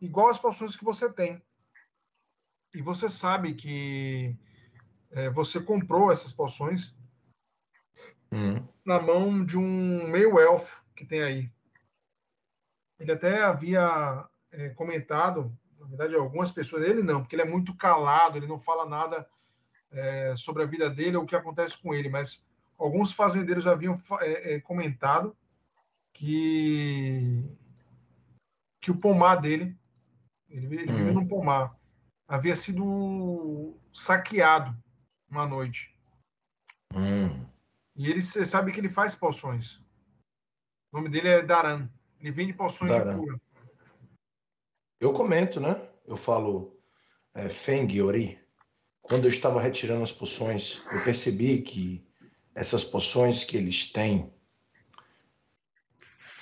igual 0.00 0.28
às 0.28 0.38
poções 0.38 0.76
que 0.76 0.84
você 0.84 1.12
tem. 1.12 1.42
E 2.74 2.82
você 2.82 3.08
sabe 3.08 3.54
que 3.54 4.36
é, 5.10 5.30
você 5.30 5.60
comprou 5.60 6.12
essas 6.12 6.32
poções 6.32 6.94
hum. 8.30 8.62
na 8.84 9.00
mão 9.00 9.44
de 9.44 9.56
um 9.56 10.06
meio 10.08 10.38
elfo 10.38 10.82
que 10.94 11.04
tem 11.04 11.22
aí. 11.22 11.50
Ele 12.98 13.12
até 13.12 13.42
havia 13.42 14.28
é, 14.50 14.70
comentado, 14.70 15.56
na 15.78 15.86
verdade, 15.86 16.14
algumas 16.14 16.50
pessoas, 16.50 16.82
ele 16.82 17.02
não, 17.02 17.20
porque 17.20 17.36
ele 17.36 17.42
é 17.42 17.48
muito 17.48 17.74
calado, 17.76 18.36
ele 18.36 18.46
não 18.46 18.60
fala 18.60 18.86
nada 18.86 19.28
é, 19.90 20.34
sobre 20.36 20.62
a 20.62 20.66
vida 20.66 20.90
dele 20.90 21.16
ou 21.16 21.22
o 21.22 21.26
que 21.26 21.36
acontece 21.36 21.78
com 21.78 21.94
ele, 21.94 22.08
mas 22.08 22.44
alguns 22.76 23.12
fazendeiros 23.12 23.66
haviam 23.66 23.96
é, 24.20 24.54
é, 24.54 24.60
comentado 24.60 25.36
que 26.12 27.44
que 28.88 28.92
o 28.92 28.98
pomar 28.98 29.36
dele, 29.36 29.76
ele, 30.48 30.66
ele 30.66 30.90
Hum. 30.92 30.96
vivia 30.96 31.12
num 31.12 31.28
pomar, 31.28 31.78
havia 32.26 32.56
sido 32.56 33.78
saqueado 33.92 34.74
uma 35.28 35.46
noite. 35.46 35.94
Hum. 36.94 37.46
E 37.94 38.08
ele 38.08 38.22
você 38.22 38.46
sabe 38.46 38.72
que 38.72 38.80
ele 38.80 38.88
faz 38.88 39.14
poções. 39.14 39.76
O 40.90 40.96
nome 40.96 41.10
dele 41.10 41.28
é 41.28 41.42
Daran. 41.42 41.86
Ele 42.18 42.30
vende 42.30 42.54
poções 42.54 42.90
Daran. 42.90 43.12
de 43.12 43.20
cura. 43.20 43.40
Eu 44.98 45.12
comento, 45.12 45.60
né? 45.60 45.86
Eu 46.06 46.16
falo 46.16 46.80
é, 47.34 47.50
Feng 47.50 48.00
Ori. 48.00 48.40
Quando 49.02 49.24
eu 49.24 49.28
estava 49.28 49.60
retirando 49.60 50.02
as 50.02 50.12
poções, 50.12 50.82
eu 50.90 51.04
percebi 51.04 51.60
que 51.60 52.06
essas 52.54 52.84
poções 52.84 53.44
que 53.44 53.56
eles 53.56 53.92
têm 53.92 54.32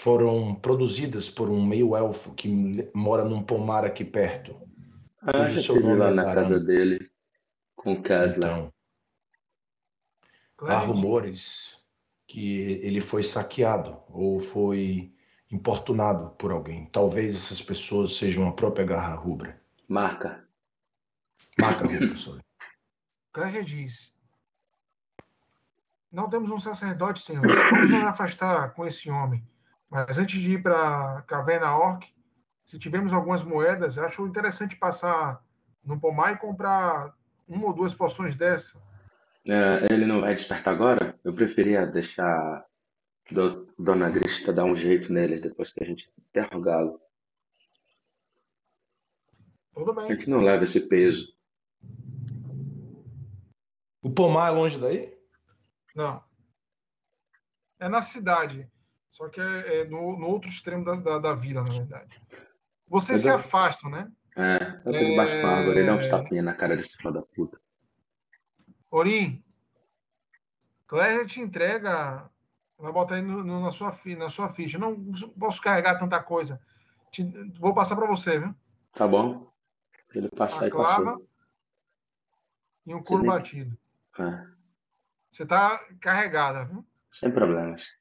foram 0.06 0.54
produzidas 0.54 1.28
por 1.28 1.50
um 1.50 1.66
meio-elfo 1.66 2.32
que 2.32 2.48
mora 2.94 3.24
num 3.24 3.42
pomar 3.42 3.84
aqui 3.84 4.04
perto. 4.04 4.56
Ah, 5.20 5.32
Cujo 5.32 5.50
já 5.50 5.60
seu 5.60 5.74
estive 5.74 5.82
nome 5.82 5.96
lá 5.96 6.10
é 6.10 6.12
na 6.12 6.24
casa 6.32 6.60
dele 6.60 7.10
com 7.74 7.94
o. 7.94 7.98
Então, 7.98 8.72
há 10.60 10.78
rumores 10.78 11.82
que 12.24 12.78
ele 12.84 13.00
foi 13.00 13.24
saqueado 13.24 14.00
ou 14.08 14.38
foi 14.38 15.12
importunado 15.50 16.30
por 16.36 16.52
alguém. 16.52 16.86
Talvez 16.86 17.34
essas 17.34 17.60
pessoas 17.60 18.16
sejam 18.16 18.46
a 18.46 18.52
própria 18.52 18.86
Garra 18.86 19.16
Rubra. 19.16 19.60
Marca. 19.88 20.46
Marca 21.60 21.84
sorry. 22.14 22.40
Clésia 23.32 23.64
diz: 23.64 24.14
Não 26.12 26.28
temos 26.28 26.48
um 26.52 26.60
sacerdote, 26.60 27.22
senhor. 27.22 27.44
Vamos 27.44 27.90
nos 27.90 28.04
afastar 28.04 28.72
com 28.72 28.86
esse 28.86 29.10
homem. 29.10 29.44
Mas 29.90 30.18
antes 30.18 30.40
de 30.40 30.52
ir 30.52 30.62
para 30.62 31.18
a 31.18 31.22
caverna 31.22 31.76
Orc, 31.76 32.04
se 32.66 32.78
tivermos 32.78 33.12
algumas 33.12 33.42
moedas, 33.44 33.98
acho 33.98 34.26
interessante 34.26 34.76
passar 34.76 35.44
no 35.84 35.98
pomar 36.00 36.32
e 36.32 36.38
comprar 36.38 37.14
uma 37.46 37.66
ou 37.66 37.72
duas 37.72 37.94
poções 37.94 38.34
dessa. 38.34 38.76
É, 39.48 39.92
ele 39.92 40.04
não 40.06 40.20
vai 40.20 40.34
despertar 40.34 40.74
agora? 40.74 41.18
Eu 41.22 41.32
preferia 41.32 41.86
deixar 41.86 42.66
do, 43.30 43.72
Dona 43.78 44.10
Grista 44.10 44.52
dar 44.52 44.64
um 44.64 44.74
jeito 44.74 45.12
neles 45.12 45.40
depois 45.40 45.72
que 45.72 45.82
a 45.82 45.86
gente 45.86 46.12
interrogá-lo. 46.18 47.00
Tudo 49.72 49.92
A 49.92 49.94
bem. 49.94 50.08
gente 50.08 50.28
não 50.28 50.40
leva 50.40 50.64
esse 50.64 50.88
peso. 50.88 51.36
O 54.02 54.10
pomar 54.10 54.48
é 54.48 54.50
longe 54.50 54.78
daí? 54.78 55.16
Não. 55.94 56.22
É 57.78 57.88
na 57.88 58.02
cidade. 58.02 58.68
Só 59.16 59.28
que 59.30 59.40
é, 59.40 59.80
é 59.80 59.84
no, 59.84 60.18
no 60.18 60.26
outro 60.28 60.50
extremo 60.50 60.84
da, 60.84 60.94
da, 60.94 61.18
da 61.18 61.34
vila, 61.34 61.62
na 61.64 61.72
verdade. 61.72 62.22
Vocês 62.86 63.20
Eu 63.20 63.22
se 63.22 63.28
dou- 63.28 63.36
afastam, 63.38 63.90
né? 63.90 64.12
É, 64.36 64.80
eu 64.84 64.92
tô 64.92 64.98
debaixo 65.10 65.40
com 65.40 65.46
a 65.46 65.50
árvore 65.56 65.80
e 65.80 65.86
dá 65.86 65.94
uns 65.94 66.04
É. 66.04 66.10
tapinhas 66.10 66.44
na 66.44 66.54
cara 66.54 66.76
desse 66.76 66.94
filho 66.98 67.12
da 67.14 67.22
puta. 67.22 67.58
Orim, 68.90 69.42
Claire 70.86 71.26
te 71.26 71.40
entrega. 71.40 72.28
Vai 72.78 72.92
botar 72.92 73.14
aí 73.14 73.22
no- 73.22 73.42
no- 73.42 73.62
na, 73.62 73.70
sua, 73.70 73.98
na 74.18 74.28
sua 74.28 74.50
ficha. 74.50 74.78
Não 74.78 74.94
posso 75.38 75.62
carregar 75.62 75.98
tanta 75.98 76.22
coisa. 76.22 76.60
Te- 77.10 77.24
vou 77.58 77.72
passar 77.74 77.96
para 77.96 78.06
você, 78.06 78.38
viu? 78.38 78.54
Tá 78.92 79.08
bom? 79.08 79.50
Ele 80.14 80.28
passa 80.28 80.66
aí, 80.66 80.70
passou. 80.70 81.26
e 82.84 82.94
um 82.94 83.00
couro 83.02 83.22
Você 83.22 83.28
batido. 83.28 83.78
É, 84.18 84.46
Você 85.32 85.42
está 85.44 85.78
carregada, 86.02 86.66
viu? 86.66 86.86
sem 87.10 87.30
problemas. 87.30 87.96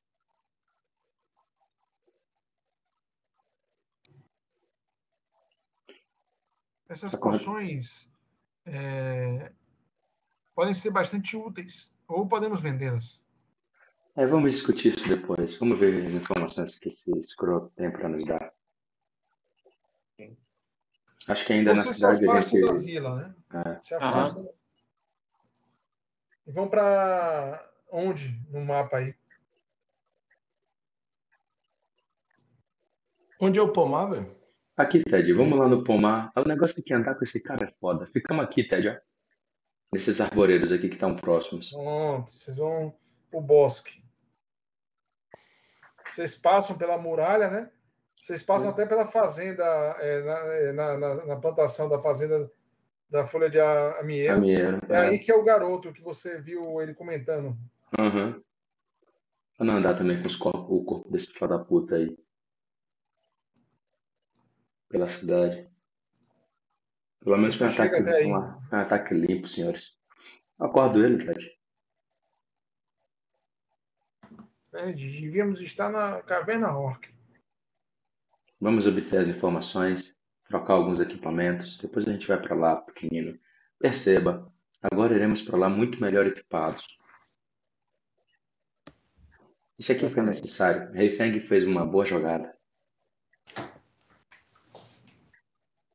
Essas 6.87 7.11
Tá 7.11 7.17
poções 7.17 8.09
é, 8.65 9.51
podem 10.53 10.73
ser 10.73 10.91
bastante 10.91 11.35
úteis. 11.35 11.91
Ou 12.07 12.27
podemos 12.27 12.61
vendê-las. 12.61 13.23
É, 14.15 14.25
vamos 14.27 14.51
discutir 14.51 14.89
isso 14.89 15.07
depois. 15.09 15.55
Vamos 15.57 15.79
ver 15.79 16.05
as 16.05 16.13
informações 16.13 16.77
que 16.77 16.87
esse 16.87 17.11
escroto 17.17 17.69
tem 17.75 17.91
para 17.91 18.07
nos 18.07 18.23
dar. 18.25 18.53
Acho 21.27 21.43
que 21.45 21.53
ainda 21.53 21.73
na 21.73 21.81
Você 21.81 21.87
se 21.87 21.95
cidade 21.95 22.27
a 22.27 22.31
afasta 22.33 22.59
da 22.61 22.67
gente. 22.75 22.85
vila, 22.85 23.15
né? 23.15 23.35
É. 23.65 23.81
Se 23.81 23.95
afasta. 23.95 24.53
E 26.45 26.51
vão 26.51 26.69
para 26.69 27.67
onde 27.91 28.39
no 28.51 28.63
mapa 28.63 28.97
aí? 28.97 29.15
Onde 33.41 33.57
é 33.57 33.61
o 33.61 33.73
pomar, 33.73 34.05
velho? 34.11 34.35
Aqui, 34.77 35.03
Ted, 35.03 35.31
vamos 35.33 35.57
lá 35.57 35.67
no 35.67 35.83
pomar. 35.83 36.31
O 36.35 36.41
negócio 36.47 36.79
é 36.79 36.83
que 36.83 36.93
andar 36.93 37.15
com 37.15 37.23
esse 37.23 37.39
cara 37.39 37.65
é 37.65 37.73
foda. 37.79 38.05
Ficamos 38.07 38.43
aqui, 38.43 38.63
Ted, 38.67 38.89
ó. 38.89 38.95
Nesses 39.93 40.19
arvoredos 40.19 40.71
aqui 40.73 40.89
que 40.89 40.95
estão 40.95 41.15
próximos. 41.15 41.71
Pronto, 41.71 42.29
vocês 42.29 42.57
vão 42.57 42.93
pro 43.31 43.39
bosque. 43.39 44.03
Vocês 46.11 46.35
passam 46.35 46.77
pela 46.77 46.97
muralha, 46.97 47.49
né? 47.49 47.71
Vocês 48.21 48.41
passam 48.43 48.69
até 48.69 48.85
pela 48.85 49.05
fazenda, 49.05 49.63
é, 49.99 50.21
na, 50.23 50.37
é, 50.53 50.71
na, 50.73 50.97
na- 50.97 51.25
na 51.25 51.35
plantação 51.37 51.87
da 51.87 51.99
fazenda 52.01 52.51
da 53.09 53.23
folha 53.23 53.49
de 53.49 53.59
a- 53.59 53.99
amiero. 53.99 54.37
Amieiro. 54.37 54.81
É 54.89 54.97
aí 54.97 55.19
que 55.19 55.31
é 55.31 55.35
o 55.35 55.43
garoto 55.43 55.93
que 55.93 56.01
você 56.01 56.41
viu 56.41 56.81
ele 56.81 56.93
comentando. 56.93 57.55
Aham. 57.97 58.41
Pra 59.57 59.65
não 59.65 59.75
andar 59.77 59.93
também 59.95 60.19
com 60.19 60.27
os 60.27 60.35
corpos- 60.35 60.65
o 60.69 60.83
corpo 60.83 61.09
desse 61.11 61.31
filho 61.31 61.47
da 61.47 61.59
puta 61.59 61.95
aí. 61.95 62.17
Pela 64.89 65.07
cidade. 65.07 65.69
Pelo 67.19 67.37
menos 67.37 67.55
foi 67.55 67.67
um 67.67 67.69
ataque, 67.71 68.03
foi 68.03 68.25
um 68.27 68.81
ataque 68.81 69.13
limpo, 69.13 69.47
senhores. 69.47 69.97
Acordo 70.59 71.03
ele, 71.03 71.17
Ted. 71.17 71.55
É, 74.73 74.91
devíamos 74.91 75.59
estar 75.59 75.89
na 75.89 76.21
caverna 76.21 76.77
orc. 76.77 77.09
Vamos 78.59 78.85
obter 78.87 79.19
as 79.19 79.27
informações, 79.27 80.15
trocar 80.47 80.73
alguns 80.73 80.99
equipamentos, 80.99 81.77
depois 81.77 82.07
a 82.07 82.11
gente 82.11 82.27
vai 82.27 82.41
para 82.41 82.55
lá, 82.55 82.75
pequenino. 82.77 83.39
Perceba, 83.79 84.51
agora 84.81 85.15
iremos 85.15 85.41
para 85.41 85.57
lá 85.57 85.69
muito 85.69 86.01
melhor 86.01 86.25
equipados. 86.25 86.97
Isso 89.77 89.91
aqui 89.91 90.07
foi 90.09 90.23
necessário. 90.23 90.91
Rei 90.93 91.09
Feng 91.09 91.37
fez 91.39 91.65
uma 91.65 91.85
boa 91.85 92.05
jogada. 92.05 92.54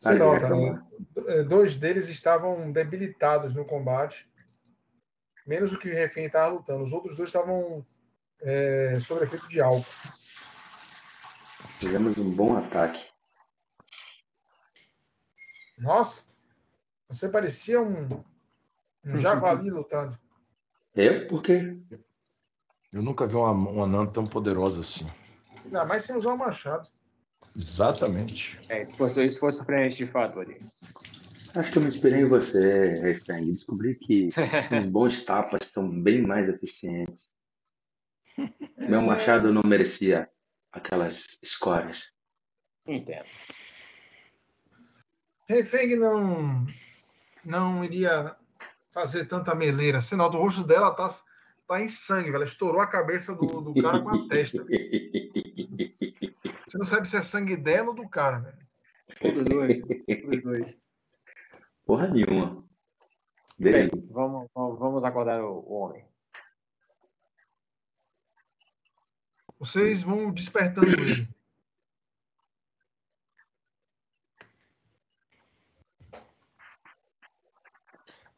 Você 0.01 0.15
nota, 0.15 0.49
né? 0.49 0.83
dois 1.47 1.77
deles 1.77 2.09
estavam 2.09 2.73
debilitados 2.73 3.55
no 3.55 3.67
combate, 3.67 4.27
menos 5.47 5.73
o 5.75 5.79
que 5.79 5.91
o 5.91 5.95
refém 5.95 6.25
estava 6.25 6.49
lutando. 6.55 6.83
Os 6.83 6.93
outros 6.93 7.15
dois 7.15 7.29
estavam 7.29 7.85
é, 8.41 8.99
sob 9.01 9.23
efeito 9.23 9.47
de 9.47 9.61
álcool. 9.61 9.85
Fizemos 11.79 12.17
um 12.17 12.31
bom 12.31 12.57
ataque. 12.57 13.11
Nossa, 15.77 16.25
você 17.07 17.29
parecia 17.29 17.81
um, 17.81 18.09
um 19.05 19.17
javali 19.19 19.71
lutando. 19.71 20.19
Eu? 20.95 21.27
Por 21.27 21.43
quê? 21.43 21.77
Eu 22.91 23.03
nunca 23.03 23.27
vi 23.27 23.37
uma, 23.37 23.51
uma 23.53 23.85
anã 23.85 24.07
tão 24.07 24.27
poderosa 24.27 24.81
assim. 24.81 25.07
Ainda 25.65 25.85
mais 25.85 26.05
sem 26.05 26.17
usar 26.17 26.33
o 26.33 26.39
machado. 26.39 26.89
Exatamente. 27.57 28.59
É, 28.69 28.83
isso 28.83 28.97
foi, 28.97 29.25
isso 29.25 29.41
foi 29.41 29.53
surpreendente 29.53 29.97
de 29.97 30.07
fato 30.07 30.41
ali. 30.41 30.59
Acho 31.55 31.73
que 31.73 31.79
eu 31.79 31.83
me 31.83 31.89
inspirei 31.89 32.21
em 32.21 32.27
você, 32.27 33.01
Refeng. 33.01 33.51
Descobri 33.53 33.97
que 33.97 34.29
os 34.79 34.87
bons 34.87 35.25
tapas 35.25 35.67
são 35.67 35.89
bem 35.89 36.23
mais 36.23 36.49
eficientes. 36.49 37.31
Meu 38.79 39.03
machado 39.03 39.53
não 39.53 39.63
merecia 39.65 40.29
aquelas 40.73 41.41
escórias. 41.43 42.15
Entendo. 42.87 43.27
Refeng 45.49 45.97
não, 45.97 46.67
não 47.45 47.85
iria 47.85 48.37
fazer 48.93 49.25
tanta 49.27 49.55
meleira. 49.55 50.01
Sinal 50.01 50.31
do 50.31 50.39
rosto 50.39 50.63
dela 50.63 50.93
tá, 50.93 51.13
tá 51.67 51.83
em 51.83 51.89
sangue, 51.89 52.33
ela 52.33 52.45
estourou 52.45 52.81
a 52.81 52.87
cabeça 52.87 53.35
do, 53.35 53.61
do 53.61 53.75
cara 53.83 54.01
com 54.01 54.11
a 54.11 54.29
testa. 54.29 54.65
Você 56.71 56.79
não 56.79 56.85
sabe 56.85 57.09
se 57.09 57.17
é 57.17 57.23
sangue 57.23 57.57
dela 57.57 57.89
ou 57.89 57.95
do 57.95 58.09
cara, 58.09 58.39
velho. 58.39 58.69
Todos 59.21 59.45
dois. 59.45 59.81
Todos 59.81 60.43
dois. 60.45 60.79
Porra 61.85 62.07
nenhuma. 62.07 62.65
Bem, 63.59 63.91
vamos, 64.09 64.49
vamos 64.55 65.03
acordar 65.03 65.43
o, 65.43 65.81
homem. 65.81 66.07
Vocês 69.59 70.05
vão 70.05 70.33
despertando 70.33 70.87
ele. 70.87 71.29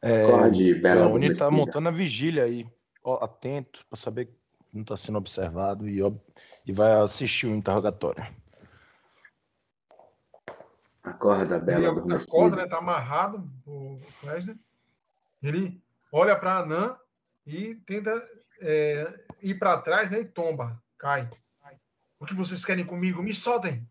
É, 0.01 0.25
Acorde, 0.25 0.73
Bela 0.81 1.05
Leone 1.05 1.27
tá 1.27 1.45
adormecida. 1.45 1.51
montando 1.51 1.87
a 1.87 1.91
vigília 1.91 2.43
aí, 2.43 2.67
ó, 3.03 3.23
atento 3.23 3.85
para 3.87 3.97
saber 3.97 4.25
que 4.25 4.33
não 4.73 4.81
está 4.81 4.97
sendo 4.97 5.19
observado 5.19 5.87
e, 5.87 6.01
ó, 6.01 6.11
e 6.65 6.71
vai 6.71 6.93
assistir 6.93 7.47
o 7.47 7.55
interrogatório. 7.55 8.25
Acorda, 11.03 11.59
Bela 11.59 11.89
Ele 12.05 12.13
acorda, 12.15 12.55
né? 12.55 12.67
Tá 12.67 12.77
amarrado 12.77 13.51
o 13.65 13.99
Fleisner. 14.19 14.55
Ele 15.41 15.83
olha 16.11 16.35
para 16.37 16.59
Anã 16.59 16.97
e 17.45 17.75
tenta 17.75 18.11
é, 18.61 19.25
ir 19.41 19.55
para 19.59 19.81
trás, 19.81 20.09
né? 20.09 20.21
E 20.21 20.25
tomba, 20.25 20.81
cai. 20.97 21.29
O 22.19 22.25
que 22.25 22.33
vocês 22.33 22.63
querem 22.63 22.85
comigo? 22.85 23.21
Me 23.21 23.35
soltem. 23.35 23.85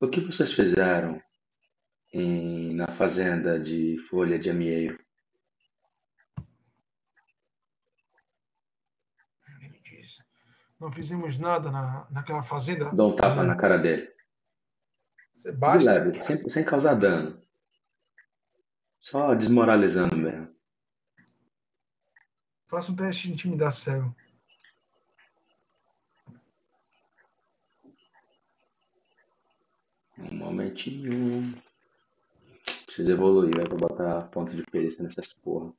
O 0.00 0.08
que 0.08 0.20
vocês 0.22 0.50
fizeram 0.50 1.22
em- 2.10 2.74
na 2.74 2.86
fazenda 2.86 3.60
de 3.60 3.98
folha 4.08 4.38
de 4.38 4.48
amieiro? 4.48 4.98
Ele 9.60 9.78
diz. 9.84 10.16
Não 10.80 10.90
fizemos 10.90 11.36
nada 11.36 11.70
na, 11.70 12.06
naquela 12.10 12.42
fazenda. 12.42 12.90
Dá 12.94 13.04
um 13.04 13.14
tapa 13.14 13.42
na 13.42 13.54
cara 13.54 13.76
dele. 13.76 14.10
Você 15.34 15.52
De 15.52 15.58
basta. 15.58 15.92
leve, 15.92 16.22
sem, 16.22 16.48
sem 16.48 16.64
causar 16.64 16.94
dano. 16.94 17.40
Só 18.98 19.34
desmoralizando 19.34 20.16
mesmo. 20.16 20.48
Faça 22.68 22.90
um 22.92 22.96
teste 22.96 23.26
de 23.26 23.34
intimidar 23.34 23.72
cego. 23.72 24.14
Um 30.18 30.34
momentinho. 30.36 31.60
Preciso 32.84 33.12
evoluir, 33.12 33.54
vai 33.56 33.64
pra 33.64 33.76
botar 33.76 34.22
ponto 34.28 34.54
de 34.54 34.62
perícia 34.64 35.02
nessas 35.02 35.32
porra. 35.32 35.72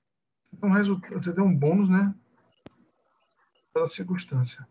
Um 0.62 0.70
resultado, 0.72 1.22
você 1.22 1.34
tem 1.34 1.44
um 1.44 1.56
bônus, 1.56 1.90
né? 1.90 2.14
Pela 3.74 3.88
circunstância. 3.90 4.68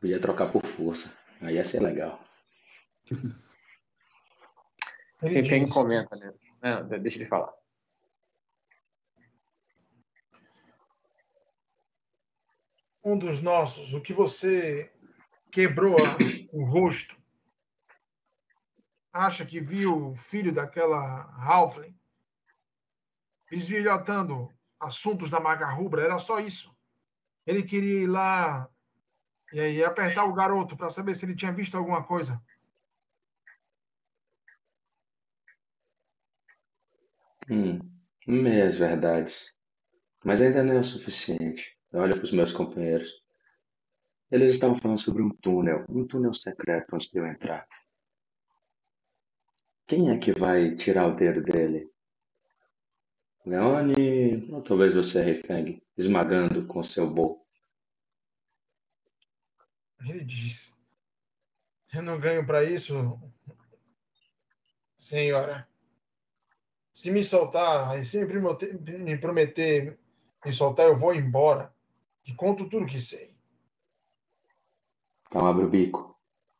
Podia 0.00 0.20
trocar 0.20 0.50
por 0.50 0.64
força. 0.64 1.16
Aí 1.40 1.54
ia 1.54 1.64
ser 1.64 1.80
legal. 1.80 2.22
Ele 5.22 5.42
Quem 5.48 5.64
diz, 5.64 5.72
comenta, 5.72 6.16
né? 6.16 6.32
Não, 6.62 6.88
deixa 7.00 7.18
ele 7.18 7.26
falar. 7.26 7.52
um 13.04 13.18
dos 13.18 13.40
nossos, 13.40 13.94
o 13.94 14.00
que 14.00 14.12
você 14.12 14.92
quebrou 15.50 15.96
o 16.52 16.64
rosto, 16.64 17.16
acha 19.12 19.44
que 19.44 19.60
viu 19.60 20.10
o 20.10 20.16
filho 20.16 20.52
daquela 20.52 21.22
Halfling 21.42 21.98
bisbilhotando 23.50 24.48
assuntos 24.78 25.28
da 25.28 25.40
Maga 25.40 25.68
Rubra, 25.68 26.02
era 26.02 26.18
só 26.18 26.38
isso. 26.38 26.72
Ele 27.44 27.62
queria 27.62 28.02
ir 28.04 28.06
lá 28.06 28.70
e 29.52 29.60
aí 29.60 29.84
apertar 29.84 30.24
o 30.24 30.32
garoto 30.32 30.76
para 30.76 30.90
saber 30.90 31.14
se 31.14 31.24
ele 31.24 31.34
tinha 31.34 31.52
visto 31.52 31.76
alguma 31.76 32.04
coisa. 32.04 32.40
Hum, 37.50 37.80
meias 38.26 38.78
verdades. 38.78 39.58
Mas 40.24 40.40
ainda 40.40 40.62
não 40.62 40.74
é 40.74 40.80
o 40.80 40.84
suficiente. 40.84 41.76
Olha 41.92 42.14
para 42.14 42.24
os 42.24 42.32
meus 42.32 42.52
companheiros. 42.52 43.10
Eles 44.30 44.52
estavam 44.52 44.78
falando 44.78 44.98
sobre 44.98 45.22
um 45.22 45.30
túnel, 45.30 45.84
um 45.88 46.06
túnel 46.06 46.32
secreto 46.32 46.94
antes 46.94 47.08
de 47.08 47.18
eu 47.18 47.26
entrar. 47.26 47.66
Quem 49.88 50.10
é 50.10 50.18
que 50.18 50.30
vai 50.30 50.76
tirar 50.76 51.08
o 51.08 51.16
dedo 51.16 51.42
dele? 51.42 51.90
Leone, 53.44 54.48
ou 54.52 54.62
talvez 54.62 54.94
você, 54.94 55.20
Refeng, 55.20 55.82
esmagando 55.96 56.64
com 56.66 56.80
seu 56.80 57.12
bow. 57.12 57.44
Ele 60.00 60.24
diz: 60.24 60.76
Eu 61.92 62.02
não 62.02 62.18
ganho 62.18 62.46
para 62.46 62.64
isso, 62.64 63.20
senhora. 64.96 65.68
Se 66.92 67.10
me 67.10 67.22
soltar, 67.22 68.04
se 68.04 68.18
me 68.18 68.26
prometer, 68.26 68.80
me 68.80 69.18
prometer 69.18 69.98
me 70.44 70.52
soltar, 70.52 70.86
eu 70.86 70.98
vou 70.98 71.14
embora. 71.14 71.72
E 72.24 72.34
conto 72.34 72.68
tudo 72.68 72.86
que 72.86 73.00
sei. 73.00 73.34
Então 75.26 75.46
abre 75.46 75.64
o 75.64 75.68
bico. 75.68 76.18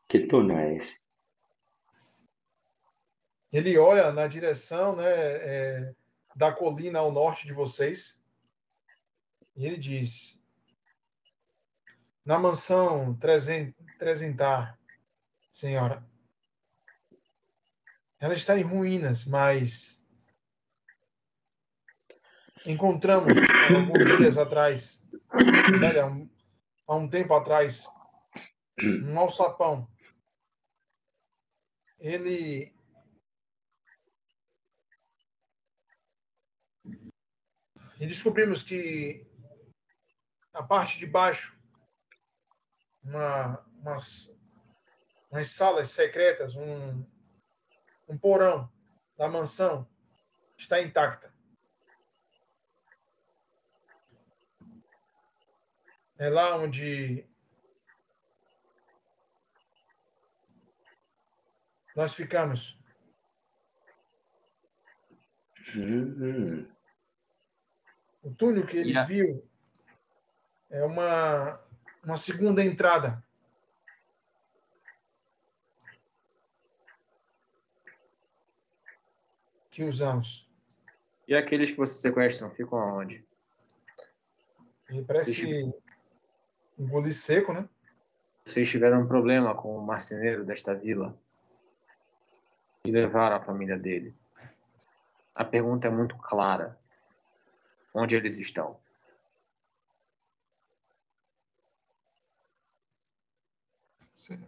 Que 0.09 0.21
túnel 0.21 0.59
é 0.59 0.77
esse? 0.77 1.05
Ele 3.53 3.77
olha 3.79 4.13
na 4.13 4.27
direção 4.27 4.97
né, 4.97 5.05
é, 5.07 5.95
da 6.37 6.53
colina 6.53 6.99
ao 6.99 7.11
norte 7.11 7.47
de 7.47 7.53
vocês. 7.53 8.21
E 9.57 9.67
ele 9.67 9.77
diz: 9.77 10.40
Na 12.25 12.39
mansão 12.39 13.15
Trezen- 13.17 13.75
Trezentar, 13.99 14.79
senhora. 15.53 16.05
Ela 18.19 18.35
está 18.35 18.59
em 18.59 18.63
ruínas, 18.63 19.25
mas 19.25 20.03
encontramos 22.67 23.33
alguns 23.75 24.19
dias 24.19 24.37
atrás, 24.37 25.03
olha, 25.83 26.07
um- 26.07 26.31
há 26.87 26.97
um 26.97 27.09
tempo 27.09 27.33
atrás, 27.35 27.87
um 28.83 29.19
alçapão. 29.19 29.91
Ele 31.99 32.75
e 37.99 38.07
descobrimos 38.07 38.63
que 38.63 39.27
na 40.55 40.63
parte 40.63 40.99
de 40.99 41.07
baixo, 41.07 41.60
uma, 43.03 43.59
umas, 43.81 44.37
umas 45.31 45.51
salas 45.51 45.91
secretas, 45.91 46.55
um, 46.55 47.05
um 48.09 48.19
porão 48.19 48.71
da 49.17 49.29
mansão 49.29 49.87
está 50.57 50.81
intacta. 50.81 51.33
É 56.19 56.29
lá 56.29 56.57
onde 56.57 57.27
nós 61.97 62.13
ficamos. 62.13 62.79
Hum, 65.75 66.69
O 68.23 68.35
túnel 68.35 68.67
que 68.67 68.77
ele 68.77 68.91
Yeah. 68.91 69.09
viu 69.09 69.49
é 70.69 70.85
uma 70.85 71.59
uma 72.03 72.17
segunda 72.17 72.65
entrada. 72.65 73.23
Que 79.71 79.85
usamos. 79.85 80.49
E 81.29 81.35
aqueles 81.35 81.71
que 81.71 81.77
vocês 81.77 82.01
sequestram 82.01 82.51
ficam 82.51 82.79
aonde? 82.79 83.25
Ele 84.89 85.05
parece 85.05 85.73
um 86.77 86.89
gole 86.89 87.13
seco, 87.13 87.53
né? 87.53 87.69
Vocês 88.45 88.69
tiveram 88.69 89.03
um 89.03 89.07
problema 89.07 89.55
com 89.55 89.77
o 89.77 89.87
marceneiro 89.87 90.45
desta 90.45 90.75
vila 90.75 91.17
e 92.85 92.91
levaram 92.91 93.37
a 93.37 93.41
família 93.41 93.79
dele. 93.79 94.15
A 95.35 95.45
pergunta 95.45 95.87
é 95.87 95.91
muito 95.91 96.17
clara. 96.17 96.79
Onde 97.95 98.17
eles 98.17 98.39
estão? 98.39 98.81
Você 104.21 104.39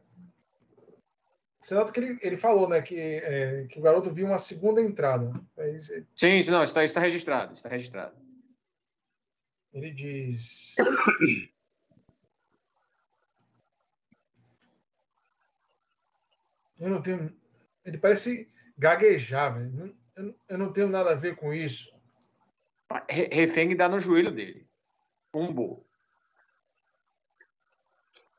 que 1.93 2.01
ele, 2.01 2.19
ele 2.21 2.37
falou, 2.37 2.69
né, 2.69 2.83
que, 2.83 2.99
é, 2.99 3.67
que 3.69 3.79
o 3.79 3.83
garoto 3.83 4.13
viu 4.13 4.27
uma 4.27 4.39
segunda 4.39 4.83
entrada. 4.83 5.33
É 5.57 5.81
Sim, 6.15 6.43
não, 6.51 6.63
está, 6.63 6.85
está 6.85 7.01
registrado, 7.01 7.55
está 7.55 7.69
registrado. 7.69 8.15
Ele 9.73 9.91
diz. 9.91 10.75
Eu 16.79 16.91
não 16.91 17.01
tenho. 17.01 17.35
Ele 17.85 17.97
parece 17.97 18.51
gaguejar, 18.77 19.57
velho. 19.57 19.97
Eu, 20.17 20.35
eu 20.49 20.59
não 20.59 20.73
tenho 20.73 20.89
nada 20.89 21.13
a 21.13 21.15
ver 21.15 21.37
com 21.37 21.55
isso. 21.55 21.91
Refém 23.09 23.75
dá 23.75 23.89
no 23.89 24.01
joelho 24.01 24.31
dele. 24.31 24.69
Umbo. 25.33 25.87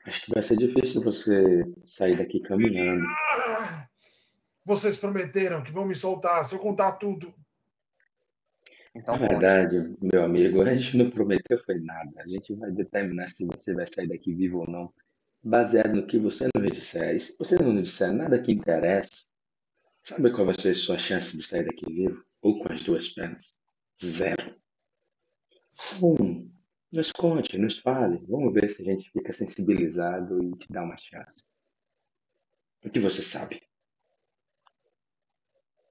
Acho 0.05 0.25
que 0.25 0.33
vai 0.33 0.43
ser 0.43 0.57
difícil 0.57 1.01
você 1.01 1.63
sair 1.85 2.17
daqui 2.17 2.41
caminhando. 2.41 3.05
Vocês 4.65 4.97
prometeram 4.97 5.63
que 5.63 5.71
vão 5.71 5.85
me 5.85 5.95
soltar 5.95 6.43
se 6.45 6.53
eu 6.53 6.59
contar 6.59 6.93
tudo. 6.93 7.33
Então, 8.95 9.17
Na 9.17 9.27
verdade, 9.27 9.95
meu 10.01 10.23
amigo, 10.23 10.61
a 10.61 10.75
gente 10.75 10.97
não 10.97 11.09
prometeu 11.09 11.57
foi 11.59 11.79
nada. 11.79 12.11
A 12.17 12.27
gente 12.27 12.53
vai 12.53 12.71
determinar 12.71 13.27
se 13.27 13.45
você 13.45 13.73
vai 13.73 13.87
sair 13.87 14.07
daqui 14.07 14.33
vivo 14.33 14.59
ou 14.59 14.69
não, 14.69 14.93
baseado 15.43 15.95
no 15.95 16.05
que 16.05 16.19
você 16.19 16.47
nos 16.55 16.71
disser. 16.71 17.15
E 17.15 17.19
se 17.19 17.37
você 17.37 17.57
não 17.57 17.73
nos 17.73 17.85
disser 17.85 18.13
nada 18.13 18.41
que 18.41 18.51
interessa, 18.51 19.25
sabe 20.03 20.31
qual 20.31 20.45
vai 20.45 20.55
ser 20.55 20.71
a 20.71 20.75
sua 20.75 20.97
chance 20.97 21.35
de 21.35 21.43
sair 21.43 21.65
daqui 21.65 21.91
vivo? 21.91 22.23
Ou 22.41 22.59
com 22.59 22.71
as 22.71 22.83
duas 22.83 23.09
pernas? 23.09 23.53
Zero. 23.99 24.55
Um, 26.01 26.52
nos 26.93 27.11
conte, 27.11 27.57
nos 27.57 27.79
fale. 27.79 28.23
Vamos 28.27 28.53
ver 28.53 28.69
se 28.69 28.83
a 28.83 28.85
gente 28.85 29.09
fica 29.11 29.33
sensibilizado 29.33 30.43
e 30.43 30.55
te 30.55 30.71
dá 30.71 30.83
uma 30.83 30.95
chance. 30.95 31.47
O 32.85 32.89
que 32.89 32.99
você 32.99 33.23
sabe? 33.23 33.67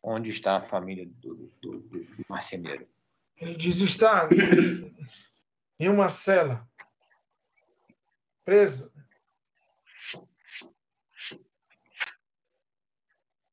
Onde 0.01 0.31
está 0.31 0.59
a 0.59 0.65
família 0.65 1.05
do, 1.07 1.53
do, 1.61 1.81
do 1.81 2.25
marceneiro? 2.29 2.89
Ele 3.37 3.57
diz 3.57 3.79
estar 3.79 4.29
em 5.79 5.89
uma 5.89 6.09
cela, 6.09 6.69
preso 8.45 8.93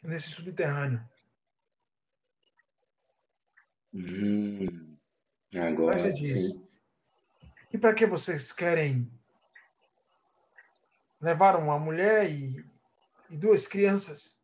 nesse 0.03 0.29
subterrâneo. 0.29 1.03
Hum, 3.91 4.97
agora 5.55 5.99
Mas 5.99 6.19
diz, 6.19 6.51
sim. 6.51 6.68
E 7.71 7.77
para 7.77 7.93
que 7.93 8.05
vocês 8.05 8.51
querem 8.51 9.09
levar 11.21 11.55
uma 11.55 11.77
mulher 11.77 12.29
e, 12.29 12.65
e 13.29 13.37
duas 13.37 13.67
crianças? 13.67 14.39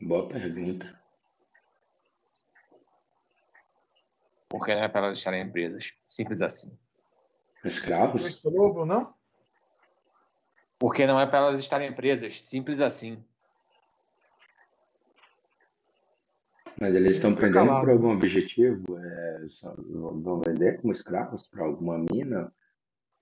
Boa 0.00 0.28
pergunta. 0.28 0.98
Porque 4.48 4.74
não 4.74 4.82
é 4.82 4.88
para 4.88 5.06
elas 5.06 5.18
estarem 5.18 5.50
presas. 5.50 5.94
Simples 6.06 6.40
assim. 6.40 6.76
Escravos? 7.64 8.42
Lobo, 8.44 8.86
não? 8.86 9.14
Porque 10.78 11.06
não 11.06 11.20
é 11.20 11.26
para 11.26 11.38
elas 11.38 11.60
estarem 11.60 11.92
presas. 11.92 12.42
Simples 12.42 12.80
assim. 12.80 13.22
Mas 16.80 16.94
eles 16.94 17.12
estão 17.12 17.34
prendendo 17.34 17.66
calado. 17.66 17.80
por 17.80 17.90
algum 17.90 18.12
objetivo? 18.12 18.84
É, 18.98 19.46
vão 19.90 20.40
vender 20.40 20.80
como 20.80 20.92
escravos 20.92 21.46
para 21.48 21.64
alguma 21.64 21.98
mina 21.98 22.52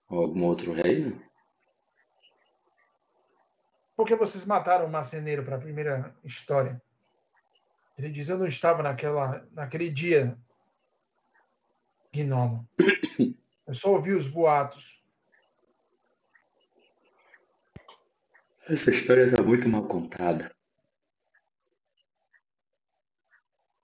ou 0.09 0.21
algum 0.21 0.45
outro 0.45 0.73
reino? 0.73 1.19
Por 3.97 4.07
que 4.07 4.15
vocês 4.15 4.45
mataram 4.45 4.87
o 4.87 4.91
marceneiro 4.91 5.43
para 5.43 5.57
a 5.57 5.61
primeira 5.61 6.15
história? 6.23 6.81
Ele 7.97 8.11
diz: 8.11 8.29
Eu 8.29 8.39
não 8.39 8.47
estava 8.47 8.83
naquela, 8.83 9.47
naquele 9.53 9.89
dia, 9.89 10.37
Gnomo. 12.13 12.69
Eu 13.67 13.75
só 13.75 13.93
ouvi 13.93 14.13
os 14.13 14.29
boatos. 14.29 15.03
Essa 18.69 18.91
história 18.91 19.25
está 19.25 19.43
muito 19.43 19.69
mal 19.69 19.87
contada. 19.87 20.56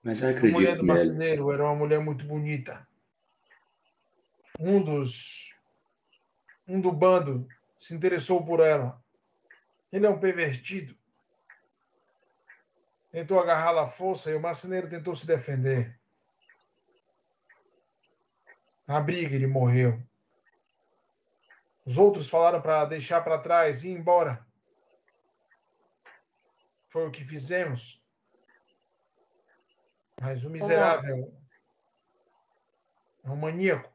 Mas 0.02 0.20
eu 0.20 0.30
acredito 0.30 0.56
a 0.56 0.60
mulher 0.60 0.76
do 0.76 0.84
marceneiro 0.84 1.52
era 1.52 1.64
uma 1.64 1.76
mulher 1.76 2.00
muito 2.00 2.24
bonita. 2.24 2.86
Um 4.58 4.82
dos. 4.82 5.54
Um 6.66 6.80
do 6.80 6.90
bando 6.90 7.46
se 7.78 7.94
interessou 7.94 8.44
por 8.44 8.60
ela. 8.60 9.02
Ele 9.92 10.06
é 10.06 10.10
um 10.10 10.18
pervertido. 10.18 10.96
Tentou 13.10 13.38
agarrá-la 13.38 13.82
à 13.82 13.86
força 13.86 14.30
e 14.30 14.34
o 14.34 14.40
marceneiro 14.40 14.88
tentou 14.88 15.14
se 15.14 15.26
defender. 15.26 15.98
Na 18.86 19.00
briga, 19.00 19.34
ele 19.34 19.46
morreu. 19.46 20.02
Os 21.84 21.98
outros 21.98 22.28
falaram 22.28 22.60
para 22.60 22.84
deixar 22.86 23.22
para 23.22 23.38
trás 23.38 23.84
e 23.84 23.88
ir 23.88 23.92
embora. 23.92 24.44
Foi 26.88 27.06
o 27.06 27.10
que 27.10 27.24
fizemos. 27.24 28.01
Mas 30.22 30.44
o 30.44 30.50
miserável 30.50 31.36
é 33.24 33.28
um 33.28 33.34
maníaco. 33.34 33.92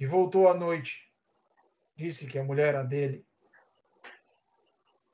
E 0.00 0.04
voltou 0.04 0.48
à 0.48 0.54
noite. 0.54 1.08
Disse 1.94 2.26
que 2.26 2.36
a 2.36 2.42
mulher 2.42 2.74
era 2.74 2.82
dele. 2.82 3.24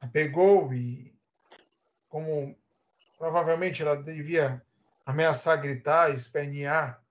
A 0.01 0.09
pegou 0.09 0.73
e, 0.73 1.15
como 2.09 2.59
provavelmente 3.19 3.83
ela 3.83 4.03
devia 4.03 4.65
ameaçar 5.05 5.61
gritar, 5.61 6.15
espernear, 6.15 7.05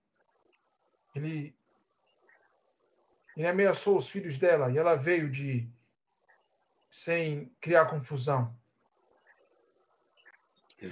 ele, 1.13 1.55
ele 3.37 3.47
ameaçou 3.47 3.95
os 3.95 4.09
filhos 4.09 4.39
dela 4.39 4.71
e 4.71 4.77
ela 4.79 4.95
veio 4.95 5.29
de 5.29 5.71
sem 6.89 7.55
criar 7.61 7.85
confusão. 7.85 8.59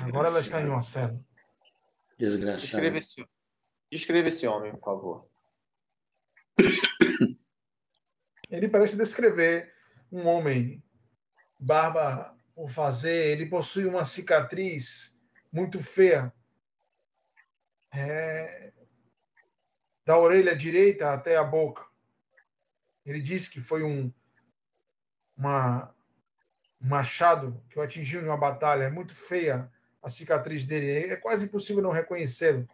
Agora 0.02 0.28
ela 0.30 0.40
está 0.40 0.62
em 0.62 0.68
uma 0.68 0.82
cela. 0.82 1.20
Desgraçado. 2.18 2.62
Descreva 2.62 2.98
esse, 2.98 3.26
descreva 3.92 4.28
esse 4.28 4.48
homem, 4.48 4.72
por 4.74 4.84
favor. 4.84 5.30
Ele 8.50 8.68
parece 8.68 8.98
descrever 8.98 9.74
um 10.12 10.28
homem, 10.28 10.84
barba 11.60 12.36
por 12.56 12.70
fazer, 12.70 13.32
ele 13.32 13.46
possui 13.46 13.86
uma 13.86 14.04
cicatriz 14.06 15.16
muito 15.52 15.80
feia. 15.82 16.34
É, 17.92 18.72
da 20.10 20.18
orelha 20.18 20.56
direita 20.56 21.14
até 21.14 21.38
a 21.38 21.44
boca. 21.44 21.86
Ele 23.06 23.22
disse 23.22 23.48
que 23.48 23.62
foi 23.62 23.84
um, 23.84 24.12
uma, 25.38 25.94
um 26.82 26.88
machado 26.88 27.64
que 27.70 27.78
o 27.78 27.82
atingiu 27.84 28.22
em 28.22 28.26
uma 28.26 28.36
batalha. 28.36 28.86
É 28.86 28.90
muito 28.90 29.14
feia 29.14 29.72
a 30.02 30.10
cicatriz 30.10 30.66
dele. 30.66 31.12
É 31.12 31.16
quase 31.16 31.46
impossível 31.46 31.84
não 31.84 31.92
reconhecê-lo. 31.92 32.68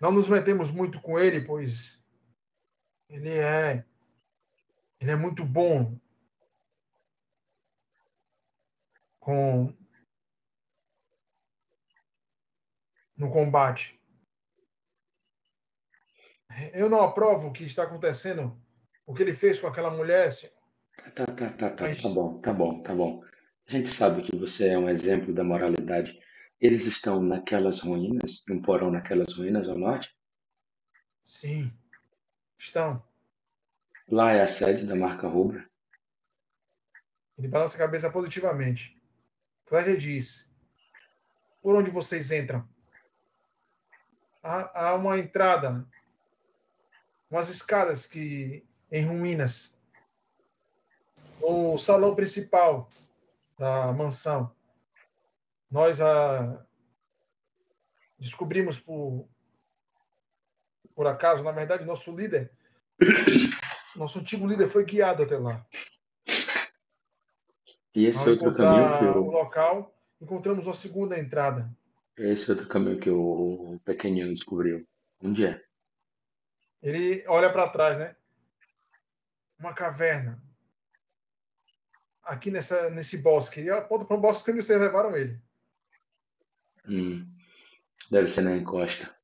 Não 0.00 0.12
nos 0.12 0.28
metemos 0.28 0.70
muito 0.70 1.00
com 1.00 1.18
ele, 1.18 1.40
pois 1.40 2.02
ele 3.08 3.30
é 3.30 3.84
ele 5.00 5.10
é 5.10 5.16
muito 5.16 5.44
bom 5.44 5.98
com 9.20 9.72
no 13.16 13.30
combate. 13.30 13.98
Eu 16.72 16.88
não 16.88 17.02
aprovo 17.02 17.48
o 17.48 17.52
que 17.52 17.64
está 17.64 17.82
acontecendo, 17.82 18.58
o 19.06 19.14
que 19.14 19.22
ele 19.22 19.34
fez 19.34 19.58
com 19.58 19.66
aquela 19.66 19.90
mulher. 19.90 20.30
Tá, 21.14 21.26
tá, 21.26 21.50
tá, 21.50 21.70
tá, 21.70 21.84
Mas... 21.84 22.02
tá 22.02 22.08
bom, 22.08 22.40
tá 22.40 22.52
bom, 22.52 22.82
tá 22.82 22.94
bom. 22.94 23.22
A 23.68 23.72
gente 23.72 23.88
sabe 23.90 24.22
que 24.22 24.36
você 24.36 24.68
é 24.68 24.78
um 24.78 24.88
exemplo 24.88 25.34
da 25.34 25.42
moralidade. 25.42 26.20
Eles 26.60 26.86
estão 26.86 27.20
naquelas 27.20 27.80
ruínas, 27.80 28.44
um 28.48 28.62
porão 28.62 28.92
naquelas 28.92 29.32
ruínas 29.34 29.68
ao 29.68 29.76
norte? 29.76 30.16
Sim. 31.24 31.72
Estão. 32.56 33.02
Lá 34.08 34.30
é 34.30 34.42
a 34.42 34.46
sede 34.46 34.86
da 34.86 34.94
marca 34.94 35.26
Rubra. 35.26 35.68
Ele 37.36 37.48
balança 37.48 37.74
a 37.74 37.78
cabeça 37.80 38.08
positivamente. 38.08 38.96
Clélia 39.66 39.96
diz: 39.96 40.48
Por 41.60 41.74
onde 41.74 41.90
vocês 41.90 42.30
entram? 42.30 42.66
Há, 44.44 44.90
há 44.90 44.94
uma 44.94 45.18
entrada, 45.18 45.84
umas 47.28 47.48
escadas 47.48 48.06
que 48.06 48.64
em 48.92 49.04
ruínas. 49.04 49.76
O 51.42 51.76
salão 51.78 52.14
principal 52.14 52.88
da 53.58 53.92
mansão. 53.92 54.54
Nós 55.70 56.00
a 56.00 56.64
descobrimos 58.18 58.80
por 58.80 59.28
por 60.94 61.06
acaso, 61.06 61.42
na 61.42 61.52
verdade, 61.52 61.84
nosso 61.84 62.10
líder, 62.10 62.50
nosso 63.94 64.18
antigo 64.18 64.46
líder 64.46 64.68
foi 64.68 64.84
guiado 64.84 65.22
até 65.22 65.36
lá. 65.36 65.64
E 67.94 68.06
esse 68.06 68.24
Ao 68.24 68.30
outro 68.30 68.54
caminho 68.54 68.98
que 68.98 69.04
o 69.04 69.24
o, 69.24 69.30
local, 69.30 69.94
encontramos 70.20 70.66
uma 70.66 70.74
segunda 70.74 71.18
entrada. 71.18 71.70
esse 72.16 72.50
outro 72.50 72.66
caminho 72.66 72.98
que 72.98 73.10
o 73.10 73.78
pequenino 73.84 74.32
descobriu. 74.32 74.86
Onde 75.20 75.46
é? 75.46 75.62
Ele 76.82 77.24
olha 77.26 77.50
para 77.50 77.68
trás, 77.68 77.98
né? 77.98 78.16
Uma 79.58 79.74
caverna. 79.74 80.42
Aqui 82.26 82.50
nessa, 82.50 82.90
nesse 82.90 83.16
bosque. 83.16 83.60
Ele 83.60 83.70
aponta 83.70 84.04
para 84.04 84.16
o 84.16 84.20
bosque 84.20 84.50
onde 84.50 84.62
vocês 84.62 84.80
levaram 84.80 85.16
ele. 85.16 85.40
Hum, 86.88 87.26
deve 88.10 88.28
ser 88.28 88.42
na 88.42 88.56
encosta. 88.56 89.16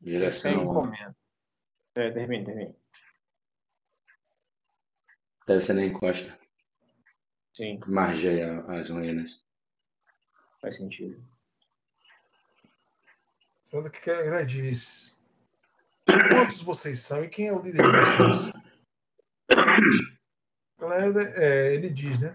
Direção. 0.00 0.92
É, 1.94 2.10
termine, 2.10 2.44
termine. 2.44 2.76
Deve 5.46 5.60
ser 5.60 5.74
na 5.74 5.84
encosta. 5.84 6.38
Sim, 7.52 7.78
Margeia 7.86 8.64
as 8.68 8.88
ruínas. 8.88 9.44
faz 10.62 10.76
sentido. 10.76 11.22
Segundo 13.64 13.90
que 13.90 14.10
ela 14.10 14.44
diz. 14.44 15.14
Quantos 16.06 16.62
vocês 16.62 17.00
são 17.00 17.22
e 17.22 17.28
quem 17.28 17.48
é 17.48 17.52
o 17.52 17.60
líder 17.60 17.82
de 17.82 17.88
vocês? 17.88 18.52
É, 21.36 21.74
ele 21.74 21.90
diz, 21.90 22.18
né? 22.18 22.34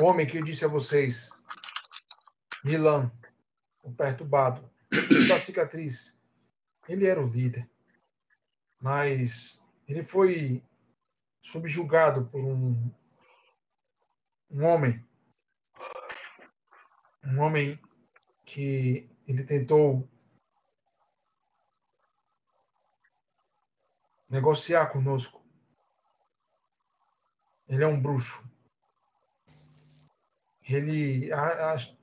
O 0.00 0.06
homem 0.06 0.26
que 0.26 0.36
eu 0.38 0.44
disse 0.44 0.64
a 0.64 0.68
vocês, 0.68 1.30
Milan, 2.64 3.12
o 3.82 3.92
perturbado, 3.92 4.68
da 5.28 5.38
cicatriz, 5.38 6.18
ele 6.88 7.06
era 7.06 7.20
o 7.20 7.26
líder. 7.26 7.70
Mas 8.80 9.62
ele 9.86 10.02
foi 10.02 10.60
subjugado 11.40 12.26
por 12.26 12.44
um, 12.44 12.90
um 14.50 14.64
homem, 14.64 15.06
um 17.22 17.38
homem 17.38 17.78
que 18.44 19.08
ele 19.28 19.44
tentou 19.44 20.08
negociar 24.34 24.86
conosco. 24.86 25.40
Ele 27.68 27.84
é 27.84 27.86
um 27.86 28.00
bruxo. 28.00 28.42
Ele, 30.68 31.32
a- 31.32 31.74
a- 31.74 31.94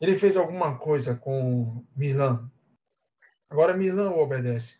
ele 0.00 0.18
fez 0.18 0.36
alguma 0.36 0.76
coisa 0.78 1.14
com 1.14 1.86
Milan. 1.96 2.50
Agora 3.48 3.76
Milan 3.76 4.10
o 4.10 4.18
obedece. 4.18 4.76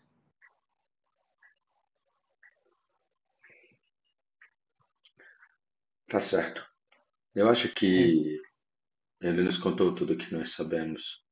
Tá 6.09 6.19
certo. 6.19 6.63
Eu 7.33 7.49
acho 7.49 7.69
que 7.73 8.39
ele 9.21 9.43
nos 9.43 9.57
contou 9.57 9.93
tudo 9.95 10.13
o 10.13 10.17
que 10.17 10.33
nós 10.33 10.51
sabemos. 10.51 11.25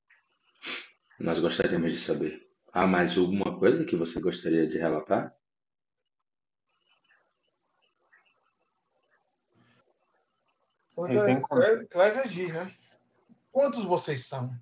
Nós 1.20 1.40
gostaríamos 1.40 1.92
de 1.92 2.00
saber. 2.00 2.42
Há 2.72 2.88
mais 2.88 3.18
alguma 3.18 3.43
coisa 3.58 3.86
que 3.86 3.96
você 3.96 4.20
gostaria 4.20 4.68
de 4.68 4.78
relatar? 4.78 5.36
Clévia 11.90 12.28
diz, 12.28 12.54
né? 12.54 12.72
Quantos 13.52 13.84
vocês 13.86 14.26
são? 14.26 14.54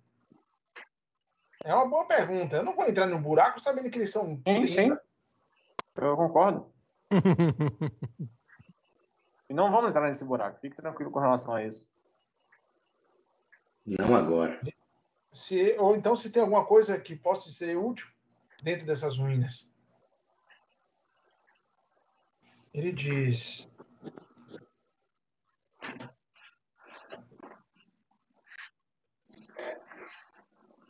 É 1.64 1.74
uma 1.76 1.88
boa 1.88 2.06
pergunta. 2.06 2.58
Eu 2.58 2.64
não 2.64 2.76
vou 2.76 2.88
entrar 2.88 3.06
num 3.06 3.22
buraco 3.22 3.62
sabendo 3.62 3.90
que 3.90 3.98
eles 3.98 4.12
são 4.12 4.36
Sim, 4.36 4.42
30. 4.44 4.68
sim. 4.68 4.98
Eu 5.96 6.16
concordo. 6.16 6.72
E 9.50 9.54
não 9.54 9.70
vamos 9.70 9.90
entrar 9.90 10.08
nesse 10.08 10.24
buraco. 10.24 10.62
Fique 10.62 10.78
tranquilo 10.78 11.12
com 11.12 11.20
relação 11.20 11.54
a 11.54 11.62
isso. 11.62 11.86
Não 13.86 14.16
agora. 14.16 14.58
Se, 15.34 15.76
ou 15.78 15.94
então 15.94 16.16
se 16.16 16.30
tem 16.30 16.42
alguma 16.42 16.66
coisa 16.66 16.98
que 16.98 17.18
possa 17.18 17.50
ser 17.50 17.76
útil 17.76 18.08
dentro 18.62 18.86
dessas 18.86 19.18
ruínas. 19.18 19.70
Ele 22.74 22.92
diz. 22.92 23.70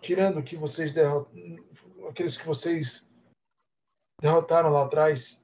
Tirando 0.02 0.44
que 0.44 0.58
vocês 0.58 0.92
derro- 0.92 1.30
aqueles 2.10 2.38
que 2.38 2.46
vocês 2.46 3.08
derrotaram 4.20 4.70
lá 4.70 4.86
atrás, 4.86 5.44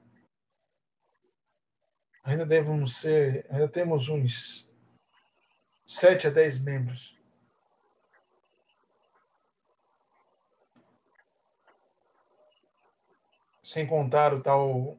ainda 2.23 2.45
devemos 2.45 2.97
ser, 2.97 3.45
ainda 3.51 3.67
temos 3.67 4.09
uns 4.09 4.69
sete 5.85 6.27
a 6.27 6.29
dez 6.29 6.59
membros. 6.59 7.16
Sem 13.68 13.85
contar 13.85 14.34
o 14.34 14.41
tal 14.41 14.98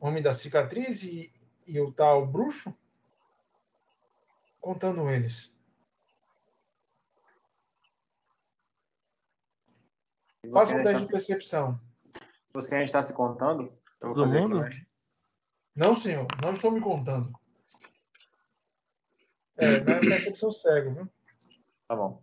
homem 0.00 0.20
da 0.20 0.34
cicatriz 0.34 1.04
e, 1.04 1.32
e 1.64 1.80
o 1.80 1.92
tal 1.92 2.26
bruxo, 2.26 2.76
contando 4.60 5.08
eles. 5.08 5.56
Faça 10.52 10.76
um 10.76 10.82
teste 10.82 11.06
de 11.06 11.12
percepção. 11.12 11.80
você 12.52 12.74
ainda 12.74 12.84
está 12.84 13.00
se 13.00 13.14
contando? 13.14 13.72
Todo 14.00 14.24
aqui 14.24 14.32
mundo? 14.32 14.60
Não, 15.76 15.94
senhor, 15.94 16.26
não 16.42 16.54
estou 16.54 16.72
me 16.72 16.80
contando. 16.80 17.32
É, 19.56 19.78
na 19.78 20.00
percepção 20.00 20.50
cego, 20.50 20.94
viu? 20.94 21.12
Tá 21.86 21.94
bom. 21.94 22.20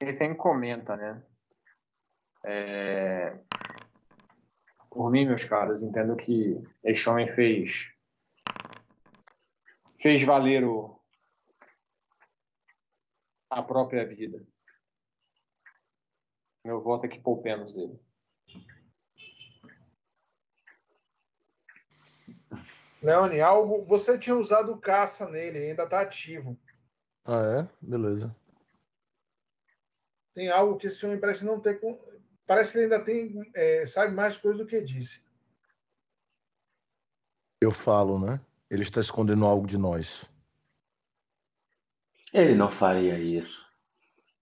Ele 0.00 0.34
comenta, 0.34 0.96
né? 0.96 1.22
É, 2.44 3.38
Por 4.88 5.10
mim, 5.10 5.26
meus 5.26 5.44
caros, 5.44 5.82
entendo 5.82 6.16
que 6.16 6.56
este 6.82 7.08
homem 7.08 7.32
fez 7.34 7.92
fez 10.00 10.22
valer 10.22 10.64
o... 10.64 10.98
a 13.50 13.62
própria 13.62 14.06
vida. 14.06 14.42
Meu 16.64 16.80
voto 16.80 17.06
é 17.06 17.08
que 17.08 17.20
poupemos 17.20 17.74
dele. 17.74 17.98
Leone, 23.02 23.40
algo. 23.40 23.84
Você 23.84 24.18
tinha 24.18 24.36
usado 24.36 24.78
caça 24.78 25.28
nele, 25.28 25.58
ainda 25.58 25.84
está 25.84 26.00
ativo. 26.00 26.58
Ah, 27.24 27.60
é? 27.60 27.68
Beleza. 27.80 28.34
Tem 30.34 30.50
algo 30.50 30.76
que 30.76 30.86
esse 30.86 31.04
homem 31.04 31.18
parece 31.18 31.44
não 31.44 31.60
ter. 31.60 31.80
Parece 32.50 32.72
que 32.72 32.78
ele 32.78 32.92
ainda 32.92 33.04
tem. 33.04 33.32
é, 33.54 33.86
sabe 33.86 34.12
mais 34.12 34.36
coisas 34.36 34.58
do 34.58 34.66
que 34.66 34.80
disse. 34.82 35.22
Eu 37.60 37.70
falo, 37.70 38.18
né? 38.18 38.40
Ele 38.68 38.82
está 38.82 38.98
escondendo 39.00 39.46
algo 39.46 39.68
de 39.68 39.78
nós. 39.78 40.28
Ele 42.32 42.56
não 42.56 42.68
faria 42.68 43.16
isso. 43.20 43.70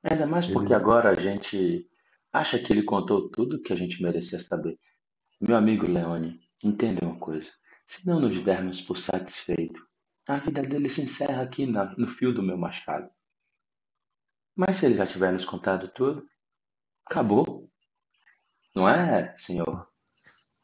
Ainda 0.02 0.26
mais 0.26 0.46
porque 0.46 0.68
Ele- 0.68 0.74
agora 0.74 1.10
a 1.10 1.14
gente 1.20 1.86
acha 2.32 2.58
que 2.58 2.72
ele 2.72 2.82
contou 2.82 3.28
tudo 3.28 3.60
que 3.60 3.74
a 3.74 3.76
gente 3.76 4.02
merecia 4.02 4.38
saber. 4.38 4.78
Meu 5.38 5.54
amigo 5.54 5.86
Leone, 5.86 6.40
entenda 6.64 7.04
uma 7.04 7.18
coisa. 7.18 7.52
Se 7.84 8.06
não 8.06 8.18
nos 8.20 8.40
dermos 8.42 8.80
por 8.80 8.96
satisfeito, 8.96 9.86
a 10.26 10.38
vida 10.38 10.62
dele 10.62 10.88
se 10.88 11.02
encerra 11.02 11.42
aqui 11.42 11.66
na- 11.66 11.94
no 11.98 12.08
fio 12.08 12.32
do 12.32 12.42
meu 12.42 12.56
machado. 12.56 13.10
Mas 14.56 14.76
se 14.76 14.86
ele 14.86 14.94
já 14.94 15.04
tiver 15.04 15.30
nos 15.30 15.44
contado 15.44 15.88
tudo, 15.88 16.26
acabou. 17.04 17.57
Não 18.78 18.88
é, 18.88 19.34
senhor? 19.36 19.88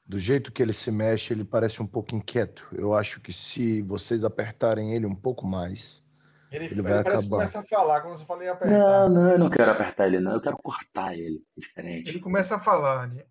Do 0.07 0.19
jeito 0.19 0.53
que 0.53 0.63
ele 0.63 0.73
se 0.73 0.91
mexe, 0.91 1.33
ele 1.33 1.45
parece 1.45 1.83
um 1.83 1.87
pouco 1.87 2.15
inquieto. 2.15 2.69
Eu 2.73 2.95
acho 2.95 3.21
que 3.21 3.33
se 3.33 3.83
vocês 3.83 4.23
apertarem 4.23 4.93
ele 4.95 5.07
um 5.07 5.15
pouco 5.15 5.47
mais, 5.47 6.09
Ele, 6.53 6.67
Ele 6.67 6.75
ele 6.75 6.83
vai 6.83 6.93
parece 6.93 7.11
que 7.11 7.17
acabar. 7.17 7.37
começa 7.37 7.59
a 7.59 7.63
falar, 7.65 8.01
quando 8.03 8.17
você 8.19 8.25
fala 8.25 8.45
em 8.45 8.49
apertar. 8.49 8.79
Não, 8.79 9.09
não, 9.09 9.31
eu 9.31 9.39
não 9.39 9.51
quero 9.51 9.71
apertar 9.71 10.07
ele, 10.07 10.21
não. 10.21 10.33
Eu 10.33 10.41
quero 10.41 10.57
cortar 10.59 11.15
ele. 11.15 11.43
É 11.57 11.61
diferente. 11.61 12.11
Ele 12.11 12.21
começa 12.21 12.55
a 12.57 12.61
falar 12.61 13.03
ali. 13.03 13.25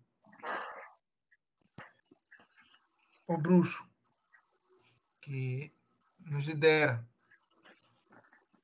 O 3.26 3.38
bruxo 3.38 3.86
que 5.22 5.72
nos 6.26 6.44
lidera. 6.44 7.06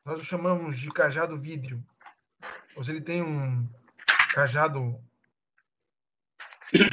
Nós 0.04 0.20
o 0.20 0.24
chamamos 0.24 0.78
de 0.78 0.88
cajado 0.88 1.40
vidro. 1.40 1.82
Pois 2.74 2.88
ele 2.88 3.00
tem 3.00 3.22
um 3.22 3.66
cajado 4.34 5.00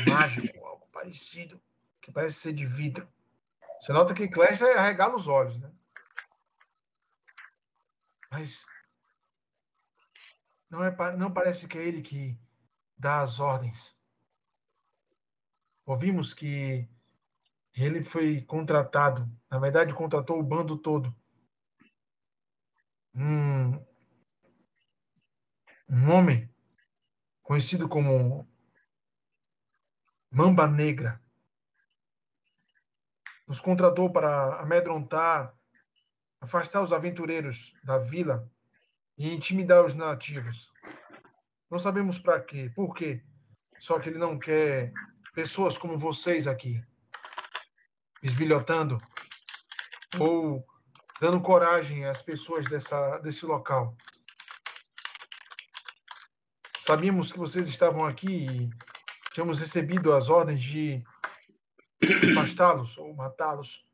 mágico, 0.09 0.65
algo 0.65 0.87
parecido, 0.87 1.61
que 2.01 2.11
parece 2.11 2.39
ser 2.39 2.53
de 2.53 2.65
vidro. 2.65 3.07
Você 3.79 3.93
nota 3.93 4.13
que 4.13 4.27
Clash 4.27 4.61
arregala 4.61 5.15
os 5.15 5.27
olhos, 5.27 5.59
né? 5.59 5.71
Mas 8.31 8.65
não, 10.69 10.83
é, 10.83 11.17
não 11.17 11.31
parece 11.31 11.67
que 11.67 11.77
é 11.77 11.85
ele 11.85 12.01
que 12.01 12.37
dá 12.97 13.21
as 13.21 13.39
ordens. 13.39 13.95
Ouvimos 15.85 16.33
que 16.33 16.89
ele 17.73 18.03
foi 18.03 18.41
contratado, 18.41 19.29
na 19.49 19.59
verdade, 19.59 19.93
contratou 19.93 20.39
o 20.39 20.43
bando 20.43 20.77
todo. 20.77 21.15
Um, 23.13 23.73
um 25.89 26.11
homem 26.11 26.53
conhecido 27.41 27.87
como 27.87 28.47
Mamba 30.31 30.67
Negra 30.67 31.21
nos 33.47 33.61
contratou 33.61 34.11
para 34.11 34.59
amedrontar, 34.59 35.53
afastar 36.41 36.83
os 36.83 36.91
aventureiros 36.91 37.73
da 37.83 37.97
vila 37.97 38.49
e 39.17 39.33
intimidar 39.33 39.85
os 39.85 39.93
nativos. 39.93 40.71
Não 41.71 41.79
sabemos 41.79 42.19
para 42.19 42.41
quê, 42.41 42.69
por 42.75 42.93
quê. 42.93 43.23
Só 43.79 43.99
que 43.99 44.09
ele 44.09 44.17
não 44.17 44.37
quer 44.37 44.91
pessoas 45.33 45.77
como 45.77 45.97
vocês 45.97 46.45
aqui, 46.45 46.83
esbilhotando 48.21 48.97
ou 50.19 50.65
dando 51.21 51.41
coragem 51.41 52.05
às 52.05 52.21
pessoas 52.21 52.65
dessa, 52.65 53.17
desse 53.19 53.45
local. 53.45 53.95
Sabíamos 56.79 57.31
que 57.31 57.37
vocês 57.37 57.67
estavam 57.67 58.05
aqui 58.05 58.45
e 58.45 58.69
tínhamos 59.37 59.59
recebido 59.59 60.15
as 60.15 60.29
ordens 60.29 60.59
de 60.63 61.03
afastá-los 62.31 62.97
ou 62.97 63.13
matá-los 63.13 63.85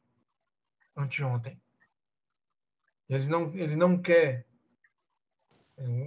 anteontem. 0.95 1.61
Ele 3.09 3.27
não, 3.27 3.53
ele 3.53 3.75
não 3.75 4.01
quer, 4.01 4.47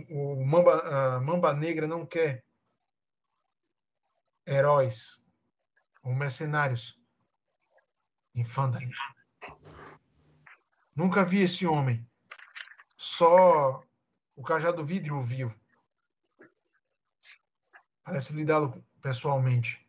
o 0.09 0.43
Mamba, 0.43 1.17
a 1.17 1.21
Mamba 1.21 1.53
Negra 1.53 1.87
não 1.87 2.07
quer 2.07 2.47
heróis 4.47 5.23
ou 6.03 6.15
mercenários 6.15 6.99
em 8.35 8.43
Fandalin. 8.43 8.91
Nunca 10.95 11.27
vi 11.27 11.43
esse 11.43 11.67
homem. 11.67 12.09
Só 12.97 13.85
o 14.35 14.43
Cajado 14.43 14.83
Vidro 14.83 15.19
o 15.19 15.23
viu. 15.23 15.55
Parece 18.03 18.33
lidá-lo 18.33 18.83
pessoalmente. 19.07 19.89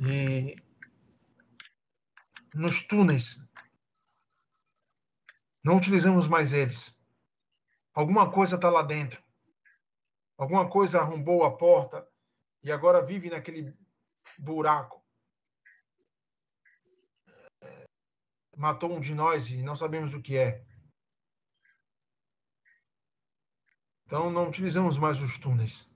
E 0.00 0.54
nos 2.54 2.86
túneis 2.86 3.36
não 5.64 5.76
utilizamos 5.76 6.28
mais 6.28 6.52
eles. 6.52 6.96
Alguma 7.92 8.30
coisa 8.30 8.54
está 8.54 8.70
lá 8.70 8.82
dentro. 8.82 9.20
Alguma 10.36 10.70
coisa 10.70 11.00
arrombou 11.00 11.42
a 11.42 11.56
porta 11.56 12.08
e 12.62 12.70
agora 12.70 13.04
vive 13.04 13.28
naquele 13.28 13.76
buraco. 14.38 15.04
Matou 18.56 18.92
um 18.92 19.00
de 19.00 19.16
nós 19.16 19.50
e 19.50 19.64
não 19.64 19.74
sabemos 19.74 20.14
o 20.14 20.22
que 20.22 20.36
é. 20.36 20.64
Então 24.08 24.30
não 24.30 24.48
utilizamos 24.48 24.98
mais 24.98 25.20
os 25.20 25.36
túneis. 25.36 25.86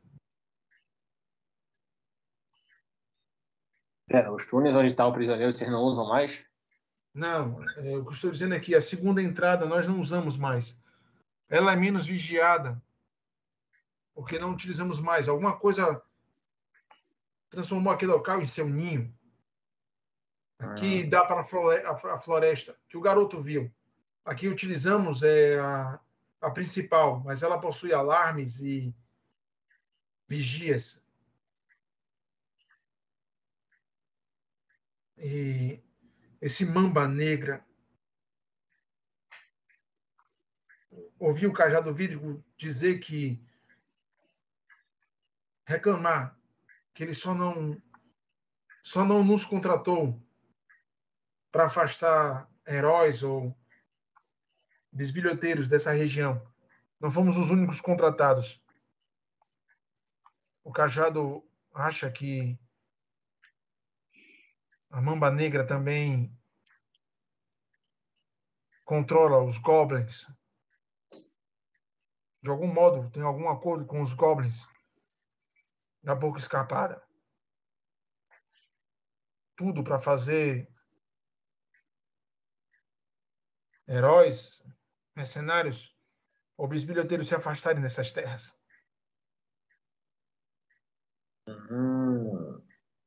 Pera, 4.07 4.31
os 4.31 4.45
túneis 4.45 4.77
onde 4.77 4.91
está 4.91 5.07
o 5.07 5.15
prisioneiro 5.15 5.51
vocês 5.51 5.71
não 5.71 5.81
usam 5.81 6.07
mais? 6.07 6.45
Não, 7.15 7.65
é, 7.79 7.97
o 7.97 8.05
que 8.05 8.13
estou 8.13 8.31
dizendo 8.31 8.55
é 8.55 8.61
que 8.61 8.75
a 8.75 8.83
segunda 8.83 9.23
entrada 9.23 9.65
nós 9.65 9.87
não 9.87 9.99
usamos 9.99 10.37
mais. 10.37 10.79
Ela 11.49 11.73
é 11.73 11.77
menos 11.77 12.07
vigiada, 12.07 12.83
porque 14.13 14.39
não 14.39 14.53
utilizamos 14.53 15.01
mais. 15.01 15.27
Alguma 15.27 15.59
coisa 15.59 16.03
transformou 17.49 17.95
aquele 17.95 18.13
local 18.13 18.43
em 18.43 18.47
seu 18.47 18.69
ninho. 18.69 19.11
Aqui 20.59 21.03
dá 21.03 21.25
para 21.25 21.41
a 21.41 22.19
floresta, 22.19 22.79
que 22.91 22.99
o 22.99 23.01
garoto 23.01 23.41
viu. 23.41 23.73
Aqui 24.23 24.49
utilizamos 24.49 25.23
é, 25.23 25.59
a, 25.59 25.99
a 26.43 26.51
principal, 26.51 27.21
mas 27.21 27.43
ela 27.43 27.61
possui 27.61 27.95
alarmes 27.95 28.59
e 28.59 28.93
vigias. 30.27 31.01
E 35.17 35.81
esse 36.41 36.67
mamba 36.67 37.07
negra 37.07 37.65
ouvi 41.17 41.47
o 41.47 41.53
cajado 41.53 41.95
vidro 41.95 42.45
dizer 42.57 42.99
que 42.99 43.41
reclamar 45.65 46.37
que 46.93 47.05
ele 47.05 47.15
só 47.15 47.33
não 47.33 47.81
só 48.83 49.05
não 49.05 49.23
nos 49.23 49.45
contratou 49.45 50.21
para 51.53 51.67
afastar 51.67 52.51
heróis 52.67 53.23
ou 53.23 53.57
bisbilhoteiros 54.93 55.67
dessa 55.67 55.93
região. 55.93 56.47
Não 57.01 57.11
fomos 57.11 57.37
os 57.37 57.51
únicos 57.51 57.81
contratados. 57.81 58.63
O 60.63 60.71
cajado 60.71 61.43
acha 61.75 62.11
que 62.11 62.59
a 64.91 65.01
Mamba 65.01 65.31
Negra 65.31 65.67
também 65.67 66.31
controla 68.85 69.43
os 69.43 69.59
goblins. 69.59 70.27
De 72.43 72.51
algum 72.51 72.67
modo, 72.67 73.11
tem 73.11 73.23
algum 73.23 73.49
acordo 73.49 73.87
com 73.87 74.03
os 74.03 74.13
goblins 74.13 74.67
da 76.03 76.15
boca 76.15 76.39
escapada. 76.39 77.03
Tudo 79.57 79.83
para 79.83 79.99
fazer 79.99 80.69
heróis, 83.89 84.63
mercenários 85.15 85.97
ou 86.57 86.69
bisbilhoteiros 86.69 87.29
se 87.29 87.35
afastarem 87.35 87.83
dessas 87.83 88.11
terras. 88.13 88.53
Hum, 91.49 92.63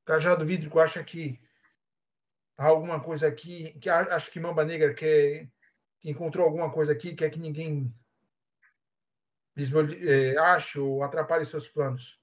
Cajado 0.06 0.46
Vídrico 0.46 0.80
acha 0.80 1.04
que 1.04 1.42
há 2.58 2.66
alguma 2.66 3.02
coisa 3.02 3.28
aqui, 3.28 3.78
que 3.80 3.90
a- 3.90 4.16
acha 4.16 4.30
que 4.30 4.40
Mamba 4.40 4.64
Negra 4.66 4.94
quer, 4.94 5.50
que 6.00 6.10
encontrou 6.10 6.46
alguma 6.46 6.72
coisa 6.72 6.92
aqui, 6.92 7.16
quer 7.16 7.30
que 7.30 7.40
ninguém 7.40 7.94
bisbil- 9.56 10.08
eh, 10.08 10.38
ache 10.38 10.80
ou 10.80 11.02
atrapalhe 11.04 11.46
seus 11.46 11.68
planos. 11.68 12.22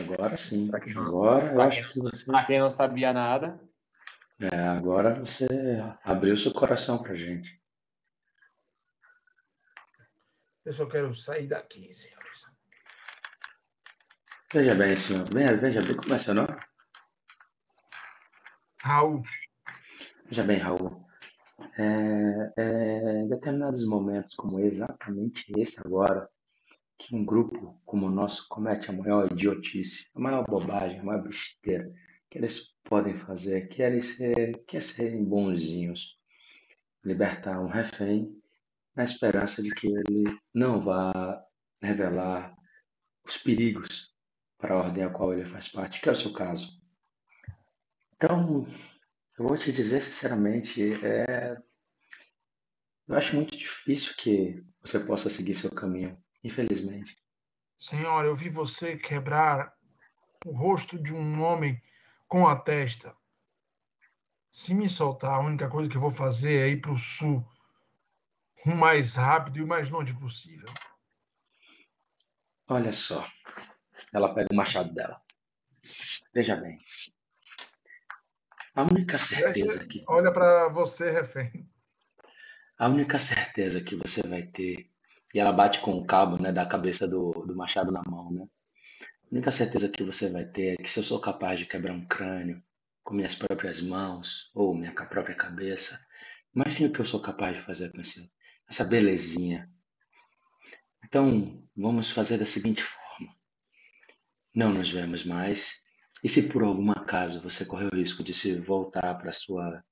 Agora 0.00 0.36
sim. 0.36 0.70
Agora 0.96 1.52
eu 1.52 1.60
acho 1.60 1.82
quem 1.82 1.90
que 1.92 2.00
você. 2.00 2.26
pra 2.30 2.44
quem 2.44 2.58
não 2.58 2.70
sabia 2.70 3.12
nada, 3.12 3.60
É, 4.40 4.56
agora 4.68 5.14
você 5.20 5.46
abriu 6.02 6.36
seu 6.36 6.52
coração 6.52 7.02
pra 7.02 7.14
gente. 7.14 7.62
Eu 10.64 10.72
só 10.72 10.86
quero 10.86 11.14
sair 11.14 11.46
daqui, 11.46 11.94
senhores. 11.94 12.42
Veja 14.52 14.74
bem, 14.74 14.96
senhor. 14.96 15.28
Veja, 15.32 15.56
veja 15.56 15.82
bem 15.82 15.96
como 15.96 16.14
é 16.14 16.18
seu 16.18 16.34
nome. 16.34 16.56
Raul, 18.80 19.22
Veja 20.26 20.42
bem, 20.42 20.58
Raul. 20.58 21.04
É, 21.78 22.52
é, 22.56 23.20
em 23.20 23.28
determinados 23.28 23.86
momentos, 23.86 24.34
como 24.34 24.58
exatamente 24.60 25.52
esse 25.56 25.80
agora, 25.84 26.28
que 27.04 27.14
um 27.14 27.22
grupo 27.22 27.78
como 27.84 28.06
o 28.06 28.10
nosso 28.10 28.48
comete 28.48 28.88
a 28.88 28.92
maior 28.94 29.30
idiotice, 29.30 30.08
a 30.14 30.20
maior 30.20 30.42
bobagem, 30.46 31.00
a 31.00 31.04
maior 31.04 31.22
besteira 31.22 31.92
que 32.30 32.38
eles 32.38 32.76
podem 32.82 33.14
fazer, 33.14 33.68
que 33.68 33.82
é, 33.82 34.00
ser, 34.00 34.64
que 34.64 34.78
é 34.78 34.80
serem 34.80 35.22
bonzinhos, 35.22 36.18
libertar 37.04 37.60
um 37.60 37.68
refém 37.68 38.34
na 38.96 39.04
esperança 39.04 39.62
de 39.62 39.70
que 39.70 39.86
ele 39.86 40.24
não 40.52 40.80
vá 40.80 41.44
revelar 41.82 42.56
os 43.22 43.36
perigos 43.36 44.14
para 44.56 44.74
a 44.74 44.78
ordem 44.78 45.04
a 45.04 45.10
qual 45.10 45.34
ele 45.34 45.44
faz 45.44 45.68
parte, 45.68 46.00
que 46.00 46.08
é 46.08 46.12
o 46.12 46.16
seu 46.16 46.32
caso. 46.32 46.80
Então, 48.16 48.66
eu 49.38 49.46
vou 49.46 49.58
te 49.58 49.70
dizer 49.70 50.00
sinceramente, 50.00 50.94
é... 51.04 51.54
eu 53.06 53.14
acho 53.14 53.36
muito 53.36 53.54
difícil 53.54 54.14
que 54.16 54.64
você 54.80 54.98
possa 55.00 55.28
seguir 55.28 55.54
seu 55.54 55.70
caminho, 55.70 56.18
infelizmente. 56.44 57.16
Senhora, 57.78 58.28
eu 58.28 58.36
vi 58.36 58.48
você 58.48 58.96
quebrar 58.96 59.74
o 60.44 60.52
rosto 60.52 60.98
de 60.98 61.12
um 61.12 61.42
homem 61.42 61.82
com 62.28 62.46
a 62.46 62.54
testa. 62.54 63.16
Se 64.52 64.74
me 64.74 64.88
soltar, 64.88 65.34
a 65.34 65.40
única 65.40 65.68
coisa 65.68 65.90
que 65.90 65.96
eu 65.96 66.00
vou 66.00 66.10
fazer 66.10 66.60
é 66.60 66.68
ir 66.68 66.80
para 66.80 66.92
o 66.92 66.98
sul 66.98 67.44
o 68.64 68.74
mais 68.74 69.14
rápido 69.14 69.58
e 69.58 69.62
o 69.62 69.66
mais 69.66 69.90
longe 69.90 70.14
possível. 70.14 70.68
Olha 72.68 72.92
só. 72.92 73.28
Ela 74.12 74.34
pega 74.34 74.48
o 74.50 74.56
machado 74.56 74.92
dela. 74.94 75.20
Veja 76.32 76.56
bem. 76.56 76.78
A 78.74 78.82
única 78.82 79.18
certeza 79.18 79.86
que. 79.86 80.02
Olha 80.08 80.32
para 80.32 80.68
você, 80.68 81.10
refém. 81.10 81.68
A 82.78 82.88
única 82.88 83.18
certeza 83.18 83.82
que 83.82 83.94
você 83.94 84.22
vai 84.26 84.42
ter. 84.42 84.90
E 85.34 85.40
ela 85.40 85.52
bate 85.52 85.80
com 85.80 85.98
o 85.98 86.06
cabo 86.06 86.40
né, 86.40 86.52
da 86.52 86.64
cabeça 86.64 87.08
do, 87.08 87.32
do 87.44 87.56
machado 87.56 87.90
na 87.90 88.02
mão, 88.06 88.30
né? 88.30 88.46
A 89.24 89.34
única 89.34 89.50
certeza 89.50 89.88
que 89.88 90.04
você 90.04 90.30
vai 90.30 90.44
ter 90.44 90.74
é 90.74 90.76
que 90.76 90.88
se 90.88 91.00
eu 91.00 91.02
sou 91.02 91.20
capaz 91.20 91.58
de 91.58 91.66
quebrar 91.66 91.92
um 91.92 92.06
crânio 92.06 92.62
com 93.02 93.14
minhas 93.14 93.34
próprias 93.34 93.82
mãos 93.82 94.52
ou 94.54 94.76
minha 94.76 94.94
própria 94.94 95.34
cabeça, 95.34 95.98
imagine 96.54 96.86
o 96.86 96.92
que 96.92 97.00
eu 97.00 97.04
sou 97.04 97.20
capaz 97.20 97.56
de 97.56 97.62
fazer 97.62 97.90
com 97.90 98.00
esse, 98.00 98.30
essa 98.70 98.84
belezinha. 98.84 99.68
Então, 101.04 101.60
vamos 101.76 102.10
fazer 102.10 102.38
da 102.38 102.46
seguinte 102.46 102.84
forma: 102.84 103.32
não 104.54 104.72
nos 104.72 104.88
vemos 104.88 105.24
mais, 105.24 105.82
e 106.22 106.28
se 106.28 106.48
por 106.48 106.62
algum 106.62 106.92
acaso 106.92 107.42
você 107.42 107.64
correr 107.64 107.92
o 107.92 107.96
risco 107.96 108.22
de 108.22 108.32
se 108.32 108.60
voltar 108.60 109.14
para 109.16 109.32
sua 109.32 109.82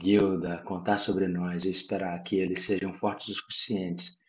guilda, 0.00 0.64
contar 0.64 0.98
sobre 0.98 1.28
nós 1.28 1.64
e 1.64 1.70
esperar 1.70 2.20
que 2.24 2.34
eles 2.34 2.62
sejam 2.62 2.92
fortes 2.92 3.28
o 3.28 3.34
suficientes 3.34 4.19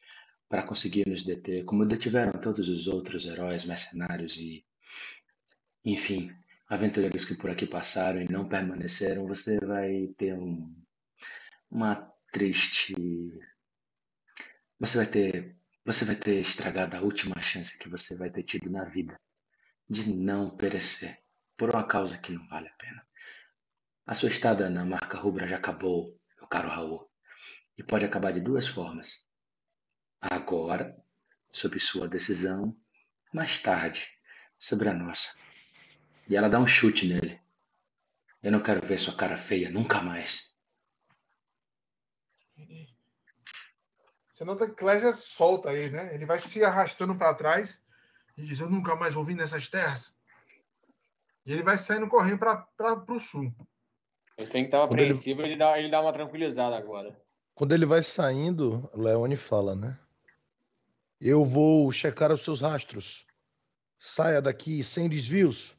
para 0.51 0.63
conseguir 0.63 1.07
nos 1.07 1.23
deter, 1.23 1.63
como 1.65 1.85
detiveram 1.85 2.33
todos 2.33 2.67
os 2.69 2.87
outros 2.87 3.25
heróis, 3.25 3.65
mercenários 3.65 4.37
e, 4.37 4.65
enfim, 5.85 6.29
aventureiros 6.67 7.25
que 7.25 7.35
por 7.35 7.49
aqui 7.49 7.65
passaram 7.65 8.21
e 8.21 8.29
não 8.29 8.49
permaneceram, 8.49 9.25
você 9.25 9.57
vai 9.59 10.07
ter 10.17 10.33
um, 10.33 10.75
uma 11.71 11.95
triste 12.33 12.93
você 14.81 14.97
vai 14.97 15.05
ter, 15.05 15.55
você 15.85 16.03
vai 16.05 16.15
ter 16.15 16.41
estragado 16.41 16.97
a 16.97 17.01
última 17.01 17.39
chance 17.39 17.77
que 17.77 17.87
você 17.87 18.15
vai 18.15 18.31
ter 18.31 18.41
tido 18.41 18.67
na 18.69 18.83
vida 18.83 19.15
de 19.87 20.11
não 20.11 20.57
perecer 20.57 21.19
por 21.55 21.69
uma 21.69 21.87
causa 21.87 22.17
que 22.17 22.31
não 22.33 22.47
vale 22.47 22.67
a 22.67 22.73
pena. 22.73 23.05
A 24.07 24.15
sua 24.15 24.29
estada 24.29 24.71
na 24.71 24.83
marca 24.83 25.19
rubra 25.19 25.47
já 25.47 25.57
acabou, 25.57 26.19
meu 26.35 26.47
caro 26.47 26.67
Raul, 26.67 27.09
e 27.77 27.83
pode 27.83 28.05
acabar 28.05 28.33
de 28.33 28.41
duas 28.41 28.67
formas. 28.67 29.30
Agora, 30.21 30.95
sob 31.51 31.79
sua 31.79 32.07
decisão, 32.07 32.77
mais 33.33 33.59
tarde, 33.59 34.07
sobre 34.59 34.87
a 34.87 34.93
nossa. 34.93 35.33
E 36.29 36.35
ela 36.35 36.47
dá 36.47 36.59
um 36.59 36.67
chute 36.67 37.07
nele. 37.07 37.41
Eu 38.43 38.51
não 38.51 38.61
quero 38.61 38.85
ver 38.85 38.99
sua 38.99 39.15
cara 39.15 39.35
feia 39.35 39.69
nunca 39.71 39.99
mais. 40.01 40.55
Você 44.31 44.45
nota 44.45 44.67
que 44.67 44.75
Clésia 44.75 45.11
solta 45.13 45.69
aí, 45.69 45.89
né? 45.89 46.13
Ele 46.13 46.25
vai 46.25 46.37
se 46.37 46.63
arrastando 46.63 47.15
para 47.15 47.33
trás 47.33 47.81
e 48.37 48.43
diz: 48.43 48.59
Eu 48.59 48.69
nunca 48.69 48.95
mais 48.95 49.13
vou 49.13 49.25
vir 49.25 49.35
nessas 49.35 49.67
terras. 49.69 50.15
E 51.45 51.51
ele 51.51 51.63
vai 51.63 51.77
saindo 51.77 52.07
correndo 52.07 52.39
para 52.39 53.05
o 53.07 53.19
sul. 53.19 53.53
Eu 54.37 54.49
tenho 54.49 54.65
que 54.65 54.75
estar 54.75 54.83
apreensivo, 54.83 55.41
ele... 55.41 55.53
ele, 55.53 55.59
dá, 55.59 55.79
ele 55.79 55.89
dá 55.89 56.01
uma 56.01 56.13
tranquilizada 56.13 56.77
agora. 56.77 57.19
Quando 57.53 57.73
ele 57.73 57.85
vai 57.85 58.01
saindo, 58.01 58.89
Leone 58.93 59.35
fala, 59.35 59.75
né? 59.75 59.99
Eu 61.23 61.43
vou 61.43 61.91
checar 61.91 62.31
os 62.31 62.41
seus 62.41 62.59
rastros. 62.61 63.27
Saia 63.95 64.41
daqui 64.41 64.83
sem 64.83 65.07
desvios. 65.07 65.77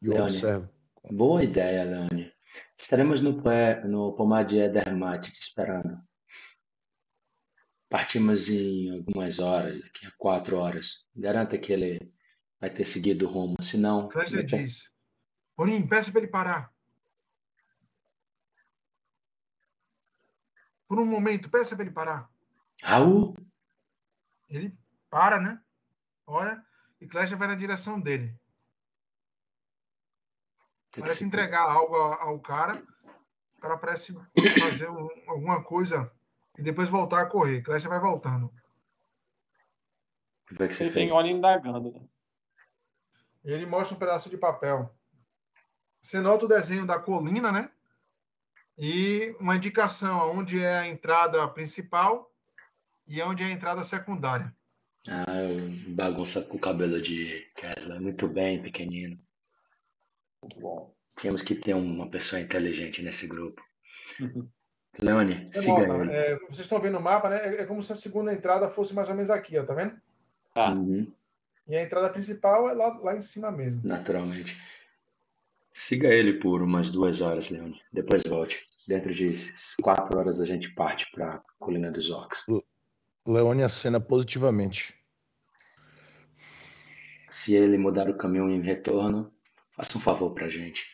E 0.00 0.06
eu 0.06 0.22
observo. 0.22 0.70
Boa 1.10 1.42
ideia, 1.42 1.82
Leone. 1.82 2.32
Estaremos 2.78 3.22
no, 3.22 3.42
no 3.88 4.14
pomar 4.14 4.44
de 4.44 4.58
Edermat 4.58 5.28
te 5.28 5.40
esperando. 5.40 6.00
Partimos 7.88 8.48
em 8.48 8.96
algumas 8.96 9.40
horas, 9.40 9.80
daqui 9.82 10.06
a 10.06 10.12
quatro 10.12 10.56
horas. 10.56 11.08
Garanta 11.16 11.58
que 11.58 11.72
ele 11.72 12.14
vai 12.60 12.70
ter 12.70 12.84
seguido 12.84 13.26
o 13.26 13.32
rumo, 13.32 13.56
senão... 13.60 14.08
Clésia 14.08 14.44
diz, 14.44 14.88
Boninho, 15.56 15.88
peça 15.88 16.12
para 16.12 16.20
ele 16.20 16.30
parar. 16.30 16.72
Por 20.86 21.00
um 21.00 21.04
momento, 21.04 21.50
peça 21.50 21.74
para 21.74 21.84
ele 21.84 21.92
parar. 21.92 22.30
Raul? 22.82 23.36
Ele 24.48 24.76
para, 25.08 25.40
né? 25.40 25.60
Olha, 26.26 26.64
e 27.00 27.06
Clésia 27.06 27.36
vai 27.36 27.48
na 27.48 27.54
direção 27.54 28.00
dele. 28.00 28.34
Tem 30.90 31.02
parece 31.02 31.24
entregar 31.24 31.62
algo 31.62 31.94
ao, 31.94 32.38
cara. 32.40 32.74
O 33.56 33.60
cara 33.60 33.76
parece 33.76 34.12
fazer 34.58 34.88
um, 34.88 35.08
alguma 35.28 35.62
coisa 35.62 36.10
e 36.58 36.62
depois 36.62 36.88
voltar 36.88 37.22
a 37.22 37.26
correr. 37.26 37.62
Clécia 37.62 37.88
vai 37.88 38.00
voltando. 38.00 38.52
O 40.50 40.56
que, 40.56 40.62
é 40.62 40.68
que 40.68 40.74
você 40.74 40.84
Ele 40.84 40.92
fez? 40.92 41.10
tem 41.10 41.16
olho 41.16 41.28
indagando. 41.28 41.92
Né? 41.92 42.08
Ele 43.44 43.66
mostra 43.66 43.94
um 43.94 43.98
pedaço 43.98 44.28
de 44.28 44.36
papel. 44.36 44.94
Você 46.02 46.20
nota 46.20 46.44
o 46.44 46.48
desenho 46.48 46.86
da 46.86 46.98
colina, 46.98 47.52
né? 47.52 47.70
E 48.76 49.36
uma 49.38 49.56
indicação 49.56 50.30
onde 50.32 50.62
é 50.62 50.78
a 50.78 50.86
entrada 50.86 51.46
principal 51.48 52.29
e 53.10 53.20
onde 53.22 53.42
é 53.42 53.46
a 53.46 53.50
entrada 53.50 53.84
secundária. 53.84 54.54
Ah, 55.08 55.26
bagunça 55.88 56.42
com 56.42 56.56
o 56.56 56.60
cabelo 56.60 57.02
de 57.02 57.44
Kessler. 57.56 58.00
Muito 58.00 58.28
bem, 58.28 58.62
pequenino. 58.62 59.18
Muito 60.40 60.60
bom. 60.60 60.94
Temos 61.20 61.42
que 61.42 61.56
ter 61.56 61.74
uma 61.74 62.08
pessoa 62.08 62.40
inteligente 62.40 63.02
nesse 63.02 63.26
grupo. 63.26 63.60
Leone, 64.98 65.48
é 65.50 65.58
siga 65.58 65.80
ele. 65.80 66.12
É, 66.12 66.38
vocês 66.38 66.60
estão 66.60 66.80
vendo 66.80 66.98
o 66.98 67.02
mapa, 67.02 67.28
né? 67.28 67.56
É, 67.56 67.62
é, 67.62 67.66
como 67.66 67.82
se 67.82 67.92
a 67.92 67.96
segunda 67.96 68.32
entrada 68.32 68.70
fosse 68.70 68.94
mais 68.94 69.08
ou 69.08 69.14
menos 69.14 69.30
aqui, 69.30 69.58
ó, 69.58 69.64
tá 69.64 69.74
vendo? 69.74 70.00
Tá. 70.54 70.72
Uhum. 70.72 71.10
E 71.66 71.76
a 71.76 71.82
entrada 71.82 72.10
principal 72.10 72.68
é 72.68 72.74
lá, 72.74 72.96
lá 72.98 73.16
em 73.16 73.20
cima 73.20 73.50
mesmo. 73.50 73.80
Naturalmente. 73.84 74.56
Siga 75.72 76.08
ele 76.08 76.34
por 76.34 76.62
umas 76.62 76.90
duas 76.90 77.22
horas, 77.22 77.48
Leone. 77.48 77.80
Depois 77.92 78.22
volte. 78.22 78.60
Dentro 78.86 79.12
de 79.12 79.32
quatro 79.82 80.18
horas 80.18 80.40
a 80.40 80.44
gente 80.44 80.72
parte 80.74 81.10
para 81.12 81.34
a 81.34 81.42
Colina 81.58 81.90
dos 81.90 82.10
Orcs. 82.10 82.46
Leone 83.30 83.62
acena 83.62 84.00
positivamente. 84.00 84.92
Se 87.30 87.54
ele 87.54 87.78
mudar 87.78 88.10
o 88.10 88.16
caminho 88.16 88.50
em 88.50 88.60
retorno, 88.60 89.32
faça 89.70 89.96
um 89.96 90.00
favor 90.00 90.34
pra 90.34 90.50
gente. 90.50 90.84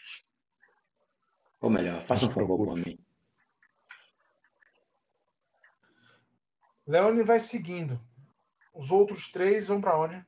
Ou 1.63 1.71
melhor, 1.71 2.03
faça 2.03 2.27
um 2.27 2.31
favor 2.31 2.59
por 2.59 2.77
mim. 2.77 2.99
Leone 6.87 7.23
vai 7.23 7.41
seguindo. 7.41 7.99
Os 8.75 8.91
outros 8.91 9.33
três 9.33 9.69
vão 9.69 9.81
para 9.81 9.99
onde? 9.99 10.23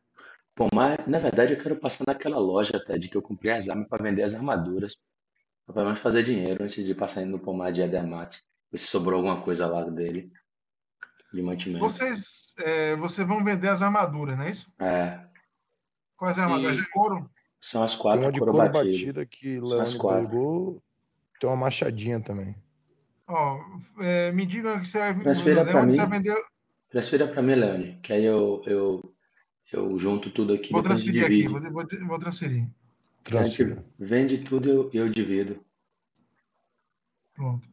Pô, 0.54 0.66
mas 0.74 1.06
na 1.06 1.18
verdade 1.18 1.52
eu 1.52 1.62
quero 1.62 1.76
passar 1.76 2.04
naquela 2.06 2.38
loja 2.38 2.78
até 2.78 2.96
de 2.96 3.08
que 3.08 3.16
eu 3.18 3.22
comprei 3.22 3.52
as 3.52 3.68
armas 3.68 3.86
para 3.86 4.02
vender 4.02 4.22
as 4.22 4.34
armaduras. 4.34 4.96
Pra 5.66 5.74
pelo 5.74 5.84
menos 5.84 6.00
fazer 6.00 6.22
dinheiro 6.22 6.64
antes 6.64 6.86
de 6.86 6.94
passar 6.94 7.20
indo 7.20 7.32
no 7.32 7.38
pomar 7.38 7.70
de 7.70 7.82
Edermat. 7.82 8.38
Ver 8.72 8.78
se 8.78 8.86
sobrou 8.86 9.18
alguma 9.18 9.42
coisa 9.42 9.66
lá 9.66 9.84
dele. 9.84 10.32
De 11.32 11.42
mantimento. 11.42 11.80
Vocês, 11.80 12.54
é, 12.58 12.96
vocês 12.96 13.26
vão 13.26 13.44
vender 13.44 13.68
as 13.68 13.82
armaduras, 13.82 14.36
não 14.36 14.44
é 14.44 14.50
isso? 14.50 14.72
É. 14.78 15.20
Quais 16.16 16.38
armaduras? 16.38 16.78
E... 16.78 16.80
De 16.80 16.90
couro? 16.90 17.30
São 17.60 17.82
as 17.82 17.94
quatro 17.94 18.20
Tem 18.20 18.26
uma 18.26 18.32
de 18.32 18.38
couro, 18.38 18.52
couro 18.52 18.72
batida 18.72 19.26
que 19.26 19.60
Leone 19.60 19.98
pegou. 19.98 20.82
Tem 21.40 21.50
uma 21.50 21.56
machadinha 21.56 22.20
também. 22.20 22.54
Ó, 23.26 23.60
é, 24.00 24.32
me 24.32 24.46
diga 24.46 24.80
que 24.80 24.86
você 24.86 24.98
vai, 24.98 25.18
Transfira 25.18 25.64
para 25.64 25.84
mim. 25.84 25.96
Vender... 26.06 26.36
Transfira 26.88 27.28
para 27.28 27.42
mim, 27.42 27.54
Leone, 27.54 28.00
que 28.02 28.12
aí 28.12 28.24
eu, 28.24 28.62
eu, 28.64 29.14
eu 29.72 29.98
junto 29.98 30.30
tudo 30.30 30.54
aqui. 30.54 30.72
Vou 30.72 30.82
transferir 30.82 31.24
aqui, 31.24 31.46
vou, 31.46 31.60
vou, 31.60 31.86
vou 32.06 32.18
transferir. 32.18 32.66
Transfira. 33.22 33.84
Vende 33.98 34.38
tudo 34.38 34.70
eu, 34.70 34.90
eu 34.94 35.08
divido. 35.10 35.62
Pronto. 37.34 37.68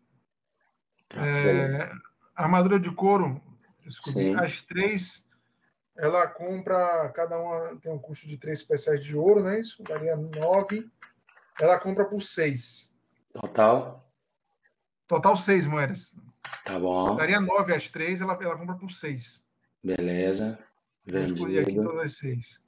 Pronto 1.07 1.25
é, 1.25 1.91
armadura 2.35 2.79
de 2.79 2.91
couro, 2.91 3.41
desculpe, 3.85 4.33
as 4.35 4.63
três, 4.63 5.25
ela 5.95 6.27
compra, 6.27 7.09
cada 7.09 7.39
uma 7.39 7.77
tem 7.77 7.91
um 7.91 7.99
custo 7.99 8.27
de 8.27 8.37
três 8.37 8.59
especiais 8.59 9.03
de 9.03 9.15
ouro, 9.15 9.41
não 9.41 9.49
é 9.49 9.59
isso? 9.59 9.81
Daria 9.83 10.15
nove. 10.15 10.89
Ela 11.59 11.79
compra 11.79 12.05
por 12.05 12.21
seis. 12.21 12.93
Total? 13.33 14.05
Total 15.07 15.37
seis 15.37 15.65
moedas. 15.65 16.15
Tá 16.65 16.79
bom. 16.79 17.15
Daria 17.15 17.39
nove 17.39 17.73
às 17.73 17.87
três, 17.87 18.21
ela, 18.21 18.37
ela 18.41 18.57
compra 18.57 18.75
por 18.75 18.91
seis. 18.91 19.41
Beleza. 19.83 20.59
Vendido. 21.05 21.37
Vou 21.37 21.47
escolher 21.47 21.59
aqui 21.59 21.75
todas 21.75 21.99
as 21.99 22.17
seis. 22.17 22.61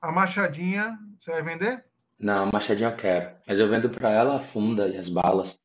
A 0.00 0.12
machadinha, 0.12 0.98
você 1.18 1.30
vai 1.30 1.42
vender? 1.42 1.84
Não, 2.18 2.50
machadinho 2.52 2.90
eu 2.90 2.96
quero. 2.96 3.36
Mas 3.46 3.60
eu 3.60 3.68
vendo 3.68 3.88
pra 3.88 4.10
ela 4.10 4.36
a 4.36 4.40
funda 4.40 4.88
e 4.88 4.96
as 4.96 5.08
balas. 5.08 5.64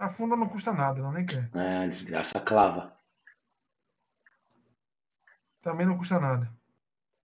A 0.00 0.08
funda 0.08 0.34
não 0.34 0.48
custa 0.48 0.72
nada, 0.72 0.98
ela 0.98 1.12
nem 1.12 1.26
quer. 1.26 1.48
É, 1.54 1.86
desgraça 1.86 2.40
clava. 2.40 2.98
Também 5.62 5.86
não 5.86 5.98
custa 5.98 6.18
nada. 6.18 6.50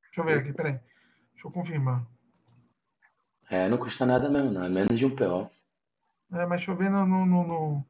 Deixa 0.05 0.20
eu 0.20 0.24
ver 0.24 0.39
aqui, 0.40 0.53
peraí. 0.53 0.73
Deixa 1.32 1.47
eu 1.47 1.51
confirmar. 1.51 2.07
É, 3.51 3.69
não 3.69 3.78
custa 3.78 4.05
nada 4.05 4.28
mesmo, 4.28 4.51
não. 4.53 4.65
É 4.65 4.69
menos 4.69 4.98
de 4.98 5.07
um 5.07 5.16
PO. 5.16 5.51
É, 6.32 6.44
mas 6.44 6.59
deixa 6.61 6.70
eu 6.73 6.77
ver 6.77 6.90
no. 6.90 7.07
no, 7.07 7.24
no, 7.24 7.47
no- 7.47 7.86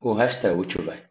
O 0.00 0.12
resto 0.12 0.46
é 0.46 0.52
útil, 0.52 0.84
velho. 0.84 1.08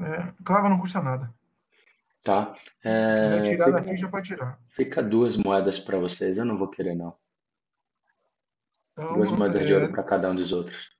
É, 0.00 0.32
clava 0.44 0.68
não 0.68 0.78
custa 0.78 1.00
nada. 1.02 1.32
Tá? 2.22 2.54
Se 2.58 2.70
É, 2.84 3.42
tirar 3.42 3.70
da 3.70 3.78
fica, 3.78 3.90
ficha, 3.90 4.08
pode 4.08 4.26
tirar. 4.28 4.58
fica 4.66 5.02
duas 5.02 5.36
moedas 5.36 5.78
pra 5.78 5.98
vocês. 5.98 6.36
Eu 6.38 6.44
não 6.44 6.58
vou 6.58 6.68
querer, 6.68 6.94
não. 6.94 7.16
Então, 8.92 9.14
Duas 9.14 9.30
moedas 9.30 9.64
de 9.66 9.72
é, 9.72 9.76
ouro 9.76 9.92
pra 9.92 10.02
cada 10.02 10.28
um 10.30 10.34
dos 10.34 10.52
outros. 10.52 10.90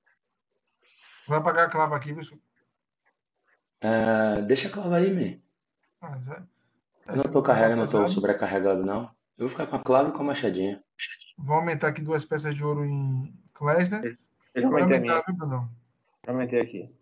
vai 1.27 1.43
pagar 1.43 1.65
a 1.65 1.71
clava 1.71 1.97
aqui, 1.97 2.13
viu? 2.13 2.23
É, 3.81 4.41
deixa 4.43 4.69
a 4.69 4.71
clava 4.71 4.97
aí, 4.97 5.13
man. 5.13 5.41
Mas 6.01 6.29
é- 6.29 6.43
Eu 7.09 7.17
não 7.17 7.25
tô 7.25 7.43
carregando, 7.43 7.83
não 7.83 7.87
tô 7.91 8.07
sobrecarregado, 8.09 8.85
não. 8.85 9.05
Eu 9.37 9.47
vou 9.47 9.49
ficar 9.49 9.67
com 9.67 9.77
a 9.77 9.83
clava 9.83 10.09
e 10.11 10.13
com 10.13 10.21
a 10.23 10.27
machadinha. 10.27 10.83
Vou 11.37 11.57
aumentar 11.57 11.89
aqui 11.89 12.03
duas 12.03 12.25
peças 12.25 12.55
de 12.55 12.63
ouro 12.65 12.85
em 12.85 13.33
Klesner. 13.55 14.19
Eu 14.55 14.63
já 14.63 14.69
Pode 14.69 14.83
aumentei 14.83 15.11
aumentar, 15.11 15.25
viu, 15.27 15.37
Brunão? 15.37 15.71
Já 16.25 16.33
aumentei 16.33 16.61
aqui. 16.61 16.95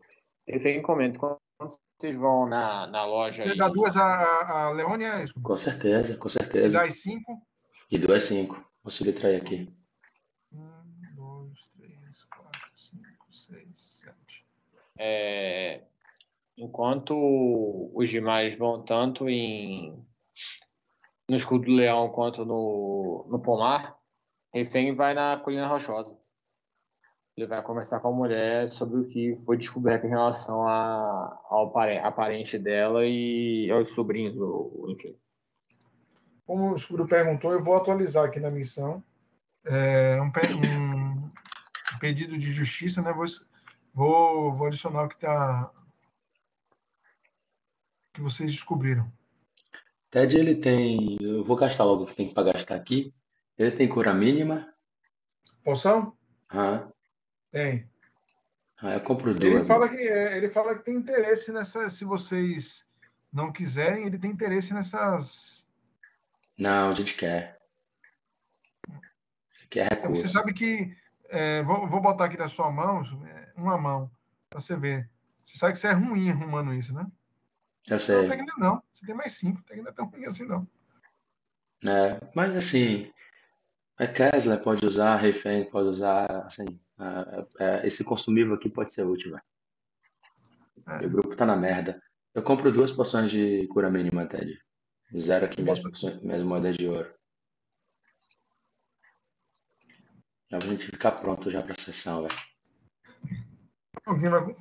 Eu 0.47 0.62
tenho 0.62 0.82
comento. 0.82 1.18
Quando 1.59 1.73
vocês 1.99 2.15
vão 2.16 2.47
na, 2.47 2.87
na 2.87 3.05
loja 3.07 3.43
Você 3.43 3.55
e- 3.55 3.57
dá 3.57 3.69
duas 3.69 3.97
a, 3.97 4.05
a, 4.05 4.62
a 4.66 4.70
Leônia, 4.70 5.07
é 5.20 5.24
isso? 5.24 5.35
Com 5.41 5.57
certeza, 5.57 6.16
com 6.16 6.27
E 6.27 6.31
certeza. 6.31 6.78
dá 6.78 6.85
as 6.85 7.01
cinco. 7.03 7.43
E 7.91 7.99
duas 7.99 8.24
cinco. 8.24 8.55
Vou 8.83 8.91
subtrair 8.91 9.41
aqui. 9.41 9.73
Um, 10.53 11.15
dois, 11.15 11.59
três, 11.77 12.24
quatro, 12.24 12.70
cinco, 12.74 13.33
seis, 13.33 13.69
sete. 14.03 14.45
é, 14.99 15.83
enquanto 16.57 17.15
os 17.95 18.11
demais 18.11 18.57
vão 18.57 18.83
tanto 18.83 19.28
em 19.28 20.05
no 21.28 21.37
escudo 21.37 21.65
do 21.65 21.73
leão 21.73 22.09
quanto 22.11 22.45
no, 22.45 23.27
no 23.28 23.41
pomar, 23.41 23.99
refém 24.55 24.95
vai 24.95 25.12
na 25.15 25.37
colina 25.39 25.66
rochosa. 25.66 26.16
Ele 27.36 27.46
vai 27.46 27.62
conversar 27.62 28.00
com 28.00 28.08
a 28.08 28.12
mulher 28.12 28.70
sobre 28.70 28.98
o 28.98 29.08
que 29.08 29.36
foi 29.44 29.58
descoberto 29.58 30.06
em 30.06 30.08
relação 30.10 30.66
a, 30.66 31.38
ao 31.50 31.70
a 31.78 32.10
parente 32.12 32.58
dela 32.58 33.04
e 33.04 33.70
aos 33.70 33.88
sobrinhos, 33.88 34.36
ou, 34.38 34.86
enfim. 34.88 35.14
Como 36.46 36.72
o 36.72 36.76
escuro 36.76 37.06
perguntou, 37.06 37.52
eu 37.52 37.62
vou 37.62 37.76
atualizar 37.76 38.24
aqui 38.24 38.40
na 38.40 38.48
missão. 38.48 39.04
É 39.64 40.18
um, 40.22 40.30
pe- 40.30 40.46
um 40.54 41.30
pedido 42.00 42.38
de 42.38 42.52
justiça, 42.52 43.02
né? 43.02 43.12
Vou, 43.12 43.26
vou, 43.92 44.54
vou 44.54 44.66
adicionar 44.68 45.04
o 45.04 45.08
que 45.08 45.18
tá 45.18 45.70
que 48.14 48.22
vocês 48.22 48.50
descobriram. 48.50 49.12
Ted, 50.10 50.38
ele 50.38 50.54
tem. 50.54 51.18
Eu 51.20 51.44
vou 51.44 51.56
gastar 51.56 51.84
logo 51.84 52.04
o 52.04 52.06
que 52.06 52.14
tem 52.14 52.32
pra 52.32 52.44
gastar 52.44 52.76
aqui. 52.76 53.12
Ele 53.58 53.72
tem 53.72 53.86
cura 53.88 54.14
mínima. 54.14 54.72
Poção? 55.62 56.16
Ah, 56.48 56.88
Tem. 57.51 57.89
ah, 58.78 58.94
eu 58.94 59.01
compro 59.01 59.31
Ele 59.31 59.51
duas. 59.51 59.66
fala 59.66 59.89
que 59.89 59.97
é, 59.97 60.36
ele 60.36 60.48
fala 60.48 60.74
que 60.77 60.85
tem 60.85 60.94
interesse 60.97 61.52
nessa. 61.52 61.89
Se 61.90 62.05
vocês 62.05 62.86
não 63.32 63.52
quiserem, 63.52 64.06
ele 64.06 64.18
tem 64.18 64.31
interesse 64.31 64.73
nessas. 64.74 65.66
Não, 66.59 66.90
a 66.90 66.94
gente 66.94 67.14
quer. 67.14 67.59
Isso 69.51 69.64
aqui 69.64 69.81
é 69.81 69.85
Você 69.89 69.94
recurso. 69.94 70.28
sabe 70.28 70.52
que 70.55 70.97
é, 71.28 71.62
vou, 71.62 71.86
vou 71.89 72.01
botar 72.01 72.27
aqui 72.27 72.36
na 72.36 72.48
sua 72.48 72.70
mão 72.70 73.02
é, 73.27 73.52
uma 73.56 73.77
mão 73.78 74.10
para 74.48 74.60
você 74.60 74.77
ver. 74.77 75.09
Você 75.44 75.59
sabe 75.59 75.74
que 75.74 75.78
você 75.78 75.89
é 75.89 75.93
ruim 75.93 76.31
arrumando 76.31 76.73
isso, 76.74 76.93
né? 76.94 77.06
Eu 77.89 77.93
Não, 77.93 77.98
sei. 78.01 78.27
que 78.27 78.32
ainda 78.32 78.52
não. 78.59 78.82
Você 78.93 79.06
tem 79.06 79.14
mais 79.14 79.32
cinco, 79.35 79.62
que 79.62 79.73
ainda 79.74 79.93
tão 79.93 80.06
ruim 80.06 80.24
assim 80.24 80.44
não. 80.44 80.66
É, 81.85 82.18
mas 82.35 82.56
assim, 82.56 83.12
a 83.98 84.06
Kessler 84.06 84.60
pode 84.60 84.85
usar, 84.85 85.12
a 85.14 85.16
refém 85.16 85.68
pode 85.70 85.89
usar, 85.89 86.27
assim, 86.47 86.64
esse 87.85 88.02
consumível 88.05 88.55
aqui 88.55 88.68
pode 88.70 88.93
ser 88.93 89.05
útil, 89.05 89.32
velho. 89.32 89.43
É. 91.02 91.06
O 91.06 91.10
grupo 91.10 91.35
tá 91.36 91.44
na 91.44 91.56
merda. 91.56 92.01
Eu 92.35 92.43
compro 92.43 92.70
duas 92.73 92.93
poções 92.93 93.31
de 93.31 93.66
cura 93.68 93.90
mínima, 93.90 94.27
Ted. 94.27 94.59
Zero 95.16 95.47
aqui 95.47 95.62
minhas, 95.62 95.81
poções- 95.81 96.20
minhas 96.23 96.43
moedas 96.43 96.77
de 96.77 96.86
ouro. 96.86 97.12
Já 100.51 100.59
pra 100.59 100.68
gente 100.68 100.86
ficar 100.86 101.12
pronto 101.12 101.51
já 101.51 101.62
pra 101.62 101.74
sessão, 101.78 102.23
velho. 102.23 102.35
Alguém 104.05 104.31
vai. 104.31 104.56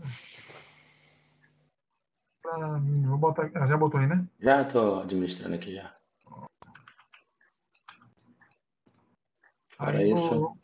Pra 2.42 2.80
mim, 2.80 3.06
vou 3.08 3.18
botar. 3.18 3.52
Ah, 3.56 3.68
já 3.68 3.78
botou 3.78 4.00
aí, 4.00 4.08
né? 4.08 4.28
Já 4.40 4.64
tô 4.64 5.00
administrando 5.02 5.56
aqui 5.56 5.76
já. 5.76 5.94
Aí 9.78 10.12
isso, 10.12 10.30
vou- 10.40 10.58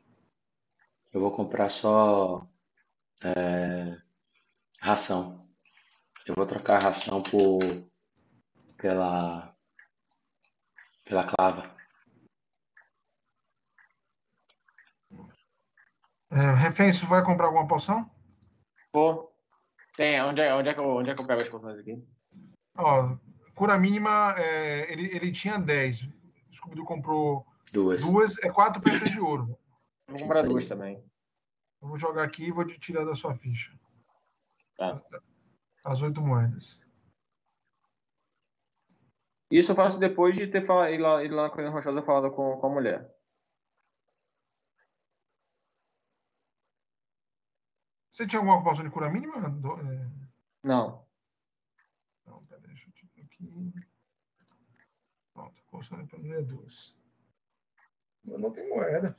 eu 1.13 1.19
vou 1.19 1.31
comprar 1.31 1.69
só 1.69 2.47
é, 3.23 4.01
ração. 4.79 5.37
Eu 6.25 6.35
vou 6.35 6.45
trocar 6.45 6.77
a 6.77 6.83
ração 6.83 7.21
por 7.21 7.59
pela 8.77 9.55
pela 11.05 11.25
clava. 11.25 11.75
É, 16.31 16.53
refém, 16.55 16.89
isso 16.89 17.05
vai 17.05 17.23
comprar 17.23 17.47
alguma 17.47 17.67
poção? 17.67 18.09
Pô, 18.93 19.29
tem, 19.97 20.21
onde 20.21 20.41
é, 20.41 20.53
onde, 20.55 20.69
é 20.69 20.73
que 20.73 20.79
eu, 20.79 20.87
onde 20.87 21.09
é 21.09 21.13
que 21.13 21.21
eu 21.21 21.27
pego 21.27 21.41
as 21.41 21.49
porções 21.49 21.77
aqui? 21.77 22.01
Ó, 22.77 23.17
cura 23.53 23.77
mínima, 23.77 24.33
é, 24.37 24.91
ele, 24.91 25.13
ele 25.13 25.31
tinha 25.31 25.57
10. 25.59 26.03
O 26.03 26.55
Scooby-Doo 26.55 26.85
comprou 26.85 27.45
Duas. 27.73 28.01
duas, 28.01 28.37
é 28.37 28.49
quatro 28.49 28.81
peças 28.81 29.09
de 29.11 29.19
ouro. 29.19 29.57
Vou 30.11 30.19
comprar 30.19 30.43
duas 30.43 30.67
também. 30.67 30.97
Eu 31.81 31.87
vou 31.87 31.97
jogar 31.97 32.23
aqui 32.23 32.45
e 32.45 32.51
vou 32.51 32.65
te 32.65 32.79
tirar 32.79 33.05
da 33.05 33.15
sua 33.15 33.35
ficha. 33.35 33.77
Tá. 34.77 35.01
As 35.85 36.01
oito 36.01 36.21
moedas. 36.21 36.79
Isso 39.49 39.71
eu 39.71 39.75
faço 39.75 39.99
depois 39.99 40.37
de 40.37 40.47
ter 40.47 40.63
falado, 40.63 40.93
ir 40.93 40.99
lá, 40.99 41.23
ir 41.23 41.29
lá 41.29 41.43
na 41.43 41.49
Colina 41.49 41.71
Rochosa 41.71 42.01
falado 42.01 42.31
com, 42.33 42.57
com 42.57 42.67
a 42.67 42.69
mulher. 42.69 43.13
Você 48.11 48.27
tinha 48.27 48.39
alguma 48.39 48.63
poção 48.63 48.83
de 48.83 48.91
cura 48.91 49.09
mínima? 49.09 49.49
Do- 49.49 49.79
é, 49.79 50.09
Não. 50.63 51.05
Não, 52.25 52.45
pera, 52.45 52.61
deixa 52.61 52.87
eu 52.87 52.91
tirar 52.93 53.25
aqui. 53.25 53.73
Pronto, 55.33 55.63
poção 55.71 56.03
de 56.05 56.17
mim 56.19 56.31
é 56.31 56.41
duas. 56.41 56.95
Eu 58.25 58.37
não 58.39 58.51
tem 58.51 58.67
moeda. 58.69 59.17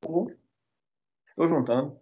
Tô 0.00 1.46
juntando. 1.46 2.00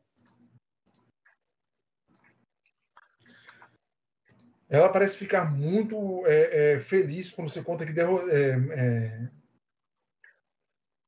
Ela 4.68 4.92
parece 4.92 5.16
ficar 5.16 5.50
muito 5.50 6.26
é, 6.26 6.74
é, 6.74 6.80
feliz 6.80 7.30
quando 7.30 7.48
você 7.48 7.62
conta 7.62 7.86
que 7.86 7.92
derro 7.92 8.20
é, 8.28 8.50
é, 8.50 9.30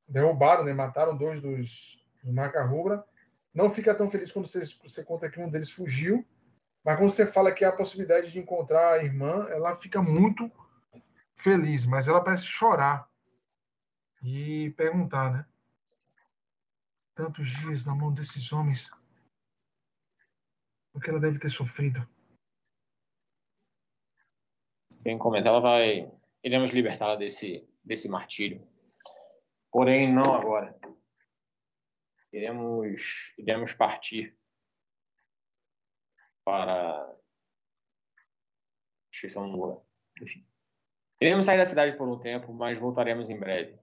derrubaram, 0.09 0.65
né? 0.65 0.73
mataram 0.73 1.17
dois 1.17 1.41
dos, 1.41 2.03
dos. 2.25 3.15
Não 3.53 3.69
fica 3.69 3.95
tão 3.95 4.09
feliz 4.09 4.33
quando 4.33 4.47
você, 4.47 4.65
você 4.83 5.05
conta 5.05 5.31
que 5.31 5.41
um 5.41 5.51
deles 5.51 5.71
fugiu. 5.71 6.27
Mas 6.83 6.97
quando 6.97 7.11
você 7.11 7.27
fala 7.27 7.53
que 7.53 7.65
há 7.65 7.69
a 7.69 7.77
possibilidade 7.77 8.33
de 8.33 8.39
encontrar 8.39 8.95
a 8.95 9.05
irmã, 9.05 9.47
ela 9.51 9.75
fica 9.75 10.01
muito 10.01 10.51
feliz, 11.37 11.85
mas 11.85 12.09
ela 12.09 12.23
parece 12.23 12.45
chorar 12.45 13.11
e 14.23 14.71
perguntar, 14.77 15.31
né? 15.33 15.47
Tantos 17.21 17.49
dias 17.49 17.85
na 17.85 17.95
mão 17.95 18.15
desses 18.15 18.51
homens. 18.51 18.91
O 20.95 20.99
que 20.99 21.11
ela 21.11 21.21
deve 21.21 21.39
ter 21.39 21.51
sofrido. 21.51 22.01
Quem 25.03 25.19
comenta, 25.19 25.49
ela 25.49 25.61
vai. 25.61 26.11
Iremos 26.43 26.71
libertá-la 26.71 27.17
desse, 27.17 27.69
desse 27.85 28.09
martírio. 28.09 28.67
Porém, 29.71 30.11
não 30.11 30.35
agora. 30.35 30.75
Iremos, 32.33 33.35
iremos 33.37 33.75
partir 33.75 34.35
para. 36.43 37.19
Um 39.37 39.53
lugar. 39.53 39.85
Enfim. 40.23 40.47
Iremos 41.21 41.45
sair 41.45 41.59
da 41.59 41.67
cidade 41.67 41.99
por 41.99 42.09
um 42.09 42.19
tempo, 42.19 42.51
mas 42.55 42.79
voltaremos 42.79 43.29
em 43.29 43.39
breve. 43.39 43.79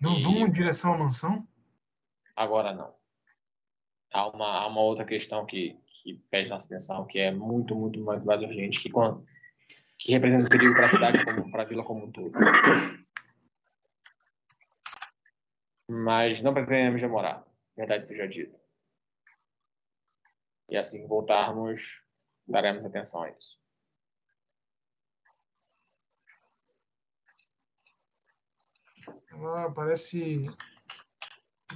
Não 0.00 0.16
E- 0.16 0.22
vamos 0.22 0.42
em 0.42 0.52
direção 0.52 0.94
à 0.94 0.98
mansão? 0.98 1.49
Agora 2.40 2.72
não. 2.72 2.94
Há 4.12 4.28
uma, 4.28 4.46
há 4.46 4.66
uma 4.66 4.80
outra 4.80 5.04
questão 5.04 5.44
que, 5.46 5.78
que 6.02 6.14
pede 6.30 6.50
nossa 6.50 6.66
atenção, 6.66 7.06
que 7.06 7.18
é 7.18 7.30
muito, 7.30 7.74
muito, 7.74 8.00
muito 8.02 8.26
mais 8.26 8.42
urgente, 8.42 8.80
que, 8.80 8.90
quando, 8.90 9.24
que 9.98 10.12
representa 10.12 10.48
perigo 10.48 10.74
para 10.74 10.86
a 10.86 10.88
cidade, 10.88 11.24
para 11.50 11.62
a 11.62 11.66
vila 11.66 11.84
como 11.84 12.06
um 12.06 12.10
todo. 12.10 12.32
Mas 15.88 16.40
não 16.40 16.54
pretendemos 16.54 17.00
demorar, 17.00 17.44
verdade 17.76 18.06
seja 18.06 18.26
dita. 18.26 18.58
E 20.68 20.76
assim 20.76 21.06
voltarmos, 21.06 22.06
daremos 22.48 22.84
atenção 22.84 23.22
a 23.22 23.30
isso. 23.30 23.60
Ela 29.30 29.70
parece 29.72 30.42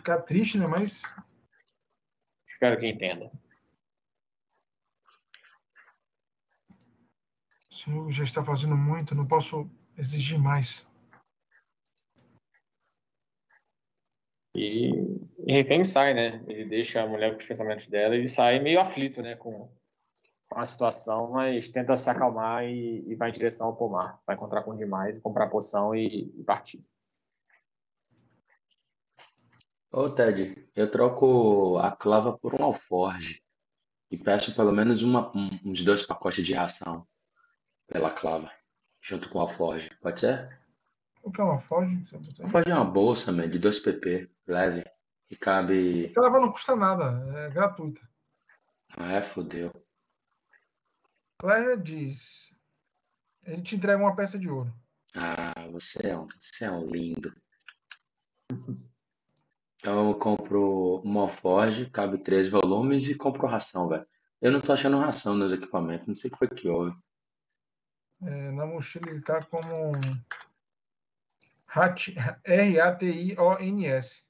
ficar 0.05 0.21
triste, 0.21 0.59
né? 0.59 0.67
Mas. 0.67 1.03
Espero 2.47 2.79
que 2.79 2.87
entenda. 2.87 3.33
O 7.71 7.75
senhor 7.75 8.11
já 8.13 8.25
está 8.25 8.45
fazendo 8.45 8.77
muito, 8.77 9.15
não 9.15 9.27
posso 9.27 9.69
exigir 9.97 10.39
mais. 10.39 10.87
E, 14.55 14.91
e 15.47 15.53
refém 15.53 15.83
sai, 15.83 16.15
né? 16.15 16.45
Ele 16.47 16.67
deixa 16.67 17.03
a 17.03 17.07
mulher 17.07 17.33
com 17.33 17.39
os 17.39 17.47
pensamentos 17.47 17.87
dela 17.89 18.17
e 18.17 18.29
sai 18.29 18.61
meio 18.61 18.81
aflito, 18.81 19.21
né? 19.21 19.35
Com, 19.35 19.69
com 20.49 20.61
a 20.61 20.67
situação, 20.67 21.31
mas 21.33 21.69
tenta 21.69 21.97
se 21.97 22.09
acalmar 22.09 22.65
e, 22.65 23.03
e 23.11 23.15
vai 23.17 23.31
em 23.31 23.33
direção 23.33 23.67
ao 23.67 23.77
pomar. 23.77 24.23
Vai 24.27 24.37
encontrar 24.37 24.63
com 24.63 24.77
demais, 24.77 25.19
comprar 25.19 25.49
poção 25.49 25.95
e, 25.95 26.33
e 26.39 26.45
partir. 26.45 26.85
Ô 29.97 30.11
Ted, 30.11 30.69
eu 30.75 30.91
troco 30.91 31.79
a 31.79 31.93
clava 31.95 32.37
por 32.37 32.53
um 32.61 32.65
alforge 32.65 33.41
e 34.11 34.19
peço 34.19 34.53
pelo 34.57 34.73
menos 34.73 35.03
uma, 35.03 35.31
um- 35.37 35.71
uns 35.71 35.85
dois 35.85 36.05
pacotes 36.05 36.45
de 36.45 36.53
ração 36.53 37.07
pela 37.87 38.11
clava, 38.11 38.51
junto 39.01 39.29
com 39.29 39.39
o 39.39 39.43
alforge. 39.43 39.91
Pode 40.01 40.19
ser? 40.19 40.61
O 41.23 41.31
que 41.31 41.41
é 41.41 41.45
uma 41.45 41.61
foge? 41.61 41.97
Você 42.07 42.19
botou 42.19 42.33
O 42.33 42.39
aí? 42.41 42.45
alforge 42.45 42.71
é 42.71 42.75
uma 42.75 42.85
bolsa, 42.85 43.31
man, 43.31 43.49
de 43.49 43.59
2 43.61 43.79
pp, 43.79 44.29
leve, 44.49 44.85
e 45.31 45.37
cabe... 45.37 46.13
Ela 46.17 46.29
não 46.41 46.51
custa 46.51 46.75
nada, 46.75 47.05
é 47.39 47.51
gratuita. 47.51 48.01
Ah, 48.97 49.13
é, 49.13 49.23
fodeu. 49.23 49.71
Claire 51.39 51.81
diz: 51.81 52.53
ele 53.45 53.63
te 53.63 53.77
entrega 53.77 54.03
uma 54.03 54.15
peça 54.17 54.37
de 54.39 54.49
ouro. 54.49 54.73
Ah, 55.17 55.69
você 55.71 56.09
é 56.09 56.19
um, 56.19 56.27
você 56.39 56.65
é 56.65 56.71
um 56.73 56.85
lindo. 56.87 57.33
Então 59.85 60.09
eu 60.09 60.15
compro 60.15 61.03
um 61.05 61.19
alforge, 61.21 61.91
cabe 61.91 62.17
três 62.17 62.49
volumes 62.49 63.07
e 63.11 63.15
compro 63.15 63.47
ração, 63.47 63.87
velho. 63.87 64.07
Eu 64.41 64.51
não 64.51 64.59
tô 64.63 64.73
achando 64.73 64.97
ração 64.97 65.35
nos 65.37 65.53
equipamentos, 65.53 66.09
não 66.09 66.15
sei 66.15 66.31
o 66.31 66.33
que 66.33 66.39
foi 66.39 66.49
que 66.49 66.67
houve. 66.67 66.97
É, 68.23 68.51
na 68.51 68.65
mochila 68.65 69.11
ele 69.11 69.19
está 69.19 69.45
como 69.45 69.93
R-A-T-I-O-N-S. 72.47 74.25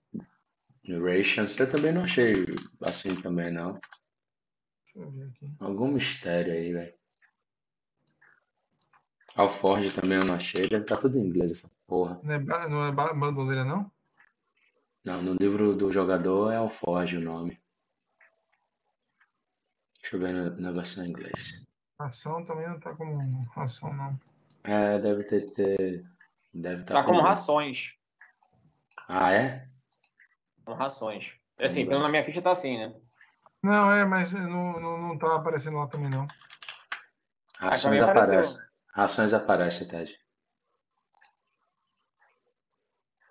Rations, 0.89 1.61
eu 1.61 1.71
também 1.71 1.93
não 1.93 2.03
achei 2.03 2.35
assim 2.83 3.15
também, 3.15 3.53
não. 3.53 3.75
Deixa 3.75 4.99
eu 4.99 5.09
ver 5.13 5.29
aqui. 5.29 5.55
Algum 5.61 5.87
mistério 5.87 6.53
aí, 6.53 6.73
velho. 6.73 6.95
Alforge 9.37 9.93
também 9.93 10.19
eu 10.19 10.25
não 10.25 10.35
achei, 10.35 10.63
deve 10.69 10.83
estar 10.83 10.97
tudo 10.97 11.17
em 11.17 11.23
inglês 11.25 11.53
essa 11.53 11.71
porra. 11.87 12.19
Não 12.25 12.35
é, 12.35 12.41
ba- 12.41 12.69
não 12.69 12.85
é 12.87 12.91
ba- 12.91 13.15
bandoleira, 13.15 13.65
não? 13.65 13.94
Não, 15.05 15.21
no 15.21 15.35
livro 15.35 15.75
do 15.75 15.93
jogador 15.93 16.51
é 16.51 16.57
Alforge 16.57 17.19
o 17.19 17.21
nome. 17.21 17.61
Deixa 20.01 20.17
eu 20.17 20.21
ver 20.21 20.33
na, 20.59 20.73
versão 20.73 21.05
em 21.05 21.11
inglês. 21.11 21.67
Ração 22.01 22.45
também 22.47 22.67
não 22.67 22.77
está 22.77 22.95
como 22.95 23.45
ração, 23.51 23.93
não. 23.93 24.19
É, 24.65 24.99
deve 24.99 25.25
ter, 25.25 25.53
ter 25.53 26.05
deve 26.53 26.83
estar 26.83 26.95
Tá 26.95 27.05
como 27.05 27.21
rações. 27.21 27.95
Ah, 29.07 29.33
é? 29.33 29.69
Como 30.65 30.77
rações. 30.77 31.35
Assim, 31.59 31.87
pelo 31.87 32.03
na 32.03 32.09
minha 32.09 32.25
ficha 32.25 32.41
tá 32.41 32.51
assim, 32.51 32.79
né? 32.79 32.95
Não, 33.63 33.93
é, 33.93 34.05
mas 34.05 34.33
não, 34.33 34.81
não, 34.81 34.99
não 34.99 35.19
tá 35.19 35.37
aparecendo 35.37 35.77
lá 35.79 35.87
também, 35.87 36.09
não. 36.11 36.27
Rações 37.59 38.01
apareceu. 38.01 38.41
aparecem. 38.41 38.67
Rações 38.95 39.35
aparecem, 39.35 39.89
Ted. 39.89 40.19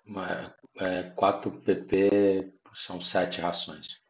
Uma- 0.06 0.54
É, 0.76 1.04
4 1.10 1.50
pp 1.60 2.52
são 2.72 3.00
7 3.00 3.40
rações. 3.40 4.00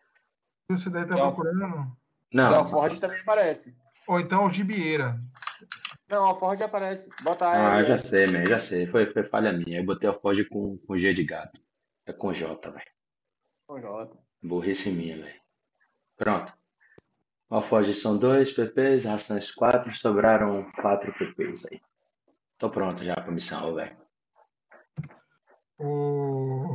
Você 0.68 0.88
deve 0.88 1.04
estar 1.04 1.16
Não. 1.16 1.34
procurando. 1.34 1.96
Não, 2.32 2.52
o 2.52 2.54
Alforge 2.56 3.00
também 3.00 3.20
aparece. 3.20 3.76
Ou 4.08 4.18
então 4.18 4.46
o 4.46 4.50
Gibieira. 4.50 5.20
Não, 6.08 6.22
o 6.22 6.26
Alforge 6.26 6.62
aparece. 6.62 7.08
Bota 7.22 7.46
ah, 7.46 7.76
aí. 7.76 7.84
já 7.84 7.98
sei, 7.98 8.26
man, 8.26 8.44
já 8.44 8.58
sei. 8.58 8.86
Foi, 8.86 9.06
foi 9.06 9.24
falha 9.24 9.52
minha. 9.52 9.80
Eu 9.80 9.84
botei 9.84 10.08
Alforge 10.08 10.44
com, 10.44 10.78
com 10.78 10.96
G 10.96 11.12
de 11.12 11.24
gato. 11.24 11.60
É 12.06 12.12
com 12.12 12.32
J, 12.32 12.70
velho. 12.70 12.90
Com 13.66 13.78
J. 13.78 14.18
Burrice 14.42 14.90
minha, 14.90 15.16
velho. 15.16 15.40
Pronto. 16.16 16.52
Alforge 17.48 17.94
são 17.94 18.18
2 18.18 18.52
PPs, 18.52 19.04
rações 19.04 19.50
4, 19.50 19.94
sobraram 19.94 20.70
4 20.72 21.12
PPs 21.12 21.66
aí. 21.70 21.80
Tô 22.58 22.70
pronto 22.70 23.04
já 23.04 23.14
pra 23.14 23.30
missão, 23.30 23.74
velho. 23.74 23.96
O... 25.78 26.74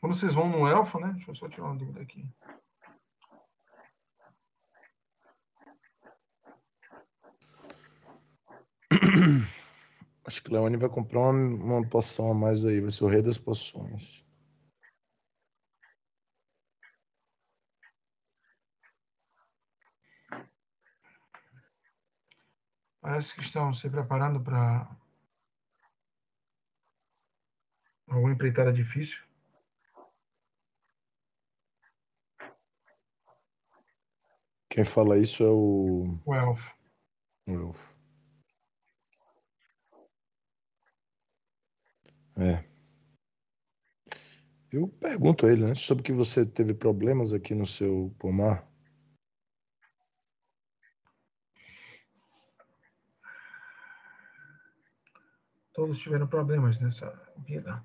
Quando 0.00 0.14
vocês 0.14 0.32
vão 0.32 0.48
no 0.48 0.66
elfo, 0.66 0.98
né? 0.98 1.12
Deixa 1.12 1.30
eu 1.30 1.34
só 1.34 1.48
tirar 1.48 1.66
uma 1.66 1.76
dúvida 1.76 2.00
aqui. 2.00 2.24
Acho 10.24 10.42
que 10.42 10.52
Leone 10.52 10.76
vai 10.76 10.88
comprar 10.88 11.20
uma, 11.20 11.32
uma 11.32 11.88
poção 11.88 12.30
a 12.30 12.34
mais 12.34 12.64
aí, 12.64 12.80
vai 12.80 12.90
ser 12.90 13.04
o 13.04 13.08
rei 13.08 13.22
das 13.22 13.38
poções. 13.38 14.24
Parece 23.00 23.34
que 23.34 23.40
estão 23.40 23.72
se 23.72 23.88
preparando 23.88 24.40
para 24.42 24.90
alguma 28.06 28.32
empreitada 28.32 28.72
difícil. 28.72 29.24
Quem 34.68 34.84
fala 34.84 35.18
isso 35.18 35.42
é 35.42 35.48
o, 35.48 36.18
O 36.26 36.34
elfo. 36.34 36.74
o 37.46 37.52
elfo. 37.52 37.96
É. 42.38 42.62
Eu 44.70 44.88
pergunto 44.88 45.46
a 45.46 45.50
ele, 45.50 45.64
né? 45.64 45.74
Sobre 45.74 46.02
que 46.02 46.12
você 46.12 46.44
teve 46.44 46.74
problemas 46.74 47.32
aqui 47.32 47.54
no 47.54 47.64
seu 47.64 48.14
pomar. 48.18 48.68
Todos 55.72 55.98
tiveram 55.98 56.26
problemas 56.26 56.78
nessa 56.78 57.08
vida. 57.38 57.82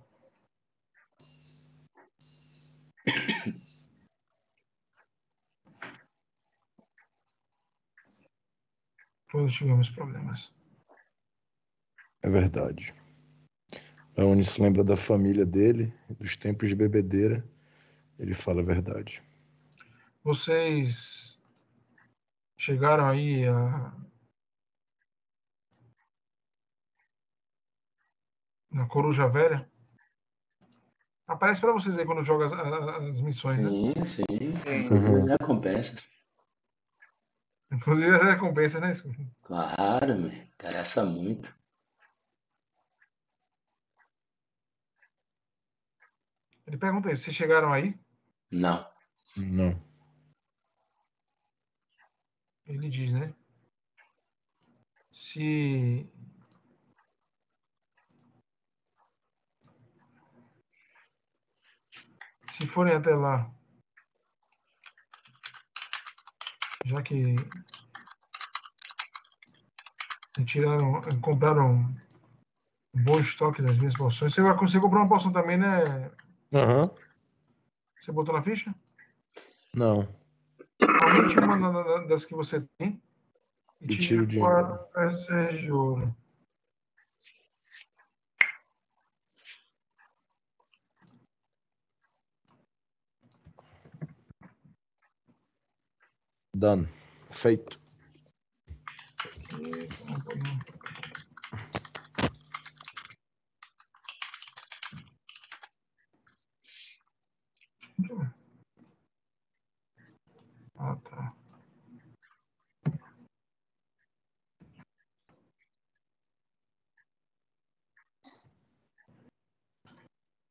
Todos 9.31 9.53
tivemos 9.53 9.89
problemas. 9.89 10.53
É 12.21 12.29
verdade. 12.29 12.93
Leone 14.17 14.43
se 14.43 14.61
lembra 14.61 14.83
da 14.83 14.97
família 14.97 15.45
dele, 15.45 15.93
dos 16.19 16.35
tempos 16.35 16.69
de 16.69 16.75
bebedeira. 16.75 17.43
Ele 18.19 18.33
fala 18.33 18.61
a 18.61 18.65
verdade. 18.65 19.23
Vocês 20.23 21.39
chegaram 22.57 23.07
aí 23.07 23.47
a... 23.47 23.91
na 28.69 28.85
Coruja 28.87 29.27
Velha? 29.27 29.67
Aparece 31.25 31.61
para 31.61 31.71
vocês 31.71 31.97
aí 31.97 32.05
quando 32.05 32.25
joga 32.25 32.45
as, 32.47 32.53
as- 32.53 33.21
missões, 33.21 33.57
né? 33.57 33.69
Sim, 33.69 34.05
sim. 34.05 34.23
Sim. 34.87 34.93
Uhum. 34.93 35.25
Recompensas. 35.25 36.07
Inclusive 37.71 38.15
as 38.15 38.23
recompensas, 38.23 38.81
né? 38.81 38.93
Claro, 39.43 40.17
me 40.17 40.37
interessa 40.37 41.05
muito. 41.05 41.55
Ele 46.67 46.77
pergunta 46.77 47.09
aí, 47.09 47.17
vocês 47.17 47.35
chegaram 47.35 47.71
aí? 47.71 47.97
Não. 48.51 48.85
Não. 49.37 49.81
Ele 52.65 52.89
diz, 52.89 53.11
né? 53.13 53.33
Se 55.11 56.09
se 62.51 62.61
se 62.61 62.67
forem 62.67 62.93
até 62.93 63.15
lá, 63.15 63.51
já 66.85 67.01
que 67.01 67.35
tiraram, 70.45 71.01
compraram 71.21 71.95
um 72.93 73.03
bom 73.03 73.19
estoque 73.19 73.61
das 73.61 73.77
minhas 73.77 73.95
poções. 73.95 74.33
Você, 74.33 74.41
você 74.41 74.79
comprou 74.79 75.01
uma 75.01 75.09
poção 75.09 75.31
também, 75.31 75.57
né? 75.57 76.11
Aham. 76.53 76.89
Você 77.99 78.11
botou 78.11 78.33
na 78.33 78.41
ficha? 78.41 78.73
Não. 79.75 80.07
Aumente 81.03 81.39
uma 81.39 82.07
das 82.07 82.25
que 82.25 82.33
você 82.33 82.65
tem. 82.77 83.01
E 83.81 83.97
tira 83.97 84.23
o 84.23 84.27
dinheiro. 84.27 84.79
De 85.57 85.71
ouro. 85.71 86.15
Done. 96.61 96.87
Feito. 97.31 97.79
Ah, 110.77 110.95
tá. 110.97 111.33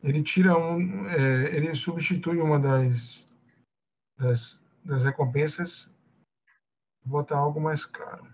Ele 0.03 0.25
tira 0.25 0.59
um, 0.59 1.09
é, 1.09 1.55
ele 1.55 1.73
substitui 1.77 2.41
uma 2.41 2.59
das, 2.59 3.27
das, 4.19 4.61
das 4.85 5.05
recompensas, 5.05 5.89
bota 7.05 7.37
algo 7.37 7.61
mais 7.61 7.85
caro. 7.85 8.27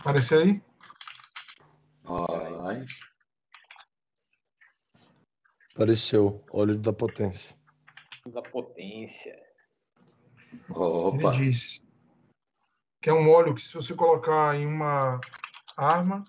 Apareceu 0.00 0.40
aí? 0.40 0.62
Ai. 2.04 2.84
Apareceu. 5.74 6.44
Óleo 6.52 6.76
da 6.76 6.92
potência. 6.92 7.56
Da 8.26 8.42
potência. 8.42 9.34
Opa. 10.70 11.34
Ele 11.34 11.50
diz 11.50 11.82
que 13.02 13.10
é 13.10 13.12
um 13.12 13.30
óleo 13.30 13.54
que 13.54 13.62
se 13.62 13.74
você 13.74 13.94
colocar 13.94 14.54
em 14.56 14.66
uma 14.66 15.20
arma, 15.76 16.24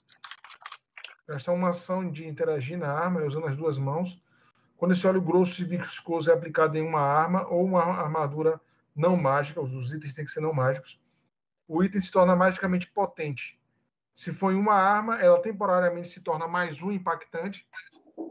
gastar 1.28 1.54
uma 1.54 1.70
ação 1.70 2.10
de 2.10 2.28
interagir 2.28 2.78
na 2.78 2.92
arma 2.92 3.24
usando 3.24 3.48
as 3.48 3.56
duas 3.56 3.78
mãos. 3.78 4.22
Quando 4.78 4.92
esse 4.92 5.08
óleo 5.08 5.22
grosso 5.22 5.62
e 5.62 5.66
viscoso 5.66 6.30
é 6.30 6.34
aplicado 6.34 6.78
em 6.78 6.82
uma 6.82 7.02
arma 7.02 7.48
ou 7.48 7.64
uma 7.64 7.82
armadura 7.82 8.60
não 8.96 9.16
mágica, 9.16 9.62
os 9.62 9.92
itens 9.92 10.14
têm 10.14 10.26
que 10.26 10.32
ser 10.32 10.42
não 10.42 10.54
mágicos, 10.54 11.00
o 11.68 11.84
item 11.84 12.00
se 12.00 12.12
torna 12.12 12.36
magicamente 12.36 12.92
potente. 12.92 13.60
Se 14.14 14.32
for 14.32 14.54
em 14.54 14.56
uma 14.56 14.76
arma, 14.76 15.20
ela 15.20 15.42
temporariamente 15.42 16.08
se 16.08 16.22
torna 16.22 16.48
mais 16.48 16.82
um 16.82 16.92
impactante. 16.92 17.68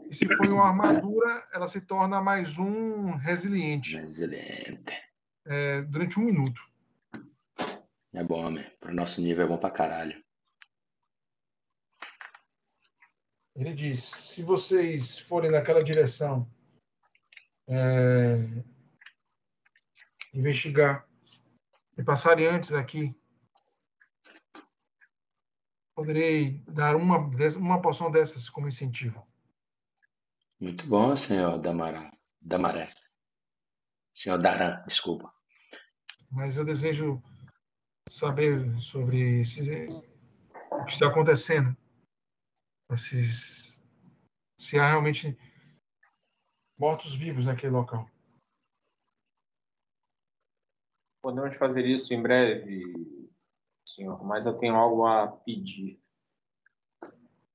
E 0.09 0.15
se 0.15 0.25
for 0.25 0.45
em 0.45 0.53
uma 0.53 0.67
armadura, 0.67 1.47
ela 1.53 1.67
se 1.67 1.81
torna 1.81 2.21
mais 2.21 2.57
um 2.57 3.11
resiliente. 3.11 3.97
Resiliente. 3.97 4.93
É, 5.45 5.81
durante 5.83 6.19
um 6.19 6.23
minuto. 6.23 6.59
É 8.13 8.23
bom, 8.23 8.47
homem. 8.47 8.65
Pro 8.79 8.93
nosso 8.93 9.21
nível 9.21 9.45
é 9.45 9.47
bom 9.47 9.57
pra 9.57 9.69
caralho. 9.69 10.24
Ele 13.55 13.73
diz: 13.73 14.03
se 14.03 14.43
vocês 14.43 15.19
forem 15.19 15.51
naquela 15.51 15.83
direção, 15.83 16.49
é, 17.67 18.37
investigar 20.33 21.07
e 21.97 22.03
passarem 22.03 22.45
antes 22.45 22.73
aqui 22.73 23.15
poderei 25.95 26.61
dar 26.67 26.95
uma, 26.95 27.17
uma 27.57 27.81
poção 27.81 28.11
dessas 28.11 28.49
como 28.49 28.67
incentivo. 28.67 29.25
Muito 30.59 30.85
bom, 30.87 31.15
senhor 31.15 31.57
Damará. 31.57 32.11
Damarés. 32.41 32.93
Senhor 34.13 34.37
Daran, 34.37 34.83
desculpa. 34.85 35.33
Mas 36.29 36.57
eu 36.57 36.65
desejo 36.65 37.21
saber 38.09 38.79
sobre 38.81 39.41
esse, 39.41 39.87
o 40.71 40.85
que 40.85 40.91
está 40.91 41.07
acontecendo. 41.07 41.75
Esses, 42.91 43.81
se 44.57 44.79
há 44.79 44.87
realmente 44.87 45.37
mortos-vivos 46.77 47.45
naquele 47.45 47.73
local. 47.73 48.07
Podemos 51.21 51.55
fazer 51.55 51.85
isso 51.85 52.13
em 52.13 52.21
breve, 52.21 52.83
senhor, 53.85 54.23
mas 54.23 54.45
eu 54.45 54.57
tenho 54.57 54.75
algo 54.75 55.05
a 55.05 55.27
pedir. 55.27 55.99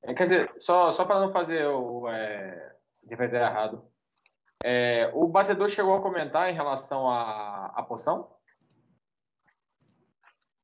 É, 0.03 0.15
quer 0.15 0.25
dizer, 0.25 0.55
só, 0.61 0.91
só 0.91 1.05
para 1.05 1.21
não 1.21 1.33
fazer 1.33 1.67
o 1.67 2.09
é, 2.09 2.77
interpretar 3.05 3.51
errado. 3.51 3.89
É, 4.63 5.11
o 5.15 5.29
batedor 5.29 5.69
chegou 5.69 5.95
a 5.95 6.03
comentar 6.03 6.51
em 6.51 6.55
relação 6.55 7.09
à, 7.09 7.67
à 7.67 7.83
poção? 7.83 8.37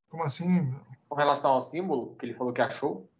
Como 0.08 0.24
assim? 0.24 0.74
Com 1.08 1.14
relação 1.14 1.52
ao 1.52 1.62
símbolo 1.62 2.16
que 2.16 2.26
ele 2.26 2.34
falou 2.34 2.52
que 2.52 2.60
achou? 2.60 3.10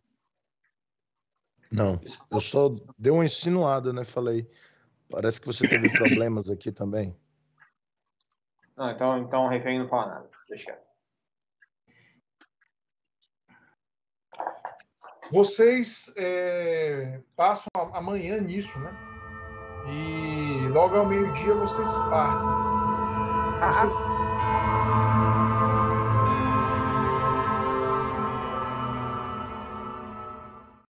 Não, 1.71 2.01
eu 2.31 2.41
só 2.41 2.71
dei 2.99 3.13
uma 3.13 3.25
insinuada, 3.25 3.93
né? 3.93 4.05
Falei, 4.05 4.49
parece 5.11 5.41
que 5.41 5.47
você 5.47 5.67
teve 5.69 5.91
problemas 5.97 6.49
aqui 6.51 6.71
também. 6.71 7.17
Não, 8.77 8.91
então, 8.91 9.19
então 9.19 9.45
o 9.47 9.49
refém 9.49 9.79
não 9.79 9.89
fala 9.89 10.07
nada. 10.07 10.31
Deixa 10.49 10.67
quieto. 10.67 10.87
Vocês 15.33 16.13
é, 16.17 17.21
passam 17.35 17.67
amanhã 17.93 18.41
nisso, 18.41 18.79
né? 18.79 18.95
E 19.89 20.69
logo 20.69 20.97
ao 20.97 21.07
meio-dia 21.07 21.55
vocês 21.55 21.89
partem. 22.11 22.47
Vocês... 23.59 23.93